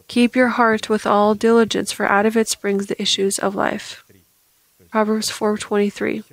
Keep 0.08 0.36
your 0.36 0.48
heart 0.48 0.88
with 0.88 1.06
all 1.06 1.34
diligence, 1.34 1.92
for 1.92 2.06
out 2.06 2.26
of 2.26 2.36
it 2.36 2.48
springs 2.48 2.86
the 2.86 3.00
issues 3.00 3.38
of 3.38 3.54
life. 3.54 4.04
Proverbs 4.90 5.30
4:23. 5.30 6.24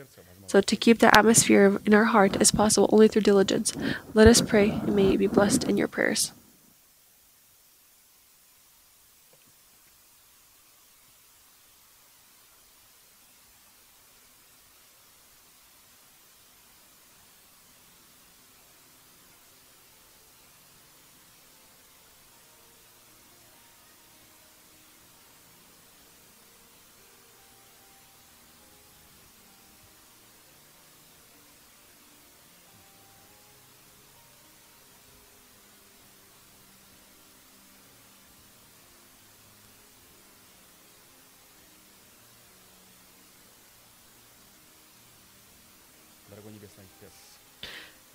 So 0.48 0.62
to 0.62 0.76
keep 0.76 1.00
the 1.00 1.16
atmosphere 1.16 1.80
in 1.86 1.94
our 1.94 2.06
heart 2.06 2.42
is 2.42 2.52
possible 2.52 2.90
only 2.92 3.08
through 3.08 3.22
diligence. 3.22 3.72
Let 4.14 4.28
us 4.28 4.42
pray, 4.42 4.72
and 4.72 4.96
may 4.96 5.12
you 5.12 5.18
be 5.18 5.28
blessed 5.28 5.64
in 5.64 5.78
your 5.78 5.88
prayers. 5.88 6.34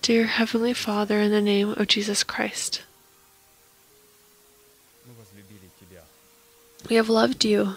Dear 0.05 0.25
Heavenly 0.27 0.75
Father, 0.75 1.19
in 1.19 1.31
the 1.31 1.41
name 1.41 1.71
of 1.71 1.87
Jesus 1.87 2.23
Christ, 2.23 2.83
we 6.87 6.95
have 6.95 7.09
loved 7.09 7.43
you. 7.43 7.73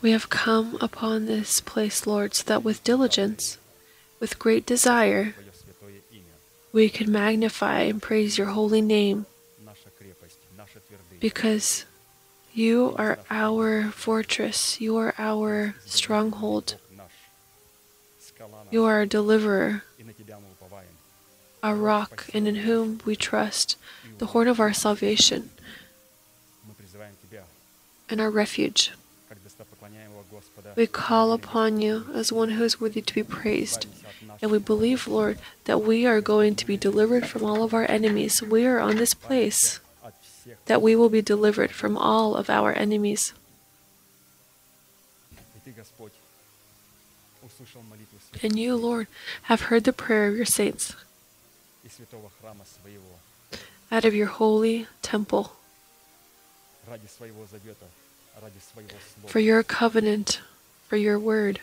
We 0.00 0.12
have 0.12 0.30
come 0.30 0.78
upon 0.80 1.26
this 1.26 1.60
place, 1.60 2.06
Lord, 2.06 2.34
so 2.34 2.44
that 2.44 2.64
with 2.64 2.82
diligence, 2.82 3.58
with 4.20 4.38
great 4.38 4.64
desire, 4.64 5.34
we 6.72 6.88
can 6.88 7.12
magnify 7.12 7.80
and 7.80 8.00
praise 8.00 8.38
your 8.38 8.56
holy 8.56 8.80
name 8.80 9.26
because 11.20 11.84
you 12.54 12.94
are 12.96 13.18
our 13.28 13.90
fortress, 13.90 14.80
you 14.80 14.96
are 14.96 15.14
our 15.18 15.74
stronghold. 15.84 16.76
You 18.70 18.84
are 18.84 19.00
a 19.00 19.06
deliverer, 19.06 19.82
a 21.62 21.74
rock, 21.74 22.26
and 22.32 22.46
in 22.46 22.56
whom 22.56 23.00
we 23.04 23.16
trust, 23.16 23.76
the 24.18 24.26
horn 24.26 24.48
of 24.48 24.60
our 24.60 24.72
salvation, 24.72 25.50
and 28.08 28.20
our 28.20 28.30
refuge. 28.30 28.92
We 30.76 30.86
call 30.86 31.32
upon 31.32 31.80
you 31.80 32.06
as 32.14 32.32
one 32.32 32.50
who 32.50 32.64
is 32.64 32.80
worthy 32.80 33.02
to 33.02 33.14
be 33.14 33.22
praised. 33.22 33.86
And 34.40 34.50
we 34.50 34.58
believe, 34.58 35.08
Lord, 35.08 35.38
that 35.64 35.82
we 35.82 36.06
are 36.06 36.20
going 36.20 36.54
to 36.56 36.66
be 36.66 36.76
delivered 36.76 37.26
from 37.26 37.44
all 37.44 37.62
of 37.62 37.74
our 37.74 37.90
enemies. 37.90 38.42
We 38.42 38.66
are 38.66 38.78
on 38.78 38.96
this 38.96 39.14
place 39.14 39.80
that 40.66 40.82
we 40.82 40.96
will 40.96 41.08
be 41.08 41.22
delivered 41.22 41.70
from 41.72 41.96
all 41.96 42.36
of 42.36 42.48
our 42.48 42.72
enemies. 42.72 43.34
and 48.42 48.58
you, 48.58 48.76
Lord, 48.76 49.06
have 49.42 49.62
heard 49.62 49.84
the 49.84 49.92
prayer 49.92 50.28
of 50.28 50.36
your 50.36 50.46
saints. 50.46 50.94
Out 53.92 54.04
of 54.04 54.14
your 54.14 54.26
holy 54.28 54.86
temple. 55.02 55.52
For 59.26 59.40
your 59.40 59.62
covenant, 59.62 60.40
for 60.88 60.96
your 60.96 61.18
word. 61.18 61.60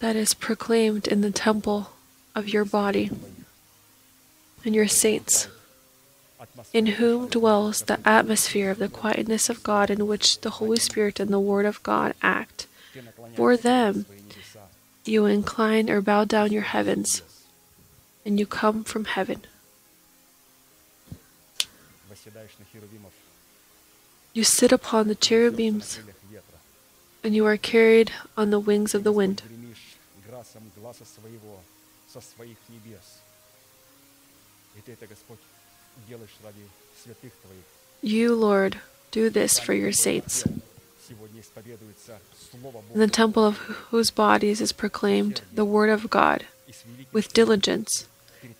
That 0.00 0.16
is 0.16 0.34
proclaimed 0.34 1.06
in 1.08 1.20
the 1.20 1.30
temple 1.30 1.92
of 2.34 2.48
your 2.48 2.64
body. 2.64 3.10
And 4.64 4.74
your 4.74 4.88
saints 4.88 5.48
in 6.72 6.86
whom 6.98 7.28
dwells 7.28 7.82
the 7.82 8.00
atmosphere 8.04 8.70
of 8.70 8.78
the 8.78 8.88
quietness 8.88 9.48
of 9.48 9.62
God 9.62 9.90
in 9.90 10.06
which 10.06 10.40
the 10.40 10.50
Holy 10.50 10.78
Spirit 10.78 11.20
and 11.20 11.30
the 11.30 11.40
Word 11.40 11.66
of 11.66 11.82
God 11.82 12.14
act. 12.22 12.66
For 13.34 13.56
them, 13.56 14.06
you 15.04 15.26
incline 15.26 15.90
or 15.90 16.00
bow 16.00 16.24
down 16.24 16.52
your 16.52 16.62
heavens, 16.62 17.22
and 18.24 18.38
you 18.38 18.46
come 18.46 18.84
from 18.84 19.04
heaven. 19.04 19.42
You 24.32 24.44
sit 24.44 24.72
upon 24.72 25.08
the 25.08 25.14
cherubims, 25.14 26.00
and 27.22 27.34
you 27.34 27.46
are 27.46 27.56
carried 27.56 28.12
on 28.36 28.50
the 28.50 28.60
wings 28.60 28.94
of 28.94 29.04
the 29.04 29.12
wind. 29.12 29.42
You, 38.02 38.34
Lord, 38.34 38.80
do 39.10 39.30
this 39.30 39.58
for 39.58 39.74
your 39.74 39.92
saints. 39.92 40.44
In 42.92 43.00
the 43.00 43.08
temple 43.08 43.44
of 43.44 43.56
whose 43.90 44.10
bodies 44.10 44.60
is 44.60 44.72
proclaimed 44.72 45.42
the 45.52 45.64
word 45.64 45.90
of 45.90 46.10
God 46.10 46.46
with 47.12 47.32
diligence 47.32 48.06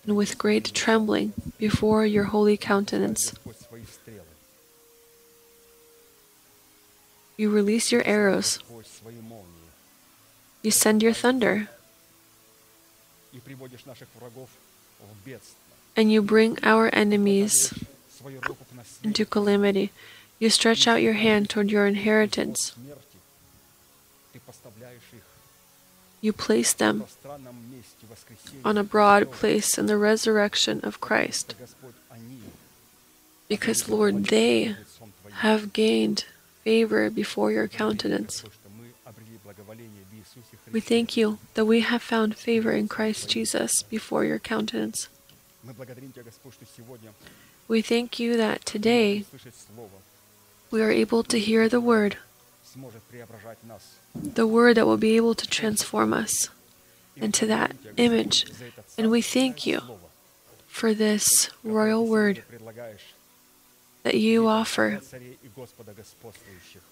and 0.05 0.15
with 0.15 0.37
great 0.37 0.73
trembling 0.73 1.33
before 1.57 2.05
your 2.05 2.25
holy 2.25 2.57
countenance. 2.57 3.33
You 7.37 7.49
release 7.49 7.91
your 7.91 8.03
arrows. 8.03 8.59
You 10.61 10.71
send 10.71 11.01
your 11.01 11.13
thunder 11.13 11.69
and 15.95 16.11
you 16.11 16.21
bring 16.21 16.57
our 16.63 16.89
enemies 16.93 17.73
into 19.03 19.25
calamity. 19.25 19.91
You 20.39 20.49
stretch 20.49 20.87
out 20.87 21.01
your 21.01 21.13
hand 21.13 21.49
toward 21.49 21.69
your 21.69 21.85
inheritance. 21.85 22.73
You 26.21 26.33
place 26.33 26.73
them 26.73 27.05
on 28.63 28.77
a 28.77 28.83
broad 28.83 29.31
place 29.31 29.77
in 29.77 29.87
the 29.87 29.97
resurrection 29.97 30.79
of 30.83 31.01
Christ. 31.01 31.55
Because, 33.47 33.89
Lord, 33.89 34.25
they 34.25 34.75
have 35.31 35.73
gained 35.73 36.25
favor 36.63 37.09
before 37.09 37.51
your 37.51 37.67
countenance. 37.67 38.45
We 40.71 40.79
thank 40.79 41.17
you 41.17 41.39
that 41.55 41.65
we 41.65 41.81
have 41.81 42.01
found 42.01 42.37
favor 42.37 42.71
in 42.71 42.87
Christ 42.87 43.29
Jesus 43.29 43.83
before 43.83 44.23
your 44.23 44.39
countenance. 44.39 45.09
We 47.67 47.81
thank 47.81 48.19
you 48.19 48.37
that 48.37 48.65
today 48.65 49.25
we 50.71 50.81
are 50.81 50.91
able 50.91 51.23
to 51.23 51.39
hear 51.39 51.69
the 51.69 51.81
word, 51.81 52.17
the 54.15 54.47
word 54.47 54.77
that 54.77 54.85
will 54.85 54.97
be 54.97 55.15
able 55.15 55.35
to 55.35 55.47
transform 55.47 56.13
us 56.13 56.49
into 57.15 57.45
that 57.45 57.75
image. 57.97 58.45
And 58.97 59.11
we 59.11 59.21
thank 59.21 59.65
you 59.65 59.81
for 60.67 60.93
this 60.93 61.49
royal 61.63 62.07
word 62.07 62.43
that 64.03 64.15
you 64.15 64.47
offer 64.47 64.99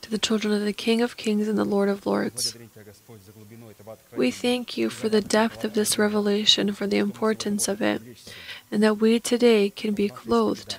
to 0.01 0.11
the 0.11 0.17
children 0.19 0.53
of 0.53 0.63
the 0.63 0.73
King 0.73 1.01
of 1.01 1.17
Kings 1.17 1.47
and 1.47 1.57
the 1.57 1.65
Lord 1.65 1.89
of 1.89 2.05
Lords. 2.05 2.55
We 4.15 4.29
thank 4.29 4.77
you 4.77 4.89
for 4.89 5.09
the 5.09 5.21
depth 5.21 5.63
of 5.63 5.73
this 5.73 5.97
revelation, 5.97 6.71
for 6.73 6.85
the 6.85 6.97
importance 6.97 7.67
of 7.67 7.81
it, 7.81 8.01
and 8.71 8.83
that 8.83 8.95
we 8.95 9.19
today 9.19 9.69
can 9.69 9.93
be 9.93 10.09
clothed 10.09 10.77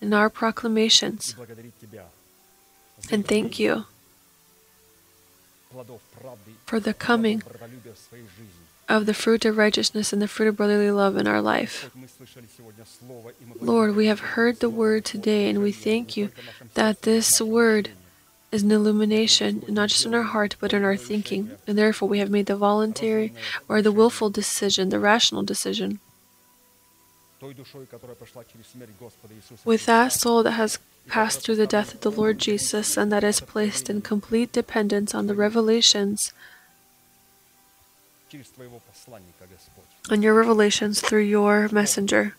in 0.00 0.12
our 0.12 0.30
proclamations 0.30 1.34
and 3.10 3.26
thank 3.26 3.58
you 3.58 3.84
for 6.66 6.80
the 6.80 6.94
coming 6.94 7.42
of 8.88 9.06
the 9.06 9.14
fruit 9.14 9.44
of 9.44 9.56
righteousness 9.56 10.12
and 10.12 10.20
the 10.20 10.28
fruit 10.28 10.48
of 10.48 10.56
brotherly 10.56 10.90
love 10.90 11.16
in 11.16 11.26
our 11.26 11.40
life. 11.40 11.90
Lord, 13.60 13.96
we 13.96 14.06
have 14.06 14.36
heard 14.36 14.60
the 14.60 14.68
word 14.68 15.04
today, 15.04 15.48
and 15.48 15.62
we 15.62 15.72
thank 15.72 16.16
you 16.16 16.30
that 16.74 17.02
this 17.02 17.40
word 17.40 17.90
is 18.52 18.62
an 18.62 18.70
illumination, 18.70 19.64
not 19.68 19.88
just 19.88 20.06
in 20.06 20.14
our 20.14 20.22
heart, 20.22 20.56
but 20.60 20.72
in 20.72 20.84
our 20.84 20.96
thinking. 20.96 21.50
And 21.66 21.78
therefore, 21.78 22.08
we 22.08 22.18
have 22.18 22.30
made 22.30 22.46
the 22.46 22.56
voluntary 22.56 23.32
or 23.68 23.82
the 23.82 23.92
willful 23.92 24.30
decision, 24.30 24.90
the 24.90 25.00
rational 25.00 25.42
decision 25.42 25.98
with 29.64 29.86
that 29.86 30.12
soul 30.12 30.42
that 30.42 30.52
has 30.52 30.78
passed 31.08 31.40
through 31.42 31.56
the 31.56 31.66
death 31.66 31.94
of 31.94 32.00
the 32.00 32.10
Lord 32.10 32.38
Jesus 32.38 32.96
and 32.96 33.12
that 33.12 33.24
is 33.24 33.40
placed 33.40 33.90
in 33.90 34.00
complete 34.00 34.52
dependence 34.52 35.14
on 35.14 35.26
the 35.26 35.34
revelations 35.34 36.32
on 40.10 40.22
your 40.22 40.34
revelations 40.34 41.00
through 41.00 41.22
your 41.22 41.68
messenger. 41.70 42.34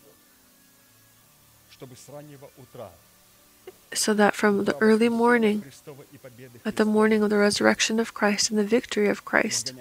So 3.94 4.14
that 4.14 4.36
from 4.36 4.66
the 4.66 4.76
early 4.78 5.10
morning, 5.10 5.64
at 6.66 6.76
the 6.76 6.86
morning 6.86 7.24
of 7.24 7.30
the 7.30 7.38
resurrection 7.38 8.00
of 8.00 8.14
Christ 8.14 8.50
and 8.50 8.60
the 8.60 8.64
victory 8.64 9.08
of 9.08 9.24
Christ, 9.24 9.74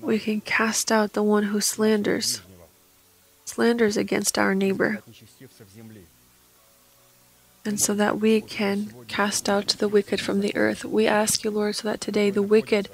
we 0.00 0.18
can 0.18 0.40
cast 0.40 0.92
out 0.92 1.12
the 1.12 1.22
one 1.22 1.44
who 1.44 1.60
slanders 1.60 2.40
slanders 3.52 3.96
against 3.96 4.38
our 4.38 4.54
neighbor, 4.54 5.02
and 7.64 7.78
so 7.78 7.94
that 7.94 8.18
we 8.18 8.40
can 8.40 8.92
cast 9.08 9.48
out 9.48 9.68
the 9.68 9.88
wicked 9.88 10.20
from 10.20 10.40
the 10.40 10.56
earth. 10.56 10.84
We 10.84 11.06
ask 11.06 11.44
you, 11.44 11.50
Lord, 11.50 11.76
so 11.76 11.88
that 11.88 12.00
today 12.00 12.30
the 12.30 12.42
wicked 12.42 12.88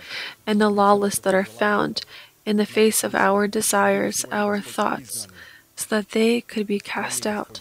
and 0.46 0.60
the 0.60 0.70
lawless 0.70 1.18
that 1.20 1.34
are 1.34 1.44
found 1.44 2.02
in 2.44 2.56
the 2.56 2.66
face 2.66 3.04
of 3.04 3.14
our 3.14 3.46
desires, 3.46 4.24
our 4.32 4.60
thoughts, 4.60 5.28
so 5.76 5.86
that 5.90 6.10
they 6.10 6.40
could 6.40 6.66
be 6.66 6.80
cast 6.80 7.26
out. 7.26 7.60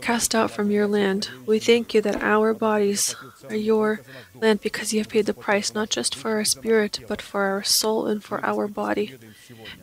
Cast 0.00 0.34
out 0.34 0.50
from 0.50 0.70
your 0.70 0.86
land. 0.86 1.30
We 1.46 1.58
thank 1.58 1.94
you 1.94 2.00
that 2.02 2.22
our 2.22 2.54
bodies 2.54 3.16
are 3.48 3.56
your 3.56 4.00
land 4.34 4.60
because 4.60 4.92
you 4.92 5.00
have 5.00 5.08
paid 5.08 5.26
the 5.26 5.34
price, 5.34 5.74
not 5.74 5.88
just 5.88 6.14
for 6.14 6.32
our 6.32 6.44
spirit, 6.44 7.00
but 7.08 7.22
for 7.22 7.42
our 7.42 7.64
soul 7.64 8.06
and 8.06 8.22
for 8.22 8.44
our 8.44 8.68
body. 8.68 9.16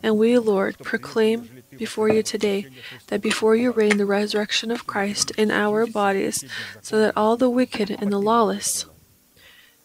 And 0.02 0.16
we, 0.16 0.38
Lord, 0.38 0.78
proclaim 0.78 1.62
before 1.78 2.08
you 2.08 2.22
today, 2.22 2.66
that 3.08 3.22
before 3.22 3.56
you 3.56 3.70
reign 3.72 3.96
the 3.96 4.06
resurrection 4.06 4.70
of 4.70 4.86
Christ 4.86 5.30
in 5.32 5.50
our 5.50 5.86
bodies, 5.86 6.44
so 6.82 6.98
that 6.98 7.16
all 7.16 7.36
the 7.36 7.50
wicked 7.50 7.90
and 7.90 8.12
the 8.12 8.20
lawless 8.20 8.86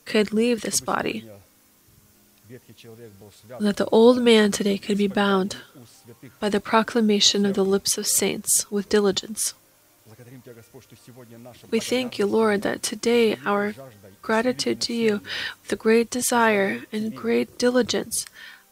could 0.05 0.33
leave 0.33 0.61
this 0.61 0.81
body, 0.81 1.25
that 3.59 3.77
the 3.77 3.85
old 3.91 4.21
man 4.21 4.51
today 4.51 4.77
could 4.77 4.97
be 4.97 5.07
bound 5.07 5.57
by 6.39 6.49
the 6.49 6.59
proclamation 6.59 7.45
of 7.45 7.53
the 7.53 7.65
lips 7.65 7.97
of 7.97 8.07
saints 8.07 8.69
with 8.69 8.89
diligence. 8.89 9.53
We 11.69 11.79
thank 11.79 12.19
you, 12.19 12.25
Lord, 12.25 12.61
that 12.63 12.83
today 12.83 13.37
our 13.45 13.73
gratitude 14.21 14.81
to 14.81 14.93
you, 14.93 15.21
with 15.61 15.71
a 15.71 15.75
great 15.75 16.09
desire 16.09 16.83
and 16.91 17.15
great 17.15 17.57
diligence, 17.57 18.25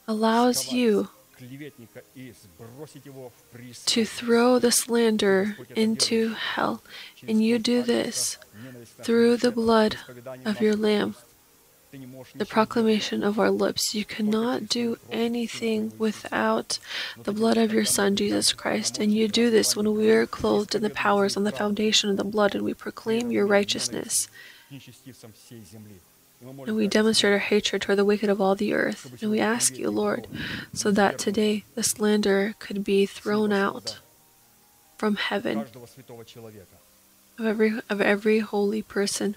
allows 0.07 0.73
you 0.73 1.09
to 3.85 4.05
throw 4.05 4.59
the 4.59 4.71
slanderer 4.71 5.57
into 5.75 6.29
hell. 6.33 6.83
And 7.27 7.43
you 7.43 7.59
do 7.59 7.81
this 7.81 8.37
through 9.01 9.37
the 9.37 9.51
blood 9.51 9.97
of 10.45 10.61
your 10.61 10.75
Lamb, 10.75 11.15
the 12.35 12.45
proclamation 12.45 13.23
of 13.23 13.39
our 13.39 13.49
lips. 13.49 13.95
You 13.95 14.05
cannot 14.05 14.69
do 14.69 14.97
anything 15.11 15.93
without 15.97 16.79
the 17.23 17.33
blood 17.33 17.57
of 17.57 17.73
your 17.73 17.85
Son, 17.85 18.15
Jesus 18.15 18.53
Christ. 18.53 18.99
And 18.99 19.13
you 19.13 19.27
do 19.27 19.49
this 19.49 19.75
when 19.75 19.93
we 19.93 20.11
are 20.11 20.27
clothed 20.27 20.75
in 20.75 20.81
the 20.81 20.89
powers 20.89 21.35
on 21.37 21.43
the 21.45 21.51
foundation 21.51 22.09
of 22.09 22.17
the 22.17 22.23
blood 22.23 22.53
and 22.53 22.63
we 22.63 22.73
proclaim 22.73 23.31
your 23.31 23.47
righteousness. 23.47 24.27
And 26.41 26.75
we 26.75 26.87
demonstrate 26.87 27.33
our 27.33 27.39
hatred 27.39 27.81
toward 27.81 27.97
the 27.97 28.05
wicked 28.05 28.29
of 28.29 28.39
all 28.39 28.55
the 28.55 28.73
earth. 28.73 29.21
And 29.21 29.29
we 29.29 29.39
ask 29.39 29.77
you, 29.77 29.89
Lord, 29.91 30.27
so 30.73 30.89
that 30.91 31.19
today 31.19 31.65
the 31.75 31.83
slander 31.83 32.55
could 32.59 32.83
be 32.83 33.05
thrown 33.05 33.51
out 33.51 33.99
from 34.97 35.15
heaven. 35.17 35.65
of 37.37 37.45
every, 37.45 37.79
of 37.89 38.01
every 38.01 38.39
holy 38.39 38.81
person. 38.81 39.35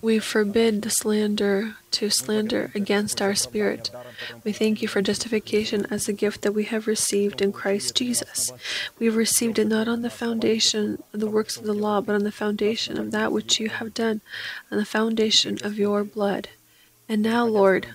We 0.00 0.18
forbid 0.18 0.82
the 0.82 0.90
slander 0.90 1.76
to 1.92 2.10
slander 2.10 2.70
against 2.74 3.20
our 3.20 3.34
spirit. 3.34 3.90
We 4.44 4.52
thank 4.52 4.82
you 4.82 4.88
for 4.88 5.02
justification 5.02 5.86
as 5.90 6.08
a 6.08 6.12
gift 6.12 6.42
that 6.42 6.52
we 6.52 6.64
have 6.64 6.86
received 6.86 7.40
in 7.42 7.52
Christ 7.52 7.94
Jesus. 7.94 8.52
We 8.98 9.06
have 9.06 9.16
received 9.16 9.58
it 9.58 9.66
not 9.66 9.88
on 9.88 10.02
the 10.02 10.10
foundation 10.10 11.02
of 11.12 11.20
the 11.20 11.30
works 11.30 11.56
of 11.56 11.64
the 11.64 11.74
law, 11.74 12.00
but 12.00 12.14
on 12.14 12.24
the 12.24 12.32
foundation 12.32 12.98
of 12.98 13.10
that 13.10 13.32
which 13.32 13.60
you 13.60 13.68
have 13.68 13.94
done, 13.94 14.20
on 14.70 14.78
the 14.78 14.84
foundation 14.84 15.58
of 15.62 15.78
your 15.78 16.04
blood. 16.04 16.48
And 17.08 17.22
now, 17.22 17.44
Lord, 17.44 17.88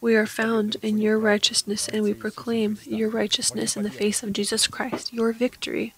we 0.00 0.14
are 0.14 0.26
found 0.26 0.76
in 0.82 0.98
your 0.98 1.18
righteousness, 1.18 1.88
and 1.88 2.02
we 2.02 2.14
proclaim 2.14 2.78
your 2.84 3.10
righteousness 3.10 3.76
in 3.76 3.82
the 3.82 3.90
face 3.90 4.22
of 4.22 4.32
Jesus 4.32 4.66
Christ, 4.66 5.12
your 5.12 5.32
victory. 5.32 5.94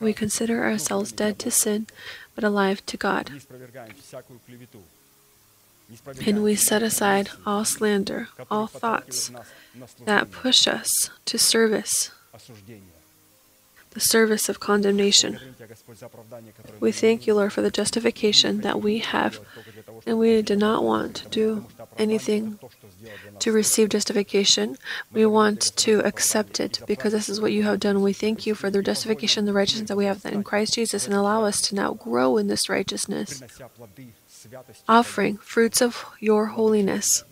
We 0.00 0.12
consider 0.12 0.64
ourselves 0.64 1.12
dead 1.12 1.38
to 1.40 1.50
sin, 1.50 1.86
but 2.34 2.44
alive 2.44 2.84
to 2.86 2.96
God. 2.96 3.30
And 6.26 6.42
we 6.42 6.56
set 6.56 6.82
aside 6.82 7.30
all 7.44 7.64
slander, 7.64 8.28
all 8.50 8.66
thoughts 8.66 9.30
that 10.04 10.32
push 10.32 10.66
us 10.66 11.10
to 11.26 11.38
service, 11.38 12.10
the 13.90 14.00
service 14.00 14.48
of 14.48 14.58
condemnation. 14.58 15.38
We 16.80 16.90
thank 16.92 17.26
you, 17.26 17.34
Lord, 17.34 17.52
for 17.52 17.62
the 17.62 17.70
justification 17.70 18.62
that 18.62 18.80
we 18.80 18.98
have, 18.98 19.38
and 20.04 20.18
we 20.18 20.42
do 20.42 20.56
not 20.56 20.82
want 20.82 21.14
to 21.16 21.28
do 21.28 21.66
anything 21.96 22.58
to 23.40 23.52
receive 23.52 23.90
justification, 23.90 24.76
we 25.12 25.26
want 25.26 25.76
to 25.76 26.00
accept 26.00 26.60
it 26.60 26.80
because 26.86 27.12
this 27.12 27.28
is 27.28 27.40
what 27.40 27.52
you 27.52 27.62
have 27.64 27.80
done. 27.80 28.02
We 28.02 28.12
thank 28.12 28.46
you 28.46 28.54
for 28.54 28.70
the 28.70 28.82
justification, 28.82 29.44
the 29.44 29.52
righteousness 29.52 29.88
that 29.88 29.96
we 29.96 30.06
have 30.06 30.24
in 30.24 30.42
Christ 30.42 30.74
Jesus, 30.74 31.06
and 31.06 31.14
allow 31.14 31.44
us 31.44 31.60
to 31.62 31.74
now 31.74 31.94
grow 31.94 32.36
in 32.36 32.48
this 32.48 32.68
righteousness, 32.68 33.42
offering 34.88 35.36
fruits 35.38 35.80
of 35.80 36.04
your 36.20 36.46
holiness, 36.46 37.24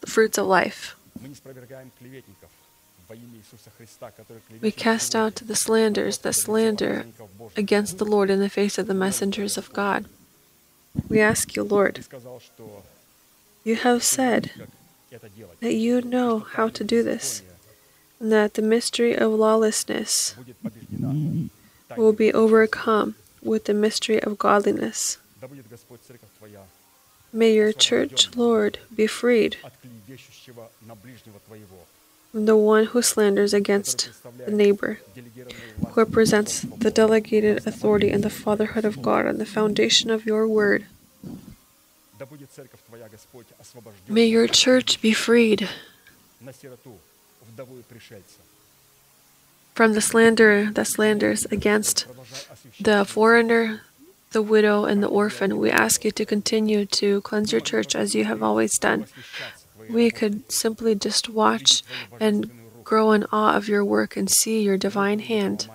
the 0.00 0.06
fruits 0.06 0.38
of 0.38 0.46
life. 0.46 0.96
We 4.60 4.70
cast 4.70 5.14
out 5.14 5.34
the 5.36 5.56
slanders 5.56 6.18
that 6.18 6.32
slander 6.32 7.04
against 7.56 7.98
the 7.98 8.04
Lord 8.04 8.30
in 8.30 8.40
the 8.40 8.48
face 8.48 8.78
of 8.78 8.86
the 8.86 8.94
messengers 8.94 9.58
of 9.58 9.72
God. 9.72 10.06
We 11.08 11.20
ask 11.20 11.56
you, 11.56 11.62
Lord, 11.62 12.04
you 13.64 13.76
have 13.76 14.02
said 14.02 14.50
that 15.60 15.74
you 15.74 16.00
know 16.02 16.40
how 16.40 16.68
to 16.68 16.84
do 16.84 17.02
this, 17.02 17.42
and 18.20 18.32
that 18.32 18.54
the 18.54 18.62
mystery 18.62 19.16
of 19.16 19.32
lawlessness 19.32 20.34
will 21.96 22.12
be 22.12 22.32
overcome 22.32 23.14
with 23.42 23.64
the 23.64 23.74
mystery 23.74 24.22
of 24.22 24.38
godliness. 24.38 25.18
May 27.32 27.54
your 27.54 27.72
church, 27.72 28.34
Lord, 28.36 28.78
be 28.94 29.06
freed 29.06 29.56
from 32.30 32.46
the 32.46 32.56
one 32.56 32.84
who 32.86 33.02
slanders 33.02 33.52
against 33.54 34.10
the 34.44 34.50
neighbor, 34.50 35.00
who 35.14 35.94
represents 35.94 36.60
the 36.60 36.90
delegated 36.90 37.66
authority 37.66 38.10
and 38.10 38.22
the 38.22 38.30
fatherhood 38.30 38.84
of 38.84 39.02
God 39.02 39.26
on 39.26 39.38
the 39.38 39.46
foundation 39.46 40.10
of 40.10 40.24
your 40.24 40.46
word. 40.48 40.86
May 44.08 44.26
your 44.26 44.46
church 44.46 45.00
be 45.00 45.12
freed 45.12 45.68
from 49.74 49.94
the 49.94 50.00
slander 50.00 50.70
that 50.72 50.86
slanders 50.86 51.46
against 51.46 52.06
the 52.80 53.04
foreigner, 53.04 53.82
the 54.32 54.42
widow, 54.42 54.84
and 54.84 55.02
the 55.02 55.08
orphan. 55.08 55.58
We 55.58 55.70
ask 55.70 56.04
you 56.04 56.10
to 56.12 56.24
continue 56.24 56.84
to 56.86 57.20
cleanse 57.22 57.52
your 57.52 57.60
church 57.60 57.94
as 57.94 58.14
you 58.14 58.24
have 58.24 58.42
always 58.42 58.78
done. 58.78 59.06
We 59.88 60.10
could 60.10 60.50
simply 60.52 60.94
just 60.94 61.28
watch 61.28 61.82
and 62.20 62.50
grow 62.84 63.12
in 63.12 63.24
awe 63.32 63.54
of 63.56 63.68
your 63.68 63.84
work 63.84 64.16
and 64.16 64.30
see 64.30 64.62
your 64.62 64.76
divine 64.76 65.20
hand, 65.20 65.68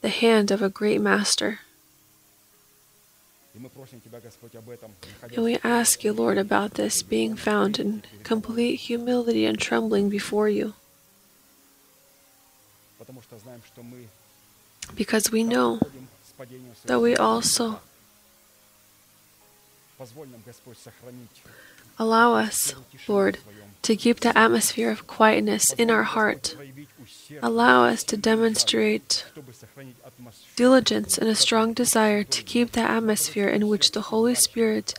the 0.00 0.08
hand 0.08 0.50
of 0.50 0.62
a 0.62 0.68
great 0.68 1.00
master. 1.00 1.60
And 5.32 5.44
we 5.44 5.58
ask 5.62 6.04
you, 6.04 6.12
Lord, 6.12 6.38
about 6.38 6.74
this 6.74 7.02
being 7.02 7.36
found 7.36 7.78
in 7.78 8.02
complete 8.22 8.76
humility 8.76 9.44
and 9.46 9.58
trembling 9.58 10.08
before 10.08 10.48
you. 10.48 10.74
Because 14.94 15.30
we 15.30 15.44
know 15.44 15.80
that 16.86 17.00
we 17.00 17.16
also 17.16 17.80
allow 21.98 22.34
us, 22.34 22.74
Lord, 23.06 23.38
to 23.82 23.96
keep 23.96 24.20
the 24.20 24.36
atmosphere 24.36 24.90
of 24.90 25.06
quietness 25.06 25.72
in 25.72 25.90
our 25.90 26.04
heart. 26.04 26.56
Allow 27.42 27.84
us 27.84 28.02
to 28.04 28.16
demonstrate 28.16 29.24
diligence 30.56 31.18
and 31.18 31.28
a 31.28 31.34
strong 31.34 31.72
desire 31.72 32.22
to 32.24 32.42
keep 32.42 32.72
the 32.72 32.80
atmosphere 32.80 33.48
in 33.48 33.68
which 33.68 33.92
the 33.92 34.02
Holy 34.02 34.34
Spirit 34.34 34.94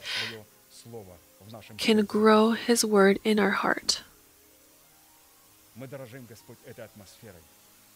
can 1.78 2.06
grow 2.06 2.52
His 2.52 2.84
Word 2.86 3.20
in 3.24 3.40
our 3.40 3.52
heart. 3.52 4.04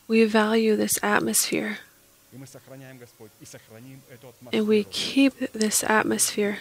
We 0.07 0.23
value 0.25 0.75
this 0.75 0.99
atmosphere. 1.01 1.79
And 4.51 4.67
we 4.67 4.83
keep 4.83 5.39
this 5.53 5.83
atmosphere 5.83 6.59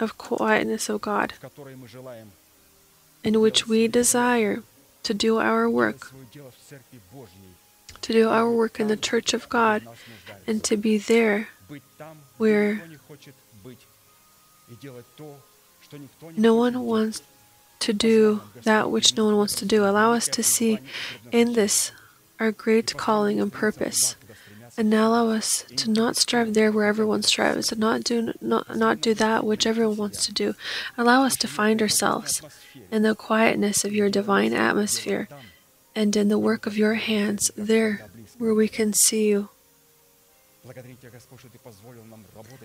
of 0.00 0.18
quietness 0.18 0.88
of 0.88 1.00
God 1.00 1.34
in 3.24 3.40
which 3.40 3.66
we 3.66 3.88
desire 3.88 4.62
to 5.02 5.14
do 5.14 5.38
our 5.38 5.68
work 5.68 6.12
to 8.02 8.12
do 8.12 8.28
our 8.28 8.50
work 8.50 8.80
in 8.80 8.88
the 8.88 8.96
church 8.96 9.34
of 9.34 9.48
God 9.48 9.82
and 10.46 10.62
to 10.64 10.76
be 10.76 10.98
there 10.98 11.48
where 12.36 12.82
no 16.36 16.54
one 16.54 16.80
wants 16.82 17.22
to 17.80 17.92
do 17.92 18.42
that 18.62 18.90
which 18.90 19.16
no 19.16 19.24
one 19.24 19.36
wants 19.36 19.54
to 19.56 19.64
do. 19.64 19.84
Allow 19.84 20.12
us 20.12 20.28
to 20.28 20.42
see 20.42 20.78
in 21.32 21.52
this 21.54 21.92
our 22.40 22.52
great 22.52 22.96
calling 22.96 23.40
and 23.40 23.52
purpose. 23.52 24.16
And 24.76 24.94
allow 24.94 25.30
us 25.30 25.64
to 25.74 25.90
not 25.90 26.16
strive 26.16 26.54
there 26.54 26.70
where 26.70 26.86
everyone 26.86 27.24
strives, 27.24 27.72
and 27.72 27.80
not 27.80 28.04
do 28.04 28.32
not, 28.40 28.76
not 28.76 29.00
do 29.00 29.12
that 29.14 29.42
which 29.44 29.66
everyone 29.66 29.96
wants 29.96 30.24
to 30.26 30.32
do. 30.32 30.54
Allow 30.96 31.24
us 31.24 31.36
to 31.38 31.48
find 31.48 31.82
ourselves 31.82 32.42
in 32.92 33.02
the 33.02 33.16
quietness 33.16 33.84
of 33.84 33.92
your 33.92 34.08
divine 34.08 34.52
atmosphere, 34.54 35.28
and 35.98 36.14
in 36.14 36.28
the 36.28 36.38
work 36.38 36.64
of 36.64 36.78
your 36.78 36.94
hands, 36.94 37.50
there 37.56 38.06
where 38.38 38.54
we 38.54 38.68
can 38.68 38.92
see 38.92 39.26
you. 39.26 39.48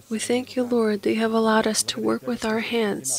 We 0.10 0.20
thank 0.20 0.56
you, 0.56 0.64
Lord, 0.64 1.02
that 1.02 1.14
you 1.14 1.22
have 1.26 1.34
allowed 1.34 1.66
us 1.66 1.82
to 1.92 2.00
work 2.00 2.28
with 2.28 2.46
our 2.46 2.60
hands. 2.60 3.10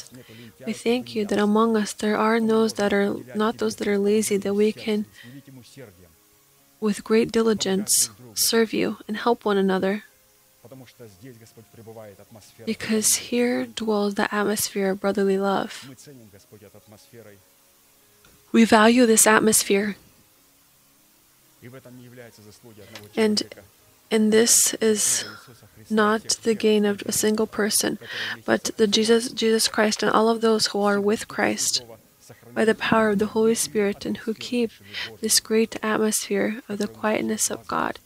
We 0.65 0.73
thank 0.73 1.17
you 1.17 1.27
that 1.27 1.39
among 1.39 1.77
us 1.77 1.93
there 1.93 2.17
are 2.17 2.39
those 2.39 2.75
that 2.75 2.93
are 2.93 3.17
not 3.35 3.59
those 3.59 3.77
that 3.77 3.89
are 3.89 3.99
lazy, 3.99 4.37
that 4.37 4.55
we 4.55 4.71
can, 4.71 5.07
with 6.79 7.03
great 7.03 7.33
diligence, 7.33 8.11
serve 8.35 8.73
you 8.73 8.99
and 9.09 9.17
help 9.17 9.45
one 9.45 9.59
another. 9.59 10.05
Because 12.67 13.31
here 13.31 13.67
dwells 13.67 14.15
the 14.15 14.33
atmosphere 14.33 14.91
of 14.91 15.01
brotherly 15.01 15.39
love. 15.39 15.73
We 18.55 18.65
value 18.65 19.05
this 19.05 19.27
atmosphere. 19.27 19.97
And, 23.17 23.43
and 24.13 24.33
this 24.33 24.75
is 24.75 25.25
not 25.91 26.23
the 26.45 26.55
gain 26.55 26.85
of 26.85 27.03
a 27.03 27.11
single 27.11 27.49
person, 27.49 27.99
but 28.45 28.71
the 28.77 28.87
Jesus, 28.87 29.33
Jesus 29.33 29.67
Christ 29.67 30.05
and 30.05 30.13
all 30.13 30.29
of 30.29 30.41
those 30.41 30.69
who 30.69 30.83
are 30.83 31.01
with 31.01 31.27
Christ 31.27 31.83
by 32.55 32.65
the 32.65 32.77
power 32.77 33.09
of 33.09 33.19
the 33.19 33.35
Holy 33.35 33.57
Spirit 33.57 34.07
and 34.07 34.19
who 34.19 34.35
keep 34.35 34.71
this 35.21 35.41
great 35.41 35.77
atmosphere 35.83 36.63
of 36.69 36.79
the 36.79 36.87
quietness 36.87 37.51
of 37.51 37.67
God 37.67 37.99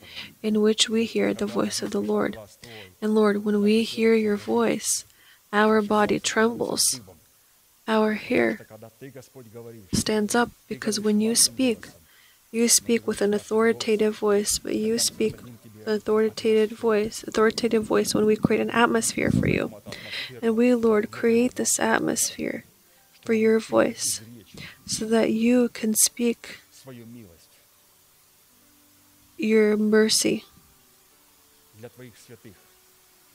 in 0.43 0.63
which 0.63 0.89
we 0.89 1.05
hear 1.05 1.35
the 1.35 1.45
voice 1.45 1.83
of 1.83 1.91
the 1.91 2.01
Lord. 2.01 2.39
And 3.03 3.15
Lord, 3.15 3.45
when 3.45 3.61
we 3.61 3.83
hear 3.83 4.15
your 4.15 4.37
voice, 4.37 5.05
our 5.53 5.83
body 5.83 6.19
trembles 6.19 7.03
our 7.89 8.13
hair 8.13 8.61
stands 9.93 10.35
up 10.35 10.51
because 10.69 11.01
when 11.01 11.21
you 11.21 11.35
speak, 11.35 11.89
you 12.53 12.69
speak 12.69 13.07
with 13.07 13.21
an 13.21 13.35
authoritative 13.35 14.17
voice, 14.19 14.59
but 14.59 14.75
you 14.77 14.99
speak 14.99 15.41
an 15.87 15.95
authoritative 15.95 16.79
voice, 16.79 17.25
authoritative 17.27 17.85
voice 17.85 18.15
when 18.15 18.27
we 18.27 18.37
create 18.37 18.61
an 18.61 18.71
atmosphere 18.71 19.31
for 19.31 19.49
you. 19.49 19.73
And 20.43 20.57
we, 20.57 20.75
Lord, 20.75 21.11
create 21.11 21.57
this 21.57 21.81
atmosphere 21.81 22.65
for 23.25 23.33
your 23.33 23.59
voice 23.59 24.21
so 24.87 25.07
that 25.07 25.33
you 25.33 25.69
can 25.71 25.95
speak 25.95 26.61
your 29.39 29.77
mercy 29.77 30.45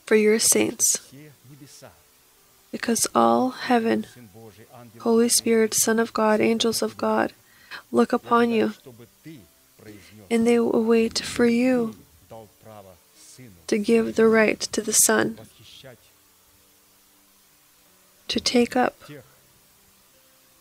for 0.05 0.15
your 0.15 0.39
saints. 0.39 1.11
Because 2.71 3.07
all 3.13 3.51
heaven 3.51 4.05
Holy 4.99 5.29
Spirit, 5.29 5.73
Son 5.73 5.99
of 5.99 6.13
God, 6.13 6.41
angels 6.41 6.81
of 6.81 6.97
God, 6.97 7.33
look 7.91 8.13
upon 8.13 8.49
you, 8.49 8.73
and 10.29 10.47
they 10.47 10.59
will 10.59 10.83
wait 10.83 11.19
for 11.19 11.45
you 11.45 11.95
to 13.67 13.77
give 13.77 14.15
the 14.15 14.27
right 14.27 14.59
to 14.59 14.81
the 14.81 14.93
Son 14.93 15.37
to 18.27 18.39
take 18.39 18.75
up, 18.75 18.95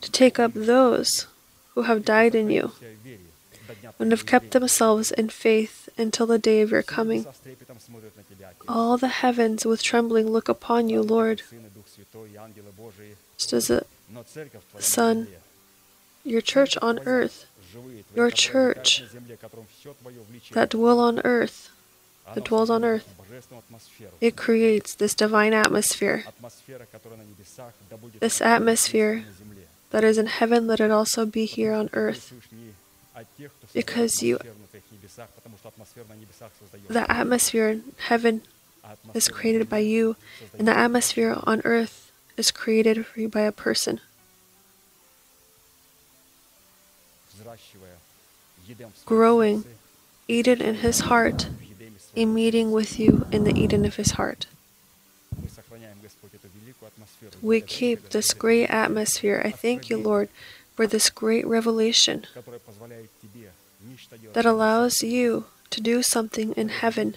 to 0.01 0.11
take 0.11 0.39
up 0.39 0.53
those 0.55 1.27
who 1.75 1.83
have 1.83 2.05
died 2.05 2.35
in 2.35 2.51
you 2.51 2.73
and 3.99 4.11
have 4.11 4.27
kept 4.27 4.51
themselves 4.51 5.11
in 5.11 5.29
faith 5.29 5.89
until 5.97 6.27
the 6.27 6.39
day 6.39 6.61
of 6.61 6.71
your 6.71 6.83
coming. 6.83 7.25
All 8.69 8.99
the 8.99 9.09
heavens 9.09 9.65
with 9.65 9.83
trembling 9.83 10.31
look 10.31 10.49
upon 10.49 10.89
you, 10.89 11.03
Lord. 11.03 11.43
Just 13.39 13.53
as 13.53 13.69
the 13.69 13.87
Son, 14.79 15.29
your 16.25 16.41
church 16.41 16.77
on 16.79 17.01
earth, 17.05 17.47
your 18.15 18.31
church 18.31 19.03
that 20.53 20.71
dwell 20.71 21.01
on 21.01 21.21
earth, 21.25 21.71
that 22.35 22.45
dwells 22.45 22.71
on 22.71 22.85
earth, 22.85 23.15
it 24.21 24.37
creates 24.37 24.95
this 24.95 25.15
divine 25.15 25.53
atmosphere, 25.53 26.25
this 28.21 28.41
atmosphere 28.41 29.25
that 29.91 30.05
is 30.05 30.19
in 30.19 30.27
heaven, 30.27 30.67
let 30.67 30.81
it 30.81 30.91
also 30.91 31.27
be 31.27 31.45
here 31.45 31.73
on 31.73 31.91
earth. 31.93 32.33
Because 33.75 34.23
you, 34.23 34.39
the 36.89 37.07
atmosphere 37.11 37.69
in 37.69 37.85
heaven 37.99 38.43
is 39.13 39.29
created 39.29 39.69
by 39.69 39.79
you, 39.79 40.17
and 40.59 40.67
the 40.67 40.77
atmosphere 40.77 41.39
on 41.45 41.61
earth 41.65 42.02
is 42.37 42.51
created 42.51 43.07
for 43.07 43.21
you 43.21 43.29
by 43.29 43.43
a 43.43 43.53
person. 43.53 44.01
Growing, 49.05 49.65
Eden 50.29 50.61
in 50.61 50.77
his 50.77 51.01
heart, 51.01 51.49
a 52.17 52.25
meeting 52.25 52.71
with 52.71 52.99
you 52.99 53.27
in 53.33 53.45
the 53.45 53.55
Eden 53.59 53.85
of 53.85 53.97
his 53.97 54.13
heart. 54.13 54.47
We 57.41 57.61
keep 57.61 58.11
this 58.11 58.35
great 58.35 58.69
atmosphere. 58.69 59.43
I 59.45 59.51
thank 59.51 59.91
you, 59.91 59.97
Lord, 59.97 60.29
for 60.75 60.87
this 60.87 61.11
great 61.11 61.47
revelation 61.47 62.27
that 64.33 64.47
allows 64.47 65.03
you 65.03 65.47
to 65.71 65.81
do 65.81 66.03
something 66.03 66.53
in 66.53 66.69
heaven 66.69 67.15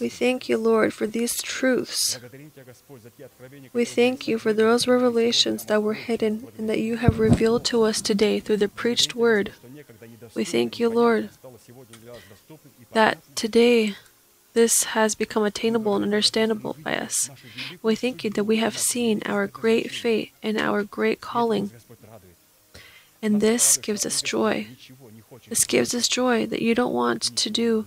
we 0.00 0.08
thank 0.08 0.48
you, 0.48 0.56
Lord, 0.56 0.94
for 0.94 1.06
these 1.06 1.42
truths. 1.42 2.18
We 3.72 3.84
thank 3.84 4.26
you 4.26 4.38
for 4.38 4.52
those 4.52 4.86
revelations 4.86 5.66
that 5.66 5.82
were 5.82 5.94
hidden 5.94 6.48
and 6.56 6.68
that 6.68 6.80
you 6.80 6.96
have 6.96 7.18
revealed 7.18 7.64
to 7.66 7.82
us 7.82 8.00
today 8.00 8.40
through 8.40 8.58
the 8.58 8.68
preached 8.68 9.14
word. 9.14 9.52
We 10.34 10.44
thank 10.44 10.78
you, 10.78 10.88
Lord, 10.88 11.28
that 12.92 13.18
today 13.36 13.94
this 14.52 14.84
has 14.84 15.14
become 15.14 15.44
attainable 15.44 15.94
and 15.94 16.04
understandable 16.04 16.76
by 16.82 16.96
us. 16.96 17.30
We 17.82 17.94
thank 17.94 18.24
you 18.24 18.30
that 18.30 18.44
we 18.44 18.56
have 18.56 18.78
seen 18.78 19.22
our 19.26 19.46
great 19.46 19.90
fate 19.90 20.32
and 20.42 20.58
our 20.58 20.82
great 20.82 21.20
calling. 21.20 21.70
And 23.22 23.40
this 23.40 23.76
gives 23.76 24.06
us 24.06 24.22
joy. 24.22 24.66
This 25.48 25.64
gives 25.64 25.94
us 25.94 26.08
joy 26.08 26.46
that 26.46 26.62
you 26.62 26.74
don't 26.74 26.94
want 26.94 27.22
to 27.36 27.50
do 27.50 27.86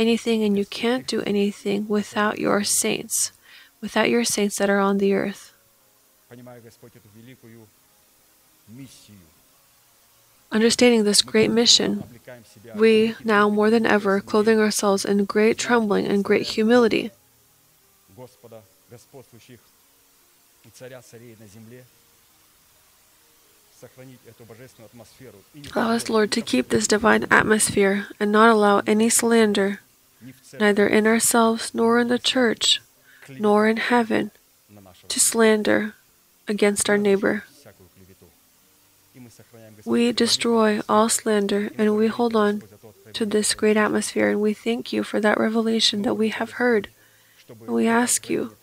anything 0.00 0.42
and 0.42 0.56
you 0.56 0.64
can't 0.64 1.06
do 1.06 1.20
anything 1.22 1.86
without 1.86 2.38
your 2.38 2.64
saints, 2.64 3.32
without 3.80 4.08
your 4.08 4.24
saints 4.24 4.56
that 4.56 4.70
are 4.70 4.80
on 4.80 4.98
the 4.98 5.12
earth. 5.12 5.52
Understanding 10.52 11.04
this 11.04 11.22
great 11.22 11.50
mission, 11.50 12.02
we 12.74 13.14
now 13.22 13.48
more 13.48 13.70
than 13.70 13.86
ever 13.86 14.20
clothing 14.20 14.58
ourselves 14.58 15.04
in 15.04 15.24
great 15.24 15.58
trembling 15.58 16.06
and 16.06 16.24
great 16.24 16.46
humility. 16.58 17.10
Allow 25.74 25.90
us, 25.92 26.10
Lord, 26.10 26.32
to 26.32 26.42
keep 26.42 26.68
this 26.68 26.86
divine 26.86 27.26
atmosphere 27.30 28.06
and 28.18 28.32
not 28.32 28.50
allow 28.50 28.82
any 28.86 29.08
slander 29.08 29.80
neither 30.58 30.86
in 30.86 31.06
ourselves 31.06 31.74
nor 31.74 31.98
in 31.98 32.08
the 32.08 32.18
church, 32.18 32.80
nor 33.38 33.68
in 33.68 33.76
heaven, 33.76 34.30
to 35.08 35.20
slander 35.20 35.94
against 36.48 36.90
our 36.90 36.98
neighbor. 36.98 37.44
We 39.84 40.12
destroy 40.12 40.80
all 40.88 41.08
slander 41.08 41.70
and 41.78 41.96
we 41.96 42.08
hold 42.08 42.36
on 42.36 42.62
to 43.12 43.26
this 43.26 43.54
great 43.54 43.76
atmosphere, 43.76 44.28
and 44.28 44.40
we 44.40 44.54
thank 44.54 44.92
you 44.92 45.02
for 45.02 45.20
that 45.20 45.38
revelation 45.38 46.02
that 46.02 46.14
we 46.14 46.28
have 46.28 46.52
heard. 46.52 46.88
And 47.48 47.74
we 47.74 47.88
ask 47.88 48.30
you 48.30 48.54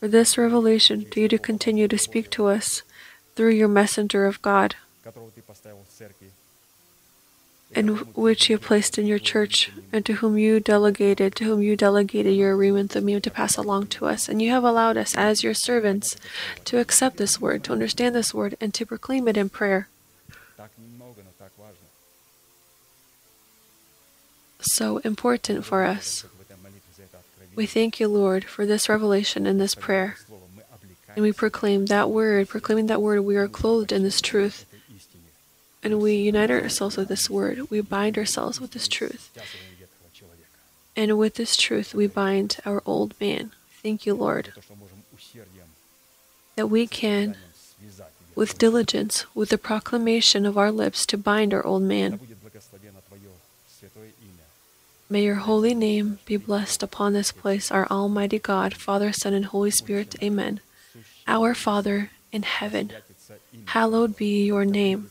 for 0.00 0.08
this 0.08 0.36
revelation 0.36 1.04
for 1.04 1.20
you 1.20 1.28
to 1.28 1.38
continue 1.38 1.86
to 1.88 1.98
speak 1.98 2.30
to 2.30 2.46
us 2.46 2.82
through 3.36 3.50
your 3.50 3.68
messenger 3.68 4.26
of 4.26 4.42
God 4.42 4.74
in 7.78 7.86
which 8.26 8.50
you 8.50 8.58
placed 8.58 8.98
in 8.98 9.06
your 9.06 9.20
church 9.20 9.70
and 9.92 10.04
to 10.04 10.14
whom 10.14 10.36
you 10.36 10.58
delegated 10.58 11.36
to 11.36 11.44
whom 11.44 11.62
you 11.62 11.76
delegated 11.76 12.34
your 12.34 12.52
agreement 12.52 12.92
with 12.92 13.22
to 13.22 13.30
pass 13.30 13.56
along 13.56 13.86
to 13.86 14.04
us. 14.04 14.28
And 14.28 14.42
you 14.42 14.50
have 14.50 14.64
allowed 14.64 14.96
us 14.96 15.14
as 15.14 15.44
your 15.44 15.54
servants 15.54 16.16
to 16.64 16.80
accept 16.80 17.18
this 17.18 17.40
word 17.40 17.62
to 17.64 17.72
understand 17.72 18.16
this 18.16 18.34
word 18.34 18.56
and 18.60 18.74
to 18.74 18.84
proclaim 18.84 19.28
it 19.28 19.36
in 19.36 19.48
prayer. 19.48 19.86
So 24.60 24.98
important 24.98 25.64
for 25.64 25.84
us. 25.84 26.26
We 27.54 27.66
thank 27.66 28.00
you 28.00 28.08
lord 28.08 28.44
for 28.44 28.66
this 28.66 28.88
revelation 28.88 29.46
and 29.46 29.60
this 29.60 29.76
prayer. 29.76 30.16
And 31.14 31.22
we 31.22 31.32
proclaim 31.32 31.86
that 31.86 32.10
word 32.10 32.48
proclaiming 32.48 32.88
that 32.88 33.00
word 33.00 33.20
we 33.20 33.36
are 33.36 33.46
clothed 33.46 33.92
in 33.92 34.02
this 34.02 34.20
truth 34.20 34.66
and 35.82 36.00
we 36.00 36.16
unite 36.16 36.50
ourselves 36.50 36.96
with 36.96 37.08
this 37.08 37.30
word, 37.30 37.70
we 37.70 37.80
bind 37.80 38.18
ourselves 38.18 38.60
with 38.60 38.72
this 38.72 38.88
truth. 38.88 39.30
And 40.96 41.16
with 41.16 41.34
this 41.34 41.56
truth, 41.56 41.94
we 41.94 42.06
bind 42.06 42.58
our 42.64 42.82
old 42.84 43.14
man. 43.20 43.52
Thank 43.82 44.04
you, 44.04 44.14
Lord, 44.14 44.52
that 46.56 46.66
we 46.66 46.86
can, 46.88 47.36
with 48.34 48.58
diligence, 48.58 49.24
with 49.34 49.50
the 49.50 49.58
proclamation 49.58 50.44
of 50.44 50.58
our 50.58 50.72
lips, 50.72 51.06
to 51.06 51.16
bind 51.16 51.54
our 51.54 51.64
old 51.64 51.82
man. 51.82 52.18
May 55.10 55.22
your 55.22 55.36
holy 55.36 55.74
name 55.74 56.18
be 56.26 56.36
blessed 56.36 56.82
upon 56.82 57.12
this 57.12 57.32
place, 57.32 57.70
our 57.70 57.86
Almighty 57.86 58.38
God, 58.38 58.74
Father, 58.74 59.12
Son, 59.12 59.32
and 59.32 59.46
Holy 59.46 59.70
Spirit. 59.70 60.16
Amen. 60.22 60.60
Our 61.26 61.54
Father 61.54 62.10
in 62.30 62.42
heaven, 62.42 62.92
hallowed 63.66 64.16
be 64.16 64.44
your 64.44 64.64
name. 64.64 65.10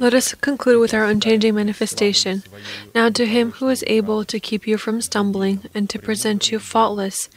Let 0.00 0.14
us 0.14 0.34
conclude 0.34 0.80
with 0.80 0.94
our 0.94 1.04
unchanging 1.04 1.54
manifestation. 1.54 2.42
Now, 2.94 3.10
to 3.10 3.26
him 3.26 3.52
who 3.52 3.68
is 3.68 3.84
able 3.86 4.24
to 4.24 4.40
keep 4.40 4.66
you 4.66 4.78
from 4.78 5.00
stumbling 5.00 5.68
and 5.74 5.90
to 5.90 5.98
present 5.98 6.50
you 6.50 6.58
faultless 6.58 7.28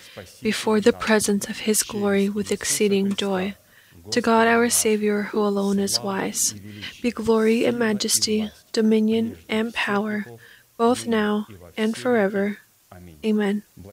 before 0.41 0.79
the 0.79 0.93
presence 0.93 1.47
of 1.49 1.59
his 1.59 1.83
glory 1.83 2.29
with 2.29 2.51
exceeding 2.51 3.15
joy. 3.15 3.55
To 4.11 4.21
God 4.21 4.47
our 4.47 4.69
Savior, 4.69 5.23
who 5.23 5.39
alone 5.39 5.79
is 5.79 5.99
wise, 5.99 6.53
be 7.01 7.11
glory 7.11 7.65
and 7.65 7.79
majesty, 7.79 8.51
dominion 8.71 9.37
and 9.49 9.73
power, 9.73 10.25
both 10.77 11.07
now 11.07 11.47
and 11.75 11.97
forever. 11.97 12.59
Amen. 13.25 13.63